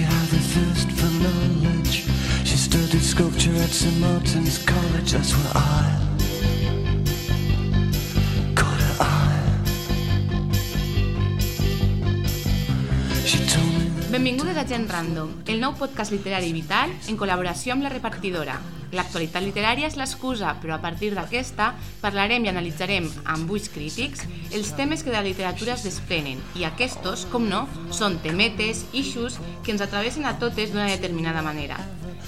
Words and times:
She 0.00 0.06
had 0.06 0.28
the 0.28 0.38
thirst 0.38 0.90
for 0.92 1.12
knowledge. 1.22 2.06
She 2.48 2.56
studied 2.56 3.02
sculpture 3.02 3.54
at 3.56 3.68
St. 3.68 4.00
Martin's 4.00 4.56
College. 4.64 5.12
That's 5.12 5.32
where 5.36 5.52
I 5.54 6.09
Benvingudes 14.20 14.58
a 14.58 14.66
Gent 14.68 14.84
Random, 14.92 15.30
el 15.48 15.62
nou 15.62 15.72
podcast 15.80 16.12
literari 16.12 16.50
vital 16.52 16.90
en 17.08 17.16
col·laboració 17.16 17.72
amb 17.72 17.86
la 17.86 17.88
repartidora. 17.88 18.58
L'actualitat 18.92 19.40
literària 19.40 19.88
és 19.88 19.96
l'excusa, 19.96 20.50
però 20.60 20.74
a 20.74 20.82
partir 20.82 21.08
d'aquesta 21.16 21.70
parlarem 22.02 22.44
i 22.44 22.50
analitzarem 22.52 23.06
amb 23.24 23.48
ulls 23.48 23.70
crítics 23.72 24.26
els 24.52 24.74
temes 24.76 25.00
que 25.00 25.08
de 25.08 25.16
la 25.16 25.24
literatura 25.24 25.72
es 25.72 25.86
desprenen 25.88 26.44
i 26.52 26.68
aquests, 26.68 27.24
com 27.32 27.48
no, 27.48 27.62
són 27.96 28.20
temetes, 28.20 28.84
issues 28.92 29.40
que 29.64 29.72
ens 29.72 29.80
atravessen 29.80 30.28
a 30.28 30.36
totes 30.36 30.74
d'una 30.74 30.92
determinada 30.92 31.40
manera. 31.40 31.80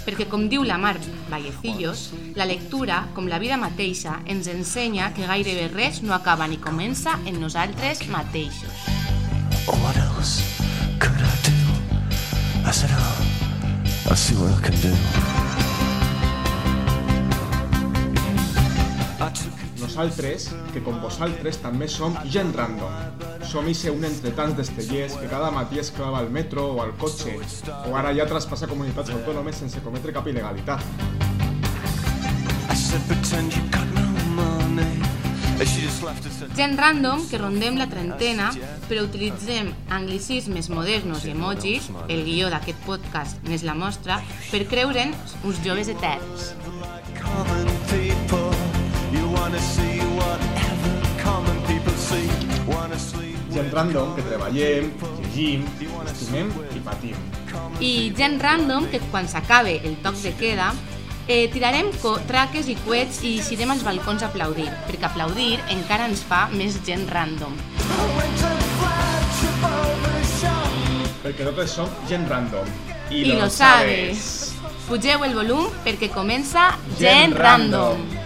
Perquè, 0.06 0.24
com 0.32 0.48
diu 0.48 0.64
la 0.64 0.80
Mar 0.80 0.96
Vallecillos, 1.28 2.08
la 2.40 2.48
lectura, 2.48 3.02
com 3.12 3.28
la 3.28 3.36
vida 3.42 3.60
mateixa, 3.60 4.22
ens 4.24 4.48
ensenya 4.48 5.12
que 5.12 5.28
gairebé 5.28 5.68
res 5.76 6.00
no 6.00 6.16
acaba 6.16 6.48
ni 6.48 6.56
comença 6.56 7.20
en 7.26 7.36
nosaltres 7.36 8.08
mateixos. 8.08 8.88
What 9.68 10.00
else 10.00 10.40
could 10.98 11.20
I 11.20 11.36
do? 11.44 11.61
I 12.72 12.74
said, 12.74 12.90
oh, 12.94 14.08
I'll 14.08 14.16
see 14.16 14.34
what 14.34 14.50
I 14.50 14.62
can 14.64 14.72
do. 14.80 14.92
I 19.20 19.28
Nosaltres, 19.78 20.48
que 20.72 20.80
com 20.80 20.96
vosaltres 21.04 21.60
també 21.60 21.84
som 21.84 22.16
gent 22.32 22.56
random. 22.56 22.96
Som 23.44 23.68
ixe 23.68 23.92
un 23.92 24.08
entre 24.08 24.32
tants 24.32 24.56
destellers 24.56 25.18
que 25.20 25.28
cada 25.28 25.52
matí 25.52 25.84
es 25.84 25.92
clava 25.92 26.24
al 26.24 26.32
metro 26.32 26.70
o 26.72 26.80
al 26.80 26.96
cotxe, 26.96 27.36
o 27.90 27.92
ara 27.92 28.16
ja 28.16 28.24
traspassa 28.24 28.70
comunitats 28.72 29.12
autònomes 29.20 29.60
sense 29.66 29.84
cometre 29.84 30.16
cap 30.16 30.32
il·legalitat. 30.32 30.80
I 32.70 32.74
said, 32.74 33.04
pretend 33.04 33.52
you 33.52 33.91
Gent 35.62 36.74
random 36.74 37.20
que 37.30 37.38
rondem 37.38 37.76
la 37.78 37.86
trentena, 37.86 38.48
però 38.88 39.04
utilitzem 39.06 39.68
anglicismes 39.94 40.68
modernos 40.74 41.22
i 41.22 41.30
emojis, 41.36 41.86
el 42.10 42.24
guió 42.26 42.48
d'aquest 42.50 42.80
podcast 42.82 43.38
n'és 43.46 43.62
la 43.62 43.76
mostra, 43.78 44.18
per 44.50 44.64
creure'ns 44.66 45.36
uns 45.46 45.60
joves 45.62 45.92
eterns. 45.92 46.50
Gent 53.52 53.70
random 53.70 54.16
que 54.16 54.24
treballem, 54.26 54.90
llegim, 55.20 55.68
estimem 56.08 56.50
i 56.74 56.82
patim. 56.82 57.28
I 57.78 57.92
gent 58.18 58.40
random 58.42 58.90
que 58.90 58.98
quan 59.12 59.30
s'acabe 59.30 59.78
el 59.86 59.94
toc 60.02 60.18
de 60.24 60.34
queda 60.40 60.72
eh, 61.26 61.48
tirarem 61.52 61.90
traques 62.28 62.68
i 62.68 62.76
coets 62.84 63.22
i 63.22 63.36
eixirem 63.38 63.70
als 63.74 63.84
balcons 63.86 64.22
a 64.22 64.30
aplaudir, 64.30 64.68
perquè 64.88 65.08
aplaudir 65.10 65.60
encara 65.74 66.08
ens 66.10 66.24
fa 66.26 66.46
més 66.54 66.80
gent 66.86 67.06
random. 67.10 67.54
Perquè 71.22 71.44
totes 71.46 71.76
som 71.78 71.90
gent 72.10 72.26
random. 72.30 72.66
I 73.12 73.26
lo 73.36 73.48
sabes! 73.52 74.52
Pugeu 74.88 75.22
el 75.24 75.36
volum 75.36 75.70
perquè 75.84 76.10
comença 76.12 76.72
Gent 76.98 77.36
Random! 77.38 78.21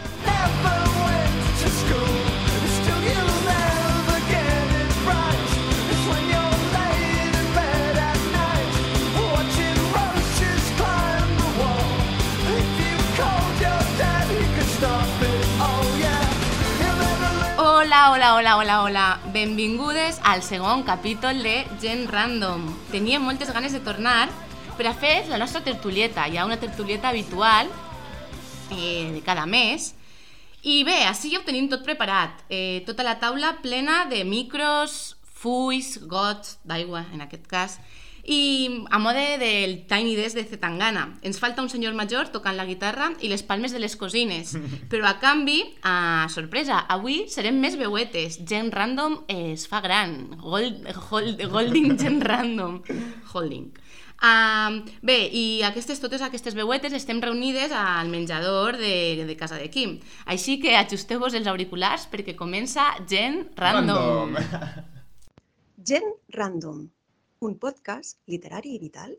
Hola, 17.96 18.12
hola, 18.12 18.36
hola, 18.36 18.56
hola, 18.58 18.82
hola. 18.82 19.20
Benvingudes 19.32 20.20
al 20.22 20.42
segon 20.42 20.82
capítol 20.82 21.42
de 21.42 21.64
Gent 21.80 22.10
Random. 22.10 22.66
Teníem 22.92 23.22
moltes 23.24 23.48
ganes 23.48 23.72
de 23.72 23.80
tornar 23.80 24.28
per 24.76 24.90
a 24.90 24.92
fer 24.92 25.24
la 25.30 25.38
nostra 25.40 25.62
tertulieta. 25.64 26.26
Hi 26.28 26.36
ha 26.36 26.44
una 26.44 26.58
tertulieta 26.60 27.08
habitual 27.08 27.70
eh, 28.76 29.12
de 29.14 29.22
cada 29.24 29.46
mes. 29.48 29.94
I 30.60 30.82
bé, 30.84 31.06
així 31.08 31.32
ja 31.32 31.40
ho 31.40 31.46
tenim 31.48 31.70
tot 31.72 31.88
preparat. 31.88 32.44
Eh, 32.52 32.84
tota 32.84 33.00
la 33.00 33.16
taula 33.16 33.54
plena 33.64 34.02
de 34.12 34.26
micros, 34.28 35.16
fulls, 35.24 35.96
gots, 36.04 36.58
d'aigua, 36.68 37.06
en 37.16 37.24
aquest 37.24 37.48
cas, 37.48 37.78
i 38.26 38.84
a 38.90 38.98
mode 38.98 39.38
del 39.38 39.78
Tiny 39.86 40.16
Desk 40.18 40.36
de 40.36 40.44
Zetangana. 40.44 41.06
Ens 41.22 41.38
falta 41.42 41.62
un 41.62 41.70
senyor 41.70 41.94
major 41.94 42.30
tocant 42.34 42.58
la 42.58 42.66
guitarra 42.66 43.12
i 43.22 43.30
les 43.30 43.44
palmes 43.46 43.72
de 43.72 43.80
les 43.82 43.96
cosines. 43.96 44.56
Però 44.90 45.06
a 45.06 45.16
canvi, 45.22 45.60
a 45.86 46.26
sorpresa, 46.32 46.82
avui 46.90 47.24
serem 47.32 47.60
més 47.62 47.78
veuetes. 47.78 48.40
Gent 48.46 48.72
random 48.74 49.22
es 49.32 49.68
fa 49.70 49.80
gran. 49.84 50.18
Gold, 50.42 50.86
hold, 51.08 51.42
golding 51.52 51.94
gent 52.02 52.22
random. 52.26 52.82
Holding. 53.32 53.70
Uh, 54.16 54.80
bé, 55.04 55.18
i 55.28 55.60
aquestes, 55.68 56.00
totes 56.00 56.22
aquestes 56.24 56.56
veuetes 56.56 56.94
estem 56.96 57.20
reunides 57.20 57.72
al 57.76 58.08
menjador 58.08 58.78
de, 58.80 59.26
de 59.28 59.36
casa 59.36 59.60
de 59.60 59.68
Quim. 59.70 59.98
Així 60.24 60.56
que 60.62 60.72
ajusteu-vos 60.78 61.36
els 61.36 61.46
auriculars 61.52 62.08
perquè 62.10 62.34
comença 62.34 62.88
Gent 63.06 63.44
Random. 63.60 64.34
Gent 65.86 66.08
Random, 66.32 66.86
un 67.40 67.58
podcast 67.60 68.16
literari 68.32 68.74
i 68.74 68.78
vital 68.80 69.12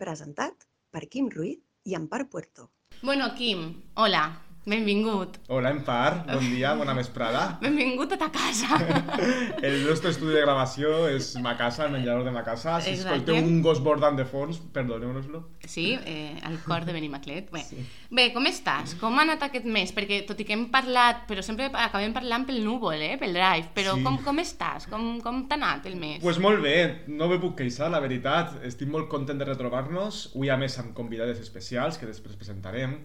presentat 0.00 0.64
per 0.90 1.04
Quim 1.12 1.28
Ruiz 1.28 1.60
i 1.84 1.94
Ampar 1.94 2.24
Puerto. 2.28 2.70
Bueno, 3.02 3.34
Quim, 3.36 3.68
hola, 3.94 4.22
benvingut. 4.68 5.38
Hola, 5.48 5.70
Empar, 5.74 6.24
bon 6.28 6.44
dia, 6.52 6.74
bona 6.76 6.92
vesprada. 6.94 7.56
Benvingut 7.62 8.12
a 8.12 8.18
ta 8.20 8.28
casa. 8.30 8.76
El 9.62 9.84
nostre 9.86 10.10
estudi 10.12 10.34
de 10.36 10.42
gravació 10.44 11.06
és 11.08 11.30
ma 11.42 11.56
casa, 11.58 11.86
el 11.86 11.92
menjador 11.94 12.24
de 12.26 12.32
ma 12.34 12.42
casa. 12.46 12.76
Si 12.84 12.90
Exacte. 12.92 13.16
escolteu 13.16 13.38
un 13.48 13.62
gos 13.64 13.80
bordant 13.82 14.16
de 14.18 14.26
fons, 14.28 14.58
perdoneu-nos-lo. 14.74 15.40
Sí, 15.64 15.86
eh, 16.04 16.38
al 16.44 16.58
cor 16.64 16.84
de 16.86 16.92
Benimaclet. 16.96 17.50
Bé. 17.52 17.64
Bé, 18.10 18.28
com 18.34 18.46
estàs? 18.48 18.94
Com 19.00 19.18
ha 19.18 19.24
anat 19.26 19.42
aquest 19.48 19.66
mes? 19.68 19.92
Perquè 19.96 20.20
tot 20.28 20.38
i 20.40 20.46
que 20.48 20.54
hem 20.56 20.66
parlat, 20.72 21.24
però 21.28 21.42
sempre 21.44 21.70
acabem 21.72 22.12
parlant 22.16 22.46
pel 22.48 22.60
núvol, 22.64 23.00
eh? 23.00 23.16
pel 23.20 23.34
drive, 23.36 23.72
però 23.76 23.96
Sí. 23.98 24.04
com, 24.04 24.18
com 24.24 24.38
estàs? 24.44 24.86
Com, 24.90 25.18
com 25.24 25.42
t'ha 25.48 25.56
anat 25.58 25.86
el 25.90 25.96
mes? 25.96 26.20
pues 26.22 26.38
molt 26.38 26.60
bé, 26.62 27.04
no 27.08 27.28
me 27.28 27.38
puc 27.40 27.56
queixar, 27.58 27.90
la 27.90 28.00
veritat. 28.04 28.58
Estic 28.68 28.88
molt 28.88 29.08
content 29.08 29.38
de 29.40 29.44
retrobar-nos. 29.48 30.28
Avui, 30.34 30.50
a 30.52 30.56
més, 30.60 30.78
amb 30.78 30.92
convidades 30.94 31.40
especials, 31.40 31.98
que 31.98 32.06
després 32.06 32.36
presentarem. 32.36 32.98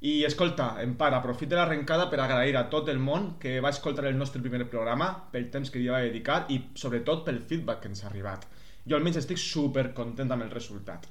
I, 0.00 0.24
escolta, 0.24 0.78
en 0.80 0.94
part, 0.96 1.12
aprofito 1.12 1.58
l'arrencada 1.58 2.06
per 2.08 2.22
agrair 2.24 2.54
a 2.56 2.64
tot 2.72 2.88
el 2.88 3.00
món 3.04 3.34
que 3.40 3.58
va 3.60 3.72
escoltar 3.74 4.06
el 4.08 4.16
nostre 4.16 4.40
primer 4.40 4.64
programa, 4.72 5.10
pel 5.32 5.50
temps 5.52 5.68
que 5.68 5.80
hi 5.82 5.90
va 5.92 5.98
dedicar 6.00 6.46
i, 6.48 6.56
sobretot, 6.82 7.20
pel 7.26 7.42
feedback 7.50 7.82
que 7.82 7.90
ens 7.92 8.00
ha 8.00 8.06
arribat. 8.08 8.46
Jo 8.88 8.96
almenys 8.96 9.18
estic 9.20 9.36
super 9.42 9.90
content 9.98 10.32
amb 10.32 10.46
el 10.46 10.54
resultat. 10.54 11.04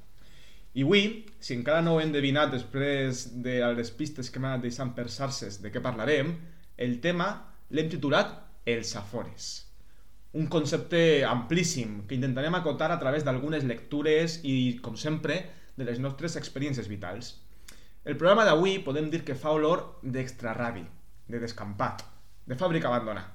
I 0.74 0.86
avui, 0.88 1.04
si 1.38 1.54
encara 1.54 1.84
no 1.86 1.94
ho 1.94 2.00
he 2.02 2.08
endevinat 2.08 2.50
després 2.54 3.28
de 3.46 3.60
les 3.78 3.92
pistes 4.00 4.32
que 4.34 4.42
m'ha 4.42 4.56
anat 4.56 4.66
deixant 4.66 4.96
per 4.98 5.06
xarxes 5.14 5.60
de 5.62 5.70
què 5.74 5.82
parlarem, 5.86 6.34
el 6.78 6.98
tema 7.04 7.30
l'hem 7.70 7.92
titulat 7.94 8.38
Els 8.70 8.96
afores. 8.98 9.50
Un 10.38 10.50
concepte 10.50 11.24
amplíssim 11.26 12.08
que 12.10 12.18
intentarem 12.18 12.58
acotar 12.58 12.90
a 12.94 12.98
través 13.02 13.24
d'algunes 13.26 13.70
lectures 13.70 14.40
i, 14.46 14.80
com 14.82 14.98
sempre, 14.98 15.40
de 15.78 15.86
les 15.86 16.02
nostres 16.02 16.38
experiències 16.42 16.90
vitals. 16.90 17.32
El 18.06 18.16
programa 18.16 18.46
d'avui 18.48 18.78
podem 18.80 19.10
dir 19.12 19.26
que 19.28 19.36
fa 19.36 19.52
olor 19.52 19.82
d'extrarrabi, 20.02 20.86
de 21.28 21.40
descampat, 21.42 22.06
de 22.48 22.56
fàbrica 22.56 22.88
abandonada. 22.88 23.34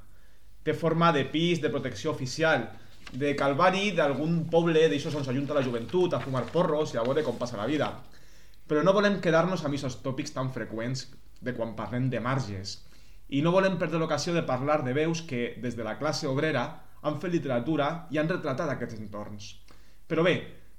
Té 0.64 0.72
forma 0.72 1.11
de 1.12 1.26
pis 1.28 1.61
de 1.61 1.69
protecció 1.69 2.14
oficial, 2.14 2.64
de 3.12 3.34
calvari 3.37 3.90
d'algun 3.93 4.46
poble 4.49 4.87
d'aixòs 4.88 5.19
on 5.20 5.26
s'ajunta 5.26 5.55
la 5.55 5.62
joventut 5.66 6.16
a 6.16 6.20
fumar 6.22 6.46
porros 6.55 6.94
i 6.94 6.99
a 6.99 7.05
veure 7.05 7.22
com 7.26 7.37
passa 7.37 7.61
la 7.61 7.69
vida. 7.69 7.90
Però 8.64 8.81
no 8.81 8.94
volem 8.96 9.20
quedar-nos 9.20 9.66
amb 9.66 9.76
aquests 9.76 10.00
tòpics 10.06 10.32
tan 10.32 10.49
freqüents 10.56 11.05
de 11.44 11.52
quan 11.52 11.76
parlem 11.76 12.08
de 12.08 12.25
marges. 12.25 12.78
I 13.28 13.44
no 13.44 13.52
volem 13.52 13.76
perdre 13.76 14.00
l'ocasió 14.00 14.32
de 14.32 14.46
parlar 14.49 14.81
de 14.88 14.96
veus 14.96 15.20
que, 15.28 15.58
des 15.61 15.76
de 15.76 15.84
la 15.84 15.99
classe 16.00 16.26
obrera, 16.26 16.64
han 17.05 17.20
fet 17.20 17.37
literatura 17.37 18.08
i 18.11 18.19
han 18.19 18.32
retratat 18.32 18.72
aquests 18.72 18.96
entorns. 18.96 19.52
Però 20.08 20.25
bé, 20.25 20.38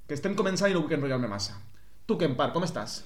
que 0.10 0.18
estem 0.18 0.34
començant 0.34 0.74
i 0.74 0.74
no 0.74 0.82
vull 0.82 0.98
enrotllar-me 0.98 1.30
massa. 1.30 1.62
Tu, 2.06 2.20
Kempar, 2.22 2.52
com 2.54 2.62
estàs? 2.62 3.00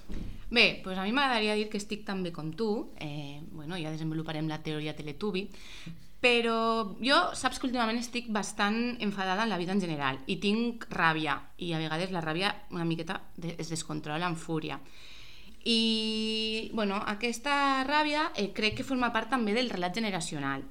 Bé, 0.52 0.82
doncs 0.84 0.98
a 1.00 1.06
mi 1.08 1.14
m'agradaria 1.16 1.56
dir 1.56 1.70
que 1.72 1.80
estic 1.80 2.02
tan 2.04 2.20
bé 2.26 2.34
com 2.36 2.50
tu, 2.52 2.92
eh, 3.00 3.40
bueno, 3.54 3.78
ja 3.80 3.94
desenvoluparem 3.94 4.50
la 4.52 4.60
teoria 4.66 4.96
Teletubi, 4.98 5.46
però 6.20 6.98
jo 7.00 7.20
saps 7.32 7.62
que 7.62 7.70
últimament 7.70 8.02
estic 8.02 8.28
bastant 8.28 8.98
enfadada 9.00 9.46
en 9.46 9.54
la 9.54 9.60
vida 9.62 9.72
en 9.72 9.80
general 9.80 10.20
i 10.28 10.36
tinc 10.44 10.90
ràbia, 10.92 11.38
i 11.64 11.72
a 11.72 11.80
vegades 11.80 12.12
la 12.12 12.24
ràbia 12.26 12.52
una 12.76 12.84
miqueta 12.84 13.22
es 13.56 13.72
descontrola 13.72 14.28
en 14.28 14.36
fúria. 14.36 14.82
I, 15.64 16.72
bueno, 16.74 17.00
aquesta 17.08 17.86
ràbia 17.88 18.34
eh, 18.36 18.50
crec 18.52 18.82
que 18.82 18.88
forma 18.88 19.14
part 19.16 19.32
també 19.32 19.56
del 19.56 19.72
relat 19.72 19.96
generacional. 19.96 20.68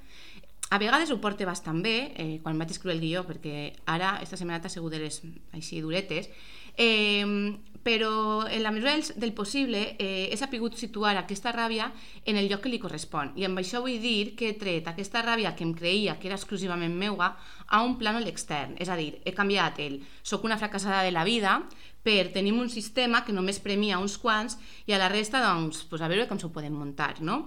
A 0.68 0.76
vegades 0.76 1.08
ho 1.08 1.16
porta 1.16 1.48
bastant 1.48 1.80
bé, 1.80 2.12
eh, 2.12 2.40
quan 2.44 2.60
vaig 2.60 2.76
escriure 2.76 2.92
el 2.92 3.00
guió, 3.00 3.24
perquè 3.24 3.72
ara, 3.88 4.18
esta 4.20 4.36
setmana 4.36 4.60
t'ha 4.60 4.72
sigut 4.72 4.92
de 4.92 5.00
les 5.06 5.22
així 5.56 5.80
duretes, 5.80 6.28
Eh, 6.78 7.58
però 7.88 8.46
en 8.46 8.62
la 8.62 8.70
mesura 8.70 8.92
del, 9.16 9.32
possible 9.32 9.96
eh, 9.98 10.28
he 10.30 10.36
sapigut 10.36 10.74
situar 10.76 11.14
aquesta 11.16 11.54
ràbia 11.54 11.86
en 12.28 12.36
el 12.36 12.48
lloc 12.50 12.66
que 12.66 12.68
li 12.68 12.80
correspon 12.82 13.30
i 13.40 13.46
amb 13.46 13.60
això 13.62 13.80
vull 13.80 13.96
dir 14.02 14.34
que 14.36 14.50
he 14.50 14.56
tret 14.60 14.90
aquesta 14.90 15.22
ràbia 15.24 15.54
que 15.56 15.64
em 15.64 15.72
creia 15.72 16.18
que 16.20 16.28
era 16.28 16.36
exclusivament 16.36 16.92
meua 16.92 17.30
a 17.66 17.80
un 17.86 17.94
plànol 17.96 18.28
extern, 18.28 18.74
és 18.76 18.90
a 18.92 18.96
dir, 18.98 19.22
he 19.24 19.32
canviat 19.32 19.80
el 19.80 20.02
soc 20.22 20.44
una 20.44 20.58
fracassada 20.60 21.00
de 21.06 21.14
la 21.14 21.24
vida 21.24 21.62
per 22.04 22.28
tenir 22.34 22.52
un 22.52 22.68
sistema 22.68 23.22
que 23.24 23.32
només 23.32 23.62
premia 23.64 24.02
uns 24.02 24.18
quants 24.20 24.58
i 24.84 24.92
a 24.92 25.00
la 25.00 25.08
resta, 25.08 25.40
doncs, 25.40 25.86
pues 25.88 26.02
a 26.02 26.10
veure 26.12 26.28
com 26.28 26.36
s'ho 26.36 26.52
podem 26.52 26.76
muntar, 26.76 27.14
no? 27.20 27.46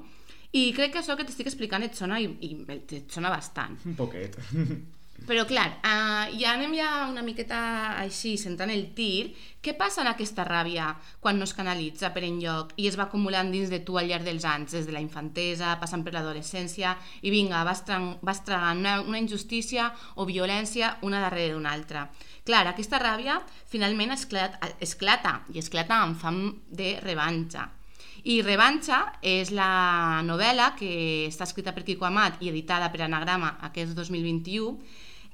I 0.57 0.71
crec 0.73 0.95
que 0.95 1.03
això 1.03 1.13
que 1.15 1.27
t'estic 1.27 1.47
explicant 1.47 1.85
et 1.85 1.93
sona 1.95 2.17
i, 2.19 2.27
i 2.41 2.55
et 2.65 3.13
sona 3.13 3.29
bastant. 3.29 3.77
Un 3.85 3.93
poquet. 3.95 4.41
Però 5.21 5.43
clar, 5.45 5.67
uh, 5.85 6.31
ja 6.33 6.55
anem 6.55 6.71
ja 6.73 6.87
una 7.05 7.21
miqueta 7.21 7.57
així, 8.01 8.33
centrant 8.41 8.71
el 8.73 8.87
tir. 8.97 9.31
Què 9.61 9.75
passa 9.77 10.01
en 10.01 10.09
aquesta 10.09 10.41
ràbia 10.47 10.87
quan 11.21 11.37
no 11.37 11.45
es 11.45 11.53
canalitza 11.53 12.09
per 12.15 12.23
enlloc 12.25 12.71
i 12.81 12.87
es 12.89 12.97
va 12.97 13.05
acumulant 13.05 13.51
dins 13.53 13.69
de 13.69 13.83
tu 13.85 13.99
al 13.99 14.09
llarg 14.09 14.25
dels 14.25 14.47
anys, 14.49 14.73
des 14.73 14.87
de 14.89 14.95
la 14.95 15.03
infantesa, 15.03 15.75
passant 15.81 16.01
per 16.01 16.15
l'adolescència, 16.15 16.95
i 17.21 17.29
vinga, 17.29 17.61
vas, 17.67 17.83
tragant, 17.85 18.15
vas 18.25 18.41
tragant 18.47 18.81
una, 18.81 18.95
una 19.05 19.21
injustícia 19.21 19.91
o 20.15 20.25
violència 20.25 20.95
una 21.05 21.21
darrere 21.21 21.53
d'una 21.53 21.75
altra. 21.77 22.07
Clar, 22.47 22.63
aquesta 22.71 22.97
ràbia 22.97 23.37
finalment 23.69 24.15
esclata, 24.17 24.73
esclata 24.81 25.35
i 25.53 25.61
esclata 25.61 26.01
amb 26.01 26.17
fam 26.17 26.41
de 26.65 26.95
revanxa. 27.05 27.69
I 28.21 28.41
Revanxa 28.45 28.99
és 29.25 29.49
la 29.49 30.21
novel·la 30.21 30.75
que 30.77 30.89
està 31.25 31.47
escrita 31.47 31.71
per 31.73 31.81
Quico 31.87 32.05
Amat 32.05 32.37
i 32.45 32.51
editada 32.51 32.91
per 32.93 33.01
Anagrama 33.07 33.55
aquest 33.65 33.95
2021 33.97 34.75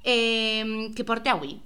eh, 0.04 0.90
que 0.94 1.04
porta 1.04 1.32
avui. 1.32 1.56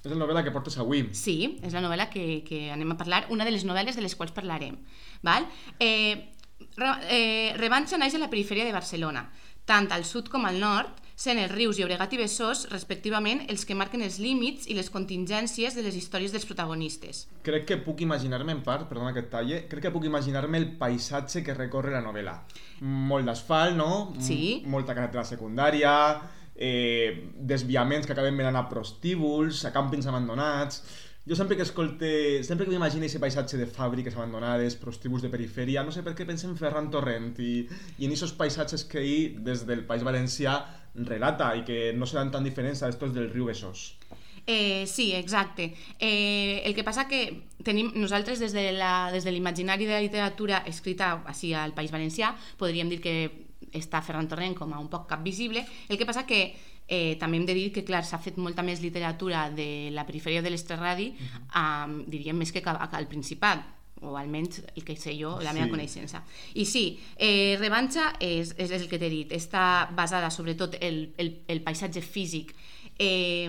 És 0.00 0.08
la 0.10 0.16
novel·la 0.16 0.42
que 0.42 0.50
portes 0.54 0.78
avui. 0.80 1.02
Sí, 1.12 1.58
és 1.62 1.74
la 1.76 1.82
novel·la 1.84 2.08
que, 2.08 2.42
que 2.46 2.70
anem 2.72 2.94
a 2.94 2.96
parlar, 2.96 3.26
una 3.28 3.44
de 3.44 3.50
les 3.52 3.66
novel·les 3.68 3.96
de 3.98 4.00
les 4.06 4.14
quals 4.16 4.32
parlarem. 4.32 4.78
Val? 5.22 5.44
Eh, 5.78 6.32
re, 6.76 6.94
eh, 7.10 7.52
Revanxa 7.58 7.98
naix 8.00 8.14
a 8.16 8.18
la 8.22 8.30
perifèria 8.32 8.64
de 8.64 8.72
Barcelona, 8.72 9.26
tant 9.68 9.90
al 9.92 10.06
sud 10.08 10.30
com 10.32 10.46
al 10.48 10.56
nord, 10.58 10.96
sent 11.20 11.36
els 11.36 11.52
rius 11.52 11.76
Llobregat 11.76 12.14
i 12.16 12.16
Besòs, 12.16 12.62
respectivament, 12.72 13.42
els 13.52 13.66
que 13.68 13.74
marquen 13.76 14.00
els 14.00 14.16
límits 14.24 14.64
i 14.72 14.72
les 14.72 14.88
contingències 14.88 15.74
de 15.76 15.82
les 15.84 15.94
històries 15.94 16.32
dels 16.32 16.46
protagonistes. 16.48 17.26
Crec 17.44 17.66
que 17.68 17.76
puc 17.76 18.00
imaginar-me 18.00 18.52
en 18.56 18.62
part, 18.64 18.88
perdona 18.88 19.12
que 19.12 19.20
et 19.26 19.28
talle, 19.28 19.66
crec 19.68 19.82
que 19.84 19.92
puc 19.92 20.06
imaginar-me 20.08 20.56
el 20.56 20.70
paisatge 20.80 21.44
que 21.44 21.52
recorre 21.52 21.92
la 21.92 22.00
novel·la. 22.00 22.38
Molt 22.80 23.28
d'asfalt, 23.28 23.76
no? 23.76 24.14
Sí. 24.18 24.62
M- 24.64 24.72
Molta 24.72 24.96
carretera 24.96 25.26
secundària, 25.28 25.92
eh, 26.60 27.30
desviaments 27.34 28.06
que 28.06 28.12
acaben 28.12 28.36
venant 28.36 28.58
a 28.60 28.68
prostíbuls, 28.70 29.64
a 29.64 29.72
càmpings 29.74 30.10
abandonats... 30.10 30.84
Jo 31.28 31.36
sempre 31.36 31.54
que 31.54 31.62
escolte, 31.62 32.42
sempre 32.42 32.64
que 32.64 32.72
m'imagino 32.72 33.04
aquest 33.04 33.20
paisatge 33.20 33.58
de 33.60 33.66
fàbriques 33.68 34.14
abandonades, 34.16 34.74
prostíbuls 34.80 35.20
de 35.22 35.28
perifèria, 35.30 35.82
no 35.84 35.92
sé 35.92 36.00
per 36.02 36.14
què 36.16 36.24
penso 36.26 36.48
en 36.48 36.56
Ferran 36.58 36.88
Torrent 36.90 37.34
i, 37.44 37.66
i 38.00 38.08
en 38.08 38.14
aquests 38.14 38.32
paisatges 38.40 38.86
que 38.88 39.02
ell, 39.04 39.36
des 39.44 39.66
del 39.68 39.84
País 39.86 40.02
Valencià, 40.02 40.56
relata 40.94 41.52
i 41.60 41.62
que 41.68 41.92
no 41.92 42.08
seran 42.08 42.32
tan 42.32 42.48
diferents 42.48 42.82
a 42.82 42.88
estos 42.88 43.12
del 43.14 43.28
riu 43.30 43.50
Besòs. 43.52 43.84
Eh, 44.46 44.86
sí, 44.86 45.12
exacte. 45.14 45.74
Eh, 46.00 46.62
el 46.64 46.74
que 46.74 46.82
passa 46.82 47.06
que 47.06 47.44
tenim 47.62 47.92
nosaltres 47.94 48.40
des 48.40 48.56
de 48.56 48.64
des 49.12 49.24
de 49.24 49.30
l'imaginari 49.30 49.86
de 49.86 49.94
la 49.94 50.00
literatura 50.00 50.64
escrita 50.66 51.20
així 51.26 51.52
al 51.54 51.76
País 51.76 51.92
Valencià 51.92 52.34
podríem 52.58 52.88
dir 52.88 53.00
que 53.04 53.14
està 53.72 54.02
Ferran 54.02 54.28
Torrent 54.28 54.54
com 54.54 54.72
a 54.72 54.78
un 54.78 54.88
poc 54.88 55.08
cap 55.08 55.22
visible. 55.22 55.64
El 55.88 55.98
que 55.98 56.06
passa 56.06 56.26
que 56.26 56.54
eh, 56.88 57.16
també 57.20 57.38
hem 57.38 57.46
de 57.46 57.54
dir 57.54 57.72
que 57.72 57.84
clar 57.84 58.04
s'ha 58.04 58.18
fet 58.18 58.38
molta 58.38 58.62
més 58.66 58.80
literatura 58.82 59.48
de 59.50 59.90
la 59.94 60.06
perifèria 60.06 60.42
de 60.42 60.50
l'Estraradi, 60.50 61.12
uh 61.14 62.06
diríem 62.06 62.36
més 62.36 62.52
que 62.52 62.62
al 62.64 63.06
Principat 63.08 63.62
o 64.02 64.16
almenys 64.16 64.62
el 64.74 64.84
que 64.84 64.96
sé 64.96 65.14
jo, 65.18 65.38
la 65.42 65.52
meva 65.52 65.66
Sí. 65.66 65.70
coneixença. 65.70 66.24
I 66.54 66.64
sí, 66.64 66.98
eh, 67.16 67.56
Revanxa 67.60 68.14
és, 68.18 68.54
és 68.56 68.70
el 68.70 68.88
que 68.88 68.98
t'he 68.98 69.10
dit, 69.10 69.32
està 69.32 69.90
basada 69.94 70.30
sobretot 70.30 70.76
el, 70.80 71.12
el, 71.18 71.42
el 71.48 71.60
paisatge 71.62 72.00
físic 72.00 72.54
eh, 73.00 73.48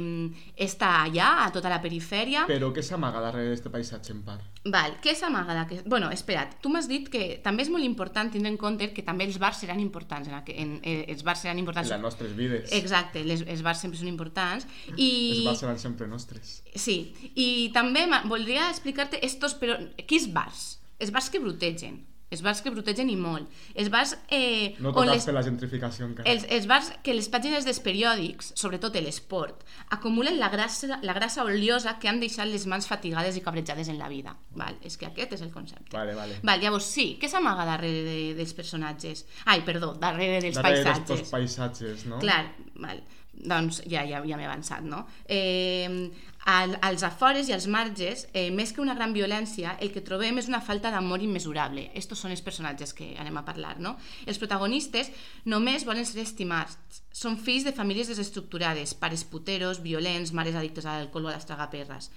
està 0.63 0.89
allà, 1.03 1.29
a 1.45 1.49
tota 1.51 1.69
la 1.71 1.81
perifèria. 1.83 2.45
Però 2.49 2.69
què 2.73 2.83
s'amaga 2.85 3.19
darrere 3.23 3.49
d'aquest 3.51 3.67
paisatge 3.73 4.13
en 4.15 4.21
part? 4.27 4.47
Val, 4.71 4.95
què 5.03 5.13
s'amaga 5.17 5.55
d'aquest... 5.57 5.87
Bueno, 5.89 6.11
espera't, 6.13 6.55
tu 6.61 6.69
m'has 6.71 6.87
dit 6.89 7.09
que 7.11 7.39
també 7.43 7.65
és 7.65 7.71
molt 7.73 7.83
important 7.83 8.29
tindre 8.31 8.51
en 8.53 8.57
compte 8.61 8.91
que 8.95 9.03
també 9.03 9.25
els 9.27 9.39
bars 9.41 9.59
seran 9.63 9.79
importants, 9.83 10.29
en, 10.29 10.35
aqu- 10.37 10.55
en, 10.55 10.75
eh, 10.83 11.05
els 11.11 11.23
bars 11.27 11.41
seran 11.43 11.57
En 11.57 11.63
importants. 11.65 11.89
les 11.91 12.01
nostres 12.01 12.35
vides. 12.37 12.71
Exacte, 12.77 13.23
les, 13.25 13.41
els 13.47 13.63
bars 13.65 13.81
sempre 13.81 13.99
són 13.99 14.07
importants. 14.11 14.67
I... 14.95 15.09
Els 15.41 15.49
bars 15.51 15.63
seran 15.65 15.79
sempre 15.81 16.07
nostres. 16.07 16.61
Sí, 16.75 16.99
i 17.35 17.49
també 17.73 18.05
voldria 18.29 18.69
explicar-te 18.69 19.19
estos, 19.25 19.57
però 19.59 19.75
quins 20.07 20.29
bars? 20.31 20.77
Els 21.01 21.09
bars 21.11 21.31
que 21.33 21.39
brutegen, 21.41 22.03
els 22.31 22.41
bars 22.41 22.61
que 22.63 22.71
brutegen 22.71 23.09
i 23.11 23.15
molt. 23.19 23.49
Els 23.75 23.89
bars 23.91 24.15
eh, 24.31 24.73
No 24.79 24.89
on 24.89 24.95
tocat 24.95 25.13
les, 25.13 25.25
per 25.27 25.33
la 25.35 25.43
gentrificació 25.43 26.05
encara. 26.07 26.29
els, 26.31 26.45
els 26.49 26.65
bars 26.67 26.91
que 27.03 27.13
les 27.13 27.27
pàgines 27.29 27.65
dels 27.67 27.79
periòdics, 27.83 28.53
sobretot 28.55 28.95
l'esport, 29.01 29.65
acumulen 29.91 30.39
la 30.39 30.49
grassa, 30.49 30.99
la 31.03 31.13
grassa 31.13 31.43
oliosa 31.43 31.97
que 31.99 32.07
han 32.09 32.19
deixat 32.23 32.47
les 32.47 32.65
mans 32.71 32.87
fatigades 32.87 33.35
i 33.37 33.41
cabrejades 33.43 33.89
en 33.91 33.97
la 33.99 34.07
vida. 34.09 34.35
Val? 34.55 34.77
És 34.81 34.97
que 34.97 35.05
aquest 35.11 35.33
és 35.33 35.41
el 35.41 35.51
concepte. 35.51 35.91
Vale, 35.95 36.15
vale. 36.15 36.39
Val, 36.43 36.59
llavors 36.63 36.85
sí, 36.87 37.17
què 37.21 37.27
s'amaga 37.29 37.65
darrere 37.67 38.03
de, 38.07 38.19
dels 38.37 38.53
personatges? 38.53 39.25
Ai, 39.45 39.61
perdó, 39.67 39.93
darrere 39.99 40.39
dels 40.41 40.55
Darrere 40.55 40.83
paisatges. 40.83 41.07
d'estos 41.09 41.31
paisatges, 41.35 42.05
no? 42.07 42.19
Clar, 42.23 42.45
val. 42.75 43.03
doncs 43.41 43.79
ja, 43.89 44.03
ja, 44.05 44.19
ja 44.27 44.37
m'he 44.37 44.45
avançat, 44.45 44.83
no? 44.85 45.05
Eh, 45.25 46.11
al, 46.45 46.77
als 46.81 47.03
afores 47.03 47.49
i 47.49 47.53
als 47.53 47.67
marges, 47.67 48.27
eh, 48.33 48.49
més 48.51 48.71
que 48.73 48.81
una 48.81 48.95
gran 48.95 49.13
violència, 49.13 49.75
el 49.79 49.91
que 49.93 50.01
trobem 50.01 50.39
és 50.41 50.47
una 50.49 50.61
falta 50.61 50.91
d'amor 50.91 51.21
immesurable. 51.21 51.89
Estos 51.93 52.19
són 52.19 52.31
els 52.31 52.41
personatges 52.41 52.93
que 52.97 53.13
anem 53.21 53.37
a 53.37 53.45
parlar, 53.45 53.77
no? 53.79 53.97
Els 54.25 54.41
protagonistes 54.41 55.11
només 55.45 55.85
volen 55.85 56.05
ser 56.05 56.21
estimats. 56.21 57.03
Són 57.11 57.37
fills 57.37 57.67
de 57.67 57.75
famílies 57.77 58.09
desestructurades, 58.09 58.95
pares 58.95 59.23
puteros, 59.23 59.83
violents, 59.83 60.33
mares 60.33 60.55
addictes 60.55 60.85
a 60.85 60.97
l'alcohol 60.97 61.29
o 61.29 61.29
a 61.29 61.35
les 61.37 61.45
tragaperres. 61.45 62.09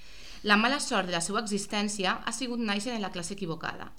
La 0.44 0.56
mala 0.56 0.80
sort 0.80 1.08
de 1.08 1.16
la 1.16 1.22
seva 1.24 1.40
existència 1.40 2.18
ha 2.24 2.32
sigut 2.32 2.60
néixer 2.60 2.94
en 2.94 3.04
la 3.04 3.12
classe 3.12 3.34
equivocada. 3.34 3.92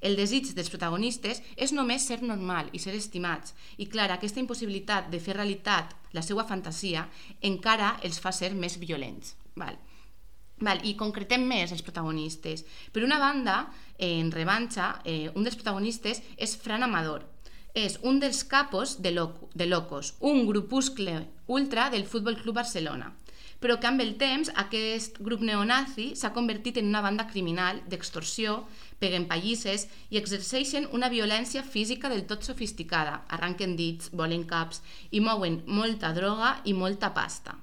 El 0.00 0.16
desig 0.16 0.54
dels 0.56 0.70
protagonistes 0.72 1.42
és 1.56 1.74
només 1.76 2.06
ser 2.08 2.22
normal 2.22 2.70
i 2.72 2.80
ser 2.80 2.94
estimats. 2.96 3.52
I 3.76 3.88
clar, 3.92 4.08
aquesta 4.12 4.40
impossibilitat 4.40 5.10
de 5.12 5.20
fer 5.20 5.36
realitat 5.36 5.92
la 6.16 6.24
seva 6.24 6.46
fantasia 6.48 7.04
encara 7.42 7.98
els 8.02 8.20
fa 8.20 8.32
ser 8.32 8.54
més 8.56 8.78
violents. 8.80 9.39
Val. 9.56 9.78
Val, 10.60 10.82
I 10.84 10.94
concretem 10.96 11.46
més 11.48 11.72
els 11.72 11.82
protagonistes. 11.82 12.66
Per 12.92 13.02
una 13.02 13.18
banda, 13.18 13.70
en 13.98 14.30
Revanxa, 14.32 15.00
eh, 15.04 15.30
un 15.34 15.46
dels 15.46 15.56
protagonistes 15.56 16.22
és 16.36 16.56
Fran 16.56 16.84
Amador. 16.84 17.24
És 17.74 17.98
un 18.02 18.18
dels 18.20 18.42
capos 18.44 18.98
de, 19.00 19.12
Loco, 19.14 19.48
de 19.54 19.66
Locos, 19.66 20.14
un 20.20 20.46
grupuscle 20.46 21.28
ultra 21.46 21.88
del 21.90 22.04
Futbol 22.04 22.36
Club 22.36 22.56
Barcelona 22.56 23.14
però 23.60 23.76
que 23.76 23.88
amb 23.90 24.00
el 24.00 24.14
temps 24.20 24.48
aquest 24.62 25.20
grup 25.20 25.42
neonazi 25.44 26.10
s'ha 26.16 26.32
convertit 26.36 26.80
en 26.80 26.88
una 26.88 27.02
banda 27.04 27.26
criminal 27.28 27.82
d'extorsió, 27.92 28.62
peguen 29.00 29.26
pallisses 29.28 29.86
i 30.08 30.18
exerceixen 30.20 30.88
una 30.96 31.10
violència 31.12 31.62
física 31.62 32.08
del 32.08 32.24
tot 32.30 32.44
sofisticada. 32.48 33.20
Arranquen 33.28 33.76
dits, 33.76 34.10
volen 34.16 34.46
caps 34.48 34.80
i 35.10 35.20
mouen 35.20 35.60
molta 35.66 36.14
droga 36.16 36.56
i 36.64 36.72
molta 36.72 37.12
pasta. 37.16 37.58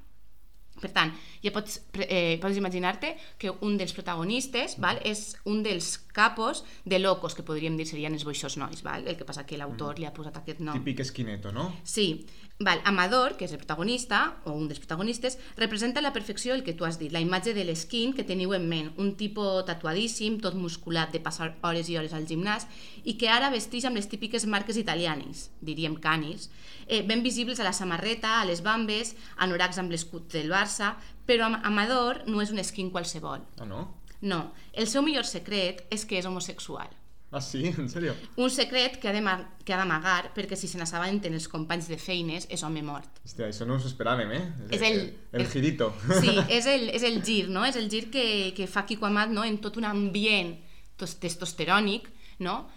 Per 0.77 0.91
tant, 0.94 1.10
ja 1.44 1.53
pots, 1.56 1.82
eh, 2.08 2.38
pots 2.41 2.58
imaginar-te 2.58 3.15
que 3.38 3.53
un 3.62 3.77
dels 3.77 3.94
protagonistes 3.94 4.77
val, 4.82 5.00
és 5.03 5.36
un 5.46 5.63
dels 5.63 5.98
capos 6.13 6.63
de 6.86 7.00
locos, 7.00 7.36
que 7.36 7.46
podríem 7.46 7.77
dir 7.77 7.86
serien 7.86 8.13
els 8.13 8.25
boixos 8.25 8.58
nois. 8.58 8.82
Val? 8.84 9.08
El 9.08 9.17
que 9.17 9.25
passa 9.25 9.46
que 9.46 9.58
l'autor 9.58 10.00
li 10.00 10.08
ha 10.08 10.13
posat 10.13 10.41
aquest 10.41 10.60
nom. 10.60 10.77
Típic 10.79 11.06
esquineto, 11.06 11.51
no? 11.51 11.72
Sí. 11.84 12.25
Val, 12.60 12.82
Amador, 12.89 13.36
que 13.38 13.46
és 13.46 13.51
el 13.53 13.60
protagonista, 13.62 14.39
o 14.50 14.56
un 14.58 14.65
dels 14.65 14.79
protagonistes, 14.82 15.36
representa 15.60 16.01
a 16.01 16.06
la 16.06 16.12
perfecció 16.13 16.56
el 16.56 16.63
que 16.65 16.74
tu 16.74 16.88
has 16.88 16.98
dit, 16.98 17.12
la 17.13 17.22
imatge 17.22 17.53
de 17.53 17.62
l'esquin 17.67 18.15
que 18.17 18.25
teniu 18.25 18.56
en 18.58 18.65
ment, 18.65 18.89
un 18.98 19.12
tipus 19.20 19.62
tatuadíssim, 19.67 20.39
tot 20.41 20.58
musculat 20.58 21.13
de 21.13 21.22
passar 21.22 21.51
hores 21.62 21.91
i 21.94 22.00
hores 22.01 22.15
al 22.17 22.25
gimnàs, 22.25 22.65
i 23.06 23.13
que 23.22 23.29
ara 23.29 23.51
vesteix 23.53 23.86
amb 23.86 24.01
les 24.01 24.10
típiques 24.10 24.48
marques 24.50 24.82
italianes, 24.82 25.51
diríem 25.62 26.00
canis, 26.01 26.50
eh, 26.88 27.03
ben 27.06 27.22
visibles 27.22 27.60
a 27.60 27.67
la 27.67 27.77
samarreta, 27.77 28.39
a 28.41 28.50
les 28.50 28.65
bambes, 28.65 29.13
anoracs 29.38 29.77
amb 29.77 29.94
l'escut 29.94 30.25
del 30.34 30.50
Barça, 30.50 30.96
però 31.27 31.46
Am- 31.51 31.60
Amador 31.63 32.24
no 32.27 32.41
és 32.41 32.50
un 32.51 32.60
esquin 32.60 32.89
qualsevol. 32.89 33.43
Ah, 33.60 33.65
no? 33.65 33.84
No, 34.22 34.53
el 34.74 34.88
seu 34.88 35.03
millor 35.05 35.25
secret 35.29 35.84
és 35.93 36.05
que 36.05 36.17
és 36.17 36.25
homosexual. 36.25 36.88
Ah, 37.29 37.41
sí? 37.43 37.65
En 37.77 37.89
sèrio? 37.91 38.13
Un 38.39 38.50
secret 38.50 38.96
que 39.01 39.10
ha 39.10 39.13
d'ama- 39.13 39.50
que 39.67 39.74
ha 39.74 39.77
d'amagar 39.77 40.31
perquè 40.34 40.55
si 40.55 40.65
se 40.72 40.77
n'assabenten 40.79 41.34
els 41.36 41.50
companys 41.51 41.89
de 41.91 41.98
feines 42.00 42.48
és 42.50 42.63
home 42.63 42.81
mort. 42.81 43.19
Hòstia, 43.25 43.50
això 43.51 43.67
no 43.67 43.75
us 43.75 43.86
esperàvem, 43.86 44.31
eh? 44.31 44.46
És 44.72 44.81
el- 44.81 45.01
El, 45.34 45.41
el- 45.41 45.48
girito. 45.51 45.91
Sí, 46.22 46.31
és 46.57 46.65
el, 46.65 46.88
és 46.89 47.03
el 47.03 47.22
gir, 47.22 47.50
no? 47.50 47.65
És 47.65 47.75
el 47.75 47.89
gir 47.91 48.10
que, 48.10 48.53
que 48.55 48.65
fa 48.65 48.86
Kiko 48.88 49.05
Amat 49.05 49.29
no? 49.29 49.43
en 49.43 49.60
tot 49.60 49.75
un 49.77 49.84
ambient 49.86 50.55
tos- 50.98 51.19
testosterònic, 51.19 52.07
no? 52.39 52.69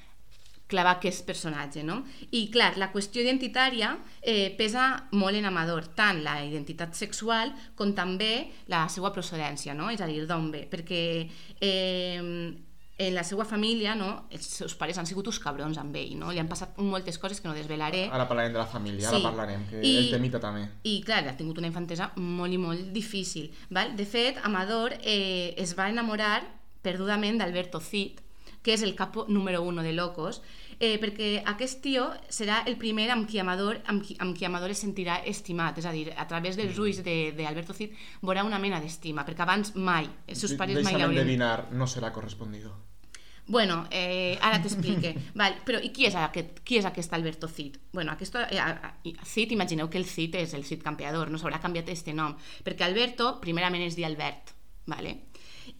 Clavar 0.70 0.96
aquest 1.00 1.26
personatge, 1.26 1.82
no? 1.84 2.04
I, 2.30 2.46
clar, 2.54 2.76
la 2.78 2.88
qüestió 2.94 3.20
identitària 3.24 3.92
eh, 4.22 4.54
pesa 4.56 4.86
molt 5.18 5.36
en 5.36 5.50
Amador, 5.50 5.90
tant 5.98 6.22
la 6.24 6.38
identitat 6.46 6.94
sexual 6.94 7.52
com 7.76 7.92
també 7.98 8.46
la 8.72 8.86
seva 8.88 9.10
procedència, 9.12 9.74
no? 9.74 9.90
És 9.90 10.00
a 10.00 10.06
dir, 10.08 10.22
d'on 10.30 10.50
ve, 10.54 10.64
perquè 10.70 11.02
eh, 11.60 12.54
en 13.00 13.14
la 13.16 13.22
seva 13.24 13.46
família, 13.48 13.94
no, 13.96 14.26
els 14.30 14.44
seus 14.44 14.74
pares 14.76 14.98
han 15.00 15.06
sigut 15.08 15.26
uns 15.30 15.38
cabrons 15.40 15.78
amb 15.80 15.94
ell, 15.96 16.10
no? 16.20 16.32
Li 16.36 16.40
han 16.42 16.50
passat 16.50 16.76
moltes 16.84 17.16
coses 17.18 17.40
que 17.40 17.48
no 17.48 17.54
desvelaré. 17.56 18.02
Ara 18.12 18.26
parlarem 18.28 18.52
de 18.52 18.58
la 18.60 18.66
família, 18.68 19.08
Sí. 19.08 19.14
ara 19.16 19.22
parlarem, 19.30 19.62
que 19.70 19.80
I- 19.80 19.96
el 20.04 20.10
temita 20.12 20.38
també. 20.38 20.66
I, 20.84 20.98
clar, 21.00 21.22
ha 21.28 21.36
tingut 21.36 21.56
una 21.58 21.66
infantesa 21.70 22.10
molt 22.16 22.52
i 22.52 22.58
molt 22.60 22.90
difícil. 22.92 23.50
Val? 23.70 23.96
De 23.96 24.04
fet, 24.04 24.36
Amador 24.44 24.92
eh, 25.00 25.54
es 25.56 25.72
va 25.78 25.88
enamorar 25.88 26.42
perdudament 26.82 27.38
d'Alberto 27.40 27.80
Cid, 27.80 28.20
que 28.62 28.74
és 28.74 28.82
el 28.82 28.94
capo 28.94 29.24
número 29.28 29.62
uno 29.62 29.82
de 29.82 29.94
Locos, 29.94 30.42
eh, 30.80 30.96
perquè 30.98 31.42
aquest 31.46 31.82
tio 31.84 32.08
serà 32.32 32.62
el 32.66 32.76
primer 32.80 33.10
amb 33.12 33.28
qui 33.28 33.38
Amador, 33.38 33.82
amb 33.86 34.02
qui, 34.02 34.16
amb 34.18 34.34
qui 34.36 34.46
Amador 34.48 34.70
es 34.72 34.80
sentirà 34.82 35.20
estimat, 35.28 35.76
és 35.78 35.84
a 35.86 35.92
dir, 35.92 36.08
a 36.16 36.26
través 36.26 36.56
dels 36.56 36.76
Mm. 36.76 36.82
ulls 36.82 37.02
de- 37.04 37.32
d'Alberto 37.36 37.74
Cid 37.76 37.92
veurà 38.22 38.42
una 38.44 38.58
mena 38.58 38.80
d'estima, 38.80 39.24
perquè 39.26 39.42
abans 39.44 39.74
mai, 39.76 40.08
els 40.26 40.38
seus 40.40 40.54
pares 40.54 40.82
mai 40.82 40.94
l'haurien... 40.94 41.20
endevinar, 41.20 41.68
no 41.72 41.86
serà 41.86 42.10
correspondido. 42.12 42.74
Bueno, 43.46 43.86
eh, 43.90 44.38
ara 44.40 44.60
t'explique. 44.62 45.14
Val, 45.34 45.56
però 45.66 45.80
i 45.82 45.90
qui 45.90 46.06
és, 46.06 46.14
aquest, 46.14 46.60
qui 46.62 46.76
és 46.78 46.84
aquest 46.86 47.12
Alberto 47.12 47.48
Cid? 47.48 47.78
Bueno, 47.92 48.12
aquest, 48.12 48.36
eh, 48.36 49.14
Cid, 49.24 49.50
imagineu 49.52 49.88
que 49.90 49.98
el 49.98 50.04
Cid 50.06 50.36
és 50.36 50.54
el 50.54 50.64
Cid 50.64 50.82
campeador, 50.84 51.30
no 51.30 51.36
s'haurà 51.38 51.58
canviat 51.60 51.88
este 51.88 52.12
nom, 52.14 52.36
perquè 52.64 52.82
Alberto, 52.86 53.40
primerament 53.40 53.82
es 53.82 53.96
diu 53.96 54.06
Albert, 54.06 54.54
vale? 54.86 55.16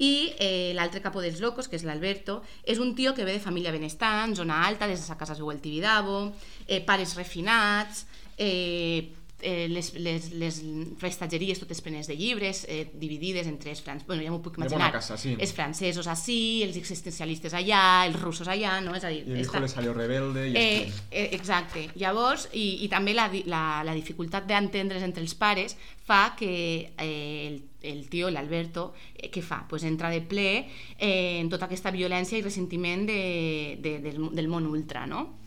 I 0.00 0.33
eh, 0.40 0.73
l'altre 0.75 1.02
capo 1.04 1.21
dels 1.21 1.42
locos, 1.45 1.69
que 1.69 1.76
és 1.76 1.85
l'Alberto, 1.85 2.40
és 2.64 2.80
un 2.80 2.95
tio 2.97 3.12
que 3.14 3.26
ve 3.28 3.37
de 3.37 3.45
família 3.45 3.73
benestant, 3.75 4.33
zona 4.35 4.62
alta, 4.64 4.88
des 4.88 4.99
de 4.99 5.04
sa 5.04 5.19
casa 5.21 5.37
es 5.37 5.42
veu 5.42 5.52
el 5.52 5.61
Tibidabo, 5.61 6.30
eh, 6.66 6.80
pares 6.80 7.12
refinats, 7.21 8.07
eh, 8.40 9.12
eh, 9.43 9.69
les, 9.69 9.93
les, 9.95 10.31
les 10.33 10.59
prestatgeries 11.01 11.59
totes 11.61 11.81
plenes 11.81 12.07
de 12.07 12.17
llibres, 12.17 12.65
eh, 12.69 12.91
dividides 12.95 13.47
entre 13.47 13.71
els 13.71 13.81
francesos, 13.83 14.07
bueno, 14.09 14.23
ja 14.23 14.31
m'ho 14.31 14.41
puc 14.43 14.59
imaginar, 14.59 14.91
casa, 14.93 15.17
sí. 15.17 15.37
els 15.39 15.53
francesos 15.57 16.07
així, 16.11 16.63
els 16.67 16.77
existencialistes 16.77 17.55
allà, 17.55 18.07
els 18.07 18.21
russos 18.21 18.49
allà, 18.49 18.81
no? 18.85 18.95
És 18.95 19.05
a 19.05 19.09
dir, 19.09 19.25
Y 19.27 19.33
el 19.39 19.47
està- 19.47 19.61
le 19.61 19.69
salió 19.69 19.95
rebelde 19.95 20.49
y 20.51 20.57
Eh, 20.57 20.93
eh, 21.11 21.29
exacte. 21.33 21.89
Llavors, 21.97 22.49
i, 22.53 22.85
i 22.85 22.89
també 22.89 23.15
la, 23.15 23.31
la, 23.47 23.83
la 23.85 23.95
dificultat 23.95 24.47
d'entendre's 24.47 25.03
entre 25.03 25.23
els 25.23 25.35
pares 25.35 25.77
fa 26.05 26.35
que 26.37 26.93
eh, 26.99 27.47
el, 27.49 27.63
el 27.83 28.09
tio, 28.11 28.31
l'Alberto, 28.31 28.93
eh, 29.17 29.31
què 29.31 29.43
fa? 29.43 29.65
Pues 29.69 29.85
entra 29.85 30.11
de 30.11 30.21
ple 30.21 30.67
eh, 30.99 31.39
en 31.41 31.49
tota 31.49 31.67
aquesta 31.67 31.91
violència 31.91 32.39
i 32.39 32.43
ressentiment 32.43 33.07
de, 33.07 33.79
de, 33.81 33.99
del, 34.01 34.29
del 34.35 34.49
món 34.49 34.67
ultra, 34.67 35.07
no? 35.07 35.40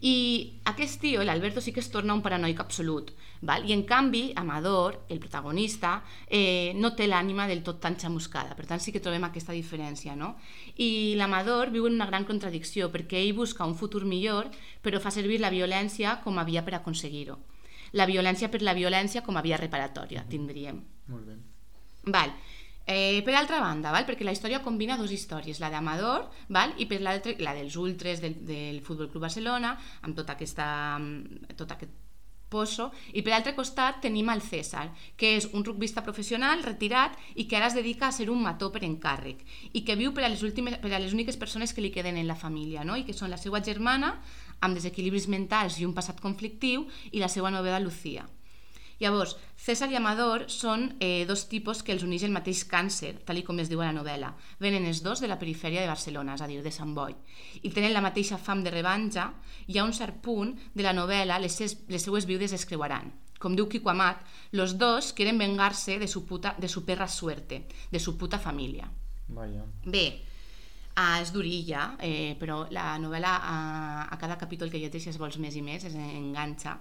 I 0.00 0.60
aquest 0.64 1.00
tio, 1.00 1.22
l'Alberto, 1.24 1.60
sí 1.60 1.72
que 1.72 1.80
es 1.80 1.90
torna 1.90 2.14
un 2.14 2.22
paranoic 2.22 2.60
absolut. 2.60 3.12
Val? 3.40 3.64
I 3.68 3.72
en 3.72 3.84
canvi, 3.88 4.32
Amador, 4.36 5.02
el 5.08 5.20
protagonista, 5.20 6.02
eh, 6.26 6.72
no 6.76 6.94
té 6.96 7.06
l'ànima 7.06 7.46
del 7.46 7.62
tot 7.62 7.80
tan 7.80 7.96
xamuscada. 7.96 8.56
Per 8.56 8.66
tant, 8.66 8.80
sí 8.80 8.92
que 8.92 9.00
trobem 9.00 9.24
aquesta 9.24 9.52
diferència. 9.56 10.16
No? 10.16 10.34
I 10.76 11.14
l'Amador 11.16 11.70
viu 11.70 11.86
en 11.86 11.96
una 11.96 12.08
gran 12.08 12.24
contradicció 12.24 12.90
perquè 12.92 13.22
ell 13.22 13.36
busca 13.36 13.64
un 13.64 13.76
futur 13.76 14.04
millor 14.04 14.50
però 14.82 15.00
fa 15.00 15.10
servir 15.10 15.40
la 15.40 15.50
violència 15.50 16.20
com 16.22 16.38
a 16.38 16.44
via 16.44 16.64
per 16.64 16.76
aconseguir-ho. 16.76 17.38
La 17.92 18.06
violència 18.06 18.50
per 18.50 18.62
la 18.62 18.74
violència 18.74 19.22
com 19.22 19.36
a 19.36 19.42
via 19.42 19.58
reparatòria, 19.60 20.24
tindríem. 20.28 20.82
Molt 21.08 21.26
bé. 21.26 21.36
Val. 22.06 22.32
Eh, 22.88 23.20
per 23.26 23.34
altra 23.34 23.58
banda, 23.58 23.90
val? 23.90 24.04
perquè 24.06 24.22
la 24.22 24.30
història 24.30 24.62
combina 24.62 24.94
dues 24.94 25.10
històries, 25.10 25.58
la 25.58 25.72
d'Amador 25.72 26.28
val? 26.54 26.70
i 26.78 26.86
per 26.86 27.00
l'altra 27.02 27.32
la 27.42 27.54
dels 27.56 27.74
ultres 27.82 28.22
del, 28.22 28.36
del 28.46 28.78
Futbol 28.86 29.10
Club 29.10 29.26
Barcelona, 29.26 29.72
amb 30.06 30.14
tota 30.14 30.36
aquesta, 30.36 30.66
amb 30.94 31.50
tot 31.58 31.74
aquest 31.74 31.96
pozo, 32.48 32.92
i 33.10 33.24
per 33.26 33.32
l'altre 33.32 33.56
costat 33.56 33.98
tenim 34.04 34.30
el 34.30 34.38
César, 34.38 34.86
que 35.18 35.32
és 35.40 35.48
un 35.50 35.66
rugbista 35.66 36.04
professional 36.06 36.62
retirat 36.62 37.18
i 37.34 37.48
que 37.50 37.58
ara 37.58 37.72
es 37.72 37.74
dedica 37.74 38.06
a 38.06 38.14
ser 38.14 38.28
un 38.30 38.46
mató 38.46 38.70
per 38.70 38.84
encàrrec 38.86 39.42
i 39.72 39.82
que 39.82 39.98
viu 39.98 40.14
per 40.14 40.22
a 40.22 40.30
les, 40.30 40.46
últimes, 40.46 40.78
per 40.78 40.94
a 40.94 41.02
les 41.02 41.10
úniques 41.10 41.42
persones 41.42 41.74
que 41.74 41.82
li 41.82 41.90
queden 41.90 42.22
en 42.22 42.30
la 42.30 42.38
família, 42.38 42.86
no? 42.86 42.94
i 42.94 43.02
que 43.02 43.18
són 43.18 43.34
la 43.34 43.42
seva 43.42 43.64
germana, 43.66 44.14
amb 44.62 44.78
desequilibris 44.78 45.26
mentals 45.26 45.82
i 45.82 45.90
un 45.90 45.94
passat 45.98 46.22
conflictiu, 46.22 46.86
i 47.10 47.18
la 47.18 47.32
seva 47.34 47.50
novedad 47.50 47.82
Lucía. 47.82 48.30
Llavors, 49.00 49.34
César 49.60 49.90
i 49.92 49.96
Amador 49.98 50.46
són 50.52 50.86
eh, 51.00 51.26
dos 51.28 51.46
tipus 51.50 51.82
que 51.84 51.92
els 51.92 52.04
uneix 52.06 52.24
el 52.24 52.32
mateix 52.32 52.62
càncer, 52.68 53.12
tal 53.28 53.42
com 53.44 53.60
es 53.60 53.68
diu 53.68 53.82
a 53.82 53.90
la 53.90 53.96
novel·la. 53.96 54.32
Venen 54.62 54.86
els 54.88 55.02
dos 55.04 55.20
de 55.20 55.28
la 55.28 55.38
perifèria 55.40 55.82
de 55.84 55.90
Barcelona, 55.90 56.36
és 56.38 56.44
a 56.44 56.48
dir, 56.48 56.62
de 56.64 56.72
Sant 56.72 56.94
Boi, 56.96 57.12
i 57.62 57.72
tenen 57.74 57.92
la 57.92 58.04
mateixa 58.04 58.40
fam 58.40 58.64
de 58.64 58.72
revanxa 58.72 59.28
i 59.68 59.78
a 59.78 59.84
un 59.84 59.92
cert 59.92 60.22
punt 60.24 60.54
de 60.72 60.86
la 60.86 60.94
novel·la 60.96 61.40
les, 61.42 61.52
ses, 61.52 61.76
les 61.92 62.08
seues 62.08 62.28
viudes 62.28 62.56
es 62.56 62.64
creuaran. 62.64 63.12
Com 63.38 63.56
diu 63.56 63.68
Kiko 63.68 63.92
Amat, 63.92 64.22
los 64.56 64.78
dos 64.80 65.12
quieren 65.12 65.36
vengarse 65.36 65.98
de 65.98 66.08
su, 66.08 66.24
puta, 66.24 66.54
de 66.56 66.68
su 66.68 66.86
perra 66.86 67.08
suerte, 67.08 67.66
de 67.90 68.00
su 68.00 68.16
puta 68.16 68.38
família. 68.38 68.88
Vaya. 69.28 69.66
Bé, 69.84 70.22
ah, 70.96 71.20
és 71.20 71.32
durilla, 71.34 71.96
eh, 72.00 72.34
però 72.40 72.64
la 72.72 72.94
novel·la 72.98 73.34
a, 73.36 73.56
a 74.08 74.16
cada 74.18 74.38
capítol 74.40 74.72
que 74.72 74.80
llegeixes 74.80 75.18
vols 75.20 75.36
més 75.42 75.56
i 75.56 75.62
més, 75.62 75.84
es 75.84 75.94
enganxa. 75.94 76.78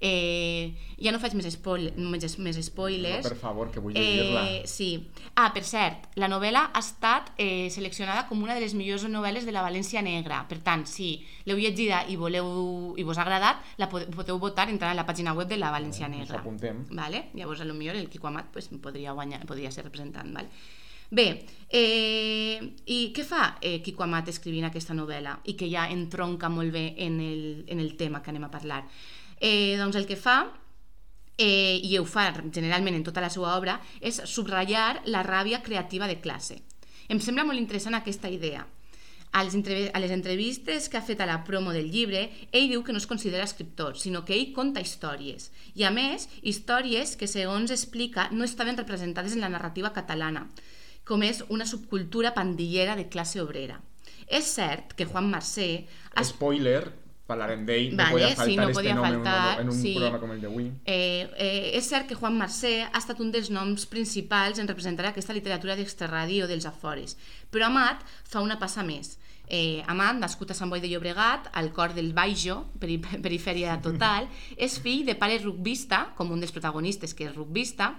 Eh, 0.00 0.76
ja 1.00 1.12
no 1.12 1.20
faig 1.22 1.32
més, 1.38 1.48
spoil, 1.54 1.88
més, 1.96 2.36
més 2.42 2.58
spoilers. 2.66 3.24
No, 3.24 3.30
per 3.30 3.38
favor, 3.40 3.70
que 3.72 3.80
vull 3.80 3.96
llegir-la. 3.96 4.42
Eh, 4.50 4.62
sí. 4.68 4.90
Ah, 5.34 5.48
per 5.54 5.64
cert, 5.64 6.10
la 6.20 6.28
novel·la 6.28 6.66
ha 6.72 6.82
estat 6.82 7.32
eh, 7.40 7.68
seleccionada 7.72 8.26
com 8.28 8.42
una 8.44 8.56
de 8.56 8.64
les 8.64 8.76
millors 8.76 9.06
novel·les 9.08 9.48
de 9.48 9.56
la 9.56 9.64
València 9.64 10.04
Negra. 10.04 10.42
Per 10.48 10.60
tant, 10.64 10.86
si 10.88 11.14
l'heu 11.48 11.60
llegida 11.60 12.04
i 12.12 12.16
voleu 12.20 12.94
i 13.00 13.06
vos 13.08 13.18
ha 13.18 13.24
agradat, 13.24 13.64
la 13.80 13.88
podeu, 13.88 14.38
votar 14.42 14.68
entrant 14.72 14.92
a 14.92 14.98
la 14.98 15.06
pàgina 15.08 15.36
web 15.36 15.48
de 15.48 15.60
la 15.60 15.72
València 15.72 16.10
Ens 16.10 16.18
Negra. 16.18 16.40
apuntem. 16.40 16.84
Vale? 16.90 17.28
Llavors, 17.34 17.60
a 17.60 17.68
lo 17.68 17.74
millor 17.74 17.96
el 17.96 18.10
Quico 18.10 18.28
Amat 18.28 18.52
pues, 18.52 18.68
podria, 18.82 19.12
guanyar, 19.16 19.44
podria 19.46 19.72
ser 19.72 19.84
representant. 19.88 20.32
Vale? 20.34 20.52
Bé, 21.08 21.46
eh, 21.70 22.58
i 22.90 23.12
què 23.14 23.22
fa 23.22 23.56
eh, 23.62 23.78
Quico 23.80 24.02
Amat 24.02 24.32
escrivint 24.32 24.66
aquesta 24.66 24.94
novel·la 24.96 25.36
i 25.46 25.54
que 25.54 25.68
ja 25.70 25.86
entronca 25.92 26.50
molt 26.50 26.72
bé 26.74 26.88
en 27.06 27.20
el, 27.22 27.64
en 27.68 27.78
el 27.80 27.94
tema 27.96 28.22
que 28.22 28.32
anem 28.34 28.48
a 28.48 28.50
parlar? 28.50 28.82
Eh, 29.40 29.76
doncs 29.76 29.96
el 29.96 30.06
que 30.08 30.16
fa 30.16 30.38
eh, 31.36 31.80
i 31.82 31.96
ho 31.98 32.04
fa 32.08 32.30
generalment 32.32 32.96
en 32.96 33.04
tota 33.04 33.20
la 33.20 33.30
seva 33.32 33.56
obra, 33.56 33.80
és 34.00 34.22
subratllar 34.24 35.02
la 35.12 35.22
ràbia 35.26 35.62
creativa 35.62 36.08
de 36.08 36.20
classe. 36.20 36.62
Em 37.08 37.20
sembla 37.20 37.44
molt 37.46 37.60
interessant 37.60 37.94
aquesta 37.94 38.30
idea. 38.32 38.64
A 39.36 39.42
les, 39.44 40.10
entrevistes 40.14 40.88
que 40.88 40.96
ha 40.96 41.04
fet 41.04 41.20
a 41.20 41.26
la 41.28 41.42
promo 41.44 41.74
del 41.74 41.90
llibre, 41.92 42.22
ell 42.56 42.70
diu 42.70 42.82
que 42.82 42.94
no 42.94 43.02
es 43.02 43.08
considera 43.10 43.44
escriptor, 43.44 43.98
sinó 44.00 44.24
que 44.24 44.32
ell 44.32 44.54
conta 44.56 44.80
històries. 44.80 45.50
I 45.74 45.84
a 45.84 45.90
més, 45.92 46.24
històries 46.40 47.16
que, 47.20 47.28
segons 47.28 47.74
explica, 47.74 48.30
no 48.32 48.48
estaven 48.48 48.78
representades 48.80 49.36
en 49.36 49.44
la 49.44 49.52
narrativa 49.52 49.92
catalana, 49.92 50.46
com 51.04 51.22
és 51.22 51.42
una 51.52 51.66
subcultura 51.68 52.32
pandillera 52.34 52.96
de 52.96 53.10
classe 53.12 53.42
obrera. 53.42 53.82
És 54.26 54.48
cert 54.56 54.96
que 54.96 55.04
Juan 55.04 55.28
Marsé 55.30 55.84
ha 56.14 56.24
Spoiler, 56.24 56.88
parlarem 57.26 57.64
d'ell, 57.66 57.90
no 57.92 58.04
Vale, 58.04 58.14
podia 58.14 58.30
sí, 58.30 58.36
faltar 58.38 58.56
no 58.56 58.70
este 58.70 58.78
podia 58.78 58.94
nom 58.94 59.04
en 59.04 59.14
faltar, 59.16 59.36
un, 59.42 59.60
en 59.60 59.72
un 59.72 59.78
sí. 59.80 59.92
programa 59.96 60.20
com 60.22 60.32
el 60.32 60.40
d'avui. 60.44 60.66
Eh, 60.86 61.26
eh, 61.34 61.76
és 61.78 61.90
cert 61.90 62.06
que 62.08 62.18
Juan 62.18 62.38
Marsé 62.38 62.74
ha 62.86 62.98
estat 63.00 63.20
un 63.22 63.32
dels 63.34 63.50
noms 63.50 63.86
principals 63.90 64.62
en 64.62 64.70
representar 64.70 65.10
aquesta 65.10 65.34
literatura 65.36 65.76
d'extrarradio 65.78 66.46
dels 66.50 66.68
afores, 66.70 67.16
però 67.50 67.70
Amat 67.70 68.04
fa 68.24 68.44
una 68.44 68.60
passa 68.62 68.86
més. 68.86 69.16
Eh, 69.46 69.82
Amat, 69.86 70.18
nascut 70.18 70.50
a 70.50 70.56
Sant 70.58 70.70
Boi 70.70 70.80
de 70.82 70.90
Llobregat, 70.90 71.50
al 71.54 71.72
cor 71.74 71.94
del 71.94 72.12
Baixo, 72.14 72.64
peri 72.82 72.98
perifèria 72.98 73.76
total, 73.82 74.26
és 74.56 74.78
fill 74.82 75.04
de 75.06 75.14
pare 75.18 75.38
rugbista, 75.42 76.08
com 76.18 76.32
un 76.34 76.42
dels 76.42 76.54
protagonistes 76.54 77.14
que 77.14 77.28
és 77.28 77.34
rugbista, 77.34 77.94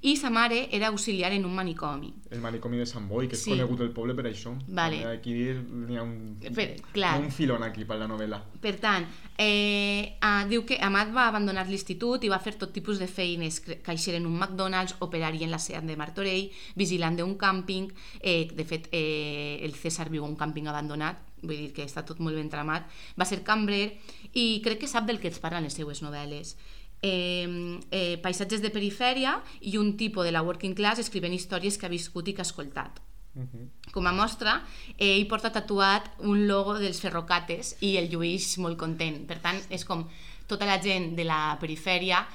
i 0.00 0.16
sa 0.16 0.30
mare 0.30 0.68
era 0.70 0.88
auxiliar 0.88 1.32
en 1.32 1.44
un 1.44 1.54
manicomi. 1.54 2.12
El 2.30 2.40
manicomi 2.40 2.76
de 2.78 2.86
Sant 2.86 3.08
Boi, 3.08 3.26
que 3.26 3.34
és 3.34 3.42
Sí. 3.42 3.50
conegut 3.50 3.80
el 3.80 3.90
poble 3.90 4.14
per 4.14 4.26
això. 4.26 4.52
Vale. 4.68 5.04
Aquí 5.06 5.32
n'hi 5.32 5.96
ha 5.96 6.02
un, 6.04 6.38
Per- 6.54 6.80
clar. 6.92 7.18
un 7.20 7.32
filon 7.32 7.62
aquí 7.64 7.84
per 7.84 7.96
la 7.98 8.06
novel·la. 8.06 8.38
Per 8.60 8.76
tant, 8.78 9.06
eh, 9.36 10.16
ah, 10.20 10.44
diu 10.48 10.64
que 10.64 10.78
Amat 10.80 11.12
va 11.14 11.26
abandonar 11.28 11.66
l'institut 11.68 12.22
i 12.24 12.28
va 12.28 12.38
fer 12.38 12.54
tot 12.56 12.72
tipus 12.72 12.98
de 13.00 13.08
feines, 13.08 13.60
caixer 13.82 14.14
en 14.14 14.26
un 14.26 14.38
McDonald's, 14.38 14.94
operar-hi 15.00 15.42
en 15.44 15.50
la 15.50 15.58
SEAT 15.58 15.84
de 15.84 15.96
Martorell, 15.96 16.50
vigilant 16.76 17.16
d'un 17.16 17.36
càmping, 17.36 17.90
eh, 18.20 18.48
de 18.54 18.64
fet 18.64 18.88
eh, 18.92 19.58
el 19.62 19.74
César 19.74 20.10
viu 20.10 20.24
a 20.24 20.28
un 20.28 20.36
càmping 20.36 20.68
abandonat, 20.68 21.18
vull 21.42 21.56
dir 21.56 21.72
que 21.72 21.84
està 21.84 22.04
tot 22.04 22.18
molt 22.20 22.36
ben 22.36 22.48
tramat, 22.50 22.86
va 23.18 23.24
ser 23.24 23.42
cambrer 23.42 23.98
i 24.34 24.60
crec 24.62 24.80
que 24.80 24.86
sap 24.86 25.06
del 25.06 25.18
que 25.18 25.28
ens 25.28 25.38
parlen 25.38 25.62
les 25.64 25.74
seues 25.74 26.02
novel·les. 26.02 26.56
Eh, 27.00 27.78
eh, 27.90 28.18
paisatges 28.18 28.60
de 28.60 28.70
perifèria 28.74 29.36
i 29.60 29.76
un 29.78 29.96
tipus 29.96 30.24
de 30.26 30.32
la 30.32 30.42
working 30.42 30.74
class 30.74 30.98
escrivint 30.98 31.34
històries 31.36 31.78
que 31.78 31.86
ha 31.86 31.92
viscut 31.92 32.26
i 32.28 32.34
que 32.34 32.42
ha 32.42 32.48
escoltat. 32.48 32.98
Uh 33.36 33.42
-huh. 33.42 33.68
Com 33.92 34.06
a 34.06 34.12
mostra, 34.12 34.64
eh, 34.96 35.14
ell 35.16 35.28
porta 35.28 35.52
tatuat 35.52 36.10
un 36.18 36.48
logo 36.48 36.78
dels 36.78 37.00
ferrocates 37.00 37.76
i 37.80 37.96
el 37.96 38.08
lluís 38.10 38.58
molt 38.58 38.76
content. 38.76 39.26
Per 39.26 39.38
tant, 39.38 39.60
és 39.70 39.84
com 39.84 40.08
tota 40.46 40.66
la 40.66 40.80
gent 40.82 41.14
de 41.14 41.24
la 41.24 41.56
perifèria 41.60 42.26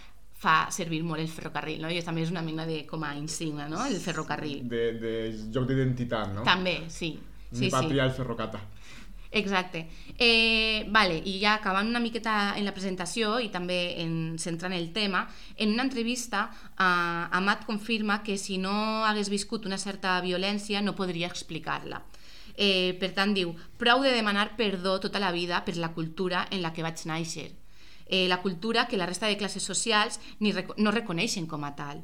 fa 0.44 0.68
servir 0.72 1.04
molt 1.04 1.22
el 1.22 1.28
ferrocarril, 1.28 1.82
no? 1.82 1.90
I 1.90 2.02
també 2.02 2.22
és 2.22 2.32
una 2.32 2.42
mena 2.42 2.66
de 2.66 2.86
com 2.86 3.04
a 3.04 3.16
insignia, 3.16 3.68
no? 3.68 3.86
El 3.86 4.00
ferrocarril. 4.00 4.68
De, 4.68 4.94
de 4.94 5.14
joc 5.54 5.68
d'identitat, 5.68 6.34
no? 6.34 6.44
També, 6.44 6.84
sí. 6.88 7.20
Mi 7.52 7.58
Sí, 7.58 7.66
sí. 7.66 7.72
patria, 7.72 8.06
el 8.06 8.12
ferrocata. 8.12 8.60
Exacte. 9.34 9.90
Eh, 10.20 10.86
vale, 10.90 11.16
I 11.26 11.40
ja 11.42 11.56
acabant 11.58 11.88
una 11.90 12.00
miqueta 12.00 12.54
en 12.54 12.68
la 12.68 12.74
presentació 12.76 13.40
i 13.42 13.48
també 13.50 13.96
en, 14.04 14.36
centrant 14.38 14.76
el 14.78 14.92
tema, 14.94 15.24
en 15.58 15.72
una 15.74 15.88
entrevista 15.88 16.44
eh, 16.54 17.40
Amat 17.40 17.66
confirma 17.66 18.22
que 18.22 18.38
si 18.38 18.60
no 18.62 19.02
hagués 19.10 19.32
viscut 19.34 19.66
una 19.66 19.80
certa 19.82 20.20
violència 20.22 20.84
no 20.86 20.94
podria 20.94 21.32
explicar-la. 21.34 22.04
Eh, 22.54 22.94
per 23.02 23.10
tant, 23.18 23.34
diu, 23.34 23.56
prou 23.82 24.04
de 24.06 24.12
demanar 24.14 24.52
perdó 24.56 25.00
tota 25.02 25.18
la 25.18 25.32
vida 25.34 25.64
per 25.66 25.80
la 25.82 25.90
cultura 25.96 26.46
en 26.52 26.62
la 26.62 26.70
que 26.70 26.86
vaig 26.86 27.02
néixer. 27.10 27.50
Eh, 28.06 28.28
la 28.30 28.38
cultura 28.44 28.86
que 28.88 29.00
la 29.02 29.08
resta 29.10 29.26
de 29.26 29.40
classes 29.42 29.66
socials 29.66 30.20
ni 30.38 30.52
rec 30.54 30.76
no 30.78 30.94
reconeixen 30.94 31.50
com 31.50 31.66
a 31.66 31.74
tal. 31.74 32.04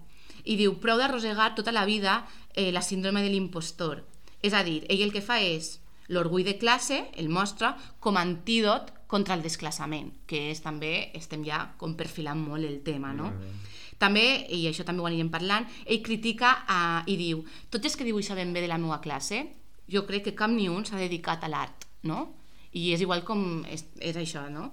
I 0.49 0.57
diu, 0.57 0.79
prou 0.81 0.97
d'arrossegar 0.97 1.53
tota 1.53 1.71
la 1.71 1.85
vida 1.85 2.23
eh, 2.55 2.71
la 2.73 2.81
síndrome 2.81 3.21
de 3.21 3.29
l'impostor. 3.29 4.01
És 4.41 4.57
a 4.57 4.63
dir, 4.65 4.81
ell 4.89 5.05
el 5.05 5.13
que 5.13 5.21
fa 5.21 5.37
és 5.45 5.77
l'orgull 6.09 6.45
de 6.45 6.57
classe, 6.61 7.03
el 7.17 7.29
mostra 7.29 7.75
com 7.99 8.17
a 8.17 8.23
antídot 8.25 8.93
contra 9.09 9.35
el 9.37 9.41
desclassament, 9.45 10.11
que 10.29 10.49
és 10.51 10.61
també, 10.61 11.09
estem 11.17 11.45
ja 11.45 11.63
com 11.81 11.95
perfilant 11.97 12.41
molt 12.41 12.65
el 12.67 12.81
tema, 12.85 13.13
no? 13.17 13.31
Mm. 13.31 13.69
També, 13.99 14.25
i 14.55 14.63
això 14.69 14.85
també 14.87 15.03
ho 15.03 15.09
anirem 15.09 15.31
parlant, 15.33 15.65
ell 15.85 16.03
critica 16.05 16.53
uh, 16.63 17.01
i 17.09 17.17
diu 17.19 17.41
tots 17.73 17.89
els 17.89 17.97
que 17.99 18.07
dibuixaven 18.07 18.53
bé 18.55 18.63
de 18.63 18.69
la 18.71 18.77
meva 18.79 19.01
classe, 19.03 19.41
jo 19.89 20.05
crec 20.07 20.29
que 20.29 20.37
cap 20.37 20.53
ni 20.53 20.69
un 20.69 20.85
s'ha 20.85 21.01
dedicat 21.01 21.43
a 21.43 21.49
l'art, 21.51 21.87
no? 22.07 22.27
I 22.71 22.91
és 22.93 23.01
igual 23.01 23.25
com 23.25 23.63
és, 23.65 23.87
és 23.97 24.17
això, 24.21 24.45
no? 24.53 24.69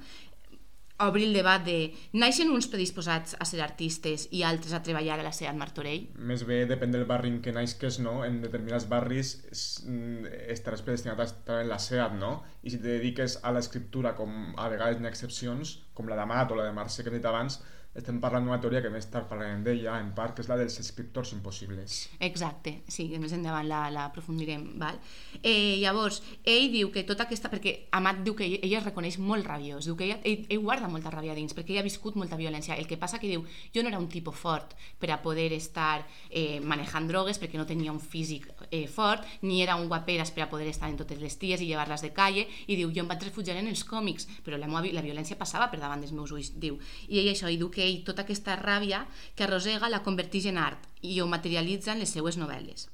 Obrir 1.05 1.27
el 1.29 1.37
debat 1.37 1.63
de 1.65 1.93
naixen 2.17 2.51
uns 2.55 2.69
predisposats 2.73 3.37
a 3.39 3.47
ser 3.49 3.61
artistes 3.65 4.27
i 4.33 4.43
altres 4.49 4.73
a 4.73 4.83
treballar 4.87 5.19
a 5.21 5.27
la 5.27 5.33
SEAT 5.37 5.57
Martorell? 5.59 6.09
Més 6.17 6.47
bé 6.49 6.63
depèn 6.71 6.95
del 6.95 7.07
barri 7.09 7.31
en 7.33 7.41
què 7.45 7.53
naixes, 7.53 8.01
no? 8.01 8.19
En 8.25 8.41
determinats 8.45 8.89
barris 8.89 9.37
mm, 9.85 10.33
estaràs 10.57 10.85
predestinat 10.87 11.21
a 11.21 11.29
estar 11.29 11.61
en 11.63 11.71
la 11.73 11.81
SEAT, 11.83 12.17
no? 12.21 12.39
I 12.65 12.73
si 12.73 12.81
te 12.81 12.97
dediques 12.97 13.39
a 13.43 13.53
l'escriptura, 13.53 14.17
com 14.17 14.55
a 14.57 14.69
vegades 14.73 15.03
ha 15.03 15.11
excepcions, 15.13 15.79
com 15.95 16.09
la 16.09 16.19
de 16.19 16.27
Mat 16.29 16.53
o 16.53 16.59
la 16.59 16.69
de 16.69 16.77
Mercè 16.77 17.05
que 17.05 17.13
he 17.13 17.19
dit 17.19 17.29
abans, 17.29 17.61
estem 17.97 18.19
parlant 18.21 18.45
d'una 18.45 18.59
teoria 18.61 18.83
que 18.85 18.91
més 18.93 19.09
tard 19.13 19.29
parlarem 19.31 19.63
d'ella, 19.65 19.97
en 20.03 20.11
part, 20.17 20.35
que 20.37 20.45
és 20.45 20.51
la 20.51 20.59
dels 20.61 20.77
escriptors 20.83 21.33
impossibles. 21.37 21.97
Exacte, 22.21 22.75
sí, 22.93 23.09
que 23.11 23.21
més 23.23 23.33
endavant 23.33 23.67
la, 23.69 23.87
la 23.93 24.07
aprofundirem. 24.11 24.67
Val? 24.81 24.99
Eh, 25.41 25.79
llavors, 25.81 26.21
ell 26.45 26.69
diu 26.75 26.93
que 26.95 27.07
tota 27.09 27.27
aquesta... 27.27 27.51
Perquè 27.53 27.75
Amat 27.97 28.21
diu 28.27 28.37
que 28.37 28.45
ell, 28.45 28.59
ell 28.61 28.77
es 28.79 28.85
reconeix 28.85 29.17
molt 29.23 29.47
rabiós, 29.49 29.89
diu 29.89 29.97
que 29.97 30.11
ell, 30.11 30.21
ell, 30.29 30.45
ell 30.53 30.65
guarda 30.65 30.91
molta 30.93 31.13
ràbia 31.15 31.37
dins, 31.39 31.57
perquè 31.57 31.75
ell 31.75 31.81
ha 31.81 31.87
viscut 31.87 32.19
molta 32.21 32.37
violència. 32.41 32.77
El 32.77 32.89
que 32.91 33.01
passa 33.01 33.21
que 33.23 33.31
diu, 33.31 33.47
jo 33.73 33.85
no 33.85 33.93
era 33.93 34.03
un 34.03 34.11
tipus 34.13 34.37
fort 34.37 34.77
per 35.01 35.13
a 35.15 35.21
poder 35.25 35.49
estar 35.57 36.05
eh, 36.31 36.61
manejant 36.61 37.09
drogues, 37.09 37.41
perquè 37.41 37.57
no 37.57 37.69
tenia 37.69 37.95
un 37.95 38.03
físic 38.03 38.51
eh, 38.71 38.87
fort, 38.89 39.25
ni 39.43 39.63
era 39.63 39.77
un 39.77 39.89
guaperas 39.89 40.31
per 40.31 40.45
a 40.45 40.49
poder 40.51 40.69
estar 40.69 40.89
en 40.91 40.97
totes 40.97 41.21
les 41.21 41.39
ties 41.39 41.61
i 41.61 41.69
llevar-les 41.69 42.03
de 42.03 42.13
calle, 42.17 42.47
i 42.67 42.77
diu, 42.77 42.91
jo 42.95 43.05
em 43.05 43.11
vaig 43.11 43.23
refugiar 43.29 43.57
en 43.61 43.69
els 43.71 43.85
còmics, 43.85 44.29
però 44.45 44.59
la, 44.61 44.69
la 44.69 45.05
violència 45.05 45.39
passava 45.39 45.71
per 45.71 45.81
davant 45.81 46.03
dels 46.03 46.15
meus 46.17 46.33
ulls, 46.33 46.53
diu. 46.57 46.79
I 47.09 47.21
ell 47.23 47.31
això, 47.33 47.51
i 47.51 47.61
diu 47.61 47.71
que 47.71 47.85
ell 47.85 48.03
tota 48.07 48.27
aquesta 48.27 48.57
ràbia 48.61 49.05
que 49.35 49.47
arrossega 49.47 49.91
la 49.93 50.03
converteix 50.07 50.51
en 50.51 50.59
art 50.59 50.89
i 51.03 51.21
ho 51.21 51.27
materialitza 51.31 51.95
en 51.95 52.03
les 52.05 52.13
seues 52.13 52.39
novel·les. 52.41 52.89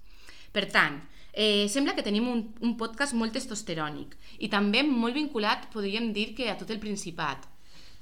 Per 0.52 0.66
tant, 0.70 1.00
eh, 1.32 1.68
sembla 1.68 1.94
que 1.96 2.04
tenim 2.04 2.28
un, 2.28 2.42
un 2.60 2.76
podcast 2.76 3.16
molt 3.16 3.32
testosterònic 3.36 4.18
i 4.44 4.50
també 4.52 4.82
molt 4.84 5.16
vinculat, 5.16 5.70
podríem 5.72 6.12
dir 6.12 6.32
que 6.36 6.50
a 6.50 6.58
tot 6.60 6.70
el 6.70 6.82
Principat. 6.82 7.48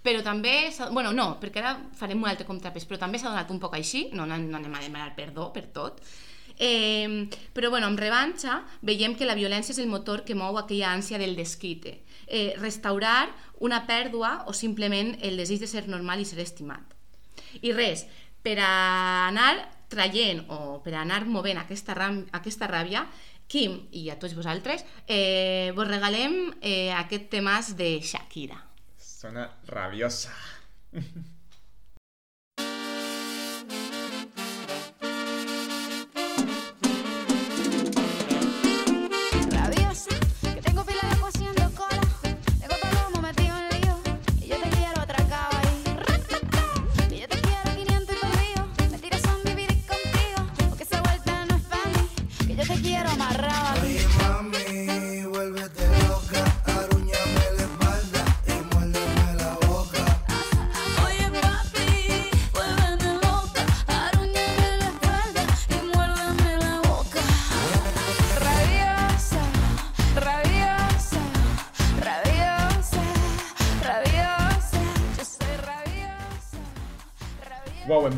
Però 0.00 0.22
també, 0.24 0.70
bueno, 0.96 1.12
no, 1.12 1.34
perquè 1.40 1.60
ara 1.60 1.74
farem 1.96 2.22
un 2.22 2.28
altre 2.30 2.46
contrapès, 2.48 2.86
però 2.88 2.96
també 3.02 3.20
s'ha 3.20 3.28
donat 3.28 3.50
un 3.52 3.60
poc 3.60 3.76
així, 3.76 4.06
no, 4.16 4.24
no, 4.24 4.38
no 4.40 4.56
anem 4.56 4.74
a 4.74 4.80
demanar 4.80 5.12
perdó 5.16 5.50
per 5.52 5.66
tot, 5.74 6.00
Eh, 6.60 7.30
però 7.56 7.70
bueno, 7.72 7.88
amb 7.88 7.98
revanxa 7.98 8.58
veiem 8.84 9.14
que 9.16 9.24
la 9.24 9.34
violència 9.38 9.72
és 9.72 9.80
el 9.80 9.88
motor 9.88 10.26
que 10.28 10.36
mou 10.36 10.58
aquella 10.60 10.92
ànsia 10.92 11.16
del 11.18 11.32
desquite. 11.38 12.02
Eh, 12.28 12.52
restaurar 12.60 13.30
una 13.64 13.86
pèrdua 13.88 14.44
o 14.46 14.52
simplement 14.52 15.14
el 15.24 15.40
desig 15.40 15.64
de 15.64 15.70
ser 15.70 15.86
normal 15.88 16.20
i 16.20 16.28
ser 16.28 16.38
estimat. 16.44 16.84
I 17.64 17.72
res, 17.72 18.04
per 18.44 18.58
a 18.60 18.70
anar 19.30 19.54
traient 19.90 20.44
o 20.52 20.78
per 20.84 20.94
a 20.94 21.00
anar 21.00 21.24
movent 21.24 21.58
aquesta, 21.64 21.96
ram, 21.96 22.22
aquesta 22.36 22.68
ràbia, 22.68 23.06
Kim 23.50 23.80
i 23.98 24.04
a 24.12 24.18
tots 24.20 24.36
vosaltres, 24.38 24.84
eh, 25.10 25.72
vos 25.74 25.88
regalem 25.88 26.38
eh, 26.60 26.92
aquest 26.94 27.26
temàs 27.32 27.72
de 27.74 27.96
Shakira. 28.04 28.60
Sona 29.00 29.48
rabiosa. 29.66 30.36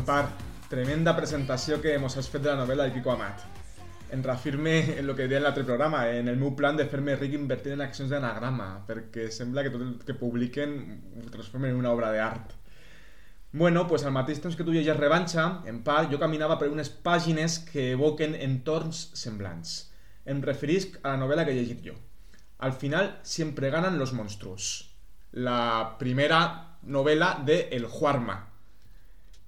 En 0.03 0.07
part, 0.07 0.41
tremenda 0.67 1.13
presentació 1.15 1.77
que 1.79 1.93
mos 1.95 2.17
has 2.19 2.27
fet 2.27 2.41
de 2.43 2.49
la 2.49 2.57
novel·la 2.59 2.89
de 2.89 2.91
Kiko 2.91 3.13
Amat. 3.13 3.45
Em 4.11 4.19
reafirme 4.25 4.73
en 4.97 5.05
el 5.05 5.13
que 5.15 5.29
deia 5.31 5.39
en 5.39 5.45
l'altre 5.45 5.63
programa, 5.63 6.01
en 6.11 6.27
el 6.27 6.35
meu 6.41 6.51
plan 6.59 6.75
de 6.75 6.83
fer-me 6.91 7.15
ric 7.15 7.37
invertint 7.37 7.77
en 7.77 7.85
accions 7.85 8.11
d'anagrama, 8.11 8.67
perquè 8.89 9.29
sembla 9.31 9.63
que 9.63 9.71
tot 9.71 9.85
el 9.85 9.95
que 10.03 10.17
publiquen 10.19 10.75
ho 11.21 11.23
transformen 11.31 11.71
en 11.71 11.79
una 11.79 11.95
obra 11.95 12.11
d'art. 12.11 12.51
Bueno, 13.53 13.87
pues 13.87 14.03
al 14.03 14.11
mateix 14.11 14.43
temps 14.43 14.59
que 14.59 14.67
tu 14.67 14.75
llegeix 14.75 14.99
Revanxa, 14.99 15.47
en 15.71 15.79
part, 15.87 16.11
jo 16.11 16.19
caminava 16.19 16.59
per 16.59 16.67
unes 16.75 16.91
pàgines 16.91 17.61
que 17.71 17.93
evoquen 17.95 18.35
entorns 18.35 19.05
semblants. 19.23 19.77
Em 20.27 20.43
referisc 20.43 20.99
a 20.99 21.13
la 21.13 21.21
novel·la 21.23 21.47
que 21.47 21.55
he 21.55 21.61
llegit 21.61 21.85
jo. 21.93 21.95
Al 22.59 22.75
final 22.75 23.13
siempre 23.23 23.71
ganan 23.71 24.03
los 24.03 24.11
monstruos. 24.11 24.73
La 25.31 25.95
primera 25.95 26.41
novel·la 26.83 27.37
de 27.47 27.69
El 27.71 27.87
Juarma, 27.87 28.49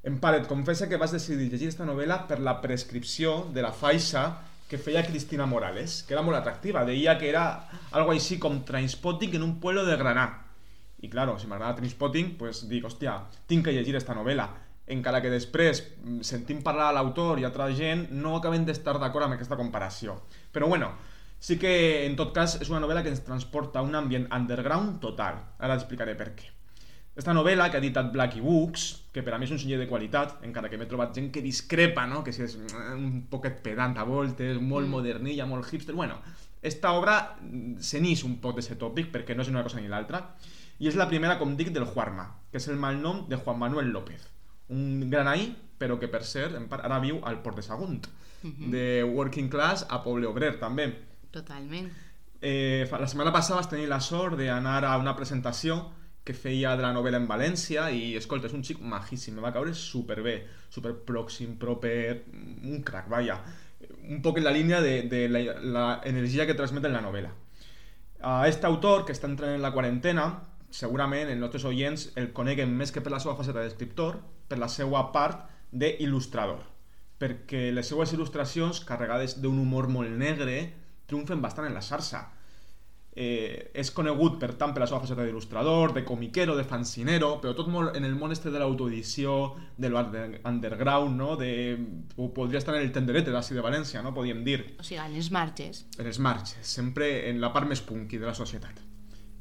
en 0.05 0.19
part, 0.21 0.37
et 0.37 0.45
confessa 0.45 0.85
que 0.85 0.99
vas 1.01 1.13
decidir 1.15 1.47
llegir 1.49 1.71
aquesta 1.71 1.85
novel·la 1.87 2.27
per 2.29 2.37
la 2.45 2.59
prescripció 2.61 3.39
de 3.53 3.63
la 3.65 3.71
faixa 3.73 4.27
que 4.69 4.77
feia 4.77 5.01
Cristina 5.05 5.47
Morales, 5.49 6.03
que 6.05 6.13
era 6.13 6.21
molt 6.25 6.37
atractiva. 6.37 6.83
Deia 6.85 7.17
que 7.17 7.29
era 7.29 7.45
algo 7.91 8.13
així 8.13 8.37
com 8.41 8.63
Trainspotting 8.65 9.33
en 9.37 9.45
un 9.45 9.55
pueblo 9.61 9.85
de 9.85 9.97
Granà. 9.97 10.27
I 11.01 11.09
claro, 11.09 11.39
si 11.41 11.49
m'agrada 11.49 11.79
Trainspotting, 11.79 12.35
pues 12.37 12.63
dic, 12.69 12.85
hòstia, 12.85 13.17
tinc 13.49 13.65
que 13.65 13.73
llegir 13.73 13.97
esta 13.97 14.13
novel·la. 14.17 14.47
Encara 14.93 15.21
que 15.21 15.33
després, 15.33 15.81
mm, 15.81 16.21
sentint 16.21 16.61
parlar 16.61 16.91
l'autor 16.93 17.41
i 17.41 17.45
altra 17.45 17.71
gent, 17.73 18.07
no 18.11 18.35
acaben 18.37 18.65
d'estar 18.65 18.99
d'acord 19.01 19.25
amb 19.25 19.33
aquesta 19.33 19.57
comparació. 19.57 20.19
Però 20.53 20.67
bueno, 20.67 20.91
sí 21.39 21.57
que 21.57 22.05
en 22.05 22.15
tot 22.15 22.33
cas 22.33 22.59
és 22.61 22.69
una 22.69 22.79
novel·la 22.79 23.01
que 23.01 23.09
ens 23.09 23.25
transporta 23.25 23.79
a 23.79 23.81
un 23.81 23.95
ambient 23.95 24.29
underground 24.31 24.99
total. 25.01 25.41
Ara 25.57 25.73
explicaré 25.73 26.13
per 26.15 26.35
què. 26.35 26.53
Esta 27.15 27.31
novel·la 27.31 27.69
que 27.71 27.77
ha 27.77 27.79
editat 27.79 28.09
Blacky 28.11 28.41
Books, 28.43 28.85
que 29.15 29.21
per 29.23 29.31
a 29.33 29.37
mi 29.39 29.47
és 29.47 29.51
un 29.55 29.59
senyor 29.61 29.79
de 29.79 29.87
qualitat, 29.87 30.33
encara 30.43 30.67
que 30.67 30.75
m'he 30.75 30.87
trobat 30.91 31.15
gent 31.15 31.29
que 31.31 31.43
discrepa, 31.43 32.03
no? 32.11 32.25
que 32.25 32.33
si 32.35 32.43
és 32.43 32.57
un 32.59 33.21
poquet 33.31 33.61
pedant 33.63 33.95
a 33.95 34.03
voltes, 34.03 34.59
molt 34.59 34.83
mm. 34.83 34.91
modernilla, 34.97 35.47
molt 35.47 35.71
hipster... 35.71 35.95
Bueno, 35.95 36.19
esta 36.65 36.91
obra 36.97 37.15
s'enix 37.79 38.25
un 38.27 38.35
poc 38.43 38.59
d'aquest 38.59 38.81
tòpic 38.81 39.13
perquè 39.13 39.35
no 39.35 39.45
és 39.45 39.51
una 39.53 39.63
cosa 39.63 39.79
ni 39.79 39.87
l'altra 39.87 40.25
i 40.83 40.89
és 40.91 40.99
la 40.99 41.07
primera, 41.07 41.39
com 41.39 41.55
dic, 41.55 41.71
del 41.71 41.87
Juarma, 41.87 42.27
que 42.51 42.59
és 42.59 42.67
el 42.67 42.79
malnom 42.81 43.23
de 43.29 43.39
Juan 43.39 43.61
Manuel 43.63 43.93
López, 43.95 44.27
un 44.75 45.05
granaí, 45.11 45.53
però 45.79 45.95
que 46.01 46.11
per 46.11 46.25
cert 46.27 46.57
ara 46.81 46.99
viu 46.99 47.21
al 47.23 47.39
Port 47.45 47.61
de 47.61 47.63
Sagunt, 47.63 48.09
mm 48.41 48.49
-hmm. 48.49 48.71
de 48.71 49.03
working 49.03 49.47
class 49.49 49.85
a 49.87 50.03
poble 50.03 50.27
obrer 50.27 50.59
també. 50.59 50.91
Totalment. 51.31 51.87
Eh, 52.41 52.87
la 52.91 53.07
setmana 53.07 53.31
passada 53.31 53.61
vas 53.61 53.69
tenir 53.69 53.87
la 53.87 54.01
sort 54.01 54.35
d'anar 54.37 54.83
a 54.83 54.97
una 54.97 55.15
presentació 55.15 55.85
que 56.25 56.33
feia 56.33 56.73
de 56.75 56.81
la 56.81 56.91
novel·la 56.95 57.19
en 57.21 57.27
València 57.29 57.85
i, 57.93 58.15
escolta, 58.17 58.49
és 58.49 58.55
un 58.57 58.63
xic 58.65 58.81
majíssim, 58.81 59.35
me 59.37 59.43
va 59.45 59.53
caure 59.53 59.75
superbé, 59.77 60.39
super 60.73 60.95
pròxim, 61.07 61.53
proper, 61.61 62.25
un 62.65 62.81
crack, 62.85 63.07
vaja. 63.13 63.37
Un 64.09 64.23
poc 64.25 64.39
en 64.41 64.47
la 64.47 64.53
línia 64.55 64.81
de, 64.81 64.95
de 65.11 65.27
la, 65.29 65.43
la 65.61 65.85
energia 66.09 66.47
que 66.49 66.57
transmet 66.57 66.89
en 66.89 66.97
la 66.97 67.03
novel·la. 67.05 67.29
A 68.25 68.39
aquest 68.41 68.65
autor, 68.65 69.05
que 69.05 69.13
està 69.13 69.29
entrant 69.29 69.53
en 69.53 69.61
la 69.61 69.73
quarantena, 69.75 70.25
segurament 70.73 71.29
els 71.29 71.39
nostres 71.39 71.67
oients 71.69 72.07
el 72.17 72.31
coneguen 72.33 72.73
més 72.73 72.91
que 72.91 73.03
per 73.05 73.13
la 73.13 73.21
seva 73.21 73.37
faceta 73.37 73.61
d'escriptor, 73.61 74.17
per 74.49 74.57
la 74.57 74.71
seva 74.71 75.03
part 75.13 75.45
d'il·lustrador, 75.71 76.63
perquè 77.21 77.67
les 77.75 77.85
seues 77.91 78.15
il·lustracions, 78.17 78.81
carregades 78.87 79.37
d'un 79.43 79.61
humor 79.61 79.91
molt 79.93 80.17
negre, 80.17 80.57
triomfen 81.05 81.43
bastant 81.45 81.69
en 81.69 81.77
la 81.77 81.85
xarxa 81.85 82.25
eh, 83.15 83.71
és 83.73 83.91
conegut 83.95 84.35
per 84.41 84.51
tant 84.59 84.73
per 84.75 84.81
la 84.83 84.87
seva 84.89 84.99
faceta 84.99 85.23
d'il·lustrador, 85.23 85.93
de 85.95 86.03
comiquero, 86.03 86.55
de 86.57 86.65
fancinero, 86.67 87.39
però 87.41 87.53
tot 87.55 87.69
molt 87.71 87.95
en 87.95 88.03
el 88.03 88.15
món 88.19 88.35
este 88.35 88.51
de 88.51 88.59
l'autoedició, 88.59 89.55
de 89.77 89.89
l'underground, 89.89 91.15
no? 91.15 91.35
de... 91.39 91.51
o 92.17 92.29
podria 92.35 92.59
estar 92.59 92.75
en 92.75 92.83
el 92.83 92.91
tenderete 92.91 93.31
d'ací 93.31 93.55
de 93.55 93.63
València, 93.63 94.03
no? 94.03 94.13
podríem 94.13 94.43
dir, 94.43 94.59
O 94.79 94.83
sigui, 94.83 94.99
en 94.99 95.15
els 95.15 95.31
marges. 95.31 95.85
en 95.97 96.11
els 96.11 96.19
marges, 96.19 96.67
sempre 96.67 97.29
en 97.29 97.39
la 97.41 97.53
part 97.55 97.67
més 97.71 97.81
punky 97.81 98.19
de 98.19 98.27
la 98.27 98.35
societat. 98.35 98.83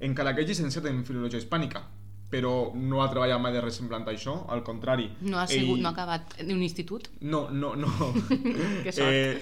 Encara 0.01 0.35
que 0.35 0.43
és 0.43 0.49
llicenciat 0.53 0.87
en 0.91 1.05
filologia 1.05 1.41
hispànica, 1.43 1.83
però 2.31 2.73
no 2.75 3.03
ha 3.03 3.09
treballat 3.11 3.41
mai 3.41 3.53
de 3.55 3.61
res 3.63 3.77
semblant 3.79 4.07
a 4.09 4.13
això, 4.13 4.35
al 4.51 4.63
contrari. 4.67 5.07
No 5.23 5.39
ha, 5.39 5.47
sigut, 5.47 5.79
no 5.79 5.89
ha 5.89 5.93
acabat 5.93 6.35
un 6.43 6.63
institut. 6.63 7.09
No, 7.21 7.49
no, 7.51 7.75
no. 7.79 7.91
Que 8.85 8.93
sort. 8.93 9.09
eh, 9.09 9.41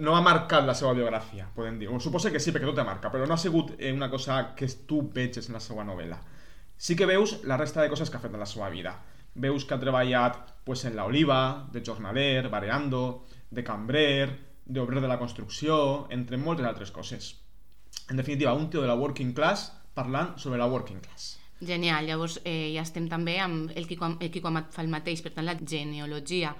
no 0.00 0.16
ha 0.16 0.22
marcat 0.24 0.66
la 0.66 0.74
seva 0.74 0.94
biografia, 0.98 1.46
podem 1.54 1.78
dir. 1.78 1.88
O 1.92 2.00
suposo 2.00 2.32
que 2.32 2.40
sí, 2.42 2.50
perquè 2.50 2.66
tot 2.66 2.78
te 2.80 2.86
marca, 2.86 3.10
però 3.12 3.26
no 3.26 3.34
ha 3.34 3.40
sigut 3.40 3.74
eh, 3.78 3.92
una 3.92 4.10
cosa 4.10 4.54
que 4.58 4.66
tu 4.88 5.02
veges 5.14 5.48
en 5.48 5.58
la 5.58 5.62
seva 5.62 5.84
novel·la. 5.86 6.18
Sí 6.76 6.96
que 6.98 7.06
veus 7.06 7.40
la 7.46 7.56
resta 7.56 7.82
de 7.82 7.90
coses 7.92 8.10
que 8.10 8.18
ha 8.18 8.24
fet 8.24 8.34
en 8.34 8.42
la 8.42 8.48
seva 8.50 8.70
vida. 8.70 8.96
Veus 9.34 9.64
que 9.64 9.74
ha 9.74 9.80
treballat 9.80 10.40
pues, 10.64 10.84
en 10.84 10.96
la 10.96 11.04
Oliva, 11.06 11.68
de 11.72 11.82
jornaler, 11.86 12.48
bareando, 12.50 13.24
de 13.50 13.62
cambrer, 13.64 14.26
d'obrer 14.66 15.00
de 15.00 15.08
la 15.08 15.18
construcció, 15.20 16.08
entre 16.10 16.36
moltes 16.38 16.66
altres 16.66 16.90
coses. 16.90 17.36
En 18.10 18.16
definitiva, 18.16 18.54
un 18.54 18.68
tio 18.70 18.82
de 18.82 18.88
la 18.90 18.98
working 18.98 19.32
class 19.32 19.70
parlant 19.94 20.34
sobre 20.38 20.58
la 20.58 20.66
working 20.66 20.98
class. 21.00 21.38
Genial, 21.62 22.06
llavors 22.08 22.40
eh, 22.44 22.72
ja 22.74 22.82
estem 22.82 23.08
també 23.10 23.36
amb 23.40 23.70
el 23.78 23.86
Quico, 23.86 24.08
el 24.18 24.30
Quico 24.34 24.50
Amat 24.50 24.72
fa 24.74 24.82
el 24.82 24.90
mateix, 24.90 25.22
per 25.22 25.34
tant 25.36 25.46
la 25.46 25.54
genealogia 25.58 26.54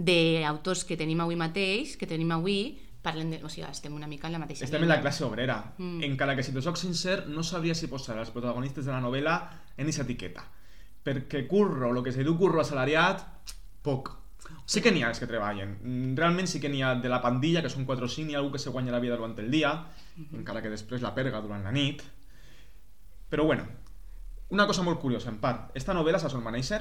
d'autors 0.00 0.84
que 0.88 0.96
tenim 0.96 1.20
avui 1.20 1.36
mateix, 1.36 1.96
que 2.00 2.08
tenim 2.08 2.30
avui, 2.32 2.78
parlem 3.02 3.32
de, 3.32 3.40
o 3.44 3.50
sigui, 3.52 3.66
estem 3.68 3.94
una 3.96 4.08
mica 4.08 4.28
en 4.28 4.36
la 4.36 4.40
mateixa 4.42 4.64
Estem 4.64 4.84
en 4.84 4.90
la 4.92 5.00
classe 5.00 5.24
obrera. 5.24 5.58
Mm. 5.78 6.04
Encara 6.08 6.36
que 6.36 6.44
si 6.44 6.54
te 6.54 6.62
soc 6.64 6.78
sincer, 6.80 7.24
no 7.28 7.44
sabria 7.44 7.74
si 7.74 7.88
posar 7.88 8.18
els 8.20 8.32
protagonistes 8.32 8.86
de 8.86 8.92
la 8.92 9.00
novel·la 9.02 9.36
en 9.76 9.84
aquesta 9.84 10.06
etiqueta. 10.06 10.46
Perquè 11.04 11.46
curro, 11.48 11.90
el 11.90 12.02
que 12.04 12.12
se 12.12 12.24
diu 12.24 12.36
curro 12.38 12.60
assalariat, 12.60 13.24
poc. 13.84 14.12
Sí 14.66 14.82
que 14.84 14.92
n'hi 14.92 15.02
ha 15.04 15.10
els 15.12 15.20
que 15.22 15.28
treballen. 15.30 15.76
Mm, 15.80 16.14
Realment 16.18 16.48
sí 16.50 16.60
que 16.60 16.68
n'hi 16.72 16.82
ha 16.84 16.94
de 17.00 17.12
la 17.12 17.20
pandilla, 17.24 17.62
que 17.64 17.72
són 17.72 17.86
4 17.88 18.08
o 18.08 18.12
5, 18.14 18.30
hi 18.30 18.36
ha 18.36 18.40
algú 18.40 18.52
que 18.54 18.62
se 18.62 18.72
guanya 18.72 18.92
la 18.92 19.02
vida 19.02 19.16
durant 19.16 19.36
el 19.38 19.50
dia, 19.50 19.72
encara 20.36 20.62
que 20.62 20.72
després 20.72 21.04
la 21.04 21.14
perga 21.16 21.40
durant 21.40 21.64
la 21.64 21.72
nit. 21.72 22.02
Però 23.30 23.46
bueno, 23.46 23.64
una 24.50 24.66
cosa 24.66 24.82
molt 24.82 25.00
curiosa, 25.00 25.30
en 25.30 25.38
part. 25.42 25.70
Esta 25.78 25.94
novel·la, 25.96 26.18
saps 26.22 26.34
on 26.38 26.44
va 26.46 26.52
néixer? 26.54 26.80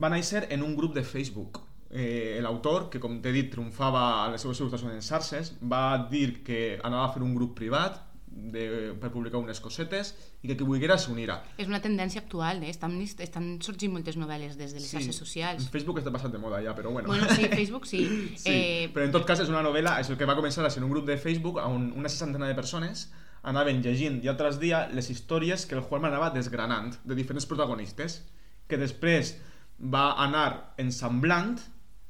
Va 0.00 0.10
néixer 0.10 0.46
en 0.54 0.62
un 0.62 0.74
grup 0.76 0.94
de 0.94 1.04
Facebook. 1.04 1.60
Eh, 1.90 2.40
L'autor, 2.42 2.88
que 2.90 2.98
com 3.00 3.20
t'he 3.22 3.30
dit 3.32 3.52
triomfava 3.52 4.24
a 4.24 4.30
les 4.32 4.42
seves 4.42 4.58
il·lustracions 4.60 4.96
en 4.96 5.04
xarxes, 5.04 5.52
va 5.62 5.84
dir 6.10 6.42
que 6.42 6.80
anava 6.82 7.06
a 7.06 7.12
fer 7.14 7.22
un 7.22 7.34
grup 7.36 7.54
privat 7.60 8.00
de, 8.34 8.64
per 8.98 9.12
publicar 9.14 9.38
unes 9.38 9.60
cosetes 9.62 10.10
i 10.42 10.48
que 10.50 10.56
qui 10.58 10.66
volguera 10.66 10.96
s'unira. 10.98 11.36
És 11.56 11.68
una 11.70 11.78
tendència 11.80 12.20
actual, 12.24 12.64
eh? 12.66 12.72
estan, 12.74 12.96
estan 13.00 13.46
sorgint 13.62 13.92
moltes 13.94 14.18
novel·les 14.18 14.56
des 14.58 14.74
de 14.74 14.80
les 14.82 14.88
xarxes 14.90 15.20
socials. 15.22 15.68
Facebook 15.70 16.00
està 16.02 16.10
passat 16.10 16.34
de 16.34 16.40
moda 16.42 16.58
ja, 16.64 16.74
però 16.74 16.90
bueno. 16.90 17.08
Bueno, 17.12 17.28
sí, 17.30 17.46
Facebook 17.52 17.86
sí. 17.86 18.02
Sí, 18.44 18.50
Eh, 18.50 18.88
però 18.92 19.06
en 19.06 19.14
tot 19.14 19.24
cas 19.28 19.40
és 19.40 19.48
una 19.52 19.62
novel·la, 19.62 20.00
és 20.02 20.10
el 20.10 20.18
que 20.18 20.26
va 20.26 20.34
començar 20.34 20.66
a 20.66 20.70
ser 20.74 20.82
un 20.82 20.90
grup 20.90 21.06
de 21.06 21.16
Facebook 21.16 21.62
on 21.62 21.92
una 21.94 22.10
seixantena 22.10 22.50
de 22.50 22.58
persones 22.58 23.06
anaven 23.44 23.82
llegint 23.84 24.20
dia 24.24 24.36
tras 24.40 24.58
dia 24.60 24.86
les 24.92 25.10
històries 25.12 25.66
que 25.68 25.76
el 25.76 25.84
Juanma 25.84 26.08
anava 26.08 26.32
desgranant 26.34 26.96
de 27.04 27.16
diferents 27.18 27.46
protagonistes 27.46 28.22
que 28.68 28.80
després 28.80 29.36
va 29.78 30.14
anar 30.24 30.74
ensamblant 30.80 31.58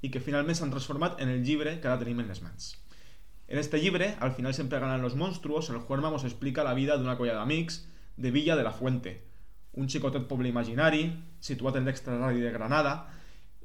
i 0.05 0.11
que 0.14 0.23
finalment 0.23 0.57
s'han 0.57 0.73
transformat 0.73 1.20
en 1.20 1.33
el 1.33 1.42
llibre 1.44 1.79
que 1.81 1.90
ara 1.90 1.99
tenim 1.99 2.20
en 2.23 2.31
les 2.31 2.42
mans. 2.44 2.75
En 3.49 3.59
este 3.59 3.81
llibre, 3.81 4.14
al 4.20 4.33
final 4.33 4.55
sempre 4.55 4.79
ganan 4.79 5.03
los 5.03 5.16
monstruos, 5.16 5.68
el 5.70 5.79
Juanma 5.79 6.11
nos 6.11 6.25
explica 6.25 6.64
la 6.64 6.75
vida 6.75 6.97
d'una 6.97 7.16
colla 7.16 7.35
d'amics 7.35 7.85
de 8.16 8.31
Villa 8.31 8.57
de 8.57 8.64
la 8.64 8.73
Fuente, 8.73 9.20
un 9.75 9.88
xicotet 9.90 10.29
poble 10.31 10.49
imaginari 10.49 11.09
situat 11.40 11.77
en 11.77 11.88
l'extraradi 11.88 12.40
de 12.40 12.53
Granada, 12.55 12.94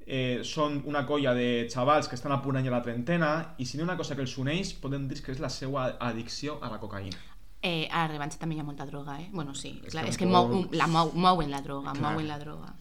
eh, 0.05 0.41
són 0.43 0.82
una 0.89 1.05
colla 1.05 1.36
de 1.38 1.67
xavals 1.69 2.10
que 2.10 2.17
estan 2.17 2.34
a 2.34 2.41
punt 2.41 2.58
d'anyar 2.58 2.73
la 2.73 2.84
trentena 2.86 3.32
i 3.58 3.65
si 3.65 3.77
n'hi 3.77 3.86
una 3.86 3.97
cosa 3.97 4.17
que 4.17 4.25
els 4.25 4.38
uneix 4.41 4.73
podem 4.82 5.08
dir 5.08 5.21
que 5.21 5.32
és 5.36 5.43
la 5.43 5.53
seva 5.53 5.91
addicció 5.99 6.58
a 6.63 6.71
la 6.73 6.82
cocaïna. 6.82 7.38
Eh, 7.62 7.88
a 7.91 8.06
la 8.06 8.12
revanxa 8.13 8.39
també 8.39 8.56
hi 8.56 8.60
ha 8.62 8.63
molta 8.63 8.86
droga, 8.86 9.19
eh? 9.22 9.30
Bueno, 9.32 9.54
sí, 9.56 9.82
És 9.86 9.93
que 9.95 10.06
és 10.08 10.17
que 10.17 10.26
mou, 10.26 10.65
la 10.72 10.88
mou, 10.88 11.12
mouen 11.13 11.52
la 11.52 11.62
droga, 11.62 11.91
Clar. 11.93 12.12
mouen 12.13 12.28
la 12.28 12.39
droga. 12.39 12.74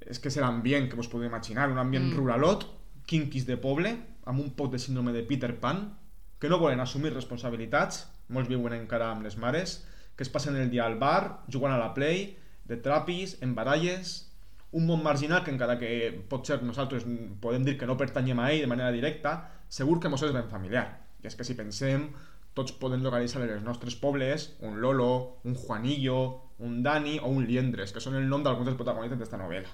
És 0.00 0.18
que 0.18 0.28
és 0.28 0.36
l'ambient 0.36 0.88
que 0.90 0.96
vos 0.96 1.08
podeu 1.08 1.28
imaginar, 1.28 1.70
un 1.70 1.78
ambient 1.78 2.10
Mm. 2.10 2.16
ruralot, 2.16 2.66
quinquis 3.06 3.46
de 3.46 3.56
poble, 3.56 3.96
amb 4.24 4.40
un 4.40 4.50
poc 4.50 4.72
de 4.72 4.78
síndrome 4.78 5.12
de 5.12 5.22
Peter 5.22 5.58
Pan, 5.60 5.96
que 6.38 6.48
no 6.48 6.58
volen 6.58 6.80
assumir 6.80 7.12
responsabilitats, 7.14 8.08
molts 8.28 8.48
viuen 8.48 8.72
encara 8.74 9.10
amb 9.12 9.22
les 9.22 9.36
mares, 9.36 9.86
que 10.16 10.22
es 10.24 10.28
passen 10.28 10.56
el 10.56 10.70
dia 10.70 10.84
al 10.86 10.98
bar, 10.98 11.44
jugant 11.50 11.72
a 11.74 11.78
la 11.78 11.94
play, 11.94 12.36
de 12.64 12.76
trapis, 12.76 13.38
en 13.42 13.54
baralles, 13.54 14.28
un 14.72 14.86
món 14.86 15.02
marginal 15.02 15.42
que 15.44 15.50
encara 15.50 15.78
que 15.78 16.24
potser 16.28 16.62
nosaltres 16.62 17.04
podem 17.40 17.64
dir 17.64 17.76
que 17.78 17.86
no 17.86 17.96
pertanyem 17.96 18.38
a 18.40 18.50
ell 18.52 18.60
de 18.62 18.66
manera 18.66 18.90
directa, 18.92 19.50
segur 19.68 20.00
que 20.00 20.08
mos 20.08 20.22
és 20.22 20.32
ben 20.32 20.48
familiar. 20.48 21.00
I 21.22 21.26
és 21.26 21.36
que 21.36 21.44
si 21.44 21.54
pensem, 21.54 22.08
tots 22.54 22.74
podem 22.76 23.00
localitzar 23.04 23.40
en 23.42 23.50
els 23.54 23.64
nostres 23.64 23.96
pobles 23.96 24.50
un 24.60 24.80
Lolo, 24.80 25.38
un 25.44 25.54
Juanillo, 25.56 26.18
un 26.60 26.82
Dani 26.82 27.18
o 27.22 27.30
un 27.32 27.46
Liendres, 27.48 27.92
que 27.92 28.00
són 28.00 28.18
el 28.18 28.28
nom 28.28 28.44
d'alguns 28.44 28.68
dels 28.68 28.78
protagonistes 28.78 29.18
d'esta 29.18 29.40
novel·la. 29.40 29.70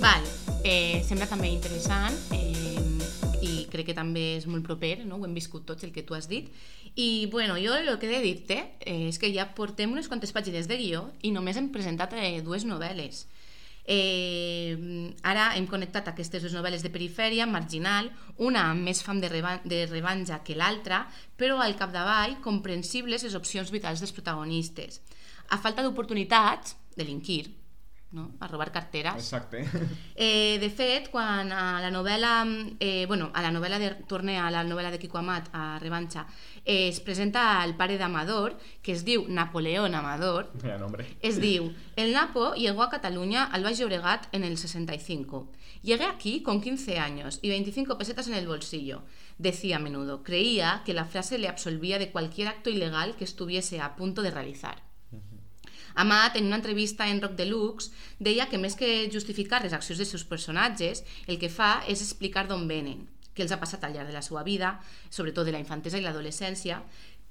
Val, 0.00 0.24
eh, 0.64 1.02
sembla 1.04 1.28
també 1.28 1.52
interessant 1.52 2.16
eh, 2.32 2.80
i 3.44 3.66
crec 3.72 3.92
que 3.92 3.96
també 3.96 4.34
és 4.38 4.48
molt 4.48 4.64
proper, 4.64 4.96
no? 5.04 5.20
ho 5.20 5.28
hem 5.28 5.36
viscut 5.36 5.68
tots 5.68 5.84
el 5.84 5.92
que 5.92 6.04
tu 6.06 6.16
has 6.16 6.28
dit 6.30 6.48
i 6.94 7.26
bueno, 7.30 7.58
jo 7.58 7.74
el 7.74 7.90
que 7.98 8.08
he 8.08 8.16
de 8.16 8.22
dir-te 8.24 8.58
eh, 8.80 9.08
és 9.10 9.20
que 9.20 9.32
ja 9.34 9.50
portem 9.56 9.92
unes 9.92 10.08
quantes 10.08 10.32
pàgines 10.32 10.68
de 10.70 10.78
guió 10.80 11.08
i 11.22 11.32
només 11.34 11.58
hem 11.60 11.72
presentat 11.74 12.14
eh, 12.16 12.38
dues 12.46 12.64
novel·les 12.64 13.26
Eh, 13.84 15.12
ara 15.28 15.50
hem 15.58 15.66
connectat 15.68 16.08
aquestes 16.08 16.40
dues 16.42 16.54
novel·les 16.56 16.84
de 16.84 16.92
perifèria, 16.92 17.44
marginal, 17.46 18.08
una 18.40 18.70
amb 18.70 18.88
més 18.88 19.02
fam 19.04 19.20
de, 19.20 19.28
reba 19.28 19.58
de 19.64 19.84
rebanja 19.90 20.40
que 20.44 20.56
l'altra, 20.56 21.02
però 21.36 21.60
al 21.60 21.76
capdavall 21.76 22.38
comprensibles 22.44 23.26
les 23.26 23.36
opcions 23.36 23.72
vitals 23.74 24.00
dels 24.00 24.14
protagonistes. 24.16 25.02
A 25.52 25.60
falta 25.60 25.84
d'oportunitats, 25.84 26.78
delinquir, 26.96 27.50
no? 28.14 28.32
a 28.40 28.46
robar 28.46 28.70
carteres, 28.72 29.14
Exacte. 29.16 29.64
Eh, 30.16 30.58
de 30.60 30.70
fet, 30.70 31.10
quan 31.10 31.50
a 31.52 31.80
la 31.82 31.90
novel·la, 31.90 32.46
eh, 32.78 33.04
bueno, 33.06 33.30
a 33.34 33.42
la 33.42 33.50
novel·la 33.50 33.78
de, 33.82 33.90
torne 34.06 34.38
a 34.38 34.50
la 34.54 34.62
novel·la 34.64 34.92
de 34.92 34.98
Quico 35.02 35.18
Amat, 35.18 35.48
a 35.52 35.78
Revanxa, 35.80 36.26
eh, 36.64 36.88
es 36.88 37.00
presenta 37.00 37.62
el 37.64 37.74
pare 37.74 37.98
d'Amador, 37.98 38.56
que 38.80 38.92
es 38.92 39.04
diu 39.04 39.26
Napoleón 39.28 39.94
Amador, 39.94 40.52
Vaya 40.62 40.78
nombre. 40.78 41.06
es 41.20 41.40
diu, 41.40 41.72
el 41.96 42.12
Napo 42.12 42.54
llegó 42.54 42.82
a 42.84 42.90
Cataluña 42.90 43.44
al 43.44 43.64
Baix 43.64 43.78
Llobregat 43.78 44.28
en 44.32 44.44
el 44.44 44.56
65. 44.56 45.50
Llegué 45.82 46.04
aquí 46.04 46.42
con 46.42 46.62
15 46.62 46.98
años 46.98 47.40
y 47.42 47.50
25 47.50 47.98
pesetas 47.98 48.28
en 48.28 48.34
el 48.34 48.46
bolsillo. 48.46 49.02
Decía 49.36 49.76
a 49.76 49.80
menudo, 49.80 50.22
creía 50.22 50.82
que 50.86 50.94
la 50.94 51.04
frase 51.04 51.36
le 51.36 51.48
absolvía 51.48 51.98
de 51.98 52.10
cualquier 52.10 52.48
acto 52.48 52.70
ilegal 52.70 53.16
que 53.16 53.24
estuviese 53.24 53.80
a 53.80 53.96
punto 53.96 54.22
de 54.22 54.30
realizar. 54.30 54.82
Amat, 55.94 56.36
en 56.36 56.46
una 56.46 56.56
entrevista 56.56 57.08
en 57.08 57.22
Rock 57.22 57.36
Deluxe, 57.38 57.92
deia 58.18 58.48
que 58.50 58.58
més 58.58 58.74
que 58.74 59.08
justificar 59.12 59.62
les 59.62 59.74
accions 59.76 60.00
dels 60.02 60.10
seus 60.10 60.26
personatges, 60.26 61.04
el 61.30 61.38
que 61.38 61.52
fa 61.52 61.84
és 61.86 62.02
explicar 62.02 62.48
d'on 62.48 62.66
venen, 62.66 63.06
què 63.34 63.46
els 63.46 63.54
ha 63.54 63.60
passat 63.62 63.84
al 63.86 63.94
llarg 63.94 64.10
de 64.10 64.16
la 64.16 64.22
seva 64.22 64.42
vida, 64.42 64.78
sobretot 65.10 65.46
de 65.46 65.54
la 65.54 65.62
infantesa 65.62 66.00
i 66.00 66.02
l'adolescència, 66.02 66.80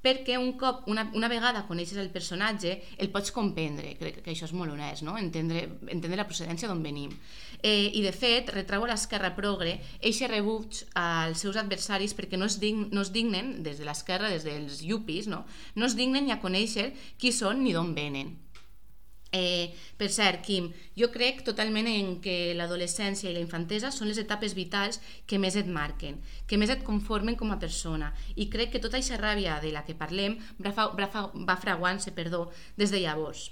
perquè 0.03 0.35
un 0.37 0.51
cop, 0.59 0.83
una, 0.91 1.05
una 1.15 1.29
vegada 1.31 1.63
coneixes 1.67 1.97
el 2.01 2.09
personatge, 2.11 2.73
el 2.99 3.09
pots 3.11 3.31
comprendre, 3.31 3.93
crec 3.99 4.19
que 4.25 4.33
això 4.33 4.49
és 4.49 4.53
molt 4.55 4.73
honest, 4.73 5.05
no? 5.07 5.15
entendre, 5.17 5.63
entendre 5.87 6.19
la 6.19 6.27
procedència 6.27 6.67
d'on 6.67 6.83
venim. 6.83 7.13
Eh, 7.63 7.87
I, 7.95 8.03
de 8.03 8.11
fet, 8.11 8.51
retrau 8.51 8.83
a 8.83 8.91
l'esquerra 8.91 9.31
progre 9.37 9.77
eixe 10.03 10.27
rebuig 10.27 10.83
als 10.99 11.45
seus 11.45 11.59
adversaris 11.59 12.15
perquè 12.19 12.39
no 12.39 12.51
es, 12.51 12.59
dign, 12.59 12.89
no 12.91 13.03
es 13.07 13.13
dignen, 13.15 13.55
des 13.63 13.79
de 13.79 13.87
l'esquerra, 13.87 14.31
des 14.31 14.43
dels 14.43 14.83
yuppies, 14.83 15.31
no? 15.31 15.45
no 15.79 15.87
es 15.87 15.95
dignen 15.95 16.27
ni 16.27 16.35
a 16.35 16.41
conèixer 16.43 16.91
qui 17.15 17.31
són 17.31 17.63
ni 17.63 17.71
d'on 17.71 17.95
venen. 17.95 18.42
Eh, 19.33 19.73
per 19.97 20.11
cert, 20.13 20.43
Quim, 20.45 20.67
jo 20.99 21.07
crec 21.13 21.41
totalment 21.47 21.87
en 21.89 22.11
que 22.21 22.53
l'adolescència 22.53 23.31
i 23.31 23.33
la 23.33 23.41
infantesa 23.41 23.89
són 23.89 24.11
les 24.11 24.19
etapes 24.21 24.53
vitals 24.53 25.01
que 25.25 25.39
més 25.41 25.57
et 25.57 25.71
marquen, 25.79 26.19
que 26.45 26.59
més 26.61 26.69
et 26.69 26.85
conformen 26.85 27.39
com 27.39 27.49
a 27.49 27.57
persona 27.63 28.11
i 28.35 28.45
crec 28.53 28.75
que 28.75 28.83
tota 28.83 29.01
aquesta 29.01 29.17
ràbia 29.23 29.57
de 29.65 29.73
la 29.73 29.81
que 29.87 29.97
parlem 29.97 30.37
va, 30.61 30.75
va, 30.77 31.09
va 31.33 31.59
fraguant-se 31.65 32.13
perdó, 32.13 32.45
des 32.77 32.93
de 32.93 33.01
llavors. 33.01 33.49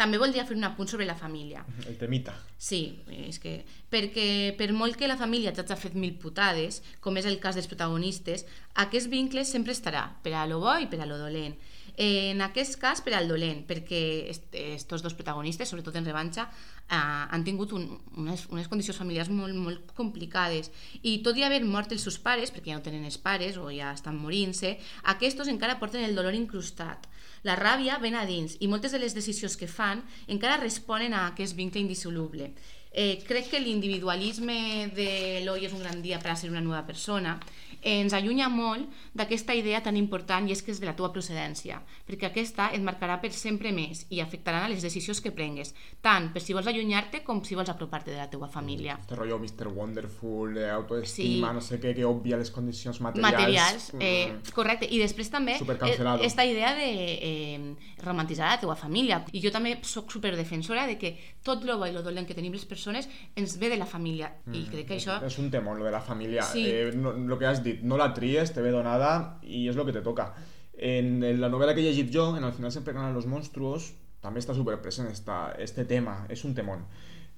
També 0.00 0.20
voldria 0.20 0.46
fer 0.48 0.56
un 0.56 0.64
apunt 0.64 0.88
sobre 0.88 1.04
la 1.08 1.16
família. 1.18 1.60
El 1.84 1.98
temita. 2.00 2.32
Sí, 2.56 2.80
és 3.28 3.40
que... 3.42 3.60
Perquè 3.90 4.54
per 4.56 4.70
molt 4.72 4.96
que 4.96 5.08
la 5.10 5.18
família 5.20 5.52
t'hagi 5.52 5.76
fet 5.76 5.96
mil 5.98 6.14
putades, 6.22 6.78
com 7.04 7.18
és 7.20 7.26
el 7.28 7.40
cas 7.42 7.58
dels 7.58 7.68
protagonistes, 7.68 8.46
aquest 8.84 9.10
vincle 9.12 9.44
sempre 9.44 9.74
estarà, 9.76 10.06
per 10.24 10.36
a 10.38 10.46
lo 10.48 10.60
bo 10.62 10.76
i 10.78 10.88
per 10.88 11.02
a 11.02 11.08
lo 11.10 11.18
dolent. 11.20 11.58
En 12.00 12.40
aquest 12.40 12.78
cas, 12.80 13.02
per 13.04 13.12
al 13.18 13.28
dolent, 13.28 13.64
perquè 13.68 14.00
aquests 14.30 15.02
dos 15.04 15.16
protagonistes, 15.18 15.68
sobretot 15.68 15.98
en 15.98 16.06
revanxa, 16.06 16.46
eh, 16.86 16.96
han 16.96 17.44
tingut 17.44 17.74
un, 17.76 17.84
unes, 18.16 18.46
unes 18.48 18.70
condicions 18.72 18.96
familiars 19.02 19.28
molt, 19.28 19.58
molt 19.58 19.92
complicades. 19.98 20.70
I 21.02 21.18
tot 21.26 21.36
i 21.36 21.44
haver 21.44 21.60
mort 21.66 21.92
els 21.92 22.06
seus 22.06 22.16
pares, 22.22 22.54
perquè 22.54 22.72
ja 22.72 22.78
no 22.78 22.86
tenen 22.86 23.04
els 23.04 23.18
pares 23.20 23.58
o 23.60 23.68
ja 23.74 23.92
estan 23.92 24.16
morint-se, 24.16 24.78
aquests 25.12 25.50
encara 25.52 25.76
porten 25.82 26.06
el 26.06 26.16
dolor 26.16 26.38
incrustat. 26.38 27.09
La 27.46 27.56
ràbia 27.56 27.98
ven 28.02 28.16
a 28.18 28.26
dins 28.28 28.56
i 28.60 28.68
moltes 28.68 28.92
de 28.92 29.00
les 29.00 29.14
decisions 29.16 29.56
que 29.56 29.68
fan 29.70 30.02
encara 30.28 30.60
responen 30.60 31.14
a 31.14 31.26
aquest 31.30 31.56
vincle 31.56 31.80
indissoluble. 31.80 32.52
Eh, 32.90 33.22
crec 33.26 33.52
que 33.52 33.60
l'individualisme 33.62 34.90
de 34.96 35.10
l'Oi 35.46 35.68
és 35.68 35.72
un 35.72 35.84
gran 35.84 36.02
dia 36.02 36.18
per 36.18 36.32
a 36.32 36.36
ser 36.36 36.50
una 36.50 36.62
nova 36.64 36.82
persona 36.84 37.38
ens 37.82 38.12
allunya 38.12 38.48
molt 38.48 38.88
d'aquesta 39.14 39.54
idea 39.54 39.82
tan 39.82 39.96
important 39.96 40.48
i 40.48 40.52
és 40.52 40.62
que 40.62 40.70
és 40.72 40.80
de 40.80 40.86
la 40.86 40.94
teva 40.96 41.12
procedència, 41.12 41.80
perquè 42.06 42.26
aquesta 42.30 42.70
et 42.74 42.82
marcarà 42.82 43.20
per 43.20 43.32
sempre 43.32 43.72
més 43.72 44.06
i 44.10 44.20
afectarà 44.20 44.64
a 44.64 44.68
les 44.68 44.82
decisions 44.82 45.20
que 45.20 45.30
prengues, 45.32 45.74
tant 46.00 46.32
per 46.32 46.42
si 46.42 46.52
vols 46.52 46.66
allunyar-te 46.66 47.22
com 47.24 47.42
si 47.44 47.54
vols 47.54 47.68
apropar-te 47.70 48.10
de 48.10 48.16
la 48.18 48.28
teva 48.30 48.48
família. 48.48 48.98
Este 49.00 49.14
rollo 49.16 49.38
Mr. 49.38 49.68
Wonderful, 49.68 50.56
eh, 50.58 50.70
autoestima, 50.70 51.48
Sí. 51.50 51.54
no 51.54 51.60
sé 51.60 51.80
què, 51.80 51.94
que 51.94 52.04
obvia 52.04 52.36
les 52.36 52.50
condicions 52.50 53.00
materials. 53.00 53.32
materials, 53.32 53.94
Mm. 53.94 53.98
eh, 54.02 54.32
correcte, 54.54 54.86
i 54.90 54.98
després 54.98 55.30
també 55.30 55.52
eh, 55.56 56.18
esta 56.22 56.44
idea 56.44 56.74
de 56.74 56.90
eh, 57.22 57.76
romantitzar 58.02 58.48
la 58.50 58.60
teva 58.60 58.76
família 58.76 59.24
i 59.32 59.40
jo 59.42 59.50
també 59.50 59.78
sóc 59.82 60.10
superdefensora 60.10 60.86
de 60.86 60.96
que 60.98 61.16
tot 61.42 61.64
lo 61.64 61.78
bo 61.78 61.86
i 61.86 61.92
lo 61.92 62.02
dolent 62.02 62.26
que 62.26 62.34
tenim 62.34 62.52
les 62.52 62.64
persones 62.64 63.08
ens 63.36 63.58
ve 63.58 63.68
de 63.68 63.76
la 63.76 63.86
família 63.86 64.32
i 64.52 64.64
crec 64.70 64.86
que 64.88 64.96
això 64.98 65.18
Es 65.26 65.38
un 65.38 65.50
temón 65.50 65.78
lo 65.78 65.84
de 65.84 65.90
la 65.92 66.00
familia. 66.00 66.42
Sí. 66.42 66.64
Eh, 66.66 66.92
no- 66.94 67.12
lo 67.12 67.38
que 67.38 67.46
has 67.46 67.62
dit, 67.62 67.69
no 67.82 67.96
la 67.96 68.12
tries, 68.14 68.52
te 68.52 68.62
ve 68.62 68.70
donada 68.70 69.38
y 69.42 69.68
es 69.68 69.76
lo 69.76 69.84
que 69.84 69.92
te 69.92 70.02
toca. 70.02 70.34
En, 70.74 71.22
en 71.22 71.40
la 71.40 71.48
novela 71.48 71.74
que 71.74 71.80
he 71.80 71.84
llegit 71.84 72.14
jo, 72.14 72.36
en 72.36 72.44
Al 72.44 72.52
final 72.52 72.72
sempre 72.72 72.94
ganan 72.94 73.14
los 73.14 73.26
monstruos, 73.26 73.92
també 74.20 74.40
està 74.40 74.54
super 74.56 74.76
present 74.84 75.08
esta, 75.08 75.52
este 75.58 75.84
tema, 75.88 76.26
és 76.28 76.44
un 76.44 76.54
temón. 76.54 76.84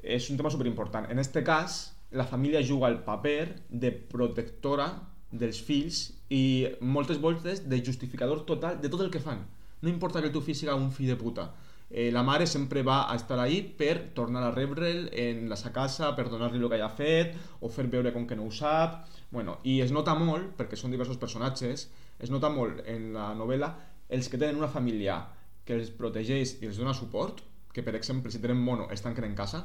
És 0.03 0.29
un 0.31 0.39
tema 0.39 0.51
super 0.51 0.67
important. 0.67 1.07
En 1.11 1.19
este 1.19 1.43
cas, 1.47 1.95
la 2.11 2.27
família 2.27 2.63
juga 2.67 2.89
el 2.89 3.01
paper 3.07 3.63
de 3.71 3.93
protectora 3.93 4.89
dels 5.31 5.63
fills 5.65 6.03
i 6.29 6.69
moltes 6.81 7.21
voltes 7.23 7.65
de 7.69 7.81
justificador 7.85 8.45
total 8.47 8.81
de 8.83 8.91
tot 8.93 9.01
el 9.01 9.11
que 9.11 9.23
fan. 9.23 9.47
No 9.81 9.89
importa 9.89 10.21
que 10.21 10.29
el 10.29 10.35
teu 10.35 10.43
fill 10.43 10.59
siga 10.59 10.75
un 10.79 10.91
fill 10.93 11.11
de 11.11 11.17
puta. 11.17 11.49
Eh, 11.93 12.11
la 12.11 12.23
mare 12.25 12.47
sempre 12.49 12.81
va 12.83 13.13
a 13.13 13.17
estar 13.21 13.37
ahí 13.39 13.61
per 13.77 14.15
tornar 14.17 14.43
a 14.47 14.51
rebre'l 14.51 15.11
en 15.13 15.45
la 15.51 15.59
sa 15.61 15.75
casa, 15.77 16.15
per 16.17 16.31
donar-li 16.33 16.57
el 16.57 16.71
que 16.71 16.79
haya 16.79 16.89
fet, 16.89 17.37
o 17.61 17.69
fer 17.69 17.85
veure 17.93 18.15
com 18.15 18.25
que 18.27 18.39
no 18.39 18.49
ho 18.49 18.53
sap... 18.53 19.05
Bueno, 19.33 19.59
I 19.65 19.79
es 19.81 19.93
nota 19.93 20.13
molt, 20.17 20.51
perquè 20.59 20.77
són 20.77 20.93
diversos 20.93 21.17
personatges, 21.21 21.87
es 22.21 22.33
nota 22.33 22.51
molt 22.53 22.83
en 22.89 23.13
la 23.15 23.31
novel·la 23.37 23.71
els 24.13 24.29
que 24.29 24.41
tenen 24.41 24.59
una 24.61 24.69
família 24.69 25.23
que 25.65 25.77
els 25.79 25.93
protegeix 25.97 26.59
i 26.61 26.69
els 26.69 26.81
dona 26.81 26.93
suport, 26.97 27.41
que 27.73 27.85
per 27.85 27.95
exemple 27.97 28.33
si 28.33 28.41
tenen 28.43 28.61
mono 28.61 28.91
es 28.93 29.01
tanquen 29.05 29.25
en 29.25 29.37
casa, 29.37 29.63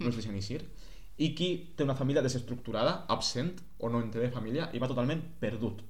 no 0.00 0.08
els 0.08 0.16
deixen 0.16 0.36
eixir, 0.36 0.62
i 1.20 1.34
qui 1.36 1.50
té 1.76 1.84
una 1.84 1.96
família 1.96 2.24
desestructurada, 2.24 3.04
absent 3.12 3.52
o 3.78 3.90
no 3.92 4.00
en 4.00 4.08
té 4.12 4.22
de 4.22 4.32
família 4.32 4.70
i 4.72 4.80
va 4.80 4.88
totalment 4.88 5.20
perdut. 5.40 5.82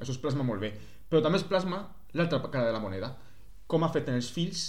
Això 0.00 0.12
es 0.14 0.20
plasma 0.20 0.44
molt 0.44 0.64
bé. 0.64 0.72
Però 1.08 1.20
també 1.24 1.40
es 1.40 1.44
plasma 1.44 1.82
l'altra 2.16 2.40
cara 2.48 2.70
de 2.70 2.72
la 2.72 2.80
moneda. 2.80 3.12
Com 3.68 3.84
afecten 3.84 4.16
els 4.16 4.30
fills 4.32 4.64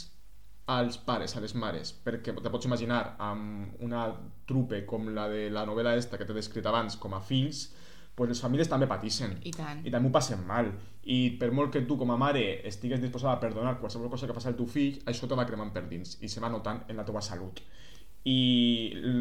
als 0.67 0.97
pares, 0.99 1.33
a 1.35 1.41
les 1.41 1.55
mares. 1.55 1.93
Perquè 2.03 2.35
te 2.35 2.51
pots 2.51 2.67
imaginar 2.67 3.01
amb 3.23 3.81
una 3.83 4.09
trupe 4.47 4.83
com 4.85 5.07
la 5.15 5.27
de 5.31 5.47
la 5.49 5.65
novel·la 5.67 5.95
esta 5.95 6.19
que 6.19 6.27
t'he 6.27 6.35
descrit 6.35 6.67
abans 6.67 6.99
com 6.99 7.15
a 7.15 7.21
fills, 7.23 7.69
pues 8.17 8.31
les 8.31 8.41
famílies 8.41 8.69
també 8.69 8.89
patixen. 8.89 9.37
I 9.47 9.53
tant. 9.55 9.83
I 9.85 9.93
també 9.93 10.09
ho 10.09 10.13
passen 10.13 10.43
mal. 10.47 10.71
I 11.07 11.37
per 11.39 11.51
molt 11.55 11.71
que 11.71 11.85
tu 11.87 11.95
com 11.99 12.11
a 12.11 12.17
mare 12.19 12.43
estigues 12.67 12.99
disposada 12.99 13.37
a 13.37 13.39
perdonar 13.39 13.77
qualsevol 13.79 14.11
cosa 14.11 14.27
que 14.27 14.35
faci 14.35 14.49
el 14.51 14.57
teu 14.59 14.67
fill, 14.67 14.97
això 15.07 15.29
te 15.29 15.37
va 15.39 15.45
cremant 15.47 15.71
per 15.71 15.85
dins 15.87 16.17
i 16.19 16.27
se 16.27 16.43
va 16.43 16.51
notant 16.51 16.83
en 16.89 16.99
la 16.99 17.05
teva 17.07 17.21
salut. 17.23 17.61
I 18.27 18.39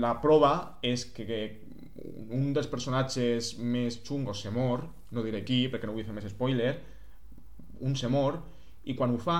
la 0.03 0.17
prova 0.23 0.81
és 0.83 1.05
que, 1.15 1.29
que 1.29 1.41
un 2.35 2.51
dels 2.57 2.67
personatges 2.73 3.53
més 3.61 4.01
xungos 4.03 4.43
se 4.43 4.51
mor, 4.51 4.83
no 5.15 5.23
diré 5.23 5.45
qui 5.47 5.67
perquè 5.71 5.87
no 5.87 5.95
vull 5.95 6.09
fer 6.09 6.17
més 6.17 6.27
spoiler, 6.33 6.75
un 7.87 7.95
se 7.95 8.11
mor 8.11 8.41
i 8.89 8.97
quan 8.99 9.15
ho 9.15 9.21
fa 9.23 9.39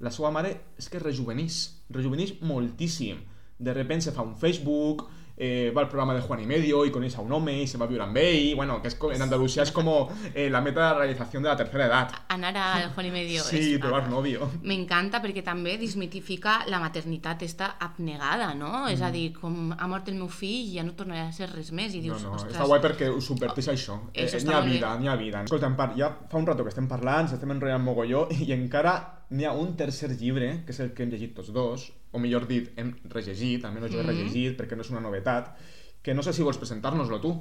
la 0.00 0.12
seva 0.12 0.30
mare 0.34 0.52
és 0.76 0.88
que 0.92 1.00
rejuvenís, 1.00 1.60
rejuvenís 1.90 2.34
moltíssim. 2.44 3.22
De 3.58 3.72
repente 3.72 4.04
se 4.04 4.12
fa 4.12 4.24
un 4.26 4.36
Facebook, 4.36 5.06
eh, 5.36 5.72
va 5.76 5.82
al 5.82 5.88
programa 5.88 6.14
de 6.14 6.20
Juan 6.22 6.40
y 6.40 6.46
Medio 6.46 6.84
y 6.86 6.90
coneix 6.90 7.16
a 7.16 7.20
un 7.20 7.32
home 7.32 7.62
y 7.62 7.66
se 7.66 7.76
va 7.78 7.84
a 7.84 7.88
vivir 7.88 8.00
amb 8.02 8.16
ell, 8.16 8.54
bueno, 8.56 8.80
que 8.80 8.88
es, 8.88 8.96
en 9.12 9.22
Andalucía 9.22 9.62
es 9.62 9.72
como 9.72 10.08
eh, 10.34 10.48
la 10.50 10.60
meta 10.60 10.92
de 10.92 10.98
realización 10.98 11.42
de 11.42 11.48
la 11.50 11.56
tercera 11.56 11.86
edad. 11.86 12.10
anar 12.28 12.56
al 12.56 12.90
Juan 12.94 13.06
y 13.06 13.10
Medio 13.10 13.42
Sí, 13.42 13.74
és- 13.74 13.80
trobar 13.80 14.08
novio. 14.08 14.48
M'encanta 14.62 15.20
perquè 15.22 15.42
també 15.44 15.76
desmitifica 15.78 16.64
la 16.68 16.78
maternitat 16.80 17.42
esta 17.42 17.76
abnegada, 17.80 18.54
no? 18.54 18.88
És 18.88 19.02
a 19.02 19.10
dir, 19.10 19.32
com 19.34 19.72
ha 19.76 19.86
mort 19.86 20.08
el 20.08 20.14
meu 20.16 20.28
fill 20.28 20.72
ja 20.74 20.82
no 20.84 20.92
tornarà 20.96 21.28
a 21.28 21.32
ser 21.32 21.50
res 21.52 21.72
més 21.72 21.94
i 21.94 22.00
Mm. 22.00 22.06
No, 22.06 22.14
dius, 22.14 22.22
no, 22.22 22.32
ostres... 22.36 22.54
està 22.54 22.66
guai 22.66 22.80
perquè 22.80 23.08
ho 23.10 23.20
subverteix 23.20 23.68
això. 23.68 23.98
Eh, 24.14 24.24
Això 24.26 24.36
N'hi 24.38 24.44
està 24.44 24.56
ha 24.56 24.60
bé. 24.60 24.70
vida, 24.70 24.96
n'hi 24.98 25.08
ha 25.08 25.16
vida. 25.16 25.42
Escolta, 25.42 25.66
en 25.66 25.76
part, 25.76 25.96
ja 25.98 26.10
fa 26.30 26.38
un 26.38 26.46
rato 26.46 26.62
que 26.62 26.68
estem 26.70 26.86
parlant, 26.88 27.26
estem 27.32 27.50
enrotllant 27.50 27.82
mogolló 27.84 28.28
i 28.46 28.52
encara 28.52 29.24
n'hi 29.30 29.44
ha 29.44 29.52
un 29.52 29.74
tercer 29.76 30.10
llibre, 30.16 30.62
que 30.64 30.70
és 30.72 30.80
el 30.80 30.92
que 30.94 31.02
hem 31.02 31.10
llegit 31.10 31.34
tots 31.34 31.52
dos, 31.52 31.92
o 32.16 32.18
millor 32.18 32.46
dit, 32.48 32.72
hem 32.80 32.94
rellegit, 33.12 33.64
almenys 33.68 33.92
jo 33.92 34.00
he 34.00 34.02
Mhm. 34.02 34.08
rellegit 34.10 34.56
perquè 34.58 34.74
no 34.76 34.82
és 34.82 34.90
una 34.90 35.00
novetat, 35.04 35.54
que 36.02 36.14
no 36.14 36.22
sé 36.22 36.32
si 36.32 36.42
vols 36.42 36.56
presentar-nos-lo 36.58 37.20
tu. 37.20 37.32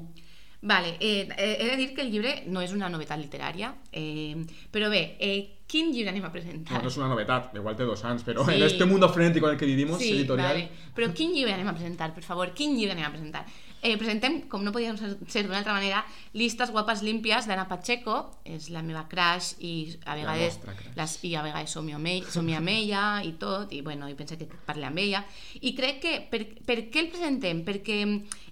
Vale, 0.61 0.95
eh, 0.99 1.27
eh, 1.37 1.57
he 1.59 1.65
de 1.69 1.77
dir 1.77 1.93
que 1.93 2.01
el 2.01 2.09
llibre 2.11 2.43
no 2.47 2.61
és 2.61 2.71
una 2.73 2.89
novetat 2.89 3.19
literària, 3.19 3.75
eh, 3.91 4.35
però 4.71 4.89
bé, 4.89 5.15
eh, 5.19 5.59
quin 5.67 5.91
llibre 5.93 6.09
anem 6.09 6.25
a 6.25 6.31
presentar? 6.31 6.73
No, 6.73 6.81
no 6.81 6.87
és 6.89 6.97
una 6.97 7.07
novetat, 7.11 7.53
igual 7.55 7.75
té 7.75 7.83
dos 7.85 8.03
anys, 8.03 8.23
però 8.25 8.43
Sí. 8.45 8.55
en 8.55 8.63
este 8.63 8.85
mundo 8.85 9.07
frenético 9.09 9.45
en 9.47 9.53
el 9.53 9.59
que 9.59 9.65
vivimos, 9.67 9.99
sí, 9.99 10.11
editorial... 10.11 10.53
Vale. 10.53 10.69
Però 10.95 11.13
quin 11.13 11.33
llibre 11.33 11.53
anem 11.53 11.67
a 11.67 11.73
presentar, 11.73 12.13
per 12.15 12.23
favor? 12.23 12.51
Quin 12.53 12.75
llibre 12.75 12.93
anem 12.93 13.05
a 13.05 13.11
presentar? 13.11 13.45
Eh, 13.85 13.99
presentem, 14.01 14.39
com 14.49 14.63
no 14.65 14.71
podíem 14.73 14.95
ser 14.97 15.43
d'una 15.45 15.59
altra 15.59 15.75
manera, 15.75 15.99
Listes 16.33 16.71
guapes 16.73 17.03
límpies 17.05 17.45
d'Anna 17.45 17.67
Pacheco, 17.69 18.15
és 18.41 18.71
la 18.73 18.81
meva 18.81 19.03
crush 19.11 19.51
i 19.61 19.73
a 20.09 20.15
vegades, 20.17 20.57
les, 20.97 21.13
i 21.29 21.35
a 21.37 21.43
vegades 21.45 21.75
somio 21.77 21.99
amb, 21.99 22.09
ell, 22.09 22.25
somio 22.33 22.57
amb 22.57 22.73
ella 22.73 23.03
i 23.21 23.35
tot, 23.37 23.69
i 23.77 23.83
bueno, 23.85 24.09
i 24.09 24.17
penso 24.17 24.39
que 24.41 24.49
parle 24.65 24.89
amb 24.89 25.03
ella. 25.03 25.21
I 25.61 25.75
crec 25.77 26.01
que, 26.01 26.15
per, 26.33 26.41
per 26.65 26.79
què 26.89 27.05
el 27.05 27.11
presentem? 27.13 27.61
Perquè 27.67 28.01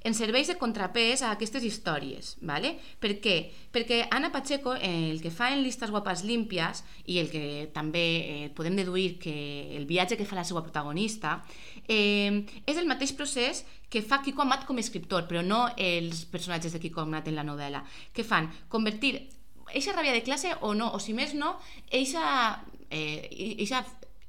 ens 0.05 0.21
serveix 0.21 0.53
de 0.53 0.59
contrapès 0.61 1.25
a 1.25 1.33
aquestes 1.33 1.65
històries, 1.65 2.35
¿vale? 2.45 2.75
Per 3.01 3.15
què? 3.23 3.37
Perquè 3.73 4.03
Anna 4.13 4.29
Pacheco, 4.31 4.77
eh, 4.77 5.09
el 5.09 5.21
que 5.23 5.33
fa 5.33 5.49
en 5.49 5.65
Listes 5.65 5.89
guapes 5.89 6.27
límpies, 6.29 6.85
i 7.09 7.17
el 7.17 7.33
que 7.33 7.71
també 7.73 8.07
eh, 8.21 8.49
podem 8.53 8.77
deduir 8.77 9.17
que 9.17 9.33
el 9.79 9.89
viatge 9.89 10.19
que 10.19 10.29
fa 10.29 10.37
la 10.37 10.45
seva 10.45 10.61
protagonista, 10.61 11.39
eh, 11.87 12.45
és 12.67 12.77
el 12.77 12.85
mateix 12.85 13.17
procés 13.17 13.65
que 13.93 14.01
fa 14.01 14.23
Kiko 14.25 14.41
Amat 14.41 14.63
com 14.65 14.79
a 14.79 14.81
escriptor, 14.81 15.22
però 15.29 15.43
no 15.45 15.65
els 15.77 16.25
personatges 16.31 16.73
de 16.73 16.81
Kiko 16.83 17.03
Amat 17.03 17.29
en 17.31 17.37
la 17.39 17.47
novel·la, 17.47 17.83
que 18.13 18.25
fan 18.27 18.49
convertir 18.69 19.15
eixa 19.73 19.95
ràbia 19.95 20.13
de 20.13 20.23
classe 20.23 20.53
o 20.61 20.73
no, 20.77 20.91
o 20.93 20.99
si 21.01 21.15
més 21.17 21.33
no, 21.37 21.55
eixa, 21.91 22.23
eh, 22.89 23.29
eixa 23.57 23.83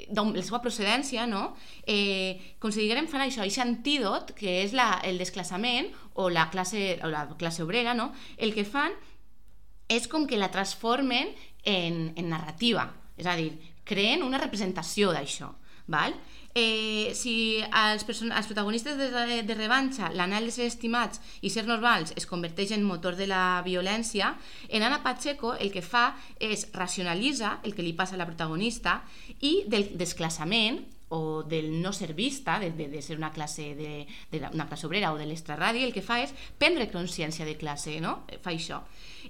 la 0.08 0.42
seva 0.42 0.60
procedència, 0.62 1.26
no? 1.26 1.54
Eh, 1.86 2.56
considerem 2.60 3.06
fan 3.08 3.24
això, 3.24 3.44
aquest 3.44 3.62
antídot, 3.62 4.34
que 4.36 4.60
és 4.64 4.74
la, 4.76 5.00
el 5.06 5.18
desclassament 5.18 5.90
o 6.14 6.28
la 6.30 6.48
classe, 6.50 6.98
o 7.02 7.10
la 7.12 7.26
classe 7.38 7.62
obrera, 7.62 7.94
no? 7.94 8.12
El 8.36 8.54
que 8.54 8.66
fan 8.66 8.92
és 9.88 10.08
com 10.08 10.26
que 10.26 10.40
la 10.40 10.50
transformen 10.50 11.34
en, 11.64 12.12
en 12.16 12.28
narrativa, 12.28 12.88
és 13.16 13.28
a 13.28 13.36
dir, 13.38 13.52
creen 13.84 14.24
una 14.24 14.40
representació 14.40 15.12
d'això, 15.12 15.52
val? 15.86 16.16
Eh, 16.54 17.10
si 17.18 17.58
els, 17.66 18.04
els 18.06 18.46
protagonistes 18.46 18.94
de, 18.94 19.40
de 19.42 19.54
revanxa, 19.58 20.12
l'anhel 20.14 20.46
de 20.46 20.52
ser 20.54 20.68
estimats 20.70 21.18
i 21.42 21.50
ser 21.50 21.64
normals 21.66 22.12
es 22.14 22.28
converteix 22.30 22.70
en 22.76 22.84
motor 22.86 23.16
de 23.18 23.26
la 23.26 23.58
violència, 23.66 24.28
en 24.68 24.84
Anna 24.86 25.00
Pacheco 25.02 25.56
el 25.58 25.72
que 25.74 25.82
fa 25.82 26.12
és 26.38 26.68
racionalitza 26.76 27.56
el 27.66 27.74
que 27.74 27.82
li 27.82 27.90
passa 27.98 28.14
a 28.14 28.20
la 28.22 28.28
protagonista 28.30 29.00
i 29.42 29.64
del 29.66 29.96
desclassament 29.98 30.78
o 31.10 31.42
del 31.42 31.72
no 31.82 31.90
ser 31.92 32.14
vista, 32.14 32.60
de, 32.62 32.70
de, 32.70 32.86
de 32.88 33.02
ser 33.02 33.18
una 33.18 33.32
classe, 33.34 33.74
de, 33.74 34.06
de 34.30 34.40
la, 34.40 34.52
una 34.54 34.68
classe 34.70 34.86
obrera 34.86 35.10
o 35.10 35.18
de 35.18 35.26
l'extraradi, 35.26 35.82
el 35.82 35.92
que 35.92 36.06
fa 36.06 36.20
és 36.22 36.30
prendre 36.58 36.86
consciència 36.94 37.46
de 37.50 37.58
classe, 37.58 37.98
no? 37.98 38.20
Fa 38.46 38.54
això. 38.54 38.84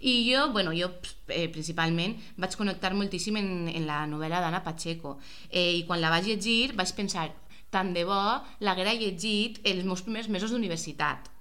I 0.04 0.14
jo, 0.28 0.50
bueno, 0.52 0.74
jo 0.76 0.90
eh, 1.32 1.48
principalment 1.52 2.18
vaig 2.36 2.56
connectar 2.60 2.92
moltíssim 2.96 3.38
en, 3.40 3.52
en 3.72 3.86
la 3.88 4.02
novel·la 4.10 4.42
d'Anna 4.44 4.60
Pacheco 4.64 5.16
eh, 5.50 5.80
i 5.80 5.84
quan 5.88 6.02
la 6.02 6.12
vaig 6.12 6.28
llegir 6.28 6.74
vaig 6.76 6.92
pensar 6.96 7.30
tant 7.74 7.94
de 7.96 8.04
bo 8.06 8.20
l'haguera 8.60 8.92
llegit 8.94 9.62
els 9.64 9.86
meus 9.88 10.04
primers 10.04 10.28
mesos 10.30 10.52
d'universitat 10.52 11.32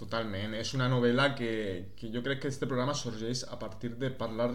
Totalment. 0.00 0.54
És 0.56 0.72
una 0.72 0.86
novel·la 0.88 1.26
que, 1.36 1.50
que 1.98 2.08
jo 2.12 2.22
crec 2.24 2.40
que 2.44 2.48
este 2.48 2.68
programa 2.68 2.94
sorgeix 2.96 3.42
a 3.52 3.58
partir 3.60 3.90
de 4.00 4.08
parlar 4.22 4.48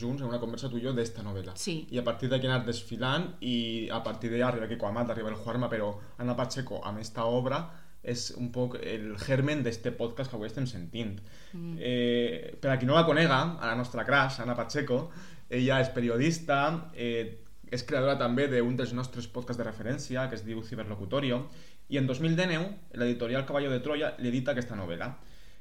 junts 0.00 0.22
en 0.22 0.30
una 0.30 0.40
conversa 0.40 0.70
tu 0.72 0.80
i 0.80 0.84
jo 0.86 0.94
d'esta 0.96 1.24
novel·la. 1.26 1.56
Sí. 1.60 1.82
I 1.92 2.00
a 2.00 2.04
partir 2.06 2.30
d'aquí 2.32 2.48
anar 2.48 2.62
desfilant 2.64 3.34
i 3.44 3.56
a 3.92 4.00
partir 4.06 4.32
arriba 4.32 4.64
aquí 4.64 4.78
Coamat, 4.80 5.12
arriba 5.12 5.28
el 5.28 5.36
Juanma, 5.36 5.68
però 5.68 5.90
Ana 6.24 6.36
Pacheco 6.38 6.80
amb 6.88 7.04
esta 7.04 7.26
obra 7.28 7.60
és 8.02 8.28
un 8.38 8.52
poc 8.54 8.78
el 8.78 9.10
germen 9.20 9.64
d'este 9.64 9.92
podcast 9.96 10.30
que 10.30 10.38
avui 10.38 10.48
estem 10.48 10.66
sentint. 10.70 11.16
Mm. 11.52 11.74
Eh, 11.78 12.54
per 12.60 12.72
a 12.72 12.78
qui 12.78 12.86
no 12.86 12.96
la 12.96 13.06
conega, 13.08 13.40
a 13.58 13.66
la 13.66 13.74
nostra 13.76 14.04
crash, 14.06 14.40
Ana 14.44 14.56
Pacheco, 14.56 15.08
ella 15.48 15.80
és 15.82 15.90
periodista, 15.94 16.60
eh, 16.94 17.38
és 17.68 17.84
creadora 17.84 18.16
també 18.20 18.46
d'un 18.48 18.76
dels 18.76 18.94
nostres 18.96 19.26
podcasts 19.28 19.60
de 19.60 19.66
referència, 19.66 20.28
que 20.28 20.38
es 20.38 20.44
diu 20.46 20.62
Ciberlocutorio, 20.64 21.42
i 21.88 21.98
en 21.98 22.06
2019 22.06 22.98
l'editorial 23.00 23.46
Caballo 23.48 23.70
de 23.72 23.80
Troya 23.84 24.14
li 24.18 24.30
edita 24.30 24.52
aquesta 24.52 24.76
novel·la. 24.76 25.14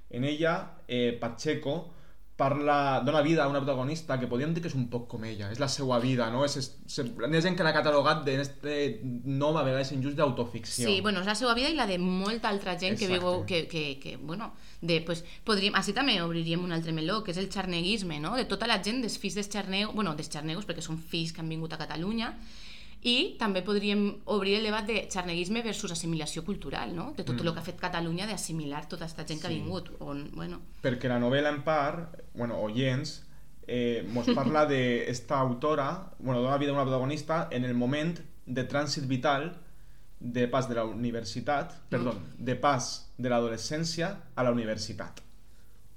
En 0.10 0.24
ella, 0.24 0.58
eh, 0.88 1.18
Pacheco 1.20 1.94
parla, 2.38 3.02
dona 3.04 3.22
vida 3.26 3.44
a 3.44 3.48
una 3.50 3.60
protagonista 3.60 4.20
que 4.20 4.28
podríem 4.30 4.54
dir 4.54 4.62
que 4.62 4.70
és 4.70 4.76
un 4.78 4.86
poc 4.94 5.08
com 5.10 5.24
ella, 5.26 5.50
és 5.52 5.58
la 5.60 5.68
seva 5.74 5.98
vida, 6.00 6.28
no? 6.30 6.44
És, 6.46 6.56
és, 6.62 6.68
és, 6.86 7.00
hi 7.02 7.38
ha 7.40 7.42
gent 7.42 7.58
que 7.58 7.66
l'ha 7.66 7.74
catalogat 7.74 8.22
d'este 8.28 8.76
nom 9.26 9.58
a 9.58 9.64
vegades 9.66 9.92
injust 9.96 10.20
d'autoficció. 10.20 10.86
Sí, 10.86 11.02
bueno, 11.02 11.24
és 11.26 11.32
la 11.32 11.36
seva 11.40 11.56
vida 11.58 11.72
i 11.74 11.76
la 11.76 11.90
de 11.90 11.98
molta 11.98 12.52
altra 12.54 12.78
gent 12.78 12.94
que 12.94 13.10
Exacte. 13.10 13.26
viu, 13.26 13.42
que, 13.50 13.64
que, 13.72 13.84
que, 14.04 14.16
bueno, 14.22 14.52
de, 14.82 15.02
pues, 15.02 15.26
podríem, 15.50 15.76
així 15.82 15.98
també 15.98 16.20
obriríem 16.22 16.62
un 16.62 16.78
altre 16.78 16.94
meló, 16.94 17.24
que 17.26 17.34
és 17.34 17.42
el 17.42 17.50
xarneguisme, 17.50 18.22
no? 18.22 18.36
De 18.38 18.46
tota 18.46 18.70
la 18.70 18.78
gent 18.86 19.02
dels 19.02 19.18
fills 19.18 19.42
dels 19.42 19.50
xarnegos, 19.50 19.98
bueno, 19.98 20.14
dels 20.14 20.30
xarnegos, 20.30 20.70
perquè 20.70 20.86
són 20.86 21.02
fills 21.02 21.34
que 21.34 21.42
han 21.42 21.50
vingut 21.50 21.74
a 21.74 21.82
Catalunya, 21.82 22.36
i 23.02 23.36
també 23.38 23.62
podríem 23.62 24.08
obrir 24.34 24.56
el 24.58 24.64
debat 24.66 24.86
de 24.88 25.04
xarneguisme 25.12 25.62
versus 25.62 25.92
assimilació 25.92 26.44
cultural, 26.44 26.96
no? 26.96 27.12
De 27.16 27.24
tot 27.24 27.36
mm. 27.36 27.46
el 27.46 27.54
que 27.54 27.60
ha 27.60 27.68
fet 27.68 27.80
Catalunya 27.80 28.26
d'assimilar 28.28 28.88
tota 28.90 29.06
aquesta 29.06 29.26
gent 29.28 29.42
que 29.42 29.48
ha 29.48 29.52
Sí. 29.52 29.60
vingut. 29.62 29.92
On, 30.00 30.30
bueno, 30.34 30.62
perquè 30.82 31.08
la 31.08 31.20
novel·la 31.20 31.54
en 31.54 31.62
part, 31.64 32.18
bueno, 32.34 32.58
oients, 32.58 33.24
eh, 33.68 34.06
mos 34.10 34.28
parla 34.34 34.66
d'esta 34.66 35.38
autora, 35.40 36.12
bueno, 36.20 36.42
dona 36.42 36.58
vida 36.58 36.72
a 36.72 36.74
una 36.74 36.84
protagonista 36.84 37.48
en 37.52 37.66
el 37.66 37.74
moment 37.74 38.20
de 38.46 38.64
trànsit 38.68 39.06
vital 39.08 39.58
de 40.20 40.48
pas 40.48 40.68
de 40.68 40.76
la 40.76 40.86
universitat, 40.86 41.76
perdó, 41.90 42.16
de 42.40 42.56
pas 42.56 43.12
de 43.18 43.30
l'adolescència 43.30 44.16
a 44.36 44.44
la 44.44 44.52
universitat. 44.52 45.22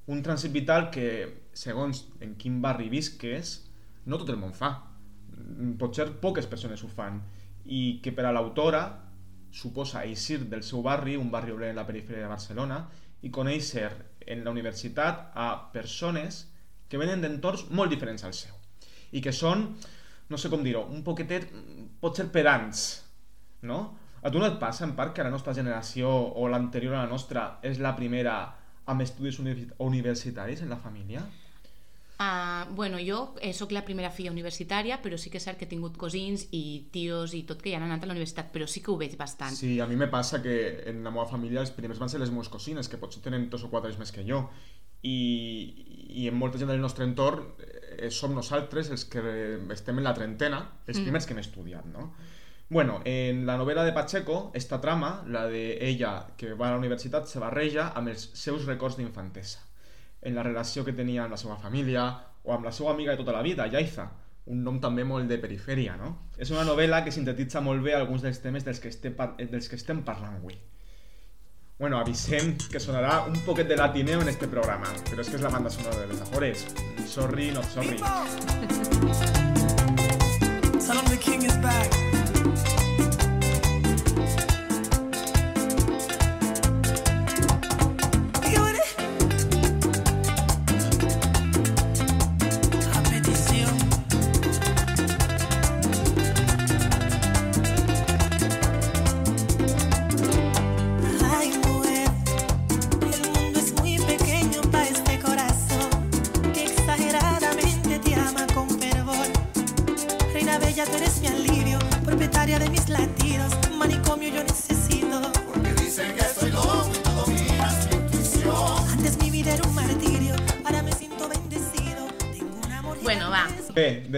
Un 0.06 0.22
trànsit 0.22 0.52
vital 0.52 0.90
que, 0.90 1.46
segons 1.54 2.08
en 2.20 2.34
quin 2.36 2.60
barri 2.60 2.88
visques, 2.90 3.70
no 4.04 4.18
tot 4.18 4.28
el 4.28 4.36
món 4.36 4.52
fa. 4.52 4.89
Mm, 5.40 5.76
Potser 5.80 6.08
poques 6.20 6.46
persones 6.46 6.82
ho 6.84 6.88
fan. 6.88 7.20
I 7.64 8.00
que 8.02 8.12
per 8.12 8.26
a 8.26 8.32
l'autora 8.32 8.82
suposa 9.50 10.04
eixir 10.06 10.44
del 10.48 10.62
seu 10.62 10.82
barri, 10.82 11.16
un 11.16 11.30
barri 11.30 11.52
obrer 11.52 11.70
en 11.72 11.80
la 11.80 11.86
perifèria 11.86 12.22
de 12.24 12.32
Barcelona, 12.32 12.84
i 13.22 13.30
conèixer 13.34 13.90
en 14.30 14.44
la 14.44 14.52
universitat 14.54 15.30
a 15.34 15.48
persones 15.72 16.46
que 16.88 16.98
venen 16.98 17.20
d'entorns 17.22 17.66
molt 17.70 17.90
diferents 17.92 18.24
al 18.24 18.34
seu. 18.34 18.54
I 19.12 19.20
que 19.20 19.32
són, 19.34 19.66
no 20.30 20.38
sé 20.38 20.50
com 20.50 20.62
dir-ho, 20.64 20.84
un 20.86 21.02
poquetet, 21.06 21.48
potser 22.00 22.30
pedants, 22.32 22.84
no? 23.62 23.80
A 24.22 24.30
tu 24.30 24.38
no 24.38 24.46
et 24.46 24.58
passa, 24.60 24.84
en 24.84 24.94
part, 24.96 25.14
que 25.16 25.24
la 25.24 25.32
nostra 25.32 25.54
generació 25.56 26.10
o 26.10 26.48
l'anterior 26.48 26.94
a 26.94 27.04
la 27.04 27.10
nostra 27.10 27.58
és 27.66 27.80
la 27.80 27.94
primera 27.96 28.34
amb 28.86 29.02
estudis 29.02 29.38
universi- 29.40 29.72
universitaris 29.78 30.62
en 30.62 30.70
la 30.70 30.76
família? 30.76 31.22
Uh, 32.20 32.66
bueno, 32.74 32.98
jo 33.00 33.34
eh, 33.40 33.54
sóc 33.56 33.70
la 33.72 33.80
primera 33.80 34.10
filla 34.12 34.28
universitària, 34.28 34.98
però 35.00 35.16
sí 35.16 35.30
que 35.32 35.38
és 35.40 35.44
cert 35.46 35.56
que 35.56 35.64
he 35.64 35.70
tingut 35.70 35.94
cosins 35.96 36.42
i 36.52 36.90
tios 36.92 37.32
i 37.32 37.46
tot 37.48 37.62
que 37.64 37.70
ja 37.72 37.78
han 37.78 37.86
anat 37.86 38.02
a 38.04 38.10
la 38.10 38.12
universitat, 38.12 38.50
però 38.52 38.66
sí 38.68 38.82
que 38.84 38.90
ho 38.92 38.98
veig 39.00 39.14
bastant. 39.16 39.54
Sí, 39.56 39.78
a 39.80 39.86
mi 39.88 39.96
me 39.96 40.10
passa 40.12 40.42
que 40.44 40.82
en 40.90 41.00
la 41.02 41.10
meva 41.14 41.24
família 41.30 41.62
els 41.64 41.72
primers 41.72 41.98
van 42.02 42.12
ser 42.12 42.20
les 42.20 42.28
meves 42.34 42.50
cosines, 42.52 42.90
que 42.92 43.00
potser 43.00 43.22
tenen 43.24 43.48
dos 43.48 43.64
o 43.64 43.70
quatre 43.72 43.88
anys 43.88 44.02
més 44.02 44.12
que 44.12 44.26
jo. 44.28 44.42
I, 45.00 45.16
i 46.12 46.26
en 46.28 46.36
molta 46.36 46.60
gent 46.60 46.68
del 46.68 46.82
nostre 46.84 47.06
entorn 47.08 47.54
eh, 47.56 48.10
som 48.12 48.36
nosaltres 48.36 48.92
els 48.92 49.06
que 49.08 49.22
estem 49.72 49.96
en 49.96 50.04
la 50.04 50.12
trentena, 50.12 50.60
els 50.86 50.98
Mm. 51.00 51.08
primers 51.08 51.24
que 51.24 51.32
hem 51.32 51.40
estudiat, 51.40 51.86
no? 51.88 52.12
Bueno, 52.68 53.00
en 53.06 53.46
la 53.46 53.56
novel·la 53.56 53.82
de 53.88 53.96
Pacheco, 53.96 54.52
esta 54.52 54.78
trama, 54.80 55.24
la 55.26 55.46
de 55.48 55.78
ella 55.88 56.26
que 56.36 56.52
va 56.52 56.68
a 56.68 56.72
la 56.72 56.78
universitat, 56.84 57.24
se 57.26 57.40
barreja 57.40 57.88
amb 57.96 58.12
els 58.12 58.28
seus 58.34 58.66
records 58.66 59.00
d'infantesa. 59.00 59.64
En 60.22 60.34
la 60.34 60.42
relació 60.42 60.84
que 60.84 60.92
tenia 60.92 61.22
amb 61.24 61.32
la 61.32 61.38
seva 61.40 61.56
família 61.56 62.08
o 62.44 62.52
amb 62.52 62.64
la 62.64 62.72
seva 62.72 62.90
amiga 62.92 63.12
de 63.12 63.20
tota 63.22 63.32
la 63.32 63.42
vida, 63.42 63.66
Yaiza, 63.72 64.08
un 64.50 64.62
nom 64.64 64.80
també 64.80 65.04
molt 65.04 65.28
de 65.28 65.38
perifèria, 65.38 65.96
no? 65.96 66.26
És 66.38 66.50
una 66.50 66.64
novel·la 66.64 67.02
que 67.04 67.12
sintetitza 67.12 67.60
molt 67.60 67.82
bé 67.84 67.94
alguns 67.94 68.22
dels 68.22 68.40
temes 68.42 68.64
dels 68.64 68.80
que, 68.80 68.88
estem, 68.88 69.14
par- 69.14 69.36
dels 69.38 69.68
que 69.68 69.76
estem 69.76 70.02
parlant 70.02 70.36
avui. 70.36 70.56
Bueno, 71.78 71.96
avisem 71.98 72.56
que 72.70 72.80
sonarà 72.80 73.22
un 73.26 73.38
poquet 73.46 73.68
de 73.68 73.76
latineo 73.76 74.20
en 74.20 74.28
este 74.28 74.48
programa, 74.48 74.90
però 75.08 75.20
és 75.24 75.30
que 75.30 75.36
és 75.36 75.42
la 75.42 75.48
banda 75.48 75.70
sonora 75.70 75.96
de 76.02 76.08
les 76.12 76.20
Afores. 76.20 76.66
Sorry, 77.06 77.50
not 77.52 77.64
sorry. 77.72 77.96
Back. 81.60 82.09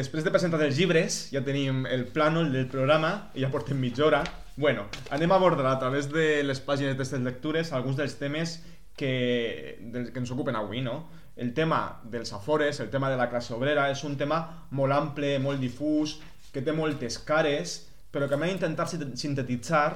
Després 0.03 0.25
de 0.27 0.33
presentar 0.35 0.61
els 0.67 0.77
llibres, 0.79 1.29
ja 1.33 1.41
tenim 1.47 1.85
el 1.87 2.05
plànol 2.13 2.51
del 2.53 2.67
programa 2.71 3.31
i 3.39 3.45
ja 3.45 3.51
portem 3.53 3.79
mitja 3.79 4.05
hora. 4.09 4.23
Bueno, 4.57 4.89
anem 5.15 5.33
a 5.33 5.39
abordar 5.39 5.71
a 5.71 5.79
través 5.81 6.11
de 6.13 6.43
les 6.45 6.61
pàgines 6.61 6.93
d'aquestes 6.97 7.23
lectures 7.25 7.71
alguns 7.73 7.97
dels 7.97 8.19
temes 8.21 8.59
que, 8.99 9.79
dels 9.95 10.11
que 10.13 10.21
ens 10.21 10.33
ocupen 10.35 10.59
avui, 10.59 10.83
no? 10.85 11.07
El 11.37 11.55
tema 11.57 12.01
dels 12.05 12.35
afores, 12.37 12.81
el 12.85 12.91
tema 12.93 13.09
de 13.09 13.17
la 13.17 13.31
classe 13.31 13.55
obrera, 13.57 13.87
és 13.91 14.03
un 14.05 14.19
tema 14.21 14.43
molt 14.77 14.93
ample, 14.93 15.39
molt 15.41 15.63
difús, 15.63 16.19
que 16.53 16.61
té 16.61 16.75
moltes 16.77 17.17
cares, 17.25 17.79
però 18.13 18.29
que 18.29 18.37
m'he 18.37 18.51
d'intentar 18.51 18.85
sint- 18.91 19.15
sintetitzar 19.17 19.87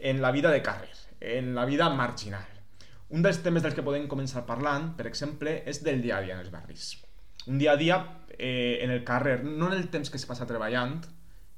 en 0.00 0.18
la 0.24 0.32
vida 0.34 0.50
de 0.50 0.62
carrer, 0.66 0.90
en 1.20 1.54
la 1.54 1.68
vida 1.68 1.86
marginal. 1.94 2.48
Un 3.14 3.22
dels 3.22 3.38
temes 3.44 3.62
dels 3.62 3.76
que 3.76 3.84
podem 3.86 4.08
començar 4.10 4.42
parlant, 4.48 4.96
per 4.98 5.06
exemple, 5.06 5.60
és 5.68 5.84
del 5.84 6.02
dia 6.02 6.16
a 6.18 6.24
dia 6.24 6.34
en 6.34 6.42
els 6.42 6.50
barris. 6.50 6.96
Un 7.46 7.58
dia 7.58 7.76
a 7.76 7.78
dia 7.78 8.00
eh, 8.38 8.78
en 8.82 8.90
el 8.90 9.04
carrer, 9.04 9.42
no 9.44 9.68
en 9.68 9.78
el 9.78 9.88
temps 9.90 10.10
que 10.10 10.18
es 10.20 10.26
passa 10.26 10.46
treballant, 10.46 11.00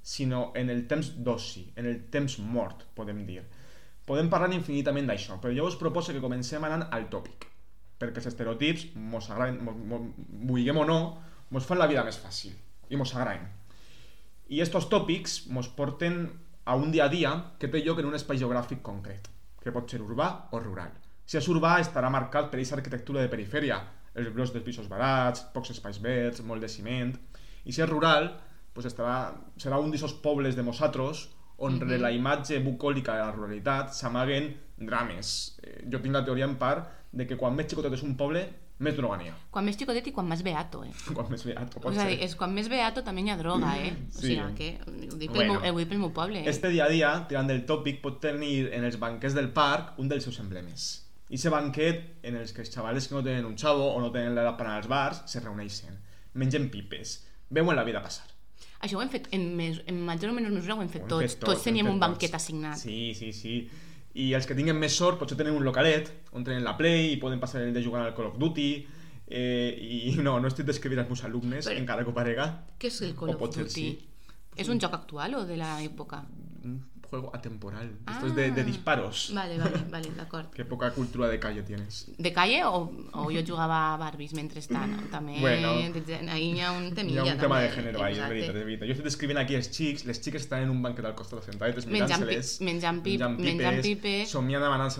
sinó 0.04 0.52
en 0.54 0.70
el 0.70 0.86
temps 0.86 1.14
d'oci, 1.24 1.70
en 1.76 1.86
el 1.88 2.04
temps 2.12 2.38
mort, 2.38 2.84
podem 2.94 3.24
dir. 3.26 3.42
Podem 4.04 4.28
parlar 4.28 4.52
infinitament 4.52 5.08
d'això, 5.08 5.38
però 5.40 5.54
jo 5.56 5.64
us 5.70 5.78
proposo 5.80 6.12
que 6.12 6.20
comencem 6.20 6.64
anant 6.66 6.84
al 6.92 7.08
tòpic, 7.12 7.46
perquè 7.98 8.20
els 8.20 8.28
estereotips, 8.28 8.90
mos 9.00 9.30
agraden, 9.32 9.62
mos, 9.64 9.78
mos, 9.80 10.10
vulguem 10.50 10.82
o 10.82 10.84
no, 10.84 10.98
mos 11.50 11.64
fan 11.64 11.80
la 11.80 11.88
vida 11.88 12.04
més 12.04 12.20
fàcil 12.20 12.52
i 12.92 13.00
mos 13.00 13.14
agraden. 13.16 13.48
I 14.52 14.60
estos 14.60 14.90
tòpics 14.92 15.46
mos 15.48 15.70
porten 15.72 16.26
a 16.68 16.76
un 16.76 16.92
dia 16.92 17.06
a 17.06 17.12
dia 17.12 17.32
que 17.58 17.68
té 17.72 17.80
lloc 17.80 18.02
en 18.02 18.10
un 18.12 18.18
espai 18.18 18.36
geogràfic 18.40 18.84
concret, 18.84 19.30
que 19.62 19.72
pot 19.72 19.88
ser 19.88 20.02
urbà 20.04 20.50
o 20.52 20.60
rural. 20.60 20.92
Si 21.24 21.38
és 21.40 21.48
urbà 21.48 21.78
estarà 21.80 22.10
marcat 22.12 22.50
per 22.52 22.58
aquesta 22.58 22.76
arquitectura 22.76 23.24
de 23.24 23.32
perifèria, 23.32 23.80
els 24.14 24.32
blocs 24.34 24.52
dels 24.52 24.64
pisos 24.64 24.88
barats, 24.88 25.44
pocs 25.54 25.70
espais 25.70 26.00
verds, 26.02 26.42
molt 26.42 26.60
de 26.60 26.68
ciment... 26.68 27.14
I 27.64 27.72
si 27.72 27.80
és 27.80 27.88
rural, 27.88 28.26
pues 28.76 28.84
estarà, 28.84 29.32
serà 29.56 29.78
un 29.80 29.88
d'aquests 29.90 30.18
pobles 30.20 30.52
de 30.54 30.62
nosaltres 30.62 31.30
on 31.56 31.74
mm 31.78 31.80
-hmm. 31.80 32.00
la 32.00 32.10
imatge 32.12 32.58
bucòlica 32.60 33.14
de 33.14 33.22
la 33.24 33.32
ruralitat 33.32 33.94
s'amaguen 33.94 34.54
drames. 34.76 35.56
Eh, 35.62 35.86
jo 35.90 36.00
tinc 36.00 36.12
la 36.14 36.24
teoria 36.24 36.44
en 36.44 36.56
part 36.56 36.88
de 37.12 37.26
que 37.26 37.36
quan 37.36 37.54
més 37.54 37.66
xicotet 37.66 37.92
és 37.92 38.02
un 38.02 38.16
poble, 38.16 38.48
més 38.78 38.96
droga 38.96 39.16
n'hi 39.16 39.28
ha. 39.28 39.34
Quan 39.50 39.64
més 39.64 39.76
xicotet 39.78 40.06
i 40.06 40.12
quan 40.12 40.26
més 40.26 40.42
beato, 40.42 40.82
eh? 40.84 40.90
Quan 41.14 41.30
més 41.30 41.44
beat, 41.44 41.74
pot 41.78 41.92
dir, 41.92 42.00
ser. 42.00 42.22
és 42.24 42.34
quan 42.34 42.52
més 42.52 42.68
beato 42.68 43.02
també 43.02 43.22
hi 43.22 43.30
ha 43.30 43.36
droga, 43.36 43.76
eh? 43.78 43.92
O 43.92 44.20
Sí. 44.20 44.26
sigui, 44.26 44.54
que 44.56 44.78
ho 44.86 45.16
dic 45.16 45.30
pel, 45.30 45.46
Bueno. 45.46 45.60
meu, 45.60 45.74
ho 45.74 45.78
dic 45.78 45.88
pel 45.88 45.98
meu 45.98 46.10
poble, 46.12 46.40
eh? 46.40 46.48
Este 46.48 46.68
dia 46.68 46.84
a 46.84 46.88
dia, 46.88 47.26
tirant 47.28 47.46
del 47.46 47.64
tòpic, 47.64 48.00
pot 48.00 48.20
tenir 48.20 48.72
en 48.72 48.84
els 48.84 48.98
banquets 48.98 49.34
del 49.34 49.52
parc 49.52 49.98
un 49.98 50.08
dels 50.08 50.24
seus 50.24 50.38
emblemes. 50.40 51.03
I 51.30 51.38
aquest 51.38 51.50
banquet 51.54 52.02
en 52.28 52.36
els 52.36 52.52
que 52.52 52.60
els 52.62 52.70
xavales 52.72 53.08
que 53.08 53.14
no 53.16 53.22
tenen 53.24 53.46
un 53.48 53.56
xavo 53.58 53.86
o 53.94 54.00
no 54.00 54.10
tenen 54.12 54.34
l'edat 54.36 54.58
per 54.58 54.66
anar 54.66 54.76
als 54.82 54.88
bars 54.90 55.22
se 55.30 55.40
reuneixen, 55.40 55.96
mengen 56.34 56.68
pipes, 56.70 57.22
veuen 57.50 57.76
la 57.76 57.84
vida 57.84 58.02
passar. 58.04 58.26
Això 58.84 58.98
ho 58.98 59.02
hem 59.02 59.08
fet, 59.08 59.30
en, 59.32 59.46
mes, 59.56 59.80
en 59.88 60.02
major 60.04 60.30
o 60.30 60.34
menor 60.36 60.52
mesura 60.52 60.74
ho 60.76 60.82
hem 60.82 60.90
fet 60.92 61.02
Ho 61.02 61.06
hem 61.06 61.10
tots. 61.14 61.32
fet 61.32 61.40
tots 61.46 61.58
hem 61.62 61.64
teníem 61.72 61.88
un 61.88 61.98
banquet 62.02 62.30
tots. 62.30 62.42
assignat. 62.42 62.76
Sí, 62.78 63.14
sí, 63.16 63.32
sí. 63.32 63.54
I 64.14 64.32
els 64.36 64.46
que 64.46 64.54
tinguin 64.54 64.76
més 64.78 64.92
sort 64.94 65.18
potser 65.18 65.36
tenen 65.40 65.56
un 65.56 65.64
localet 65.64 66.12
on 66.32 66.44
tenen 66.44 66.62
la 66.62 66.76
Play 66.76 67.14
i 67.14 67.16
poden 67.16 67.40
passar 67.40 67.62
el 67.64 67.72
de 67.74 67.82
jugar 67.82 68.04
al 68.04 68.14
Call 68.14 68.26
of 68.28 68.36
Duty 68.38 68.68
eh, 69.26 69.72
i 69.80 70.16
no, 70.26 70.36
no 70.38 70.48
estic 70.52 70.66
descrivint 70.68 71.00
els 71.00 71.08
meus 71.08 71.24
alumnes, 71.24 71.66
Però- 71.66 71.78
encara 71.80 72.04
que 72.04 72.10
ho 72.12 72.14
parega. 72.14 72.50
Què 72.78 72.92
és 72.92 73.00
el 73.02 73.16
Call 73.16 73.30
of 73.34 73.40
Duty? 73.40 73.70
sí. 73.70 74.10
¿Es 74.56 74.68
un 74.68 74.78
joc 74.78 74.92
actual 74.94 75.34
o 75.34 75.44
de? 75.46 75.56
Un 76.64 76.76
juego 77.14 77.30
atemporal. 77.34 77.90
Esto 78.10 78.26
es 78.26 78.34
de, 78.34 78.50
de 78.50 78.60
Ah. 78.60 78.64
disparos. 78.64 79.30
Vale, 79.34 79.58
vale, 79.58 79.78
vale, 79.90 80.10
d'acord. 80.16 80.50
Qué 80.56 80.64
poca 80.64 80.90
cultura 80.90 81.28
de 81.28 81.38
calle 81.38 81.62
tienes. 81.62 82.10
De 82.18 82.32
calle 82.32 82.64
o, 82.64 82.90
o 83.12 83.30
jo 83.30 83.42
jugava 83.46 83.94
a 83.94 83.96
Barbies 83.96 84.34
mentrestant? 84.34 84.96
També 85.10 85.38
Bueno. 85.40 85.74
de- 85.92 86.30
ahí 86.30 86.52
hi 86.56 86.60
ha 86.60 86.72
un 86.72 86.86
Hi 86.86 86.92
temilla. 86.92 87.22
ha 87.22 87.34
un 87.34 87.38
tema 87.40 87.60
de 87.60 87.68
género 87.70 88.02
ahí, 88.02 88.14
és 88.18 88.28
veritat, 88.28 88.56
és 88.56 88.64
veritat. 88.64 88.86
Jo 88.88 88.92
estic 88.94 89.04
descrivint 89.04 89.38
aquí 89.38 89.54
els 89.54 89.70
xics, 89.70 90.04
les 90.06 90.20
xiques 90.20 90.42
estan 90.42 90.62
en 90.62 90.70
un 90.70 90.82
banquet 90.82 91.04
al 91.04 91.14
costat 91.14 91.40
Menjant 91.86 92.20
mirant-se-les, 92.20 92.60
menjant 92.60 93.02
pip- 93.02 93.20
menjant 93.38 93.80
pipes. 93.82 94.28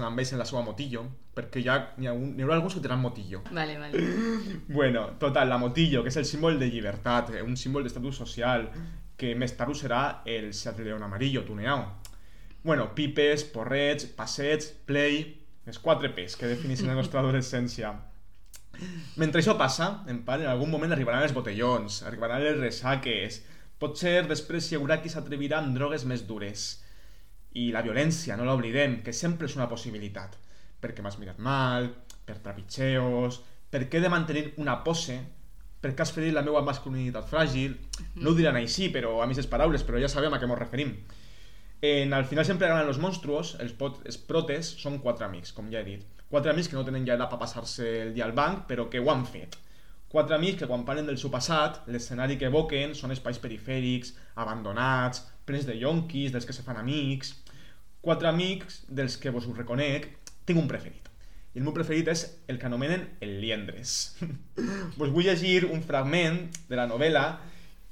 amb 0.07 0.19
ells 0.21 0.33
en 0.33 0.39
la 0.39 0.45
seva 0.45 0.63
motillo, 0.63 1.05
perquè 1.35 1.61
hi, 1.63 1.69
ha, 1.69 1.95
hi, 1.99 2.07
ha 2.07 2.13
un, 2.13 2.35
hi 2.39 2.43
haurà 2.43 2.55
alguns 2.55 2.75
que 2.75 2.81
tenen 2.81 3.01
motillo. 3.01 3.43
Vale, 3.51 3.79
vale. 3.79 3.99
Bueno, 4.69 5.11
total, 5.19 5.49
la 5.49 5.59
motillo, 5.59 6.03
que 6.03 6.09
és 6.11 6.17
el 6.17 6.25
símbol 6.25 6.59
de 6.59 6.71
llibertat, 6.71 7.31
eh, 7.35 7.43
un 7.43 7.57
símbol 7.57 7.83
d'estatus 7.83 8.17
social, 8.17 8.71
que 9.17 9.35
més 9.39 9.57
tard 9.57 9.71
ho 9.71 9.75
serà 9.75 10.23
el 10.27 10.53
Seat 10.55 10.79
León 10.81 11.03
amarillo, 11.03 11.45
tuneado. 11.45 11.93
Bueno, 12.65 12.95
pipes, 12.95 13.45
porrets, 13.45 14.07
passets, 14.17 14.73
play... 14.89 15.41
Les 15.65 15.79
quatre 15.81 16.11
P's 16.13 16.35
que 16.37 16.49
defineixen 16.49 16.91
la 16.91 16.97
nostra 16.97 17.23
adolescència. 17.23 17.91
Mentre 19.21 19.41
això 19.41 19.55
passa, 19.57 19.87
en 20.13 20.19
part, 20.27 20.43
en 20.45 20.51
algun 20.51 20.69
moment 20.73 20.93
arribaran 20.93 21.25
els 21.25 21.33
botellons, 21.33 22.03
arribaran 22.09 22.43
les 22.45 22.59
ressaques, 22.59 23.39
potser 23.81 24.27
després 24.29 24.69
hi 24.69 24.77
haurà 24.77 24.99
qui 25.01 25.13
s'atrevirà 25.13 25.63
amb 25.63 25.77
drogues 25.77 26.05
més 26.09 26.27
dures. 26.29 26.67
I 27.57 27.71
la 27.73 27.81
violència, 27.85 28.37
no 28.37 28.45
l'oblidem, 28.49 28.99
que 29.05 29.17
sempre 29.17 29.49
és 29.49 29.57
una 29.57 29.71
possibilitat. 29.71 30.37
Perquè 30.85 31.05
m'has 31.05 31.17
mirat 31.21 31.41
mal, 31.41 31.91
per 32.29 32.41
trapitxeos, 32.45 33.41
perquè 33.73 34.01
he 34.01 34.05
de 34.05 34.13
mantenir 34.13 34.47
una 34.61 34.79
pose, 34.85 35.17
perquè 35.85 36.05
has 36.05 36.13
ferit 36.17 36.37
la 36.37 36.45
meva 36.45 36.65
masculinitat 36.65 37.29
fràgil. 37.29 37.77
No 38.21 38.33
ho 38.33 38.41
diran 38.41 38.61
així, 38.61 38.89
però 38.93 39.19
a 39.21 39.29
mis 39.29 39.49
paraules, 39.49 39.85
però 39.85 40.01
ja 40.01 40.13
sabem 40.13 40.33
a 40.33 40.41
què 40.41 40.49
ens 40.49 40.61
referim. 40.61 40.97
En, 41.83 42.13
al 42.15 42.25
final 42.25 42.45
sempre 42.45 42.69
ganen 42.69 42.87
los 42.87 42.99
monstruos, 42.99 43.57
els, 43.61 43.75
pot, 43.77 44.01
els 44.07 44.17
protes 44.19 44.71
són 44.81 45.01
quatre 45.05 45.27
amics, 45.27 45.53
com 45.53 45.69
ja 45.73 45.83
he 45.83 45.89
dit. 45.89 46.07
Quatre 46.31 46.53
amics 46.53 46.71
que 46.71 46.79
no 46.79 46.85
tenen 46.87 47.05
ja 47.07 47.19
edat 47.19 47.31
per 47.31 47.39
passar-se 47.43 47.87
el 48.07 48.15
dia 48.15 48.25
al 48.25 48.35
banc, 48.37 48.65
però 48.71 48.89
que 48.91 49.03
ho 49.03 49.11
han 49.13 49.27
fet. 49.29 49.59
Quatre 50.15 50.37
amics 50.37 50.61
que 50.61 50.69
quan 50.71 50.85
parlen 50.87 51.09
del 51.11 51.19
seu 51.19 51.31
passat, 51.31 51.81
l'escenari 51.91 52.39
que 52.39 52.47
evoquen 52.47 52.95
són 52.95 53.11
espais 53.11 53.41
perifèrics, 53.43 54.15
abandonats, 54.39 55.25
plens 55.45 55.67
de 55.67 55.75
yonquis, 55.81 56.33
dels 56.33 56.47
que 56.47 56.57
se 56.57 56.67
fan 56.67 56.81
amics... 56.81 57.41
Quatre 58.05 58.29
amics 58.29 58.83
dels 58.93 59.15
que 59.17 59.31
vos 59.33 59.47
ho 59.49 59.55
reconec, 59.57 60.11
tinc 60.45 60.59
un 60.61 60.67
preferit. 60.69 61.07
I 61.55 61.61
el 61.61 61.65
meu 61.65 61.73
preferit 61.73 62.11
és 62.13 62.25
el 62.53 62.59
que 62.61 62.67
anomenen 62.69 63.07
el 63.25 63.39
liendres. 63.41 63.95
vos 64.99 65.09
vull 65.15 65.25
llegir 65.25 65.65
un 65.71 65.81
fragment 65.87 66.41
de 66.69 66.77
la 66.77 66.85
novel·la 66.91 67.23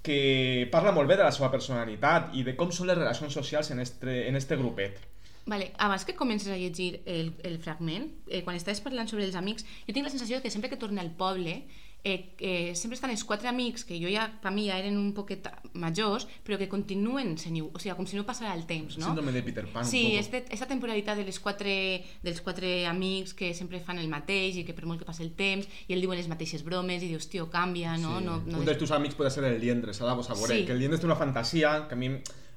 que 0.03 0.68
parla 0.72 0.92
molt 0.92 1.09
bé 1.09 1.16
de 1.16 1.24
la 1.24 1.32
seva 1.34 1.50
personalitat 1.53 2.34
i 2.34 2.42
de 2.46 2.57
com 2.59 2.72
són 2.74 2.90
les 2.90 2.98
relacions 2.98 3.34
socials 3.34 3.70
en 3.70 3.80
este, 3.80 4.26
en 4.28 4.36
este 4.36 4.59
grupet. 4.59 4.98
Vale, 5.46 5.72
abans 5.78 6.05
que 6.07 6.14
comences 6.14 6.53
a 6.53 6.59
llegir 6.59 7.03
el, 7.05 7.32
el 7.42 7.59
fragment, 7.59 8.11
eh, 8.28 8.42
quan 8.46 8.59
estaves 8.59 8.82
parlant 8.82 9.11
sobre 9.11 9.24
els 9.26 9.38
amics, 9.38 9.66
jo 9.86 9.94
tinc 9.94 10.07
la 10.07 10.12
sensació 10.12 10.38
que 10.42 10.53
sempre 10.55 10.70
que 10.70 10.78
torne 10.78 11.03
al 11.03 11.11
poble, 11.18 11.64
eh, 12.05 12.34
eh, 12.38 12.74
sempre 12.74 12.96
estan 12.96 13.11
els 13.11 13.22
quatre 13.24 13.48
amics, 13.48 13.84
que 13.84 13.94
jo 14.00 14.11
ja, 14.11 14.24
per 14.42 14.50
mi 14.50 14.66
ja 14.66 14.78
eren 14.80 14.96
un 14.98 15.12
poquet 15.14 15.46
majors, 15.74 16.26
però 16.44 16.59
que 16.59 16.68
continuen 16.68 17.36
sent 17.38 17.61
o 17.62 17.78
sigui, 17.78 17.94
com 17.96 18.07
si 18.07 18.16
no 18.18 18.24
passara 18.26 18.55
el 18.55 18.64
temps, 18.66 18.98
no? 18.98 19.07
Síndrome 19.07 19.32
de 19.32 19.42
Peter 19.42 19.66
Pan, 19.70 19.86
Sí, 19.86 20.16
este, 20.16 20.44
esta 20.50 20.66
temporalitat 20.66 21.16
de 21.16 21.24
les 21.24 21.38
quatre, 21.40 22.05
dels 22.22 22.40
quatre 22.42 22.86
amics 22.86 23.34
que 23.34 23.53
sempre 23.55 23.80
fan 23.80 23.98
el 23.98 24.09
mateix 24.09 24.57
i 24.57 24.64
que 24.64 24.74
per 24.74 24.84
molt 24.86 24.98
que 25.00 25.07
passi 25.07 25.22
el 25.22 25.32
temps 25.38 25.68
i 25.86 25.94
el 25.94 26.00
diuen 26.03 26.18
les 26.18 26.28
mateixes 26.28 26.64
bromes 26.66 27.03
i 27.03 27.09
dius, 27.09 27.28
tio, 27.30 27.48
canvia, 27.50 27.96
no? 27.96 28.18
Sí. 28.18 28.24
no, 28.24 28.40
no 28.46 28.59
Un 28.59 28.64
dels 28.66 28.78
teus 28.78 28.90
amics 28.90 29.14
puede 29.14 29.30
ser 29.30 29.44
el 29.44 29.61
liendres, 29.61 30.00
ara 30.03 30.14
vos 30.14 30.26
saboré. 30.26 30.61
Sí. 30.61 30.66
Que 30.66 30.72
el 30.72 30.78
liendres 30.80 31.00
té 31.00 31.07
una 31.07 31.16
fantasia 31.16 31.86
que 31.88 31.94
a 31.94 31.98
mi 31.98 32.09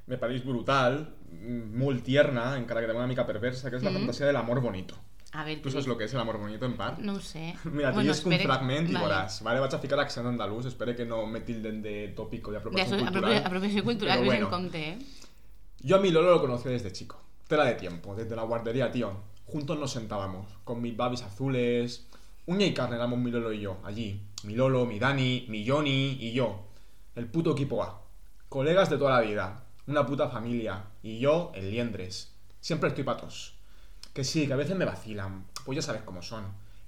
me 0.07 0.17
pareix 0.21 0.43
brutal, 0.45 1.15
mm, 1.31 1.77
molt 1.81 2.03
tierna, 2.03 2.55
encara 2.57 2.81
que 2.81 2.87
també 2.87 2.99
una 3.01 3.07
mica 3.09 3.25
perversa, 3.25 3.69
que 3.69 3.77
és 3.77 3.83
la 3.83 3.89
Mhm. 3.91 3.97
fantasia 4.05 4.25
de 4.25 4.33
l'amor 4.33 4.61
bonito. 4.61 4.95
A 5.35 5.43
ver, 5.43 5.61
Tu 5.61 5.69
saps 5.69 5.85
lo 5.87 5.97
que 5.97 6.05
és 6.05 6.13
l'amor 6.13 6.37
bonito, 6.39 6.65
en 6.65 6.77
part? 6.77 6.99
no 6.99 7.13
ho 7.13 7.19
sé. 7.19 7.55
Mira, 7.65 7.91
Bueno, 7.91 8.11
tens 8.13 8.25
un 8.25 8.31
espere- 8.33 8.45
fragment 8.45 8.89
i 8.89 8.93
vale. 8.93 9.05
veuràs. 9.05 9.41
Vale, 9.43 9.59
vaig 9.59 9.73
a 9.75 9.79
ficar 9.79 9.97
l'accent 9.99 10.27
andalús, 10.27 10.65
espero 10.65 10.95
que 10.95 11.05
no 11.05 11.25
me 11.27 11.41
tilden 11.41 11.81
de 11.81 12.07
tópico 12.15 12.51
de 12.51 12.55
De 12.55 12.59
apropiación 12.59 12.99
aso- 12.99 13.05
cultural. 13.11 13.43
apropiació 13.45 13.83
cultural, 13.83 14.19
Pero 14.19 14.31
ves 14.31 14.39
en 14.39 14.45
bueno. 14.45 14.57
compte, 14.57 14.89
eh? 14.89 14.97
Yo 15.81 15.97
a 15.97 15.99
mi 15.99 16.09
Lolo 16.11 16.31
lo 16.31 16.41
conocí 16.41 16.69
desde 16.69 16.91
chico. 16.91 17.21
Tela 17.47 17.65
de 17.65 17.75
tiempo, 17.75 18.15
desde 18.15 18.35
la 18.35 18.43
guardería, 18.43 18.91
tío. 18.91 19.11
Juntos 19.45 19.77
nos 19.77 19.91
sentábamos, 19.91 20.47
con 20.63 20.81
mis 20.81 20.95
babis 20.95 21.21
azules. 21.21 22.07
Uña 22.47 22.65
y 22.65 22.73
carne 22.73 22.95
éramos 22.95 23.19
mi 23.19 23.29
Lolo 23.31 23.51
y 23.51 23.59
yo, 23.59 23.77
allí. 23.83 24.21
Mi 24.43 24.55
Lolo, 24.55 24.85
mi 24.85 24.99
Dani, 24.99 25.45
mi 25.49 25.67
Johnny 25.67 26.17
y 26.19 26.31
yo. 26.33 26.61
El 27.15 27.27
puto 27.27 27.51
equipo 27.51 27.83
A. 27.83 28.01
Colegas 28.49 28.89
de 28.89 28.97
toda 28.97 29.19
la 29.19 29.21
vida. 29.21 29.63
Una 29.87 30.05
puta 30.05 30.29
familia. 30.29 30.85
Y 31.03 31.19
yo, 31.19 31.51
el 31.55 31.69
liendres. 31.71 32.31
Siempre 32.61 32.89
estoy 32.89 33.03
patos. 33.03 33.54
Que 34.15 34.23
sí, 34.23 34.47
que 34.47 34.53
a 34.53 34.55
veces 34.55 34.77
me 34.77 34.85
vacilan. 34.85 35.45
Pues 35.65 35.75
ya 35.75 35.81
sabes 35.81 36.03
cómo 36.03 36.21
son. 36.21 36.45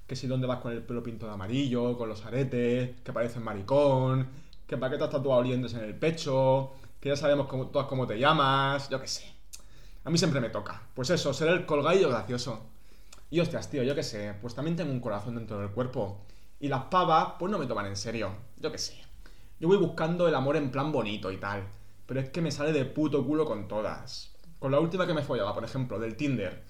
Que 0.07 0.15
si 0.15 0.28
dónde 0.28 0.47
vas 0.47 0.59
con 0.59 0.71
el 0.71 0.82
pelo 0.82 1.03
pinto 1.03 1.25
de 1.25 1.34
amarillo, 1.34 1.97
con 1.97 2.07
los 2.07 2.25
aretes, 2.25 3.01
que 3.03 3.11
pareces 3.11 3.41
maricón, 3.41 4.30
que 4.65 4.78
para 4.78 4.91
qué 4.91 4.97
te 4.97 5.03
has 5.03 5.09
tatuado 5.09 5.43
en 5.43 5.65
el 5.65 5.95
pecho, 5.95 6.71
que 7.01 7.09
ya 7.09 7.17
sabemos 7.17 7.49
todas 7.69 7.88
cómo 7.88 8.07
te 8.07 8.17
llamas, 8.17 8.88
yo 8.88 9.01
qué 9.01 9.09
sé. 9.09 9.25
A 10.05 10.09
mí 10.09 10.17
siempre 10.17 10.39
me 10.39 10.49
toca. 10.49 10.82
Pues 10.93 11.09
eso, 11.09 11.34
ser 11.34 11.49
el 11.49 11.65
colgadillo 11.65 12.07
gracioso. 12.07 12.61
Y 13.30 13.41
hostias, 13.41 13.69
tío, 13.69 13.84
yo 13.84 13.93
qué 13.93 14.03
sé, 14.03 14.34
pues 14.41 14.55
también 14.55 14.78
tengo 14.78 14.93
un 14.93 15.01
corazón 15.01 15.36
dentro 15.36 15.59
del 15.59 15.71
cuerpo. 15.71 16.21
Y 16.61 16.69
las 16.69 16.86
pavas, 16.86 17.34
pues 17.38 17.51
no 17.51 17.59
me 17.59 17.65
toman 17.65 17.88
en 17.88 17.97
serio. 17.97 18.32
Yo 18.55 18.71
qué 18.71 18.78
sé. 18.78 19.03
Yo 19.59 19.67
voy 19.67 19.75
buscando 19.75 20.30
el 20.30 20.36
amor 20.36 20.55
en 20.55 20.71
plan 20.71 20.93
bonito 20.93 21.30
y 21.30 21.36
tal. 21.36 21.67
Pero 22.05 22.21
es 22.21 22.30
que 22.30 22.41
me 22.41 22.51
sale 22.51 22.71
de 22.71 22.86
puto 22.86 23.25
culo 23.25 23.43
con 23.43 23.67
todas. 23.67 24.34
Con 24.59 24.71
la 24.71 24.80
última 24.80 25.05
que 25.05 25.13
me 25.13 25.23
follaba, 25.23 25.53
por 25.53 25.65
ejemplo, 25.65 25.99
del 25.99 26.15
Tinder. 26.15 26.63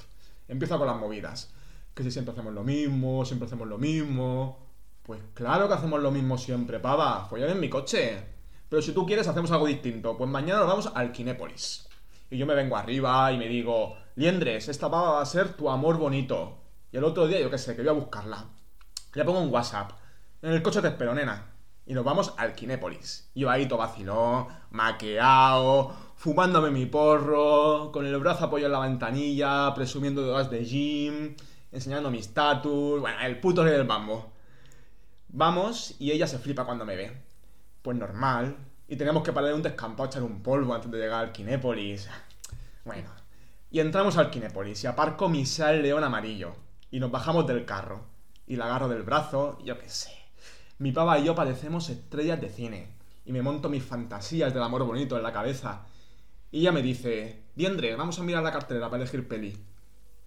Empiezo 0.47 0.77
con 0.77 0.87
las 0.87 0.97
movidas. 0.97 1.53
Que 1.93 2.03
si 2.03 2.11
siempre 2.11 2.31
hacemos 2.31 2.53
lo 2.53 2.63
mismo, 2.63 3.25
siempre 3.25 3.47
hacemos 3.47 3.67
lo 3.67 3.77
mismo. 3.77 4.59
Pues 5.03 5.21
claro 5.33 5.67
que 5.67 5.73
hacemos 5.73 6.01
lo 6.01 6.11
mismo 6.11 6.37
siempre, 6.37 6.79
pava. 6.79 7.25
Follar 7.25 7.49
en 7.49 7.59
mi 7.59 7.69
coche. 7.69 8.23
Pero 8.69 8.81
si 8.81 8.91
tú 8.91 9.05
quieres, 9.05 9.27
hacemos 9.27 9.51
algo 9.51 9.67
distinto. 9.67 10.17
Pues 10.17 10.29
mañana 10.29 10.59
nos 10.59 10.67
vamos 10.67 10.91
al 10.93 11.11
Kinépolis. 11.11 11.87
Y 12.29 12.37
yo 12.37 12.45
me 12.45 12.55
vengo 12.55 12.75
arriba 12.75 13.31
y 13.31 13.37
me 13.37 13.47
digo, 13.47 13.95
Liendres, 14.15 14.67
esta 14.67 14.91
pava 14.91 15.11
va 15.11 15.21
a 15.21 15.25
ser 15.25 15.53
tu 15.53 15.69
amor 15.69 15.97
bonito. 15.97 16.57
Y 16.91 16.97
el 16.97 17.03
otro 17.03 17.27
día, 17.27 17.39
yo 17.39 17.49
qué 17.49 17.57
sé, 17.57 17.75
que 17.75 17.81
voy 17.81 17.89
a 17.89 17.93
buscarla. 17.93 18.45
Le 19.13 19.23
pongo 19.23 19.39
un 19.39 19.51
WhatsApp. 19.51 19.91
En 20.41 20.51
el 20.51 20.61
coche 20.61 20.81
te 20.81 20.89
espero, 20.89 21.13
nena. 21.15 21.45
Y 21.85 21.93
nos 21.93 22.03
vamos 22.03 22.33
al 22.37 22.53
Kinépolis. 22.53 23.31
Yo 23.33 23.49
ahí 23.49 23.67
todo 23.67 23.79
vacilón, 23.79 24.47
maqueado, 24.71 25.95
fumándome 26.17 26.71
mi 26.71 26.87
porro, 26.87 27.91
con 27.91 28.05
el 28.05 28.17
brazo 28.17 28.45
apoyado 28.45 28.73
en 28.73 28.79
la 28.81 28.87
ventanilla, 28.87 29.73
presumiendo 29.73 30.23
de 30.23 30.31
horas 30.31 30.49
de 30.49 30.65
gym, 30.65 31.35
enseñando 31.71 32.11
mi 32.11 32.17
estatus. 32.17 32.99
Bueno, 32.99 33.19
el 33.21 33.39
puto 33.39 33.63
rey 33.63 33.73
del 33.73 33.85
mambo. 33.85 34.31
Vamos 35.29 35.95
y 35.99 36.11
ella 36.11 36.27
se 36.27 36.39
flipa 36.39 36.65
cuando 36.65 36.85
me 36.85 36.95
ve. 36.95 37.15
Pues 37.83 37.95
normal. 37.95 38.57
Y 38.87 38.95
tenemos 38.95 39.23
que 39.23 39.31
parar 39.31 39.51
en 39.51 39.57
un 39.57 39.61
descampado 39.61 40.09
echar 40.09 40.23
un 40.23 40.41
polvo 40.41 40.73
antes 40.73 40.89
de 40.89 40.97
llegar 40.97 41.23
al 41.23 41.31
Kinépolis. 41.31 42.09
Bueno. 42.83 43.09
Y 43.69 43.79
entramos 43.79 44.17
al 44.17 44.31
Kinépolis 44.31 44.83
y 44.83 44.87
aparco 44.87 45.29
mi 45.29 45.45
Seat 45.45 45.81
León 45.81 46.03
amarillo. 46.03 46.55
Y 46.89 46.99
nos 46.99 47.11
bajamos 47.11 47.45
del 47.45 47.65
carro. 47.65 48.05
Y 48.47 48.55
la 48.55 48.65
agarro 48.65 48.87
del 48.87 49.03
brazo, 49.03 49.59
yo 49.63 49.77
qué 49.77 49.89
sé. 49.89 50.11
Mi 50.79 50.91
pava 50.91 51.19
y 51.19 51.25
yo 51.25 51.35
parecemos 51.35 51.89
estrellas 51.89 52.41
de 52.41 52.49
cine. 52.49 52.87
Y 53.25 53.33
me 53.33 53.41
monto 53.41 53.67
mis 53.67 53.83
fantasías 53.83 54.53
del 54.53 54.63
amor 54.63 54.85
bonito 54.85 55.17
en 55.17 55.23
la 55.23 55.33
cabeza. 55.33 55.85
Y 56.51 56.61
ella 56.61 56.71
me 56.71 56.81
dice, 56.81 57.43
Diendre, 57.55 57.95
vamos 57.95 58.19
a 58.19 58.23
mirar 58.23 58.43
la 58.43 58.51
cartelera 58.51 58.89
para 58.89 59.01
elegir 59.01 59.27
peli. 59.27 59.57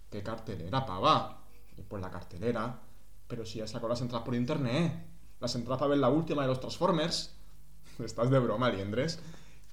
¿Qué 0.09 0.21
cartelera, 0.21 0.85
pava? 0.85 1.43
Y 1.77 1.81
pues 1.81 2.01
la 2.01 2.11
cartelera. 2.11 2.79
Pero 3.27 3.45
si 3.45 3.59
ya 3.59 3.67
sacó 3.67 3.87
las 3.87 4.01
entradas 4.01 4.25
por 4.25 4.35
internet. 4.35 5.05
Las 5.39 5.55
entradas 5.55 5.79
para 5.79 5.91
ver 5.91 5.99
la 5.99 6.09
última 6.09 6.41
de 6.41 6.49
los 6.49 6.59
Transformers. 6.59 7.33
Estás 8.03 8.29
de 8.29 8.37
broma, 8.37 8.69
Liendres. 8.69 9.21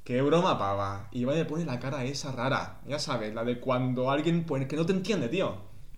Qué 0.05 0.22
broma, 0.22 0.57
pava. 0.57 1.09
Y 1.11 1.24
va 1.24 1.34
y 1.34 1.38
me 1.38 1.44
pone 1.44 1.64
la 1.64 1.80
cara 1.80 2.05
esa 2.05 2.32
rara. 2.32 2.80
Ya 2.86 2.99
sabes, 2.99 3.34
la 3.34 3.44
de 3.44 3.59
cuando 3.59 4.11
alguien 4.11 4.44
pues, 4.44 4.66
que 4.66 4.76
no 4.76 4.86
te 4.86 4.92
entiende, 4.92 5.28
tío. 5.28 5.57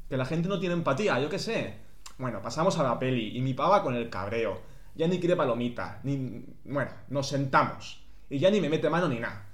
Que 0.09 0.17
la 0.17 0.25
gente 0.25 0.49
no 0.49 0.59
tiene 0.59 0.75
empatía, 0.75 1.21
yo 1.21 1.29
qué 1.29 1.39
sé. 1.39 1.77
Bueno, 2.19 2.41
pasamos 2.43 2.79
a 2.79 2.83
la 2.83 2.99
peli 2.99 3.37
y 3.37 3.41
mi 3.43 3.55
pava 3.55 3.83
con 3.83 3.95
el 3.95 4.11
cabreo. 4.11 4.63
Ya 4.95 5.07
ni 5.07 5.21
quiere 5.21 5.37
palomita, 5.37 6.01
ni... 6.03 6.45
Bueno, 6.65 6.91
nos 7.09 7.29
sentamos. 7.29 8.03
Y 8.29 8.39
ya 8.39 8.51
ni 8.51 8.61
me 8.61 8.69
mete 8.69 8.91
mano 8.91 9.09
ni 9.09 9.21
nada. 9.21 9.50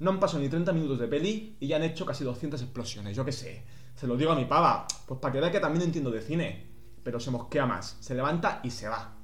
No 0.00 0.10
han 0.10 0.18
pasado 0.18 0.42
ni 0.42 0.48
30 0.48 0.72
minutos 0.72 0.98
de 0.98 1.08
peli 1.08 1.56
y 1.60 1.66
ya 1.66 1.76
han 1.76 1.82
hecho 1.82 2.06
casi 2.06 2.24
200 2.24 2.62
explosiones, 2.62 3.14
yo 3.14 3.24
qué 3.24 3.32
sé. 3.32 3.64
Se 3.94 4.06
lo 4.06 4.16
digo 4.16 4.32
a 4.32 4.34
mi 4.34 4.46
pava, 4.46 4.86
pues 5.06 5.20
para 5.20 5.30
que 5.30 5.40
vea 5.40 5.52
que 5.52 5.60
también 5.60 5.84
entiendo 5.84 6.10
de 6.10 6.22
cine. 6.22 6.66
Pero 7.02 7.20
se 7.20 7.30
mosquea 7.30 7.66
más, 7.66 7.98
se 8.00 8.14
levanta 8.14 8.60
y 8.64 8.70
se 8.70 8.88
va. 8.88 9.14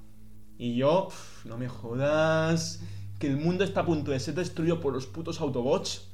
Y 0.58 0.76
yo, 0.76 1.08
no 1.46 1.56
me 1.56 1.68
jodas, 1.68 2.82
que 3.18 3.26
el 3.26 3.38
mundo 3.38 3.64
está 3.64 3.80
a 3.80 3.86
punto 3.86 4.10
de 4.10 4.20
ser 4.20 4.34
destruido 4.34 4.78
por 4.78 4.92
los 4.92 5.06
putos 5.06 5.40
Autobots. 5.40 6.10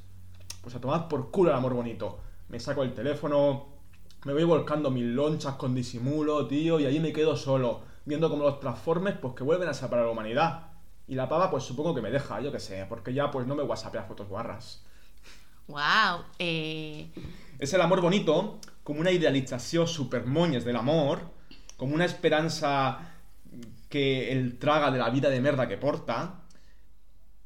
Pues 0.61 0.73
a 0.75 0.79
tomar 0.79 1.09
por 1.09 1.29
culo 1.29 1.49
el 1.49 1.57
amor 1.57 1.73
bonito. 1.73 2.19
me 2.47 2.57
saco 2.57 2.83
el 2.83 2.93
teléfono, 2.93 3.65
me 4.23 4.31
voy 4.31 4.45
volcando 4.45 4.89
mil 4.91 5.13
lonchas 5.13 5.55
con 5.55 5.75
disimulo, 5.75 6.47
tío, 6.47 6.79
y 6.79 6.85
ahí 6.85 7.01
me 7.01 7.11
quedo 7.11 7.35
solo, 7.35 7.81
viendo 8.05 8.29
como 8.29 8.43
los 8.43 8.61
transformes, 8.61 9.15
pues 9.21 9.33
que 9.33 9.43
vuelven 9.43 9.67
a 9.67 9.73
separar 9.73 10.05
a 10.05 10.07
la 10.07 10.13
humanidad. 10.13 10.72
Y 11.07 11.15
la 11.15 11.27
pava, 11.27 11.51
pues 11.51 11.63
supongo 11.63 11.93
que 11.93 12.01
me 12.01 12.11
deja, 12.11 12.39
yo 12.41 12.51
qué 12.51 12.59
sé, 12.59 12.85
porque 12.87 13.13
ya 13.13 13.29
pues 13.29 13.45
no 13.45 13.55
me 13.55 13.63
whatsappea 13.63 14.03
fotos 14.03 14.29
guarras. 14.29 14.83
Wow. 15.67 16.25
Eh, 16.39 17.09
És 17.59 17.73
el 17.73 17.81
amor 17.81 18.01
bonito 18.01 18.59
com 18.83 18.97
una 18.99 19.11
idealització 19.15 19.85
supermonyes 19.87 20.65
de 20.67 20.73
l'amor, 20.75 21.21
com 21.77 21.93
una 21.95 22.03
esperança 22.03 22.73
que 23.93 24.31
el 24.33 24.57
traga 24.59 24.89
de 24.91 24.99
la 24.99 25.09
vida 25.13 25.29
de 25.29 25.39
merda 25.39 25.67
que 25.69 25.77
porta, 25.77 26.17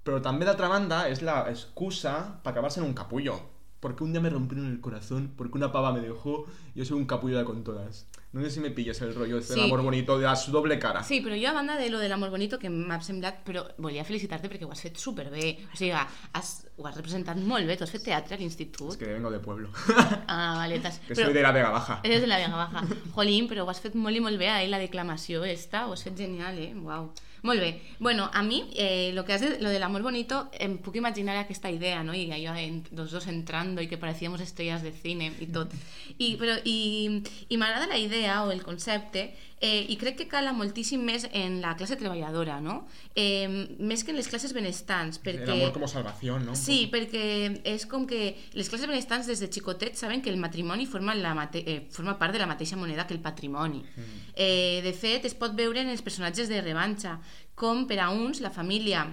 però 0.08 0.22
també, 0.24 0.48
d'altra 0.48 0.70
banda, 0.72 1.04
és 1.12 1.22
la 1.22 1.42
excusa 1.52 2.16
para 2.42 2.56
acabarse 2.56 2.80
en 2.80 2.88
un 2.88 2.96
capullo. 2.96 3.38
Porque 3.80 4.04
un 4.04 4.14
día 4.14 4.22
me 4.22 4.32
rompieron 4.32 4.66
el 4.72 4.82
corazón, 4.82 5.34
porque 5.38 5.58
una 5.60 5.72
pava 5.72 5.92
me 5.94 6.00
dejó, 6.02 6.46
yo 6.74 6.86
soy 6.86 6.98
un 6.98 7.06
capullo 7.06 7.38
de 7.38 7.46
con 7.46 7.64
todas. 7.64 8.08
No 8.34 8.42
sé 8.44 8.52
si 8.52 8.60
me 8.60 8.70
pilles 8.72 9.02
el 9.02 9.16
rollo 9.16 9.38
este 9.40 9.54
del 9.54 9.64
Sí. 9.64 9.68
amor 9.70 9.82
bonito 9.82 10.18
de 10.20 10.26
la 10.26 10.36
su 10.36 10.52
doble 10.52 10.78
cara. 10.78 11.02
Sí, 11.04 11.22
però 11.22 11.34
jo 11.42 11.48
a 11.50 11.54
banda 11.54 11.78
de 11.78 11.90
lo 11.90 11.98
de 11.98 12.10
l'amor 12.10 12.30
bonito 12.30 12.60
que 12.60 12.70
m'ha 12.70 13.00
semblat, 13.02 13.40
però 13.46 13.64
volia 13.78 14.04
felicitar-te 14.04 14.50
perquè 14.50 14.66
ho 14.66 14.72
has 14.72 14.82
fet 14.82 14.98
superbé. 14.98 15.58
O 15.74 15.78
sigui, 15.78 15.92
has, 16.34 16.68
ho 16.76 16.86
has 16.86 16.96
representat 16.98 17.38
molt 17.38 17.66
bé. 17.66 17.78
Tu 17.78 17.86
has 17.86 17.92
fet 17.92 18.04
teatre 18.04 18.36
a 18.36 18.38
l'institut. 18.38 18.92
Es 18.92 18.98
que 18.98 19.06
vengo 19.08 19.32
de 19.32 19.40
pueblo. 19.40 19.70
Ah, 20.28 20.56
vale. 20.58 20.80
t'has- 20.82 21.00
que 21.08 21.14
però- 21.16 21.26
soy 21.26 21.34
de 21.34 21.42
la 21.42 21.52
Vega 21.54 21.70
Baja. 21.70 22.02
Eres 22.04 22.20
de 22.22 22.28
la 22.28 22.38
Vega 22.38 22.56
Baja. 22.56 22.84
Jolín, 23.16 23.48
però 23.48 23.64
ho 23.64 23.70
has 23.70 23.80
fet 23.80 23.96
molt 23.96 24.16
i 24.16 24.20
molt 24.20 24.38
bé, 24.38 24.50
eh? 24.64 24.68
La 24.68 24.78
declamació 24.78 25.44
esta, 25.46 25.88
ho 25.88 25.94
has 25.94 26.04
fet 26.04 26.18
genial, 26.18 26.58
eh? 26.60 26.74
Uau. 26.76 27.14
Molt 27.44 27.62
bé. 27.62 27.82
Bueno, 28.00 28.30
a 28.34 28.42
mi, 28.44 28.70
eh, 28.76 29.12
lo 29.14 29.24
que 29.24 29.34
has 29.34 29.42
de, 29.42 29.60
lo 29.60 29.70
del 29.70 29.84
amor 29.84 30.02
bonito, 30.02 30.50
em 30.54 30.78
puc 30.78 30.96
imaginar 30.96 31.38
aquesta 31.38 31.70
idea, 31.70 32.04
¿no? 32.04 32.14
Y 32.16 32.28
yo 32.42 32.56
en, 32.56 32.84
los 32.92 33.12
dos 33.12 33.28
entrando 33.28 33.82
y 33.82 33.88
que 33.88 33.98
parecíamos 33.98 34.42
estrellas 34.42 34.82
de 34.82 34.92
cine 34.92 35.32
i 35.40 35.48
tot. 35.48 35.72
I, 36.18 36.36
però, 36.38 36.58
i, 36.66 37.22
i 37.50 37.58
m'agrada 37.58 37.88
la 37.88 37.98
idea 37.98 38.44
o 38.44 38.52
el 38.52 38.64
concepte 38.64 39.36
eh, 39.60 39.86
i 39.90 39.98
crec 39.98 40.18
que 40.20 40.28
cala 40.30 40.54
moltíssim 40.54 41.02
més 41.04 41.26
en 41.32 41.60
la 41.64 41.74
classe 41.78 41.98
treballadora, 41.98 42.60
no? 42.62 42.80
Eh, 43.18 43.48
més 43.80 44.04
que 44.06 44.14
en 44.14 44.20
les 44.20 44.30
classes 44.30 44.54
benestants, 44.54 45.18
perquè... 45.24 45.48
El 45.48 45.64
amor 45.64 45.74
como 45.74 45.90
salvación, 45.90 46.46
¿no? 46.46 46.56
Sí, 46.56 46.86
perquè 46.94 47.24
és 47.66 47.88
com 47.90 48.06
que 48.10 48.36
les 48.54 48.70
classes 48.70 48.90
benestants 48.90 49.30
des 49.30 49.42
de 49.42 49.50
xicotets 49.50 50.06
saben 50.06 50.22
que 50.22 50.30
el 50.30 50.38
matrimoni 50.38 50.86
forma, 50.86 51.16
la 51.18 51.34
mate 51.38 51.64
eh, 51.66 51.80
forma 51.92 52.18
part 52.22 52.38
de 52.38 52.44
la 52.44 52.50
mateixa 52.50 52.78
moneda 52.78 53.08
que 53.08 53.18
el 53.18 53.22
patrimoni. 53.22 53.82
Mm. 53.82 54.26
Eh, 54.36 54.82
de 54.86 54.94
fet, 54.94 55.26
es 55.26 55.38
pot 55.38 55.58
veure 55.58 55.82
en 55.82 55.90
els 55.90 56.06
personatges 56.06 56.52
de 56.52 56.62
revanxa, 56.62 57.18
com 57.58 57.88
per 57.90 58.02
a 58.04 58.12
uns 58.14 58.44
la 58.46 58.54
família 58.54 59.08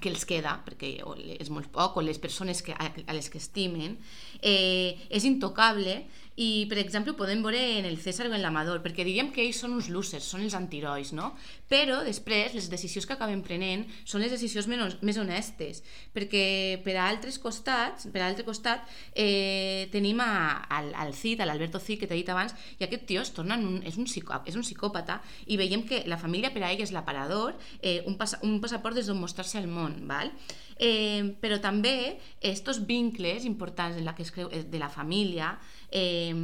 que 0.00 0.10
els 0.10 0.24
queda, 0.28 0.56
perquè 0.66 0.90
és 1.38 1.50
molt 1.54 1.70
poc, 1.72 1.96
o 1.96 2.02
les 2.04 2.18
persones 2.20 2.60
que, 2.66 2.74
a, 2.74 2.90
a 2.90 3.14
les 3.16 3.30
que 3.30 3.38
estimen, 3.40 3.96
eh, 4.42 4.98
és 5.08 5.24
intocable 5.28 6.02
i, 6.36 6.66
per 6.66 6.80
exemple, 6.82 7.12
ho 7.12 7.18
podem 7.18 7.42
veure 7.44 7.60
en 7.78 7.86
el 7.86 7.98
César 8.02 8.26
o 8.26 8.34
en 8.34 8.42
l'Amador, 8.42 8.80
perquè 8.82 9.04
diríem 9.06 9.30
que 9.34 9.44
ells 9.44 9.60
són 9.62 9.76
uns 9.76 9.86
losers, 9.92 10.26
són 10.26 10.42
els 10.42 10.56
antiherois, 10.58 11.12
no? 11.14 11.30
Però 11.70 12.00
després 12.06 12.56
les 12.56 12.66
decisions 12.72 13.06
que 13.06 13.14
acaben 13.14 13.44
prenent 13.46 13.84
són 14.02 14.24
les 14.24 14.34
decisions 14.34 14.66
menys, 14.70 14.96
més 15.06 15.20
honestes, 15.20 15.84
perquè 16.14 16.82
per 16.82 16.96
a 16.98 17.06
altres 17.06 17.38
costats, 17.38 18.08
per 18.10 18.22
a 18.22 18.24
l'altre 18.24 18.46
costat, 18.48 18.82
eh, 19.14 19.86
tenim 19.94 20.18
a, 20.24 20.66
al, 20.74 20.90
al 21.04 21.14
Cid, 21.14 21.40
a 21.40 21.46
l'Alberto 21.46 21.78
Cid, 21.78 22.02
que 22.02 22.10
t'he 22.10 22.18
dit 22.18 22.34
abans, 22.34 22.56
i 22.80 22.88
aquest 22.88 23.06
tio 23.06 23.22
es 23.22 23.30
torna 23.36 23.54
un, 23.60 23.78
és, 23.86 23.94
un 24.00 24.10
psicò, 24.10 24.42
és 24.50 24.58
un 24.58 24.66
psicòpata, 24.66 25.20
i 25.46 25.60
veiem 25.60 25.86
que 25.86 26.02
la 26.10 26.18
família 26.18 26.50
per 26.50 26.64
a 26.64 26.74
ell 26.74 26.82
és 26.82 26.94
l'aparador, 26.94 27.54
eh, 27.80 28.00
un, 28.10 28.18
passa, 28.18 28.42
un 28.42 28.58
passaport 28.64 28.98
des 28.98 29.06
d'on 29.06 29.22
mostrar-se 29.22 29.62
al 29.62 29.70
món, 29.70 30.00
val? 30.10 30.34
Eh, 30.78 31.36
però 31.40 31.60
també 31.62 32.18
estos 32.40 32.82
vincles 32.86 33.44
importants 33.44 33.98
en 33.98 34.04
la 34.04 34.14
que 34.14 34.26
es 34.26 34.32
creu, 34.34 34.50
eh, 34.50 34.64
de 34.64 34.78
la 34.82 34.90
família 34.90 35.54
eh, 35.90 36.34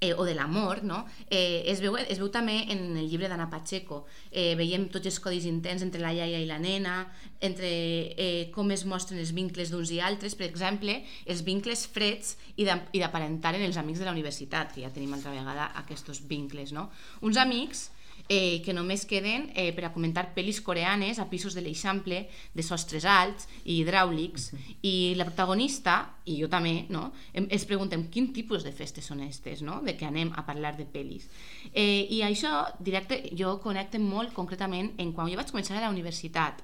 eh, 0.00 0.14
o 0.14 0.24
de 0.24 0.34
l'amor, 0.34 0.84
no? 0.84 1.06
eh, 1.30 1.64
es, 1.66 1.80
veu, 1.80 1.96
es 1.98 2.18
veu 2.20 2.30
també 2.30 2.60
en 2.70 2.96
el 2.96 3.08
llibre 3.10 3.28
d'Anna 3.28 3.48
Pacheco. 3.50 4.04
Eh, 4.30 4.54
veiem 4.58 4.86
tots 4.92 5.10
els 5.10 5.18
codis 5.22 5.48
intents 5.50 5.82
entre 5.82 6.02
la 6.02 6.12
iaia 6.14 6.38
i 6.38 6.46
la 6.46 6.60
nena, 6.62 7.00
entre 7.42 7.68
eh, 8.14 8.48
com 8.54 8.70
es 8.74 8.86
mostren 8.86 9.18
els 9.18 9.34
vincles 9.34 9.72
d'uns 9.74 9.90
i 9.94 10.00
altres, 10.00 10.38
per 10.38 10.46
exemple, 10.48 11.00
els 11.26 11.42
vincles 11.46 11.86
freds 11.90 12.36
i 12.56 12.66
d'aparentar 12.68 13.56
en 13.58 13.66
els 13.66 13.78
amics 13.80 14.02
de 14.02 14.08
la 14.08 14.14
universitat, 14.14 14.74
que 14.74 14.86
ja 14.86 14.94
tenim 14.94 15.14
altra 15.14 15.34
vegada 15.34 15.72
aquests 15.82 16.22
vincles. 16.30 16.72
No? 16.72 16.88
Uns 17.26 17.40
amics 17.40 17.88
eh, 18.28 18.60
que 18.64 18.74
només 18.76 19.06
queden 19.08 19.48
eh, 19.54 19.70
per 19.72 19.86
a 19.88 19.92
comentar 19.94 20.28
pel·lis 20.36 20.60
coreanes 20.64 21.18
a 21.18 21.28
pisos 21.30 21.56
de 21.56 21.62
l'Eixample, 21.64 22.26
de 22.54 22.64
sostres 22.64 23.06
alts 23.08 23.48
i 23.64 23.80
hidràulics, 23.80 24.50
i 24.84 25.14
la 25.16 25.26
protagonista, 25.28 25.98
i 26.28 26.36
jo 26.42 26.50
també, 26.52 26.84
no? 26.92 27.08
ens 27.32 27.66
preguntem 27.68 28.06
quin 28.12 28.30
tipus 28.36 28.66
de 28.66 28.72
festes 28.76 29.08
són 29.08 29.24
aquestes, 29.24 29.64
no? 29.64 29.80
de 29.84 29.96
que 29.96 30.06
anem 30.08 30.32
a 30.36 30.44
parlar 30.46 30.76
de 30.76 30.86
pel·lis. 30.86 31.28
Eh, 31.72 32.06
I 32.12 32.22
això, 32.26 32.66
directe, 32.80 33.22
jo 33.36 33.56
connecte 33.64 33.98
molt 34.02 34.34
concretament 34.36 34.92
en 34.98 35.14
quan 35.16 35.30
jo 35.30 35.40
vaig 35.40 35.50
començar 35.50 35.78
a 35.78 35.86
la 35.86 35.94
universitat, 35.94 36.60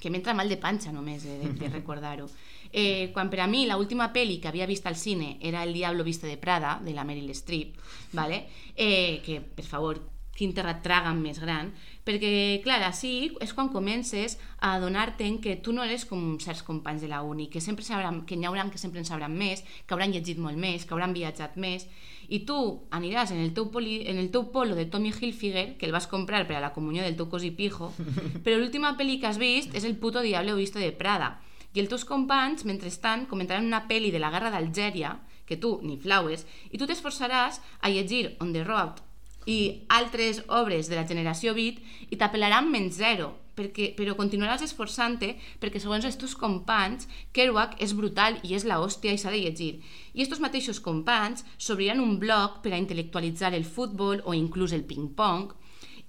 que 0.00 0.10
m'entra 0.10 0.34
mal 0.34 0.50
de 0.50 0.58
panxa 0.58 0.90
només 0.92 1.22
eh, 1.24 1.38
de, 1.38 1.52
de 1.54 1.70
recordar-ho. 1.70 2.26
Eh, 2.74 3.12
quan 3.14 3.30
per 3.30 3.44
a 3.44 3.46
mi 3.46 3.62
l'última 3.68 4.08
pel·li 4.12 4.40
que 4.42 4.50
havia 4.50 4.66
vist 4.66 4.88
al 4.90 4.98
cine 4.98 5.36
era 5.40 5.62
El 5.62 5.72
Diablo 5.72 6.02
viste 6.02 6.26
de 6.26 6.36
Prada, 6.36 6.80
de 6.82 6.92
la 6.92 7.04
Meryl 7.06 7.30
Streep, 7.30 7.78
vale? 8.12 8.48
eh, 8.74 9.22
que, 9.24 9.38
per 9.40 9.64
favor, 9.64 10.00
quin 10.34 10.52
terratràgam 10.54 11.20
més 11.22 11.38
gran, 11.42 11.70
perquè, 12.04 12.60
clar, 12.64 12.80
així 12.84 13.30
és 13.42 13.54
quan 13.54 13.70
comences 13.72 14.36
a 14.58 14.74
adonar-te 14.76 15.28
que 15.42 15.54
tu 15.62 15.72
no 15.72 15.84
eres 15.86 16.04
com 16.08 16.34
certs 16.42 16.64
companys 16.66 17.04
de 17.04 17.08
la 17.08 17.22
uni, 17.22 17.46
que 17.48 17.62
sempre 17.62 17.86
sabran, 17.86 18.22
que 18.26 18.36
n'hi 18.36 18.48
haurà 18.48 18.66
que 18.70 18.80
sempre 18.80 19.00
en 19.00 19.06
sabran 19.06 19.32
més, 19.38 19.62
que 19.86 19.94
hauran 19.94 20.12
llegit 20.12 20.38
molt 20.38 20.58
més, 20.58 20.84
que 20.84 20.94
hauran 20.94 21.14
viatjat 21.14 21.56
més, 21.56 21.86
i 22.28 22.42
tu 22.48 22.56
aniràs 22.90 23.32
en 23.32 23.40
el 23.44 23.54
teu, 23.54 23.70
poli, 23.70 24.02
en 24.10 24.18
el 24.18 24.30
teu 24.34 24.50
polo 24.52 24.74
de 24.74 24.86
Tommy 24.86 25.12
Hilfiger, 25.12 25.76
que 25.78 25.86
el 25.86 25.94
vas 25.94 26.10
comprar 26.10 26.44
per 26.48 26.58
a 26.58 26.64
la 26.64 26.72
comunió 26.74 27.04
del 27.04 27.16
teu 27.16 27.30
cosí 27.30 27.52
pijo, 27.54 27.92
però 28.44 28.58
l'última 28.58 28.96
pel·li 28.98 29.20
que 29.20 29.30
has 29.30 29.40
vist 29.40 29.74
és 29.74 29.84
el 29.84 29.96
puto 29.96 30.24
Diablo 30.24 30.58
visto 30.58 30.82
de 30.82 30.92
Prada, 30.92 31.38
i 31.74 31.80
els 31.82 31.90
teus 31.90 32.04
companys, 32.06 32.66
mentrestant, 32.66 33.26
comentaran 33.30 33.66
una 33.66 33.86
pel·li 33.88 34.12
de 34.14 34.20
la 34.22 34.30
guerra 34.34 34.52
d'Algèria, 34.54 35.16
que 35.44 35.58
tu 35.60 35.78
ni 35.82 35.98
flaues, 36.00 36.46
i 36.70 36.78
tu 36.78 36.86
t'esforçaràs 36.88 37.60
a 37.80 37.90
llegir 37.90 38.36
On 38.40 38.54
the 38.54 38.62
Road 38.64 39.02
i 39.46 39.84
altres 39.88 40.42
obres 40.48 40.88
de 40.88 40.96
la 40.98 41.06
generació 41.08 41.54
beat 41.54 41.80
i 42.10 42.18
t'apel·laran 42.20 42.70
menys 42.70 42.98
zero, 43.00 43.32
perquè, 43.54 43.92
però 43.96 44.16
continuaràs 44.18 44.64
esforçant-te 44.66 45.34
perquè 45.62 45.80
segons 45.82 46.04
els 46.08 46.18
teus 46.20 46.34
companys 46.38 47.08
Kerouac 47.36 47.76
és 47.84 47.94
brutal 47.96 48.38
i 48.42 48.54
és 48.58 48.66
la 48.68 48.80
hòstia 48.82 49.14
i 49.14 49.20
s'ha 49.20 49.32
de 49.34 49.42
llegir. 49.44 49.78
I 50.14 50.24
estos 50.24 50.42
mateixos 50.42 50.82
companys 50.82 51.44
s'obriran 51.58 52.02
un 52.02 52.18
blog 52.22 52.60
per 52.64 52.74
a 52.74 52.80
intel·lectualitzar 52.80 53.54
el 53.54 53.64
futbol 53.64 54.22
o 54.24 54.34
inclús 54.34 54.74
el 54.74 54.84
ping-pong 54.88 55.54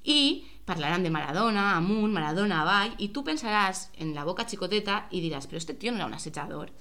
i 0.06 0.46
parlaran 0.66 1.04
de 1.06 1.12
Maradona 1.14 1.76
amunt, 1.78 2.14
Maradona 2.14 2.64
avall 2.64 2.96
i 2.98 3.12
tu 3.14 3.24
pensaràs 3.24 3.90
en 4.02 4.16
la 4.18 4.26
boca 4.26 4.48
xicoteta 4.50 5.06
i 5.12 5.22
diràs 5.22 5.46
però 5.46 5.62
este 5.62 5.78
tio 5.78 5.92
no 5.92 6.02
era 6.02 6.10
un 6.10 6.18
assetjador. 6.18 6.72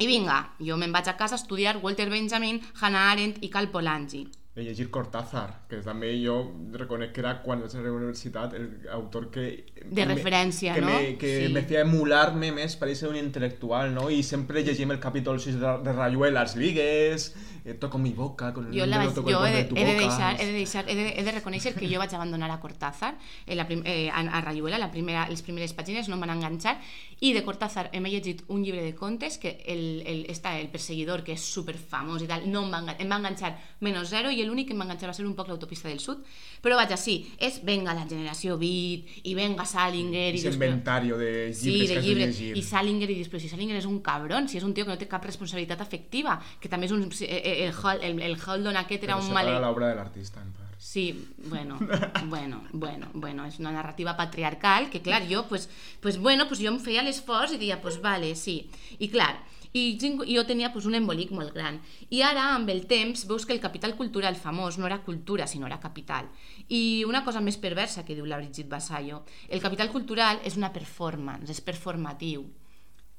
I 0.00 0.08
vinga, 0.10 0.40
jo 0.58 0.76
me'n 0.76 0.92
vaig 0.92 1.06
a 1.08 1.14
casa 1.16 1.36
a 1.36 1.40
estudiar 1.40 1.76
Walter 1.82 2.08
Benjamin, 2.10 2.58
Hannah 2.80 3.12
Arendt 3.12 3.44
i 3.46 3.50
Cal 3.52 3.70
Polanyi. 3.70 4.24
De 4.54 4.62
llegir 4.62 4.88
Cortázar, 4.94 5.64
que 5.68 5.80
també 5.82 6.12
jo 6.22 6.36
reconec 6.78 7.10
que 7.12 7.20
era 7.24 7.32
quan 7.42 7.58
vaig 7.64 7.72
a 7.74 7.80
la 7.82 7.90
universitat 7.90 8.52
el 8.54 8.68
autor 8.92 9.28
que... 9.34 9.46
De 9.82 9.88
que 10.02 10.06
me- 10.06 10.14
referència, 10.14 10.74
que 10.76 10.80
no? 10.84 10.92
Me, 10.94 11.16
que 11.18 11.32
Sí. 11.46 11.52
me 11.52 11.62
feia 11.66 11.80
emular-me 11.82 12.52
més 12.54 12.76
per 12.78 12.92
ser 12.94 13.08
un 13.10 13.16
intel·lectual, 13.18 13.90
no? 13.96 14.06
I 14.14 14.22
sempre 14.22 14.62
llegim 14.62 14.92
el 14.94 15.00
capítol 15.02 15.40
6 15.42 15.58
de, 15.58 15.72
de 15.88 15.92
Rayuela, 15.96 16.44
als 16.46 16.54
ligues, 16.54 17.32
eh, 17.64 17.74
toco 17.74 17.98
mi 17.98 18.12
boca, 18.12 18.52
con 18.52 18.66
el 18.72 18.78
Jo, 18.78 18.86
la 18.86 19.08
toco 19.12 19.28
el 19.30 19.34
jo 19.36 19.46
he, 19.46 19.52
de, 19.52 19.64
tu 19.64 19.76
he, 19.76 19.84
de 19.84 19.94
deixar, 19.94 20.40
he, 20.40 20.46
de 20.46 20.52
deixar, 20.52 20.84
he, 20.88 20.94
de, 20.94 21.08
he 21.18 21.22
de 21.24 21.32
reconèixer 21.32 21.74
que 21.74 21.88
jo 21.88 21.98
vaig 21.98 22.12
abandonar 22.14 22.50
a 22.50 22.60
Cortázar 22.60 23.16
eh, 23.46 23.54
la 23.56 23.66
prim, 23.66 23.82
eh, 23.86 24.10
a, 24.12 24.20
a 24.20 24.40
Rayuela, 24.42 24.78
la 24.78 24.90
primera, 24.90 25.28
les 25.28 25.42
primeres 25.42 25.72
pàgines 25.74 26.08
no 26.08 26.16
em 26.18 26.20
van 26.26 26.34
enganxar 26.36 26.76
i 27.20 27.32
de 27.32 27.42
Cortázar 27.46 27.88
hem 27.92 28.04
llegit 28.04 28.42
un 28.48 28.62
llibre 28.64 28.82
de 28.82 28.94
contes 28.94 29.38
que 29.38 29.62
el, 29.66 30.02
el, 30.06 30.26
està 30.28 30.58
el 30.60 30.68
perseguidor 30.68 31.22
que 31.24 31.32
és 31.32 31.40
super 31.40 31.76
famós 31.78 32.22
i 32.22 32.28
tal, 32.28 32.44
no 32.50 32.66
em 32.66 32.72
va, 32.74 32.96
em 32.98 33.08
va 33.08 33.16
enganxar 33.22 33.54
menys 33.80 34.10
zero 34.12 34.30
i 34.30 34.44
l'únic 34.44 34.68
que 34.68 34.74
em 34.76 34.80
va 34.82 34.84
enganxar 34.84 35.08
va 35.08 35.14
ser 35.16 35.24
un 35.24 35.34
poc 35.34 35.48
l'autopista 35.48 35.88
del 35.88 36.00
sud 36.00 36.20
però 36.64 36.76
vaja, 36.76 36.96
sí, 36.96 37.18
és 37.38 37.60
venga 37.64 37.92
la 37.96 38.04
generació 38.08 38.58
beat 38.60 39.24
i 39.24 39.34
venga 39.36 39.64
Salinger 39.68 40.30
i 40.34 40.38
després- 40.38 40.54
inventario 40.54 41.16
de 41.18 41.30
llibres 41.52 41.58
Sí, 41.58 41.80
que 41.80 41.88
de 41.88 41.98
has 41.98 42.04
llibres. 42.04 42.26
de 42.38 42.42
llegir. 42.44 42.56
I 42.56 42.62
Salinger, 42.62 43.10
i 43.10 43.24
però 43.28 43.40
si 43.40 43.48
Salinger 43.48 43.76
és 43.76 43.84
un 43.86 43.98
cabron, 44.00 44.48
si 44.48 44.56
és 44.58 44.64
un 44.64 44.72
tio 44.74 44.84
que 44.84 44.90
no 44.92 44.98
té 44.98 45.06
cap 45.08 45.24
responsabilitat 45.24 45.80
afectiva, 45.80 46.38
que 46.60 46.68
també 46.68 46.86
és 46.86 46.92
un... 46.92 47.02
eh, 47.04 47.28
eh, 47.28 47.53
El, 47.54 47.72
Hol- 47.74 48.02
el, 48.02 48.20
el 48.20 48.36
Holdon 48.40 48.76
aquest 48.76 49.02
era 49.04 49.14
Pero 49.14 49.22
un 49.22 49.28
separa 49.28 49.46
male... 49.50 49.60
la 49.60 49.70
obra 49.70 49.88
del 49.88 49.98
artista, 49.98 50.42
en 50.42 50.52
part. 50.52 50.74
Sí, 50.78 51.28
bueno, 51.46 51.78
bueno, 52.26 52.62
bueno, 52.72 53.06
bueno, 53.14 53.46
és 53.46 53.58
una 53.58 53.72
narrativa 53.72 54.16
patriarcal 54.18 54.90
que, 54.90 55.00
clar, 55.00 55.22
jo, 55.30 55.46
pues, 55.48 55.70
pues 56.00 56.18
bueno, 56.18 56.46
pues 56.46 56.60
jo 56.60 56.68
em 56.68 56.76
feia 56.78 57.02
l'esforç 57.02 57.54
i 57.56 57.58
dia, 57.62 57.80
pues 57.80 58.00
vale, 58.02 58.34
sí. 58.36 58.68
I 58.98 59.08
clar, 59.08 59.38
i 59.72 59.96
jo 59.98 60.44
tenia 60.46 60.72
pues, 60.74 60.84
un 60.86 60.94
embolic 60.94 61.32
molt 61.32 61.54
gran. 61.54 61.80
I 62.10 62.20
ara, 62.22 62.50
amb 62.54 62.68
el 62.70 62.84
temps, 62.86 63.24
veus 63.26 63.46
que 63.46 63.54
el 63.56 63.62
capital 63.64 63.96
cultural 63.96 64.36
famós 64.36 64.76
no 64.78 64.86
era 64.86 65.00
cultura, 65.02 65.46
sinó 65.48 65.66
era 65.66 65.80
capital. 65.80 66.28
I 66.68 67.04
una 67.08 67.24
cosa 67.24 67.40
més 67.40 67.56
perversa 67.56 68.04
que 68.04 68.14
diu 68.14 68.26
la 68.28 68.36
Brigitte 68.38 68.68
Vassallo, 68.68 69.24
el 69.48 69.60
capital 69.64 69.90
cultural 69.90 70.38
és 70.44 70.58
una 70.60 70.70
performance, 70.72 71.50
és 71.50 71.60
performatiu. 71.64 72.44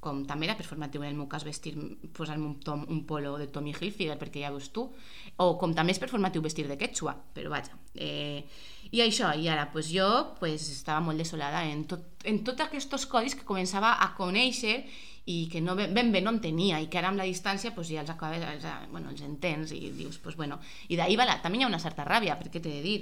Com 0.05 0.21
també 0.29 0.45
era 0.49 0.57
performatiu 0.59 1.01
en 1.01 1.09
el 1.09 1.17
meu 1.17 1.27
cas 1.31 1.45
vestir, 1.47 1.73
posar-me 2.13 2.45
un, 2.45 2.59
tom, 2.61 2.85
un 2.93 3.01
polo 3.09 3.35
de 3.41 3.49
Tommy 3.49 3.73
Hilfiger, 3.73 4.19
perquè 4.21 4.45
ja 4.45 4.53
veus 4.53 4.69
tu, 4.75 4.85
o 5.41 5.49
com 5.61 5.73
també 5.73 5.95
és 5.95 6.01
performatiu 6.01 6.45
vestir 6.45 6.67
de 6.69 6.77
quechua, 6.77 7.15
però 7.33 7.49
vaja. 7.53 7.73
Eh, 7.95 8.45
I 8.93 9.01
això, 9.01 9.33
i 9.33 9.49
ara 9.49 9.65
pues 9.73 9.89
jo 9.89 10.07
pues, 10.39 10.69
estava 10.69 11.01
molt 11.01 11.17
desolada 11.17 11.65
en, 11.65 11.83
tot, 11.89 12.05
en 12.29 12.43
tots 12.45 12.67
aquests 12.67 13.09
codis 13.09 13.35
que 13.35 13.47
començava 13.47 13.95
a 14.05 14.13
conèixer 14.17 14.77
i 15.25 15.47
que 15.49 15.59
no 15.61 15.73
ben, 15.75 15.93
ben 15.93 16.11
bé 16.13 16.21
no 16.21 16.35
entenia 16.35 16.77
i 16.79 16.87
que 16.87 16.99
ara 17.01 17.09
amb 17.09 17.17
la 17.17 17.25
distància 17.25 17.73
pues, 17.73 17.89
ja 17.89 18.03
els 18.03 18.13
acabes, 18.13 18.45
els, 18.45 18.65
bueno, 18.91 19.09
els 19.09 19.25
entens 19.25 19.73
i 19.73 19.89
dius, 19.89 20.21
pues, 20.21 20.37
bueno, 20.37 20.59
i 20.87 20.99
d'ahir 20.99 21.17
va 21.17 21.25
la, 21.25 21.39
també 21.41 21.59
hi 21.59 21.65
ha 21.65 21.71
una 21.71 21.81
certa 21.81 22.05
ràbia, 22.05 22.37
perquè 22.37 22.61
t'he 22.61 22.75
de 22.77 22.83
dir, 22.85 22.99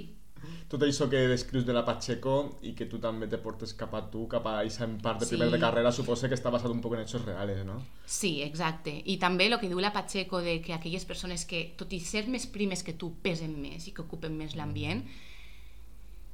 Tot 0.68 0.82
això 0.82 1.08
que 1.10 1.26
descrius 1.28 1.64
de 1.66 1.72
la 1.76 1.84
Pacheco 1.84 2.58
i 2.62 2.72
que 2.74 2.86
tu 2.86 2.98
també 2.98 3.26
te 3.30 3.38
portes 3.38 3.74
cap 3.74 3.94
a 3.94 4.02
tu, 4.10 4.26
cap 4.28 4.46
a 4.46 4.58
aquesta 4.60 4.88
part 5.02 5.20
de 5.20 5.26
Sí. 5.26 5.36
primer 5.36 5.50
de 5.52 5.60
carrera, 5.60 5.92
suposa 5.92 6.28
que 6.28 6.34
està 6.34 6.50
basat 6.50 6.70
un 6.70 6.80
poc 6.80 6.94
en 6.94 7.00
hechos 7.00 7.24
reales, 7.24 7.64
no? 7.64 7.82
Sí, 8.06 8.42
exacte. 8.42 9.02
I 9.04 9.18
també 9.18 9.46
el 9.46 9.58
que 9.60 9.68
diu 9.68 9.80
la 9.80 9.92
Pacheco 9.92 10.40
de 10.40 10.60
que 10.62 10.72
aquelles 10.74 11.04
persones 11.04 11.44
que, 11.44 11.74
tot 11.76 11.92
i 11.92 12.00
ser 12.00 12.26
més 12.28 12.46
primes 12.46 12.82
que 12.82 12.92
tu, 12.94 13.14
pesen 13.22 13.60
més 13.60 13.86
i 13.88 13.92
que 13.92 14.02
ocupen 14.02 14.36
més 14.36 14.54
l'ambient, 14.56 15.04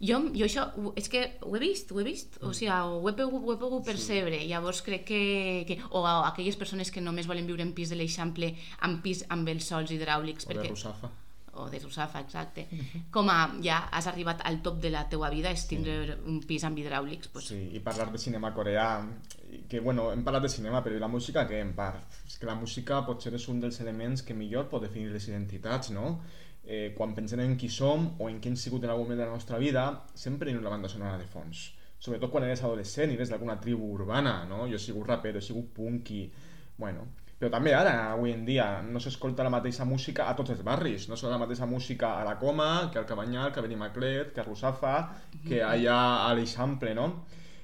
jo, 0.01 0.17
jo 0.33 0.47
això, 0.47 0.63
és 0.97 1.11
que 1.13 1.37
ho 1.45 1.55
he 1.57 1.61
vist, 1.61 1.91
ho 1.93 2.01
he 2.01 2.05
vist, 2.07 2.39
o 2.41 2.55
sigui, 2.57 2.73
ho 2.73 3.03
he 3.09 3.13
pogut, 3.13 3.43
ho 3.45 3.53
he 3.53 3.59
pogut 3.61 3.85
percebre, 3.85 4.39
llavors 4.49 4.81
crec 4.81 5.05
que, 5.05 5.65
que 5.69 5.77
o 5.91 6.01
aquelles 6.07 6.57
persones 6.57 6.91
que 6.91 7.03
només 7.05 7.29
volen 7.29 7.45
viure 7.47 7.61
en 7.63 7.75
pis 7.77 7.91
de 7.93 7.99
l'Eixample, 8.01 8.55
en 8.83 9.01
pis 9.05 9.27
amb 9.29 9.49
els 9.53 9.69
sols 9.69 9.93
hidràulics, 9.93 10.47
O 10.49 10.55
de 10.55 10.55
perquè, 10.55 10.71
Rusafa. 10.73 11.11
O 11.55 11.69
de 11.71 11.79
Rusafa, 11.79 12.21
exacte, 12.21 12.67
com 13.11 13.29
a 13.31 13.39
ja 13.63 13.81
has 13.91 14.07
arribat 14.07 14.45
al 14.47 14.61
top 14.63 14.79
de 14.83 14.91
la 14.91 15.07
teua 15.11 15.31
vida, 15.33 15.51
és 15.51 15.67
tindre 15.67 16.19
un 16.27 16.41
pis 16.47 16.65
amb 16.65 16.79
hidràulics, 16.79 17.31
pues, 17.33 17.51
Sí, 17.51 17.61
i 17.75 17.81
parlar 17.85 18.11
de 18.13 18.19
cinema 18.19 18.53
coreà, 18.55 18.87
que, 19.69 19.81
bueno, 19.81 20.11
hem 20.13 20.23
parlat 20.25 20.47
de 20.47 20.53
cinema, 20.53 20.83
però 20.85 20.97
i 20.97 21.03
la 21.03 21.11
música, 21.11 21.47
què, 21.49 21.61
en 21.61 21.75
part? 21.75 22.21
És 22.27 22.39
que 22.39 22.47
la 22.47 22.55
música 22.55 23.03
potser 23.07 23.35
és 23.35 23.49
un 23.49 23.61
dels 23.61 23.81
elements 23.81 24.23
que 24.23 24.35
millor 24.35 24.69
pot 24.71 24.83
definir 24.83 25.11
les 25.11 25.27
identitats, 25.29 25.91
no? 25.91 26.21
Eh, 26.63 26.93
quan 26.97 27.15
pensem 27.17 27.41
en 27.41 27.57
qui 27.59 27.71
som 27.73 28.13
o 28.21 28.29
en 28.29 28.39
qui 28.41 28.51
hem 28.51 28.57
sigut 28.57 28.85
en 28.85 28.93
algun 28.93 29.09
moment 29.09 29.19
de 29.19 29.27
la 29.27 29.35
nostra 29.35 29.59
vida, 29.59 30.05
sempre 30.15 30.51
hi 30.51 30.55
ha 30.55 30.61
una 30.61 30.71
banda 30.71 30.89
sonora 30.89 31.19
de 31.19 31.27
fons. 31.27 31.71
Sobretot 32.01 32.31
quan 32.33 32.47
eres 32.47 32.63
adolescent 32.63 33.11
i 33.11 33.17
eres 33.19 33.33
d'alguna 33.33 33.59
tribu 33.61 33.91
urbana, 33.93 34.45
no? 34.49 34.67
Jo 34.69 34.79
he 34.79 34.83
sigut 34.83 35.09
rapero, 35.09 35.39
he 35.39 35.45
sigut 35.45 35.73
punky... 35.77 36.31
Bueno, 36.81 37.09
però 37.41 37.49
també 37.55 37.73
ara, 37.73 37.95
avui 38.13 38.35
en 38.35 38.43
dia, 38.45 38.67
no 38.85 39.01
s'escolta 39.01 39.47
la 39.47 39.53
mateixa 39.53 39.87
música 39.89 40.27
a 40.29 40.35
tots 40.37 40.53
els 40.53 40.61
barris. 40.61 41.07
No 41.09 41.17
sona 41.17 41.39
la 41.39 41.41
mateixa 41.41 41.65
música 41.65 42.19
a 42.21 42.25
la 42.27 42.35
Coma, 42.39 42.91
que 42.93 43.01
al 43.01 43.07
Cabanyal, 43.09 43.49
que 43.55 43.63
a 43.63 43.65
Benimaclet, 43.65 44.35
que 44.35 44.43
a 44.43 44.45
Rusafa, 44.45 44.97
que 45.49 45.63
allà 45.65 46.01
a 46.27 46.35
l'Eixample, 46.37 46.93
no? 46.95 47.07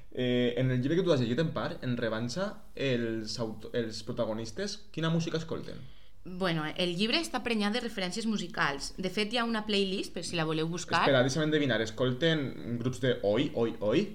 Eh, 0.09 0.55
en 0.57 0.71
el 0.73 0.81
llibre 0.81 0.97
que 0.97 1.05
tu 1.05 1.13
has 1.13 1.21
llegit 1.21 1.43
en 1.43 1.53
part, 1.53 1.83
en 1.85 1.93
revanxa, 1.99 2.49
els, 2.73 3.37
els 3.77 4.01
protagonistes, 4.07 4.79
quina 4.89 5.13
música 5.13 5.37
escolten? 5.37 5.85
Bueno, 6.25 6.65
el 6.75 6.97
llibre 6.97 7.21
està 7.21 7.43
prenyat 7.45 7.77
de 7.77 7.85
referències 7.85 8.25
musicals. 8.25 8.95
De 8.97 9.13
fet, 9.13 9.29
hi 9.29 9.37
ha 9.37 9.45
una 9.45 9.67
playlist, 9.69 10.15
per 10.17 10.25
si 10.25 10.41
la 10.41 10.47
voleu 10.49 10.65
buscar. 10.73 11.05
Espera, 11.05 11.21
deixa'm 11.21 11.45
endevinar, 11.45 11.77
escolten 11.85 12.47
grups 12.81 13.05
de 13.05 13.19
oi, 13.21 13.51
oi, 13.53 13.77
oi? 13.79 14.07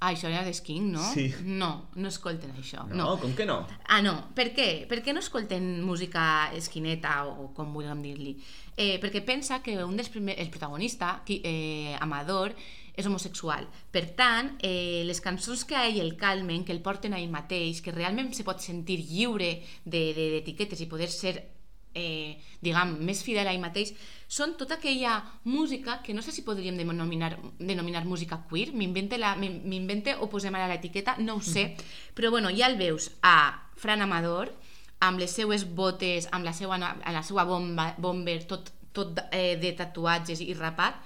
Ah, 0.00 0.12
això 0.12 0.28
era 0.30 0.44
d'Sking, 0.46 0.92
no? 0.92 1.02
Sí. 1.12 1.32
No, 1.42 1.88
no 1.96 2.08
escolten 2.08 2.52
això. 2.54 2.84
No, 2.88 2.94
No. 2.94 3.18
com 3.18 3.32
que 3.34 3.44
no? 3.44 3.66
Ah, 3.88 4.00
no. 4.00 4.28
Per 4.34 4.52
què? 4.54 4.86
Per 4.86 5.02
què 5.02 5.12
no 5.12 5.18
escolten 5.18 5.82
música 5.82 6.52
esquineta 6.54 7.24
o 7.26 7.52
com 7.52 7.72
vulguem 7.74 8.00
dir-li? 8.02 8.36
Eh, 8.76 9.00
perquè 9.02 9.24
pensa 9.24 9.58
que 9.60 9.74
un 9.82 9.96
dels 9.96 10.08
primers, 10.08 10.38
el 10.38 10.50
protagonista, 10.50 11.22
qui, 11.26 11.40
eh, 11.42 11.96
Amador, 12.00 12.54
és 12.94 13.06
homosexual. 13.06 13.66
Per 13.90 14.04
tant, 14.14 14.56
eh, 14.62 15.02
les 15.04 15.20
cançons 15.20 15.64
que 15.64 15.74
a 15.74 15.86
ell 15.88 15.98
el 16.00 16.16
calmen, 16.16 16.64
que 16.64 16.72
el 16.72 16.80
porten 16.80 17.12
a 17.14 17.18
ell 17.18 17.30
mateix, 17.30 17.80
que 17.82 17.90
realment 17.92 18.32
se 18.34 18.44
pot 18.44 18.60
sentir 18.60 18.98
lliure 19.04 19.62
de- 19.84 20.14
de- 20.14 20.30
d'etiquetes 20.30 20.80
i 20.80 20.86
poder 20.86 21.08
ser 21.08 21.57
eh, 21.94 22.38
diguem, 22.60 22.96
més 23.04 23.22
fidel 23.24 23.48
a 23.48 23.52
ell 23.54 23.62
mateix, 23.62 23.94
són 24.28 24.56
tota 24.60 24.76
aquella 24.76 25.18
música 25.44 26.00
que 26.04 26.14
no 26.14 26.22
sé 26.22 26.32
si 26.32 26.44
podríem 26.44 26.76
denominar, 26.76 27.38
denominar 27.58 28.04
música 28.04 28.42
queer, 28.50 28.72
m'invente 28.74 30.16
o 30.20 30.28
posem 30.28 30.54
ara 30.54 30.68
l'etiqueta, 30.68 31.16
no 31.18 31.38
ho 31.38 31.44
sé, 31.44 31.70
però 32.14 32.30
bueno, 32.34 32.52
ja 32.54 32.68
el 32.68 32.76
veus 32.80 33.10
a 33.22 33.68
Fran 33.78 34.02
Amador, 34.02 34.52
amb 35.00 35.20
les 35.22 35.30
seues 35.30 35.64
botes, 35.64 36.28
amb 36.32 36.44
la 36.44 36.52
seva, 36.52 36.78
amb 36.80 37.14
la 37.14 37.22
seva 37.22 37.44
bomba, 37.46 37.92
bomber, 37.98 38.40
tot, 38.50 38.72
tot 38.92 39.22
eh, 39.30 39.56
de 39.60 39.72
tatuatges 39.78 40.42
i 40.42 40.52
rapat, 40.58 40.98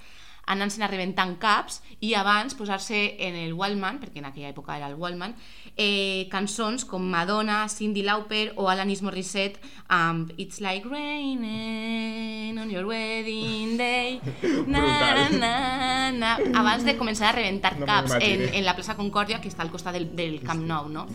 anant-se'n 0.53 0.85
a 0.87 0.91
rebentant 0.91 1.37
caps 1.41 1.81
i 2.03 2.15
abans 2.19 2.55
posar-se 2.59 2.99
en 3.23 3.37
el 3.39 3.55
Wallman, 3.55 4.01
perquè 4.03 4.21
en 4.23 4.29
aquella 4.29 4.51
època 4.53 4.77
era 4.77 4.91
el 4.91 4.97
Wallman, 5.01 5.35
eh, 5.77 6.29
cançons 6.31 6.85
com 6.89 7.05
Madonna, 7.09 7.65
Cyndi 7.69 8.03
Lauper 8.05 8.53
o 8.57 8.69
Alanis 8.69 9.03
Morissette 9.03 9.61
amb 9.89 10.33
It's 10.37 10.61
like 10.61 10.89
raining 10.89 12.59
on 12.59 12.71
your 12.71 12.87
wedding 12.87 13.77
day. 13.77 14.21
Na, 14.73 15.29
na, 15.31 16.11
na, 16.13 16.37
abans 16.59 16.85
de 16.85 16.95
començar 16.97 17.31
a 17.31 17.33
rebentar 17.37 17.75
No 17.79 17.87
caps 17.87 18.15
en, 18.21 18.45
en 18.55 18.65
la 18.65 18.75
plaça 18.77 18.95
Concòrdia 18.97 19.41
que 19.43 19.51
està 19.51 19.65
al 19.65 19.73
costat 19.73 19.97
del, 19.97 20.09
del 20.17 20.39
Camp 20.45 20.63
Nou, 20.67 20.89
no? 20.93 21.07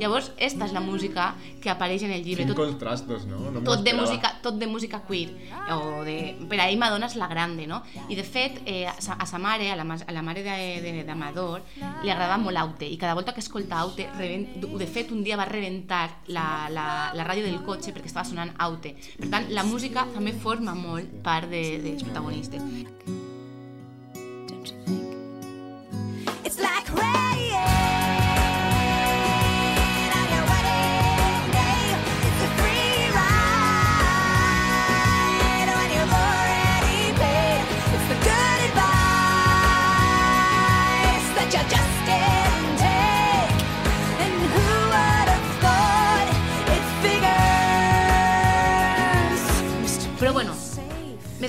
Llavors, 0.00 0.30
esta 0.38 0.66
és 0.68 0.74
la 0.74 0.80
música 0.80 1.32
que 1.62 1.70
apareix 1.70 2.04
en 2.06 2.14
el 2.14 2.22
llibre, 2.24 2.46
Quin 2.46 2.54
tot, 2.54 2.62
contrastos, 2.64 3.26
no? 3.30 3.50
no 3.52 3.62
tot 3.66 3.84
de 3.84 3.94
música 3.96 4.32
tot 4.42 4.58
de 4.60 4.68
música 4.70 5.02
queer 5.06 5.32
o 5.74 6.02
de, 6.06 6.16
per 6.48 6.60
a 6.60 6.68
ell 6.68 6.78
Madonna 6.80 7.10
és 7.10 7.16
la 7.20 7.28
grande 7.30 7.66
no? 7.70 7.82
i 8.08 8.18
de 8.18 8.24
fet 8.26 8.62
eh, 8.64 8.81
a, 8.86 8.94
sa, 9.00 9.16
a 9.18 9.26
sa 9.26 9.38
mare 9.38 9.70
a 9.72 9.76
la, 9.78 9.84
a 9.84 10.12
la 10.12 10.22
mare 10.22 10.44
d'Amador 11.06 11.62
li 12.02 12.10
agradava 12.10 12.38
molt 12.42 12.60
Aute. 12.62 12.86
I 12.86 12.98
cada 13.00 13.14
volta 13.14 13.34
que 13.34 13.40
escolta 13.40 13.80
Aute 13.82 14.08
revent, 14.18 14.48
de 14.60 14.86
fet 14.86 15.12
un 15.12 15.22
dia 15.24 15.36
va 15.40 15.48
reventar 15.48 16.04
la, 16.28 16.68
la, 16.70 16.86
la 17.14 17.26
ràdio 17.26 17.46
del 17.48 17.62
cotxe 17.66 17.92
perquè 17.92 18.10
estava 18.10 18.28
sonant 18.28 18.54
Aute. 18.58 18.94
Per 19.18 19.32
tant 19.32 19.50
la 19.50 19.66
música 19.66 20.06
també 20.14 20.32
forma 20.32 20.76
molt 20.78 21.20
part 21.26 21.50
de, 21.50 21.64
dels 21.82 22.06
protagonistes 22.06 23.30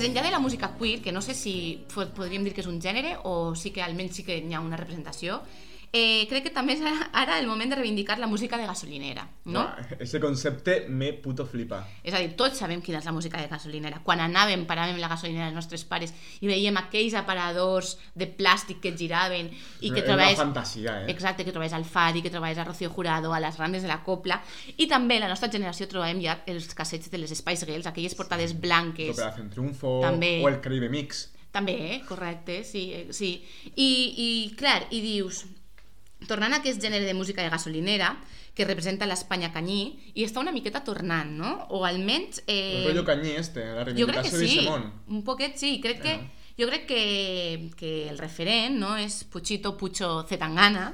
Més 0.04 0.10
enllà 0.12 0.22
de 0.26 0.30
la 0.34 0.38
música 0.44 0.68
queer, 0.76 0.98
que 1.00 1.12
no 1.16 1.22
sé 1.24 1.32
si 1.32 1.52
podríem 1.88 2.42
dir 2.44 2.50
que 2.52 2.60
és 2.60 2.66
un 2.68 2.76
gènere 2.76 3.14
o 3.24 3.54
sí 3.56 3.70
que 3.72 3.80
almenys 3.80 4.18
sí 4.18 4.24
que 4.26 4.34
hi 4.36 4.52
ha 4.52 4.60
una 4.60 4.76
representació, 4.76 5.38
eh, 5.94 6.26
crec 6.28 6.48
que 6.48 6.50
també 6.50 6.74
és 6.74 6.80
ara- 7.12 7.38
el 7.38 7.46
moment 7.46 7.70
de 7.70 7.76
reivindicar 7.78 8.18
la 8.18 8.26
música 8.26 8.58
de 8.58 8.66
gasolinera, 8.66 9.28
no? 9.44 9.60
Ah, 9.60 9.76
ese 10.00 10.18
concepte 10.18 10.86
me 10.88 11.12
puto 11.12 11.46
flipa. 11.46 11.84
És 12.02 12.12
a 12.12 12.18
dir, 12.18 12.32
tots 12.34 12.58
sabem 12.58 12.82
quina 12.82 12.98
és 12.98 13.04
la 13.06 13.12
música 13.14 13.38
de 13.40 13.46
gasolinera. 13.46 14.00
Quan 14.02 14.18
anàvem, 14.24 14.64
paràvem 14.66 14.98
la 14.98 15.06
gasolinera 15.12 15.46
dels 15.46 15.54
nostres 15.60 15.84
pares 15.86 16.12
i 16.40 16.50
veiem 16.50 16.76
aquells 16.80 17.14
aparadors 17.14 17.94
de 18.14 18.26
plàstic 18.26 18.80
que 18.82 18.92
giraven 18.98 19.52
i 19.80 19.90
que 19.92 20.00
És 20.00 20.02
una 20.02 20.06
trobaves... 20.08 20.36
fantasia, 20.42 20.96
eh? 21.04 21.10
Exacte, 21.14 21.44
que 21.44 21.52
trobaves 21.54 21.72
al 21.78 21.84
Fadi, 21.84 22.22
que 22.22 22.30
trobaves 22.34 22.58
a 22.58 22.64
Rocío 22.64 22.90
Jurado, 22.90 23.32
a 23.32 23.38
les 23.40 23.56
randes 23.56 23.82
de 23.82 23.88
la 23.88 24.02
Copla, 24.02 24.42
i 24.76 24.88
també 24.90 25.20
la 25.20 25.28
nostra 25.30 25.48
generació 25.48 25.86
trobàvem 25.86 26.20
ja 26.26 26.40
els 26.50 26.74
cassets 26.74 27.08
de 27.10 27.18
les 27.22 27.30
Spice 27.38 27.64
Girls, 27.70 27.86
aquelles 27.86 28.14
portades 28.18 28.58
blanques. 28.58 29.14
Operación 29.14 29.48
Triunfo 29.50 30.00
També. 30.02 30.40
o 30.42 30.48
el 30.48 30.60
Caribe 30.60 30.88
Mix. 30.90 31.30
També, 31.54 31.74
eh? 31.94 32.00
correcte, 32.08 32.64
sí, 32.64 32.88
eh, 32.92 33.06
sí. 33.14 33.36
I, 33.76 33.90
i 34.18 34.56
clar, 34.58 34.88
i 34.90 34.98
dius, 35.00 35.44
tornant 36.26 36.52
a 36.52 36.58
aquest 36.62 36.80
gènere 36.82 37.04
de 37.04 37.14
música 37.14 37.42
de 37.42 37.50
gasolinera, 37.50 38.16
que 38.54 38.64
representa 38.64 39.06
l'Espanya 39.06 39.52
canyí, 39.52 40.12
i 40.14 40.24
està 40.24 40.38
una 40.40 40.52
miqueta 40.52 40.84
tornant, 40.84 41.30
no? 41.36 41.66
O 41.70 41.84
almenys... 41.84 42.42
El 42.46 42.84
Eh, 42.84 42.84
rollo 42.88 43.04
cañí 43.04 43.30
este, 43.30 43.64
la 43.64 43.84
reivindicació 43.84 44.38
sí, 44.38 44.48
Simón. 44.60 44.92
un 45.08 45.24
poquet 45.24 45.56
sí, 45.56 45.80
crec 45.80 46.00
que... 46.02 46.14
Bueno. 46.16 46.30
Jo 46.56 46.68
crec 46.68 46.84
que, 46.86 47.70
que 47.76 48.08
el 48.08 48.16
referent 48.16 48.76
no 48.78 48.92
és 48.96 49.24
Puchito 49.24 49.72
Pucho 49.76 50.22
Zetangana, 50.22 50.92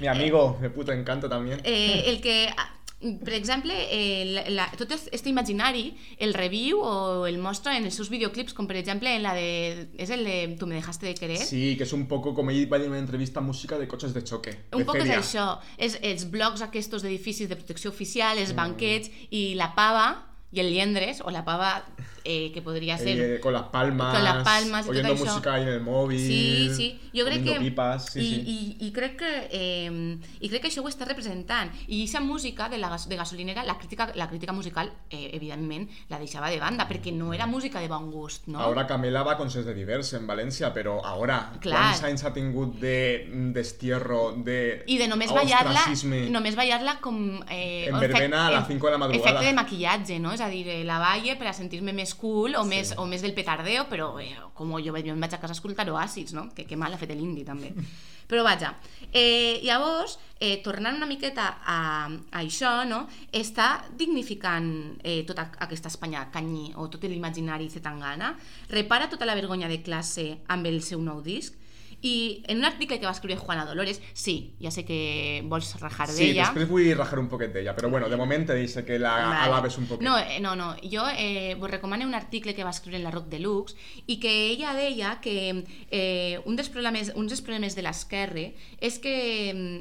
Mi 0.00 0.08
amigo 0.08 0.58
de 0.60 0.68
puto 0.68 0.90
encanto 0.90 1.28
también. 1.28 1.60
eh, 1.62 2.02
el 2.06 2.20
que 2.20 2.50
per 2.98 3.34
exemple, 3.34 3.74
eh, 3.92 4.46
la, 4.48 4.70
tot 4.78 4.90
este 4.96 5.28
imaginari 5.28 5.90
el 6.18 6.32
reviu 6.34 6.80
o 6.80 7.26
el 7.28 7.36
mostra 7.38 7.76
en 7.76 7.84
els 7.84 7.94
seus 7.94 8.08
videoclips, 8.08 8.54
com 8.56 8.66
per 8.66 8.78
exemple 8.80 9.12
en 9.12 9.22
la 9.22 9.34
de... 9.36 9.88
És 10.00 10.10
el 10.10 10.24
de 10.24 10.56
Tu 10.58 10.66
me 10.66 10.78
dejaste 10.78 11.06
de 11.06 11.14
querer? 11.14 11.36
Sí, 11.36 11.76
que 11.76 11.84
és 11.84 11.92
un 11.92 12.06
poco, 12.08 12.32
com 12.34 12.48
ell 12.50 12.64
va 12.72 12.78
dir 12.80 12.88
en 12.88 12.96
una 12.96 13.02
entrevista, 13.02 13.40
música 13.44 13.76
de 13.78 13.86
cotxes 13.86 14.14
de 14.16 14.24
choque. 14.24 14.56
Un 14.72 14.86
poc 14.88 14.96
és 15.04 15.12
això, 15.12 15.58
és 15.76 15.98
els 16.02 16.24
blocs 16.32 16.64
aquests 16.64 17.02
d'edificis 17.02 17.48
de 17.50 17.56
protecció 17.56 17.90
oficial, 17.90 18.36
Mm. 18.36 18.40
els 18.46 18.54
banquets 18.56 19.10
i 19.30 19.54
la 19.54 19.74
pava 19.74 20.24
i 20.52 20.60
el 20.60 20.70
liendres, 20.72 21.20
o 21.20 21.30
la 21.30 21.44
pava 21.44 21.84
eh, 22.26 22.50
que 22.52 22.60
podria 22.62 22.98
ser... 22.98 23.18
Eh, 23.20 23.40
con 23.40 23.52
las 23.52 23.68
palmas, 23.70 24.14
Con 24.14 24.24
las 24.24 24.42
palmas 24.44 24.88
oyendo 24.88 25.14
això. 25.14 25.24
música 25.26 25.54
ahí 25.54 25.62
en 25.62 25.68
el 25.68 25.80
móvil, 25.80 26.18
Sí, 26.20 26.70
sí, 26.74 27.00
jo 27.14 27.24
crec 27.24 27.38
comiendo 27.38 27.52
que... 27.54 27.70
pipas, 27.70 28.06
sí, 28.12 28.20
i, 28.20 28.34
sí. 28.34 28.76
I, 28.80 28.86
i, 28.86 28.92
crec 28.92 29.16
que, 29.16 29.32
eh, 29.50 30.18
I 30.40 30.48
crec 30.50 30.62
que 30.62 30.68
això 30.68 30.82
ho 30.82 30.88
està 30.90 31.06
representant. 31.06 31.70
I 31.86 32.02
aquesta 32.02 32.20
música 32.20 32.68
de 32.68 32.78
la 32.78 32.90
de 32.96 33.16
gasolinera, 33.16 33.64
la 33.64 33.78
crítica, 33.78 34.10
la 34.16 34.28
crítica 34.28 34.52
musical, 34.52 34.92
eh, 35.10 35.30
evidentment, 35.32 35.88
la 36.08 36.18
deixava 36.18 36.50
de 36.50 36.58
banda, 36.58 36.88
perquè 36.88 37.12
no 37.14 37.32
era 37.32 37.46
música 37.46 37.80
de 37.80 37.88
bon 37.88 38.10
gust, 38.10 38.46
no? 38.48 38.58
Ahora 38.60 38.86
Camela 38.86 39.22
va 39.22 39.32
a 39.32 39.36
concerts 39.38 39.66
de 39.66 39.74
divers 39.74 40.12
en 40.18 40.26
València, 40.26 40.72
però 40.74 40.98
ara, 41.04 41.52
Clar. 41.60 41.78
quants 41.94 42.02
anys 42.10 42.24
ha 42.24 42.32
tingut 42.34 42.74
de 42.80 43.28
destierro, 43.54 44.32
de 44.36 44.82
I 44.86 44.98
de 44.98 45.08
només 45.08 45.32
ballar-la 45.32 45.84
només 46.30 46.56
ballar-la 46.56 46.98
com... 47.00 47.18
Eh, 47.48 47.86
En 47.88 47.98
verbena 48.00 48.46
a 48.48 48.50
efect- 48.60 48.66
5 48.76 48.86
de 48.86 48.92
la 48.92 48.98
madrugada. 48.98 49.30
Efecte 49.30 49.46
de 49.46 49.52
maquillatge, 49.54 50.18
no? 50.18 50.32
És 50.32 50.40
a 50.40 50.48
dir, 50.48 50.66
eh, 50.68 50.84
la 50.84 50.98
balle 50.98 51.36
per 51.36 51.48
a 51.48 51.52
sentir-me 51.56 51.92
més 51.92 52.14
cool 52.20 52.56
o, 52.58 52.64
més, 52.68 52.94
o 52.98 53.06
més 53.08 53.22
del 53.24 53.34
petardeo, 53.36 53.86
però 53.90 54.10
eh, 54.22 54.34
com 54.56 54.74
jo, 54.80 54.92
jo 54.92 55.14
em 55.14 55.22
vaig 55.22 55.36
a 55.36 55.40
casa 55.42 55.54
a 55.54 55.58
escoltar 55.58 55.88
Oasis, 55.90 56.34
no? 56.36 56.48
Que, 56.54 56.66
que 56.66 56.76
mal 56.76 56.94
ha 56.94 57.00
fet 57.00 57.14
l'indi, 57.14 57.44
també. 57.46 57.72
Però 58.26 58.42
vaja, 58.42 58.72
eh, 59.14 59.60
llavors, 59.62 60.16
eh, 60.40 60.58
tornant 60.62 60.96
una 60.98 61.06
miqueta 61.06 61.44
a, 61.62 61.76
a 62.10 62.40
això, 62.40 62.80
no? 62.88 63.04
està 63.30 63.84
dignificant 63.94 64.66
eh, 65.04 65.20
tota 65.28 65.44
aquesta 65.62 65.92
Espanya 65.92 66.24
canyí 66.34 66.72
o 66.74 66.88
tot 66.90 67.06
l'imaginari 67.06 67.70
zetangana, 67.70 68.32
repara 68.72 69.06
tota 69.12 69.30
la 69.30 69.38
vergonya 69.38 69.70
de 69.70 69.78
classe 69.78 70.26
amb 70.50 70.66
el 70.66 70.82
seu 70.82 70.98
nou 70.98 71.22
disc, 71.22 71.54
i 72.02 72.42
en 72.46 72.58
un 72.58 72.64
article 72.64 72.98
que 73.00 73.06
va 73.06 73.12
escriure 73.12 73.36
Juana 73.40 73.64
Dolores, 73.64 74.00
sí, 74.12 74.54
ja 74.60 74.70
sé 74.70 74.84
que 74.84 75.42
vols 75.48 75.74
rajar 75.80 76.08
Sí, 76.08 76.26
d'ella. 76.28 76.44
després 76.50 76.68
vull 76.68 76.90
rajar 76.94 77.18
un 77.18 77.28
poquet 77.28 77.52
d'ella, 77.54 77.74
però 77.74 77.88
bueno, 77.90 78.08
de 78.08 78.16
moment 78.16 78.46
deixo 78.46 78.84
que 78.84 78.98
la 78.98 79.14
Vale. 79.16 79.40
alabes 79.48 79.78
un 79.78 79.86
poquet. 79.86 80.04
No, 80.04 80.18
eh, 80.18 80.38
no, 80.40 80.54
no. 80.54 80.76
Jo 80.84 81.06
eh, 81.16 81.56
vos 81.58 81.70
recomano 81.70 82.06
un 82.06 82.14
article 82.14 82.54
que 82.54 82.62
va 82.64 82.70
escriure 82.70 82.98
en 82.98 83.04
la 83.04 83.10
Rock 83.10 83.26
Deluxe 83.32 83.74
i 84.06 84.20
que 84.20 84.50
ella 84.50 84.74
deia 84.74 85.20
que 85.20 85.64
eh, 85.90 86.38
un, 86.44 86.54
dels 86.56 86.68
problemes, 86.68 87.12
un 87.16 87.26
dels 87.26 87.40
problemes 87.40 87.74
de 87.74 87.82
l'esquerra 87.82 88.50
és 88.80 88.98
que 89.00 89.16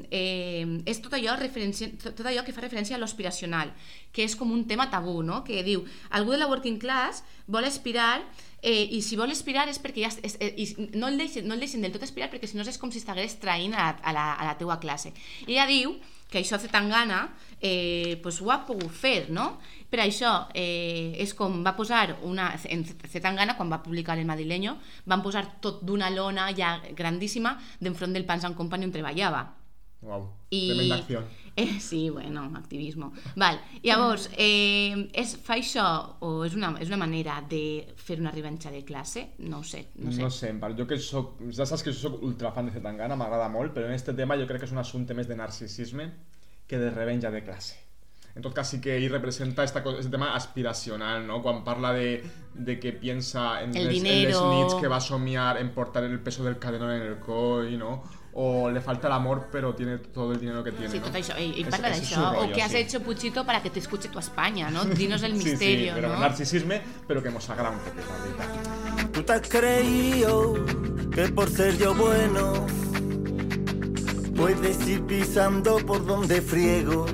eh, 0.09 0.82
és 0.86 1.01
tot 1.01 1.13
allò, 1.13 1.36
tot 1.38 2.26
allò 2.26 2.43
que 2.45 2.53
fa 2.55 2.61
referència 2.63 2.95
a 2.95 2.99
l'aspiracional, 2.99 3.74
que 4.16 4.24
és 4.24 4.36
com 4.39 4.51
un 4.55 4.66
tema 4.68 4.89
tabú, 4.89 5.22
no? 5.24 5.43
que 5.43 5.61
diu, 5.63 5.84
algú 6.11 6.32
de 6.32 6.39
la 6.39 6.47
working 6.47 6.80
class 6.80 7.24
vol 7.47 7.66
aspirar 7.68 8.22
eh, 8.66 8.88
i 8.97 9.01
si 9.05 9.18
vol 9.20 9.30
aspirar 9.30 9.68
és 9.70 9.78
perquè 9.82 10.01
ja 10.01 10.09
és, 10.26 10.36
eh, 10.41 10.51
i 10.57 10.66
no, 10.97 11.07
el 11.11 11.20
deixen, 11.22 11.45
no 11.45 11.53
el 11.53 11.61
deixen 11.61 11.86
del 11.86 11.93
tot 11.93 12.03
aspirar 12.03 12.32
perquè 12.32 12.49
si 12.49 12.57
no 12.57 12.66
és 12.66 12.82
com 12.82 12.89
si 12.91 12.97
estigués 12.97 13.38
traint 13.39 13.78
a, 13.78 13.91
a, 14.01 14.13
la, 14.16 14.26
a 14.34 14.47
la 14.49 14.57
teua 14.57 14.80
classe. 14.82 15.13
I 15.45 15.53
ella 15.53 15.68
diu 15.70 15.93
que 16.32 16.41
això 16.41 16.57
Zetangana 16.59 17.28
eh, 17.61 18.18
pues 18.24 18.41
ho 18.41 18.49
ha 18.51 18.63
pogut 18.66 18.89
fer, 18.91 19.30
no? 19.30 19.59
Per 19.91 20.01
això 20.01 20.32
eh, 20.57 21.13
és 21.22 21.36
com 21.38 21.61
va 21.63 21.76
posar 21.78 22.18
una, 22.26 22.49
en 22.74 22.82
Zetangana, 22.86 23.55
quan 23.55 23.70
va 23.72 23.84
publicar 23.86 24.18
el 24.18 24.26
Madrileño, 24.26 24.80
van 25.05 25.22
posar 25.24 25.45
tot 25.61 25.86
d'una 25.86 26.09
lona 26.09 26.49
ja 26.57 26.80
grandíssima 26.97 27.53
d'enfront 27.80 28.18
del 28.18 28.26
Pans 28.26 28.49
and 28.49 28.57
Company 28.57 28.89
on 28.89 28.95
treballava. 28.97 29.45
Wow, 30.01 30.28
I... 30.49 30.66
tremenda 30.74 30.99
acció. 30.99 31.24
Eh, 31.56 31.80
sí, 31.89 32.10
bueno, 32.10 32.51
activismo. 32.56 33.14
Val. 33.36 33.60
Llavors, 33.84 34.30
eh, 34.38 35.08
és, 35.14 35.36
fa 35.43 35.56
això 35.56 35.86
o 36.26 36.43
és 36.45 36.56
una, 36.58 36.74
és 36.84 36.91
una 36.91 36.99
manera 36.99 37.39
de 37.49 37.86
fer 37.95 38.20
una 38.20 38.34
revanxa 38.36 38.72
de 38.74 38.84
classe? 38.84 39.30
No 39.39 39.60
ho 39.60 39.64
sé, 39.64 39.88
no 39.95 40.12
sé. 40.12 40.53
No 40.53 40.60
part, 40.60 40.78
jo 40.78 40.88
que 40.88 40.99
soc, 40.99 41.39
ja 41.56 41.66
saps 41.66 41.86
que 41.86 41.93
soc 41.95 42.22
ultrafan 42.24 42.68
de 42.70 42.76
Zetangana, 42.76 43.16
m'agrada 43.16 43.49
molt, 43.49 43.74
però 43.76 43.88
en 43.88 43.95
este 43.95 44.14
tema 44.14 44.38
jo 44.39 44.47
crec 44.49 44.64
que 44.64 44.70
és 44.70 44.76
un 44.76 44.84
assumpte 44.84 45.16
més 45.16 45.28
de 45.32 45.39
narcisisme 45.39 46.12
que 46.68 46.80
de 46.82 46.91
revenja 46.91 47.32
de 47.32 47.43
classe. 47.45 47.86
En 48.36 48.43
tot 48.43 48.51
cas 48.51 48.68
sí 48.68 48.82
que 48.84 48.97
ell 48.97 49.08
representa 49.08 49.64
esta 49.64 49.82
cosa, 49.82 49.99
este 49.99 50.12
tema 50.12 50.36
aspiracional, 50.36 51.26
¿no? 51.26 51.41
Quan 51.41 51.64
parla 51.64 51.93
de, 51.93 52.22
de 52.53 52.80
que 52.82 52.91
piensa 52.91 53.62
en, 53.64 53.70
El 53.74 53.88
les, 53.88 53.97
en 53.97 54.03
les 54.03 54.03
dinero. 54.03 54.41
nits 54.51 54.76
que 54.76 54.89
va 54.91 54.97
a 54.97 55.01
somiar 55.01 55.56
en 55.58 55.72
portar 55.72 56.03
el 56.03 56.20
peso 56.20 56.43
del 56.43 56.60
cadenón 56.60 56.91
en 56.91 57.01
el 57.03 57.20
coll, 57.20 57.78
¿no? 57.80 58.03
O 58.38 58.70
le 58.70 58.82
falta 58.82 59.08
el 59.08 59.14
amor, 59.14 59.48
pero 59.50 59.74
tiene 59.74 59.98
todo 59.98 60.34
el 60.34 60.40
dinero 60.42 60.62
que 60.62 60.74
tiene, 60.74 60.92
Sí, 60.92 61.00
¿no? 61.00 61.06
tot 61.06 61.16
això. 61.16 61.38
Ell 61.38 61.54
Es- 61.62 61.68
parla 61.72 61.90
d'això. 61.90 62.44
O 62.44 62.52
que 62.52 62.62
has 62.62 62.72
sí. 62.72 62.78
hecho, 62.78 63.00
Puchito, 63.02 63.46
para 63.46 63.62
que 63.64 63.70
te 63.70 63.80
escuche 63.80 64.10
tu 64.10 64.20
España, 64.20 64.70
¿no? 64.70 64.84
Dinos 65.00 65.24
el 65.24 65.34
Sí, 65.38 65.42
sí, 65.44 65.50
misterio, 65.52 65.94
pero 65.96 66.10
¿no? 66.10 66.20
narcisisme, 66.20 66.82
pero 67.08 67.24
que 67.24 67.32
nos 67.32 67.50
agrada 67.50 67.72
un 67.72 67.80
poquito, 67.80 68.04
la. 68.38 69.08
Tú 69.12 69.24
te 69.24 69.32
has 69.34 69.48
creído 69.48 70.54
que 71.14 71.30
por 71.30 71.50
ser 71.50 71.78
yo 71.78 71.94
bueno 71.96 72.66
puedes 74.36 74.86
ir 74.88 75.02
pisando 75.04 75.78
por 75.78 76.06
donde 76.06 76.42
friego. 76.42 77.06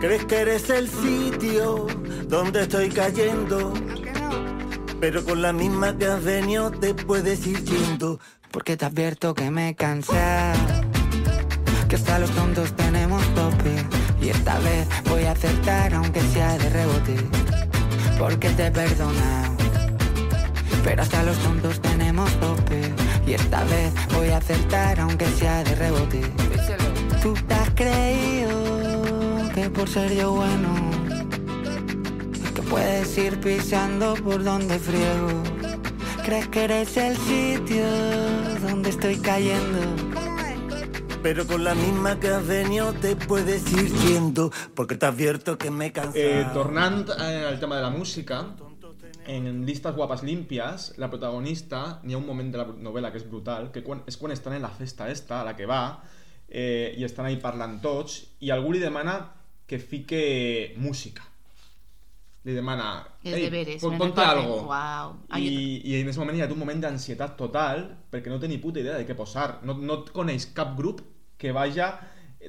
Crees 0.00 0.24
que 0.24 0.36
eres 0.38 0.68
el 0.70 0.88
sitio 0.88 1.86
donde 2.26 2.62
estoy 2.62 2.88
cayendo, 2.88 3.72
pero 5.00 5.24
con 5.24 5.42
la 5.42 5.52
misma 5.52 5.96
que 5.96 6.06
has 6.06 6.24
venido 6.24 6.70
te 6.72 6.94
puedes 6.94 7.46
ir 7.46 7.62
yendo. 7.64 8.18
Porque 8.50 8.76
te 8.76 8.84
advierto 8.84 9.34
que 9.34 9.50
me 9.50 9.74
cansé. 9.74 10.12
Que 11.88 11.96
hasta 11.96 12.18
los 12.18 12.30
tontos 12.30 12.74
tenemos 12.74 13.22
tope. 13.34 13.74
Y 14.20 14.30
esta 14.30 14.58
vez 14.58 14.88
voy 15.08 15.24
a 15.24 15.32
acertar 15.32 15.94
aunque 15.94 16.20
sea 16.20 16.58
de 16.58 16.68
rebote 16.68 17.16
Porque 18.18 18.50
te 18.50 18.66
he 18.66 18.70
perdonado. 18.70 19.54
Pero 20.84 21.02
hasta 21.02 21.22
los 21.22 21.38
tontos 21.38 21.80
tenemos 21.80 22.30
tope. 22.40 22.92
Y 23.26 23.34
esta 23.34 23.62
vez 23.64 23.92
voy 24.14 24.28
a 24.30 24.38
acertar 24.38 25.00
aunque 25.00 25.26
sea 25.26 25.62
de 25.62 25.74
rebote. 25.74 26.22
Tú 27.22 27.34
te 27.34 27.54
has 27.54 27.70
creído 27.70 29.50
que 29.54 29.68
por 29.68 29.86
ser 29.88 30.14
yo 30.14 30.32
bueno 30.32 30.74
Que 32.54 32.62
puedes 32.62 33.18
ir 33.18 33.38
pisando 33.40 34.14
por 34.14 34.42
donde 34.42 34.78
friego 34.78 35.59
Crees 36.30 36.48
que 36.48 36.62
eres 36.62 36.96
el 36.96 37.16
sitio 37.16 37.84
donde 38.60 38.90
estoy 38.90 39.16
cayendo. 39.18 39.80
Pero 41.24 41.44
con 41.44 41.64
la 41.64 41.74
misma 41.74 42.20
que 42.20 42.28
has 42.28 42.46
venido 42.46 42.92
te 42.92 43.16
puedes 43.16 43.72
ir 43.72 43.92
yendo, 44.06 44.52
porque 44.76 44.94
te 44.94 45.06
advierto 45.06 45.58
que 45.58 45.72
me 45.72 45.90
cansado. 45.90 46.22
Eh, 46.22 46.46
tornant 46.54 47.08
eh, 47.08 47.46
al 47.48 47.58
tema 47.58 47.74
de 47.74 47.82
la 47.82 47.90
música, 47.90 48.46
en 49.26 49.66
Listes 49.66 49.92
guapes 49.92 50.22
límpies, 50.22 50.92
la 50.98 51.10
protagonista, 51.10 51.98
n'hi 52.04 52.14
ha 52.14 52.22
un 52.22 52.28
moment 52.30 52.54
de 52.54 52.62
la 52.62 52.68
novel·la 52.78 53.10
que 53.10 53.18
és 53.18 53.26
brutal, 53.26 53.72
que 53.74 53.82
quan, 53.82 54.04
és 54.06 54.14
quan 54.14 54.30
estan 54.30 54.54
en 54.54 54.62
la 54.62 54.70
festa 54.70 55.10
esta, 55.10 55.40
a 55.40 55.48
la 55.50 55.56
que 55.58 55.66
va, 55.66 55.98
eh, 56.46 56.94
i 56.94 57.02
estan 57.10 57.26
ahí 57.26 57.42
parlant 57.42 57.80
tots, 57.82 58.20
i 58.38 58.54
algú 58.54 58.70
li 58.70 58.78
demana 58.78 59.18
que 59.66 59.82
fique 59.82 60.76
música. 60.78 61.26
Li 62.44 62.54
demana, 62.56 63.06
Els 63.22 63.34
"Ei, 63.36 63.42
deberes, 63.50 63.82
ponte 63.82 63.98
recorden". 63.98 64.28
algo. 64.28 64.68
Ah, 64.72 65.12
I, 65.38 65.82
I 65.84 65.94
en 65.96 66.06
aquest 66.06 66.18
moment 66.18 66.38
hi 66.38 66.42
ha 66.42 66.46
un 66.48 66.58
moment 66.58 66.80
d'ansietat 66.80 67.36
total, 67.36 67.98
perquè 68.10 68.28
no 68.32 68.38
té 68.40 68.48
ni 68.48 68.56
puta 68.58 68.80
idea 68.80 68.96
de 68.96 69.06
què 69.06 69.14
posar. 69.14 69.58
No, 69.62 69.74
no 69.74 69.98
et 70.04 70.10
coneix 70.16 70.46
cap 70.56 70.74
grup 70.78 71.02
que 71.36 71.52
vaja 71.52 72.00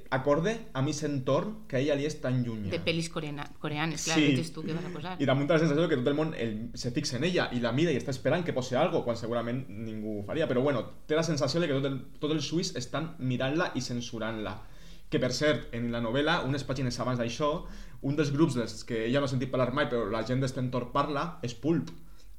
acorde 0.09 0.53
a 0.73 0.79
aquest 0.79 1.03
entorn 1.03 1.65
que 1.67 1.75
a 1.75 1.79
ella 1.81 1.95
li 1.99 2.05
és 2.07 2.15
tan 2.21 2.37
lluny. 2.45 2.69
De 2.71 2.79
pel·lis 2.79 3.09
coreana, 3.11 3.43
coreanes, 3.59 4.05
clar, 4.05 4.15
Sí. 4.17 4.51
tu 4.53 4.63
què 4.63 4.73
vas 4.73 4.85
a 4.85 4.89
posar. 4.93 5.17
I 5.21 5.25
damunt 5.25 5.47
de 5.49 5.53
la 5.53 5.59
sensació 5.59 5.89
que 5.89 5.97
tot 5.97 6.07
el 6.07 6.13
món 6.15 6.33
el, 6.37 6.69
se 6.73 6.91
fixa 6.91 7.17
en 7.17 7.25
ella 7.25 7.49
i 7.51 7.59
la 7.59 7.73
mira 7.73 7.91
i 7.91 7.97
està 7.97 8.11
esperant 8.11 8.45
que 8.45 8.53
posi 8.53 8.75
algo, 8.75 9.03
quan 9.03 9.17
segurament 9.17 9.65
ningú 9.67 10.19
ho 10.21 10.23
faria. 10.23 10.47
Però 10.47 10.61
bueno, 10.61 10.85
té 11.05 11.15
la 11.15 11.23
sensació 11.23 11.59
de 11.59 11.67
que 11.67 11.73
tot 11.73 11.85
el, 11.85 11.99
tot 12.19 12.31
els 12.31 12.47
suís 12.47 12.73
estan 12.77 13.15
mirant-la 13.19 13.73
i 13.75 13.81
censurant-la. 13.81 14.61
Que 15.09 15.19
per 15.19 15.33
cert, 15.33 15.73
en 15.73 15.91
la 15.91 15.99
novel·la, 15.99 16.45
unes 16.45 16.63
pàgines 16.63 16.97
abans 17.01 17.19
d'això, 17.19 17.65
un 18.01 18.15
dels 18.17 18.31
grups 18.33 18.55
dels 18.57 18.83
que 18.83 19.05
ella 19.07 19.19
no 19.21 19.25
ha 19.25 19.31
sentit 19.31 19.51
parlar 19.51 19.73
mai, 19.73 19.87
però 19.89 20.07
la 20.09 20.23
gent 20.25 20.41
d'este 20.41 20.59
entorn 20.59 20.91
parla, 20.91 21.39
és 21.45 21.53
Pulp. 21.53 21.89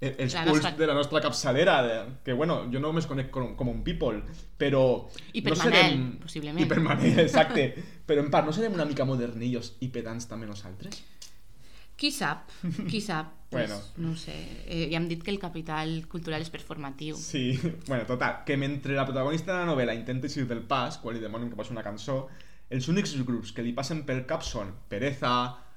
El- 0.02 0.16
Els 0.18 0.34
La 0.34 0.42
Pulps 0.44 0.64
nostra- 0.64 0.76
de 0.80 0.86
la 0.90 0.94
nostra 0.98 1.20
capçalera, 1.22 1.76
de, 1.86 1.98
que 2.24 2.32
bueno, 2.34 2.64
jo 2.72 2.80
només 2.82 3.06
conec 3.06 3.30
com, 3.30 3.52
com 3.54 3.68
un 3.70 3.84
people, 3.86 4.18
però... 4.58 5.08
I 5.32 5.42
per 5.46 5.52
no 5.54 5.58
Manel, 5.62 5.76
serem... 5.78 6.06
possiblement. 6.24 6.64
I 6.64 6.66
per 6.66 6.80
Manel, 6.82 7.20
exacte. 7.22 7.68
però 8.06 8.24
en 8.24 8.30
part, 8.34 8.46
no 8.50 8.52
serem 8.56 8.74
una 8.74 8.84
mica 8.88 9.04
modernillos 9.06 9.76
i 9.80 9.88
pedants 9.94 10.26
també 10.26 10.48
nosaltres? 10.50 10.98
Qui 11.96 12.10
sap? 12.10 12.50
Qui 12.90 13.00
sap? 13.00 13.30
Pues, 13.52 13.68
Bueno. 13.68 13.82
No 13.98 14.12
ho 14.12 14.16
sé. 14.16 14.32
Eh, 14.64 14.86
ja 14.90 14.96
hem 14.96 15.06
dit 15.10 15.20
que 15.22 15.28
el 15.30 15.36
capital 15.38 16.06
cultural 16.08 16.40
és 16.40 16.48
performatiu. 16.48 17.14
Sí, 17.20 17.52
bueno, 17.86 18.06
total, 18.08 18.38
que 18.46 18.56
mentre 18.56 18.94
la 18.96 19.04
protagonista 19.04 19.52
de 19.52 19.58
la 19.58 19.66
novel·la 19.68 19.92
intenta 19.94 20.24
eixir 20.26 20.46
del 20.48 20.62
pas, 20.64 20.96
quan 21.02 21.12
li 21.14 21.20
demanen 21.20 21.50
que 21.52 21.58
posi 21.58 21.74
una 21.74 21.82
cançó, 21.84 22.30
els 22.72 22.88
únics 22.88 23.12
grups 23.20 23.52
que 23.52 23.62
li 23.64 23.74
passen 23.76 24.00
pel 24.08 24.24
cap 24.28 24.44
són 24.46 24.70
Pereza, 24.88 25.32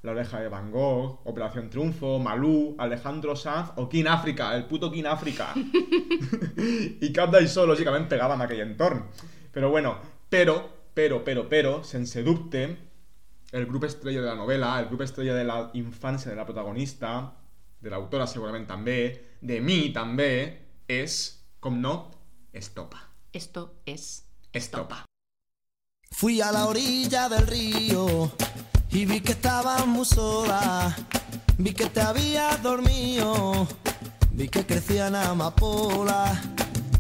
La 0.06 0.14
Oreja 0.14 0.40
de 0.40 0.50
Van 0.54 0.70
Gogh, 0.72 1.26
Operación 1.28 1.68
Triunfo, 1.70 2.20
Malú, 2.20 2.76
Alejandro 2.80 3.36
Sanz 3.36 3.74
o 3.82 3.88
King 3.90 4.08
África, 4.08 4.54
el 4.56 4.66
puto 4.66 4.92
King 4.92 5.10
África. 5.10 5.50
I 7.06 7.10
cap 7.12 7.34
d'això, 7.34 7.66
lògicament, 7.66 8.06
pegava 8.08 8.38
en 8.38 8.46
aquell 8.46 8.62
entorn. 8.64 9.02
Però 9.52 9.72
bueno, 9.74 9.96
però, 10.30 10.60
però, 10.94 11.24
però, 11.26 11.48
però, 11.50 11.74
sense 11.84 12.24
dubte, 12.24 12.64
el 13.52 13.66
grup 13.66 13.88
estrella 13.90 14.22
de 14.22 14.30
la 14.30 14.38
novel·la, 14.40 14.76
el 14.84 14.88
grup 14.92 15.04
estrella 15.04 15.36
de 15.36 15.48
la 15.48 15.58
infància 15.80 16.32
de 16.32 16.38
la 16.38 16.46
protagonista, 16.46 17.16
de 17.82 17.92
l'autora 17.92 18.30
segurament 18.30 18.70
també, 18.70 19.00
de 19.42 19.60
mi 19.60 19.90
també, 19.96 20.32
és, 20.88 21.18
com 21.60 21.82
no, 21.82 21.98
Estopa. 22.56 23.04
Esto 23.34 23.82
es 23.90 24.24
Estopa. 24.54 25.04
Fui 26.12 26.42
a 26.42 26.52
la 26.52 26.66
orilla 26.66 27.30
del 27.30 27.46
río 27.46 28.32
y 28.90 29.06
vi 29.06 29.22
que 29.22 29.34
estaba 29.34 29.86
muy 29.86 30.06
sola. 30.06 30.96
Vi 31.58 31.74
que 31.74 31.86
te 31.88 32.02
habías 32.02 32.62
dormido, 32.62 33.68
vi 34.32 34.48
que 34.48 34.66
crecían 34.66 35.16
amapolas 35.16 36.38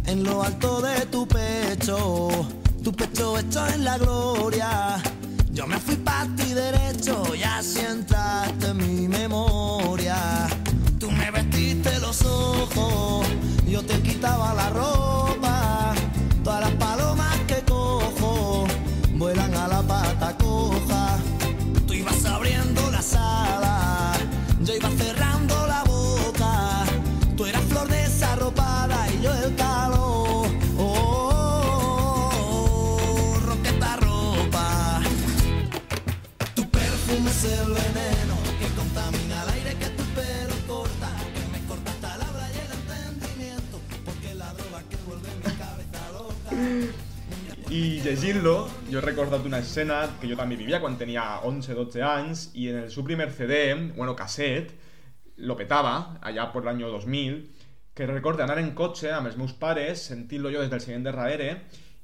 en 0.05 0.23
lo 0.23 0.43
alto 0.43 0.81
de 0.81 1.05
tu 1.07 1.27
pecho, 1.27 2.29
tu 2.83 2.91
pecho 2.91 3.37
hecho 3.37 3.67
en 3.67 3.83
la 3.83 3.97
gloria. 3.97 5.01
Yo 5.51 5.65
me 5.67 5.77
fui 5.79 5.95
para 5.95 6.27
ti 6.35 6.53
derecho 6.53 7.23
y 7.35 7.43
así 7.43 7.79
entraste 7.79 8.67
en 8.67 8.77
mi 8.77 9.07
memoria. 9.07 10.47
Tú 10.99 11.09
me 11.11 11.31
vestiste 11.31 11.99
los 11.99 12.21
ojos, 12.23 13.27
yo 13.67 13.83
te 13.85 14.01
quitaba 14.01 14.53
la 14.53 14.69
ropa. 14.69 15.44
Llegint-lo, 48.05 48.67
he 48.91 49.01
recordat 49.01 49.45
una 49.49 49.57
escena 49.63 49.95
que 50.21 50.27
jo 50.29 50.35
també 50.37 50.53
vivia 50.59 50.77
quan 50.81 50.93
tenia 50.99 51.23
11-12 51.47 52.03
anys 52.05 52.43
i 52.53 52.67
en 52.69 52.83
el 52.83 52.91
seu 52.93 53.01
primer 53.07 53.31
CD, 53.33 53.73
bueno, 53.95 54.13
casset, 54.19 54.69
lo 55.49 55.55
petava, 55.57 56.19
allà 56.21 56.45
per 56.53 56.61
l'any 56.67 56.83
2000, 56.83 57.39
que 57.97 58.05
recordo 58.05 58.45
anar 58.45 58.59
en 58.61 58.75
cotxe 58.77 59.09
amb 59.09 59.31
els 59.31 59.39
meus 59.41 59.55
pares, 59.57 60.05
sentint-lo 60.11 60.51
jo 60.53 60.61
des 60.61 60.69
del 60.69 60.83
seient 60.83 61.07
de 61.07 61.15
darrere, 61.15 61.49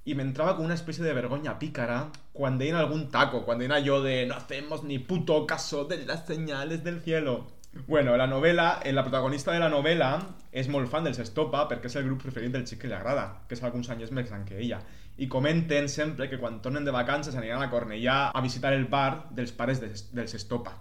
i 0.10 0.16
m'entrava 0.18 0.56
com 0.58 0.66
una 0.66 0.78
espècie 0.80 1.06
de 1.06 1.14
vergonya 1.14 1.60
pícara 1.62 2.08
quan 2.34 2.58
deien 2.58 2.80
algun 2.80 3.06
taco, 3.14 3.44
quan 3.46 3.62
deien 3.62 3.76
allò 3.76 4.00
de 4.02 4.24
no 4.26 4.40
hacemos 4.40 4.82
ni 4.82 4.98
puto 4.98 5.46
caso 5.46 5.84
de 5.86 6.02
las 6.08 6.26
señales 6.26 6.84
del 6.84 7.02
cielo. 7.02 7.46
Bueno, 7.86 8.18
la 8.18 8.26
novela, 8.26 8.80
eh, 8.84 8.92
la 8.92 9.04
protagonista 9.04 9.54
de 9.54 9.60
la 9.60 9.70
novela 9.70 10.18
és 10.52 10.68
molt 10.68 10.90
fan 10.90 11.06
dels 11.06 11.22
Estopa 11.22 11.68
perquè 11.70 11.88
és 11.88 11.96
el 12.02 12.10
grup 12.10 12.26
preferit 12.26 12.52
del 12.52 12.66
xic 12.66 12.82
que 12.82 12.90
li 12.90 12.98
agrada, 12.98 13.46
que 13.48 13.56
és 13.56 13.64
alguns 13.64 13.94
anys 13.94 14.12
més 14.12 14.28
gran 14.28 14.44
que 14.50 14.58
ella. 14.58 14.82
I 15.18 15.28
comenten 15.28 15.90
sempre 15.90 16.30
que 16.30 16.40
quan 16.40 16.62
tornen 16.62 16.86
de 16.86 16.94
vacances 16.96 17.36
aniran 17.36 17.62
a 17.62 17.70
Cornellà 17.70 18.32
a 18.32 18.42
visitar 18.42 18.74
el 18.74 18.88
bar 18.90 19.28
dels 19.32 19.52
pares 19.52 19.82
de, 19.82 19.92
dels 20.14 20.34
Estopa. 20.38 20.78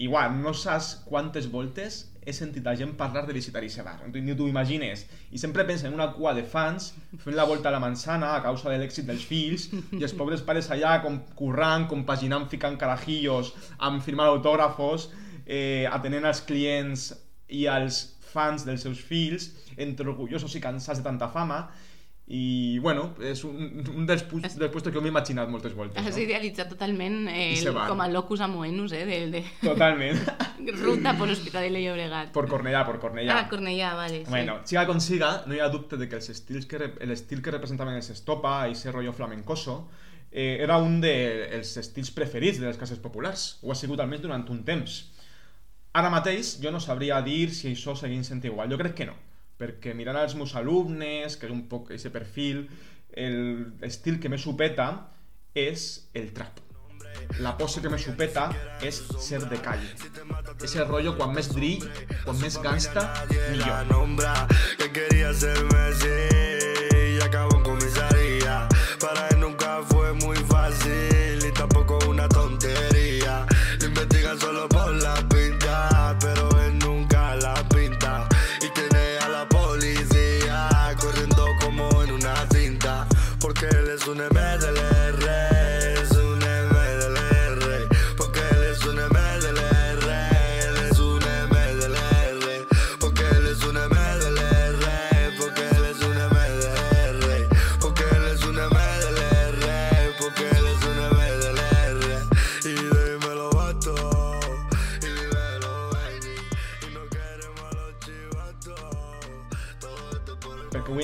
Igual, 0.00 0.38
no 0.40 0.54
saps 0.56 0.94
quantes 1.04 1.50
voltes 1.52 2.06
he 2.24 2.32
sentit 2.32 2.66
a 2.66 2.74
gent 2.76 2.92
parlar 2.96 3.26
de 3.28 3.34
visitar 3.36 3.60
aquest 3.60 3.82
bar, 3.84 3.98
ni 4.12 4.34
t'ho 4.36 4.46
imagines. 4.48 5.06
I 5.32 5.40
sempre 5.40 5.64
pensa 5.68 5.88
en 5.88 5.96
una 5.96 6.10
cua 6.12 6.32
de 6.36 6.44
fans 6.44 6.90
fent 7.20 7.36
la 7.36 7.44
volta 7.48 7.68
a 7.68 7.74
la 7.74 7.80
manzana 7.82 8.34
a 8.34 8.42
causa 8.44 8.70
de 8.70 8.78
l'èxit 8.80 9.08
dels 9.08 9.24
fills 9.28 9.68
i 9.96 10.02
els 10.02 10.14
pobres 10.16 10.44
pares 10.46 10.70
allà 10.72 10.98
com 11.04 11.18
currant, 11.36 11.88
compaginant, 11.88 12.48
ficant 12.48 12.78
carajillos, 12.80 13.52
amb 13.78 14.04
firmar 14.04 14.30
autògrafos, 14.32 15.10
eh, 15.46 15.84
atenent 15.90 16.28
als 16.28 16.40
clients 16.48 17.10
i 17.48 17.66
als 17.66 18.02
fans 18.30 18.64
dels 18.64 18.84
seus 18.86 19.00
fills, 19.02 19.50
entre 19.76 20.08
orgullosos 20.08 20.54
i 20.54 20.62
cansats 20.62 21.00
de 21.00 21.06
tanta 21.06 21.28
fama, 21.28 21.64
i, 22.32 22.78
bueno, 22.78 23.08
és 23.26 23.40
un, 23.42 23.80
un 23.90 24.04
dels, 24.06 24.22
pu 24.30 24.38
dels 24.38 24.54
puestos 24.70 24.92
que 24.94 25.00
m'he 25.02 25.10
imaginat 25.10 25.48
moltes 25.50 25.72
voltes, 25.74 25.98
Has 25.98 26.14
no? 26.14 26.22
idealitzat 26.22 26.68
totalment 26.70 27.24
eh, 27.26 27.56
el, 27.58 27.72
com 27.88 27.98
a 28.00 28.06
locus 28.06 28.40
amoenus, 28.46 28.92
eh, 28.94 29.00
de, 29.08 29.16
de 29.32 29.40
Totalment. 29.64 30.20
ruta 30.78 31.16
por 31.18 31.26
l'Hospital 31.26 31.66
de 31.72 31.80
Llobregat. 31.82 32.30
por 32.30 32.46
Cornellà, 32.46 32.84
por 32.86 33.00
Cornellà. 33.02 33.34
Ah, 33.40 33.48
Cornellà, 33.50 33.94
vale. 33.98 34.20
Sí. 34.24 34.30
Bueno, 34.30 34.60
siga 34.64 34.86
con 34.86 35.00
siga, 35.00 35.42
no 35.46 35.54
hi 35.56 35.58
ha 35.58 35.68
dubte 35.72 35.96
de 35.98 36.06
que 36.08 36.20
els 36.20 36.28
estils 36.30 36.66
que, 36.70 36.78
re- 36.78 36.94
el 37.00 37.10
estil 37.10 37.42
que 37.42 37.50
representaven 37.50 37.96
els 37.98 38.10
Estopa, 38.14 38.68
i 38.68 38.76
ese 38.78 38.92
rollo 38.94 39.12
flamencoso, 39.12 39.88
eh, 40.30 40.58
era 40.62 40.76
un 40.78 41.00
dels 41.02 41.72
estils 41.82 42.12
preferits 42.14 42.60
de 42.60 42.68
les 42.68 42.76
classes 42.78 43.00
populars. 43.02 43.56
Ho 43.62 43.72
ha 43.72 43.74
sigut 43.74 43.98
almenys 43.98 44.22
durant 44.22 44.46
un 44.54 44.62
temps. 44.62 45.00
Ara 45.98 46.10
mateix 46.14 46.60
jo 46.62 46.70
no 46.70 46.78
sabria 46.78 47.18
dir 47.26 47.48
si 47.50 47.72
això 47.74 47.96
seguint 47.98 48.22
sent 48.22 48.44
igual. 48.46 48.70
Jo 48.70 48.78
crec 48.78 48.94
que 48.94 49.08
no. 49.10 49.16
Perquè 49.60 49.92
mirant 49.96 50.16
els 50.16 50.34
meus 50.38 50.54
alumnes, 50.56 51.36
que 51.36 51.48
és 51.48 51.52
un 51.52 51.66
poc 51.68 51.90
aquest 51.90 52.12
perfil, 52.14 52.64
el 53.12 53.74
estil 53.86 54.20
que 54.22 54.32
més 54.32 54.42
supeta 54.46 54.90
és 55.54 56.08
el 56.14 56.32
trap. 56.36 56.60
La 57.44 57.56
pose 57.58 57.82
que 57.82 57.90
més 57.92 58.04
supeta 58.06 58.48
és 58.86 59.02
ser 59.20 59.42
de 59.50 59.58
calle. 59.62 59.90
Ese 60.62 60.84
rollo, 60.86 61.16
quan 61.18 61.34
més 61.36 61.50
drill, 61.52 61.84
quan 62.24 62.38
més 62.40 62.56
gangsta, 62.62 63.06
millor. 63.50 63.70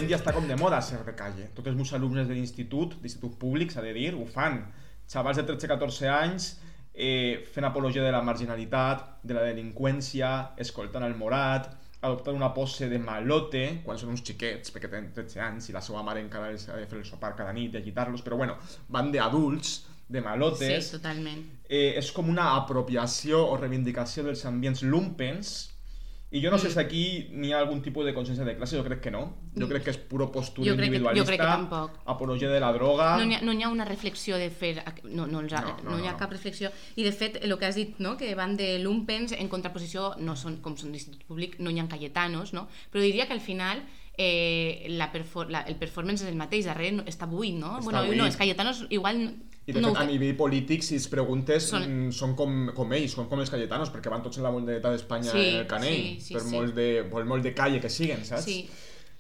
En 0.07 0.13
dia 0.13 0.19
està 0.21 0.33
com 0.35 0.47
de 0.47 0.57
moda 0.59 0.79
ser 0.85 1.01
de 1.05 1.15
calle. 1.19 1.49
Tots 1.57 1.69
els 1.73 1.77
meus 1.77 1.93
alumnes 1.99 2.29
de 2.29 2.35
l'institut, 2.37 2.95
d'institut 3.03 3.35
públic, 3.41 3.73
s'ha 3.75 3.83
de 3.83 3.93
dir, 3.97 4.13
ho 4.15 4.27
fan. 4.31 4.61
Xavals 5.11 5.41
de 5.41 5.45
13-14 5.49 6.07
anys 6.13 6.47
eh, 6.95 7.43
fent 7.53 7.67
apologia 7.67 8.05
de 8.07 8.13
la 8.15 8.23
marginalitat, 8.23 9.19
de 9.27 9.35
la 9.37 9.43
delinqüència, 9.49 10.31
escoltant 10.63 11.05
el 11.07 11.17
morat, 11.19 11.69
adoptant 12.07 12.37
una 12.39 12.53
pose 12.55 12.87
de 12.89 12.99
malote, 13.03 13.65
quan 13.85 13.99
són 13.99 14.13
uns 14.15 14.23
xiquets, 14.23 14.71
perquè 14.73 14.89
tenen 14.93 15.11
13 15.17 15.41
anys 15.43 15.69
i 15.71 15.75
la 15.75 15.83
seva 15.83 16.03
mare 16.07 16.21
encara 16.23 16.53
els 16.55 16.69
ha 16.71 16.77
de 16.79 16.87
fer 16.87 17.01
el 17.01 17.05
sopar 17.09 17.35
cada 17.37 17.53
nit 17.57 17.75
i 17.75 17.81
agitar-los, 17.83 18.23
però 18.23 18.39
bueno, 18.39 18.57
van 18.89 19.11
d'adults, 19.13 19.81
de 20.09 20.21
malotes, 20.23 20.85
Sí, 20.87 20.93
totalment. 21.01 21.41
eh, 21.69 21.97
és 21.99 22.13
com 22.15 22.29
una 22.31 22.53
apropiació 22.55 23.41
o 23.51 23.57
reivindicació 23.59 24.23
dels 24.23 24.45
ambients 24.47 24.85
lumpens 24.87 25.73
i 26.37 26.43
jo 26.43 26.51
no 26.51 26.57
Mm. 26.57 26.61
sé 26.61 26.71
si 26.71 26.79
aquí 26.79 27.29
n'hi 27.33 27.53
ha 27.53 27.59
algun 27.61 27.81
tipus 27.83 28.05
de 28.05 28.13
consciència 28.15 28.45
de 28.45 28.57
classe, 28.57 28.77
jo 28.77 28.85
crec 28.85 29.01
que 29.01 29.11
no. 29.11 29.35
Jo 29.57 29.67
crec 29.69 29.85
que 29.85 29.91
és 29.91 29.97
puro 29.99 30.31
postura 30.31 30.69
Jo 30.71 30.77
crec 30.77 30.91
que- 30.91 30.91
jo 30.91 30.97
individualista, 30.97 31.27
crec 31.27 31.41
que 31.41 31.47
tampoc. 31.47 31.91
apologia 32.05 32.51
de 32.51 32.61
la 32.61 32.73
droga... 32.73 33.17
No 33.17 33.25
n'hi 33.25 33.35
ha, 33.37 33.41
no 33.41 33.53
hi 33.53 33.63
ha 33.63 33.69
una 33.71 33.85
reflexió 33.85 34.37
de 34.37 34.51
fer... 34.51 34.83
No, 35.05 35.27
no, 35.27 35.41
els 35.41 35.53
ha, 35.53 35.61
No, 35.63 35.69
no, 35.69 35.83
no, 35.83 35.91
no, 35.97 36.05
hi 36.05 36.09
ha 36.09 36.13
no. 36.13 36.19
cap 36.19 36.31
reflexió. 36.31 36.71
I, 36.97 37.03
de 37.05 37.13
fet, 37.13 37.39
el 37.43 37.57
que 37.59 37.67
has 37.67 37.75
dit, 37.75 37.99
no? 37.99 38.17
que 38.17 38.35
van 38.35 38.57
de 38.57 38.79
lumpens 38.79 39.33
en 39.33 39.49
contraposició, 39.49 40.15
no 40.19 40.37
són, 40.37 40.61
com 40.61 40.77
són 40.77 40.93
d'institut 40.93 41.25
públic, 41.25 41.59
no 41.59 41.71
hi 41.71 41.81
ha 41.81 41.89
cayetanos, 41.89 42.53
no? 42.53 42.69
però 42.93 43.01
diria 43.01 43.27
que 43.27 43.33
al 43.33 43.41
final 43.41 43.83
eh, 44.19 44.87
la 44.91 45.11
perfor 45.13 45.51
la, 45.51 45.61
el 45.69 45.77
performance 45.77 46.25
és 46.25 46.31
el 46.31 46.39
mateix, 46.39 46.65
darrere 46.67 46.97
no, 46.99 47.05
està 47.07 47.29
buit, 47.29 47.55
no? 47.55 47.77
Està 47.79 47.85
bueno, 47.91 48.05
buit. 48.07 48.19
no, 48.19 48.27
els 48.27 48.37
cayetanos 48.41 48.87
igual 48.91 49.21
I 49.67 49.73
de 49.75 49.81
no 49.83 49.91
fet, 49.93 50.03
a 50.03 50.07
nivell 50.07 50.37
polític, 50.39 50.83
si 50.87 50.95
es 50.97 51.09
preguntes, 51.11 51.69
Són- 51.73 51.83
són, 51.85 52.13
són 52.15 52.35
com, 52.39 52.59
com 52.75 52.93
ells, 52.97 53.13
són 53.19 53.29
com 53.29 53.41
els 53.43 53.51
cayetanos, 53.51 53.91
perquè 53.93 54.13
van 54.13 54.23
tots 54.23 54.39
en 54.39 54.45
la 54.47 54.53
bandera 54.55 54.93
d'Espanya 54.93 55.33
Sí, 55.33 55.49
en 55.49 55.57
el 55.63 55.67
canell, 55.67 56.03
sí, 56.19 56.21
sí, 56.29 56.35
per, 56.39 56.43
sí. 56.47 56.55
Molt 56.55 56.75
de, 56.79 56.89
per 57.11 57.25
molt 57.25 57.43
de 57.43 57.53
calle 57.55 57.81
que 57.83 57.91
siguen, 57.91 58.25
saps? 58.25 58.45
Sí. 58.47 58.61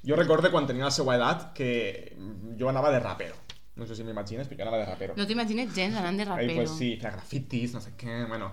Jo 0.07 0.15
recorde 0.15 0.53
quan 0.53 0.67
tenia 0.69 0.87
la 0.87 0.95
seva 0.95 1.17
edat 1.17 1.49
que 1.57 2.17
jo 2.59 2.69
anava 2.71 2.93
de 2.95 3.01
rapero. 3.03 3.35
No 3.77 3.85
sé 3.85 3.93
si 3.93 4.05
m'imagines, 4.07 4.49
però 4.49 4.57
jo 4.57 4.65
anava 4.65 4.79
de 4.81 4.87
rapero. 4.89 5.15
No 5.19 5.27
t'imagines 5.29 5.69
gens 5.77 5.99
anant 6.01 6.17
de 6.17 6.25
rapero. 6.25 6.49
Ahí 6.49 6.57
pues 6.57 6.71
sí, 6.79 6.95
feia 6.97 7.11
grafitis, 7.13 7.75
no 7.77 7.83
sé 7.85 7.93
què, 8.01 8.23
bueno, 8.31 8.49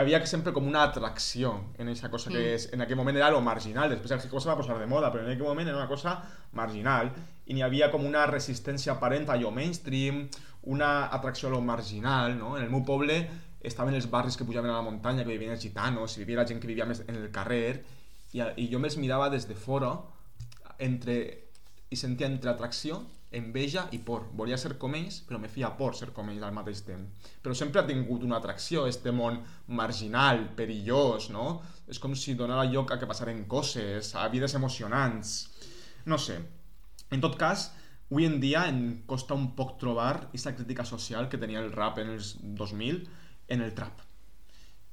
havia 0.00 0.22
sempre 0.24 0.54
com 0.56 0.64
una 0.64 0.86
atracció 0.88 1.52
en 1.76 1.90
aquesta 1.92 2.08
cosa 2.08 2.32
que 2.32 2.54
és, 2.54 2.70
en 2.72 2.80
aquell 2.80 2.96
moment 2.96 3.20
era 3.20 3.28
lo 3.34 3.42
marginal, 3.44 3.92
després 3.92 4.16
aquesta 4.16 4.32
cosa 4.32 4.54
va 4.54 4.56
posar 4.62 4.78
de 4.80 4.88
moda, 4.88 5.12
però 5.12 5.26
en 5.26 5.34
aquell 5.34 5.44
moment 5.44 5.68
era 5.68 5.76
una 5.76 5.90
cosa 5.92 6.16
marginal 6.56 7.12
i 7.44 7.52
n'hi 7.52 7.66
havia 7.68 7.90
com 7.92 8.08
una 8.08 8.24
resistència 8.32 8.96
aparent 8.96 9.28
a 9.28 9.36
allò 9.36 9.52
mainstream, 9.52 10.24
una 10.72 11.12
atracció 11.12 11.50
a 11.50 11.56
lo 11.58 11.60
marginal, 11.60 12.38
no? 12.38 12.56
En 12.56 12.64
el 12.64 12.72
meu 12.72 12.80
poble 12.88 13.20
estaven 13.60 13.94
els 13.94 14.08
barris 14.08 14.40
que 14.40 14.48
pujaven 14.48 14.72
a 14.72 14.80
la 14.80 14.88
muntanya, 14.88 15.26
que 15.26 15.36
vivien 15.36 15.52
els 15.52 15.62
gitanos, 15.62 16.16
i 16.16 16.24
vivia 16.24 16.40
la 16.40 16.48
gent 16.48 16.64
que 16.64 16.70
vivia 16.70 16.88
més 16.88 17.04
en 17.04 17.20
el 17.20 17.28
carrer, 17.34 17.82
i, 18.32 18.40
i 18.40 18.70
jo 18.72 18.80
me'ls 18.80 18.96
mirava 18.96 19.28
des 19.28 19.44
de 19.50 19.54
fora, 19.54 19.98
entre, 20.80 21.18
i 21.92 21.98
sentia 22.00 22.26
entre 22.26 22.56
atracció 22.56 23.04
enveja 23.32 23.86
i 23.92 23.98
por. 24.04 24.28
Volia 24.36 24.58
ser 24.60 24.76
com 24.80 24.94
ells, 24.96 25.20
però 25.26 25.40
me 25.40 25.50
feia 25.50 25.72
por 25.78 25.96
ser 25.98 26.10
com 26.16 26.28
ells 26.30 26.44
al 26.46 26.54
mateix 26.54 26.82
temps. 26.86 27.30
Però 27.42 27.56
sempre 27.56 27.80
ha 27.80 27.88
tingut 27.88 28.24
una 28.26 28.38
atracció, 28.38 28.86
este 28.86 29.12
món 29.12 29.40
marginal, 29.80 30.44
perillós, 30.58 31.30
no? 31.34 31.62
És 31.88 32.00
com 32.02 32.14
si 32.16 32.36
donara 32.38 32.68
lloc 32.70 32.92
a 32.92 32.98
que 33.00 33.08
passaren 33.08 33.44
coses, 33.48 34.14
a 34.14 34.28
vides 34.32 34.56
emocionants. 34.58 35.34
No 36.06 36.18
sé. 36.18 36.38
En 37.12 37.24
tot 37.24 37.36
cas, 37.40 37.70
avui 38.10 38.28
en 38.28 38.38
dia 38.40 38.66
em 38.68 39.02
costa 39.08 39.36
un 39.38 39.52
poc 39.56 39.78
trobar 39.80 40.28
aquesta 40.28 40.54
crítica 40.56 40.84
social 40.84 41.28
que 41.32 41.40
tenia 41.40 41.60
el 41.64 41.72
rap 41.72 41.98
en 42.02 42.14
els 42.14 42.36
2000 42.42 43.04
en 43.48 43.64
el 43.64 43.74
trap. 43.74 44.04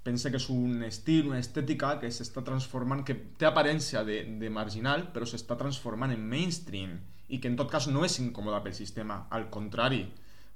Pensa 0.03 0.31
que 0.31 0.39
és 0.39 0.47
un 0.49 0.81
estil, 0.87 1.27
una 1.27 1.41
estètica 1.43 1.97
que 1.99 2.09
s'està 2.11 2.41
transformant, 2.47 3.03
que 3.05 3.17
té 3.37 3.45
aparència 3.45 4.05
de, 4.07 4.21
de 4.39 4.49
marginal, 4.49 5.09
però 5.13 5.27
s'està 5.27 5.57
transformant 5.59 6.15
en 6.15 6.23
mainstream 6.31 6.95
i 7.29 7.39
que 7.39 7.47
en 7.47 7.55
tot 7.59 7.69
cas 7.71 7.87
no 7.87 8.03
és 8.05 8.17
incòmoda 8.19 8.61
pel 8.65 8.73
sistema, 8.73 9.27
al 9.29 9.49
contrari, 9.53 10.03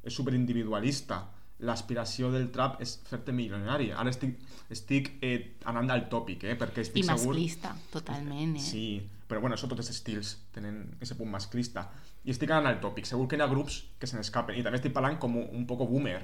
és 0.04 0.14
superindividualista. 0.14 1.24
L'aspiració 1.64 2.32
del 2.34 2.50
trap 2.52 2.82
és 2.84 2.98
fer-te 3.08 3.32
milionari. 3.32 3.92
Ara 3.96 4.10
estic, 4.12 4.34
estic 4.74 5.12
eh, 5.24 5.54
anant 5.70 5.92
al 5.94 6.08
tòpic, 6.12 6.44
eh, 6.50 6.56
perquè 6.60 6.82
estic 6.84 7.04
I 7.04 7.08
segur... 7.08 7.30
masclista, 7.36 7.76
totalment, 7.94 8.56
eh? 8.58 8.64
Sí, 8.66 8.88
però 9.30 9.40
bueno, 9.40 9.56
això 9.56 9.70
tots 9.72 9.86
els 9.86 9.94
estils 9.94 10.34
tenen 10.52 10.82
ese 11.00 11.16
punt 11.16 11.30
masclista. 11.32 11.86
I 12.26 12.34
estic 12.34 12.52
anant 12.52 12.68
al 12.74 12.82
tòpic, 12.84 13.08
segur 13.08 13.30
que 13.32 13.38
hi 13.40 13.46
ha 13.46 13.48
grups 13.52 13.84
que 14.02 14.10
se 14.10 14.18
n'escapen. 14.18 14.58
I 14.60 14.66
també 14.66 14.82
estic 14.82 14.94
parlant 14.98 15.20
com 15.22 15.38
un, 15.40 15.64
poco 15.70 15.88
boomer, 15.88 16.20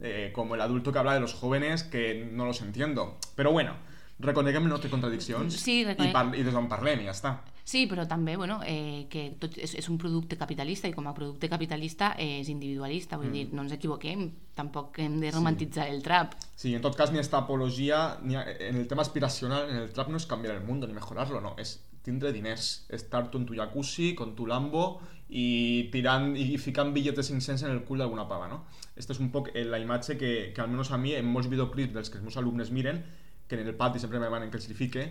eh, 0.00 0.30
como 0.34 0.54
el 0.54 0.60
adulto 0.64 0.92
que 0.92 0.98
habla 1.02 1.14
de 1.14 1.20
los 1.20 1.34
jóvenes 1.34 1.82
que 1.82 2.24
no 2.32 2.46
los 2.46 2.62
entiendo. 2.62 3.18
Però 3.36 3.52
bueno, 3.52 3.74
reconeguem 4.20 4.70
no 4.70 4.78
té 4.80 4.88
contradiccions 4.88 5.58
Sí, 5.60 5.82
i, 5.82 5.84
reconec- 5.90 6.14
par 6.16 6.24
i 6.34 6.42
des 6.46 6.54
d'on 6.54 6.70
parlem 6.70 7.02
i 7.04 7.10
ja 7.10 7.14
està. 7.18 7.36
Sí, 7.68 7.82
però 7.86 8.06
també, 8.08 8.32
bueno, 8.40 8.60
eh, 8.64 9.04
que 9.12 9.34
tot 9.38 9.58
és, 9.60 9.74
és 9.76 9.88
un 9.92 9.98
producte 10.00 10.38
capitalista 10.40 10.88
i 10.88 10.94
com 10.96 11.04
a 11.06 11.12
producte 11.12 11.50
capitalista 11.52 12.14
eh, 12.16 12.38
és 12.40 12.48
individualista, 12.48 13.18
vull 13.20 13.28
Mm. 13.28 13.32
dir, 13.36 13.48
no 13.52 13.60
ens 13.66 13.74
equivoquem, 13.76 14.22
tampoc 14.56 14.96
hem 15.04 15.18
de 15.20 15.30
romantitzar 15.34 15.84
el 15.92 16.00
trap. 16.02 16.32
Sí, 16.56 16.72
en 16.74 16.80
tot 16.80 16.96
cas, 16.96 17.12
ni 17.12 17.18
esta 17.20 17.36
apologia, 17.42 18.16
ni 18.22 18.36
a- 18.36 18.46
en 18.70 18.76
el 18.76 18.86
tema 18.88 19.02
aspiracional, 19.02 19.68
en 19.68 19.76
el 19.82 19.92
trap 19.92 20.08
no 20.08 20.16
es 20.16 20.24
cambiar 20.24 20.54
el 20.54 20.64
mundo 20.64 20.86
ni 20.86 20.94
mejorarlo, 20.94 21.42
no, 21.42 21.56
es 21.58 21.84
tindre 22.02 22.32
diners, 22.32 22.86
estar 22.88 23.30
tu 23.30 23.36
en 23.36 23.44
tu 23.44 23.52
jacuzzi, 23.54 24.14
con 24.14 24.34
tu 24.34 24.46
Lambo 24.46 25.02
i 25.28 25.90
tirant 25.92 26.32
i 26.40 26.56
ficant 26.56 26.94
bitllets 26.94 27.16
de 27.20 27.22
5 27.22 27.42
cents 27.44 27.62
en 27.64 27.70
el 27.70 27.84
cul 27.84 27.98
d'alguna 28.00 28.24
pava, 28.26 28.48
no? 28.48 28.62
Esta 28.96 29.12
és 29.12 29.20
un 29.20 29.28
poc 29.30 29.50
eh, 29.52 29.66
la 29.68 29.78
imatge 29.78 30.16
que, 30.16 30.52
que 30.56 30.60
almenys 30.64 30.90
a 30.90 30.96
mi, 30.96 31.12
en 31.12 31.26
molts 31.28 31.50
videoclips 31.52 31.92
dels 31.92 32.08
que 32.08 32.16
els 32.16 32.24
meus 32.24 32.38
alumnes 32.40 32.70
miren, 32.72 33.04
que 33.46 33.60
en 33.60 33.66
el 33.68 33.74
pati 33.76 33.98
sempre 34.00 34.18
me 34.18 34.24
demanen 34.24 34.48
que 34.50 34.56
els 34.56 34.70
li 34.70 34.74
fique, 34.74 35.10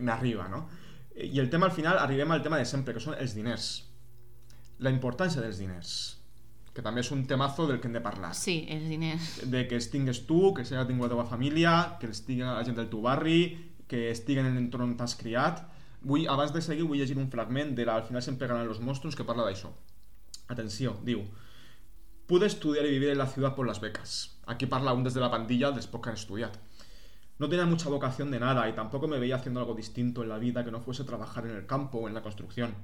m'arriba, 0.00 0.48
no? 0.48 0.68
I 1.18 1.38
el 1.40 1.50
tema 1.50 1.66
al 1.66 1.72
final, 1.72 1.98
arribem 1.98 2.30
al 2.30 2.42
tema 2.42 2.58
de 2.58 2.64
sempre, 2.64 2.94
que 2.94 3.00
són 3.02 3.16
els 3.18 3.34
diners. 3.34 3.68
La 4.78 4.90
importància 4.94 5.42
dels 5.42 5.58
diners, 5.58 5.92
que 6.74 6.82
també 6.86 7.00
és 7.02 7.10
un 7.10 7.24
temazo 7.26 7.66
del 7.66 7.80
que 7.80 7.88
hem 7.88 7.96
de 7.96 8.02
parlar 8.04 8.34
Sí, 8.38 8.60
els 8.70 8.84
diners. 8.88 9.40
de 9.50 9.64
que 9.66 9.74
els 9.74 9.90
tingues 9.90 10.20
tu, 10.28 10.52
que 10.54 10.64
s'hagi 10.64 10.86
tingut 10.92 11.08
la 11.08 11.16
teva 11.16 11.24
família, 11.26 11.96
que 11.98 12.06
els 12.06 12.22
tingui 12.26 12.44
la 12.46 12.62
gent 12.62 12.76
del 12.78 12.86
teu 12.92 13.02
barri, 13.02 13.40
que 13.88 14.10
estiguen 14.12 14.46
en 14.46 14.54
l'entorn 14.54 14.84
on 14.92 14.96
t'has 14.96 15.16
criat. 15.18 15.64
Vull, 16.02 16.28
abans 16.30 16.52
de 16.54 16.62
seguir, 16.62 16.84
vull 16.86 16.98
llegir 17.00 17.16
un 17.18 17.30
fragment 17.32 17.74
de 17.74 17.84
la 17.88 17.96
Al 17.96 18.04
final 18.04 18.22
sempre 18.22 18.46
ganan 18.46 18.68
los 18.68 18.78
monstruos 18.80 19.16
que 19.16 19.24
parla 19.24 19.42
d'això. 19.48 19.72
Atenció, 20.48 20.96
diu 21.02 21.24
Pude 22.28 22.44
estudiar 22.46 22.84
y 22.84 22.90
vivir 22.90 23.08
en 23.08 23.18
la 23.18 23.26
ciudad 23.26 23.54
por 23.54 23.66
las 23.66 23.80
becas. 23.80 24.36
Aquí 24.46 24.66
parla 24.66 24.92
un 24.92 25.02
desde 25.02 25.18
la 25.18 25.30
pandilla 25.30 25.70
dels 25.72 25.86
pocs 25.88 26.04
que 26.04 26.10
han 26.10 26.16
estudiat. 26.16 26.58
No 27.38 27.48
tenía 27.48 27.66
mucha 27.66 27.88
vocación 27.88 28.32
de 28.32 28.40
nada 28.40 28.68
y 28.68 28.72
tampoco 28.72 29.06
me 29.06 29.20
veía 29.20 29.36
haciendo 29.36 29.60
algo 29.60 29.74
distinto 29.74 30.24
en 30.24 30.28
la 30.28 30.38
vida 30.38 30.64
que 30.64 30.72
no 30.72 30.80
fuese 30.80 31.04
trabajar 31.04 31.46
en 31.46 31.54
el 31.54 31.66
campo 31.66 31.98
o 31.98 32.08
en 32.08 32.14
la 32.14 32.22
construcción. 32.22 32.74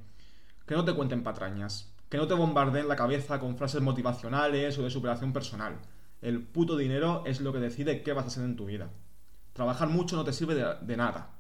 Que 0.65 0.77
no 0.77 0.85
te 0.85 0.95
cuenten 0.95 1.25
patrañas, 1.25 1.93
que 2.09 2.19
no 2.19 2.29
te 2.29 2.35
bombardeen 2.35 2.87
la 2.87 2.95
cabeza 2.95 3.41
con 3.41 3.57
frases 3.57 3.83
motivacionales 3.83 4.79
o 4.79 4.85
de 4.85 4.91
superación 4.91 5.33
personal. 5.33 5.81
El 6.23 6.41
puto 6.41 6.77
dinero 6.77 7.25
es 7.27 7.41
lo 7.41 7.53
que 7.53 7.59
decide 7.59 8.03
qué 8.05 8.13
vas 8.13 8.27
a 8.27 8.29
hacer 8.29 8.45
en 8.45 8.55
tu 8.55 8.67
vida. 8.67 8.91
Trabajar 9.55 9.89
mucho 9.89 10.15
no 10.15 10.25
te 10.25 10.33
sirve 10.33 10.55
de, 10.55 10.77
de 10.83 10.97
nada. 10.97 11.31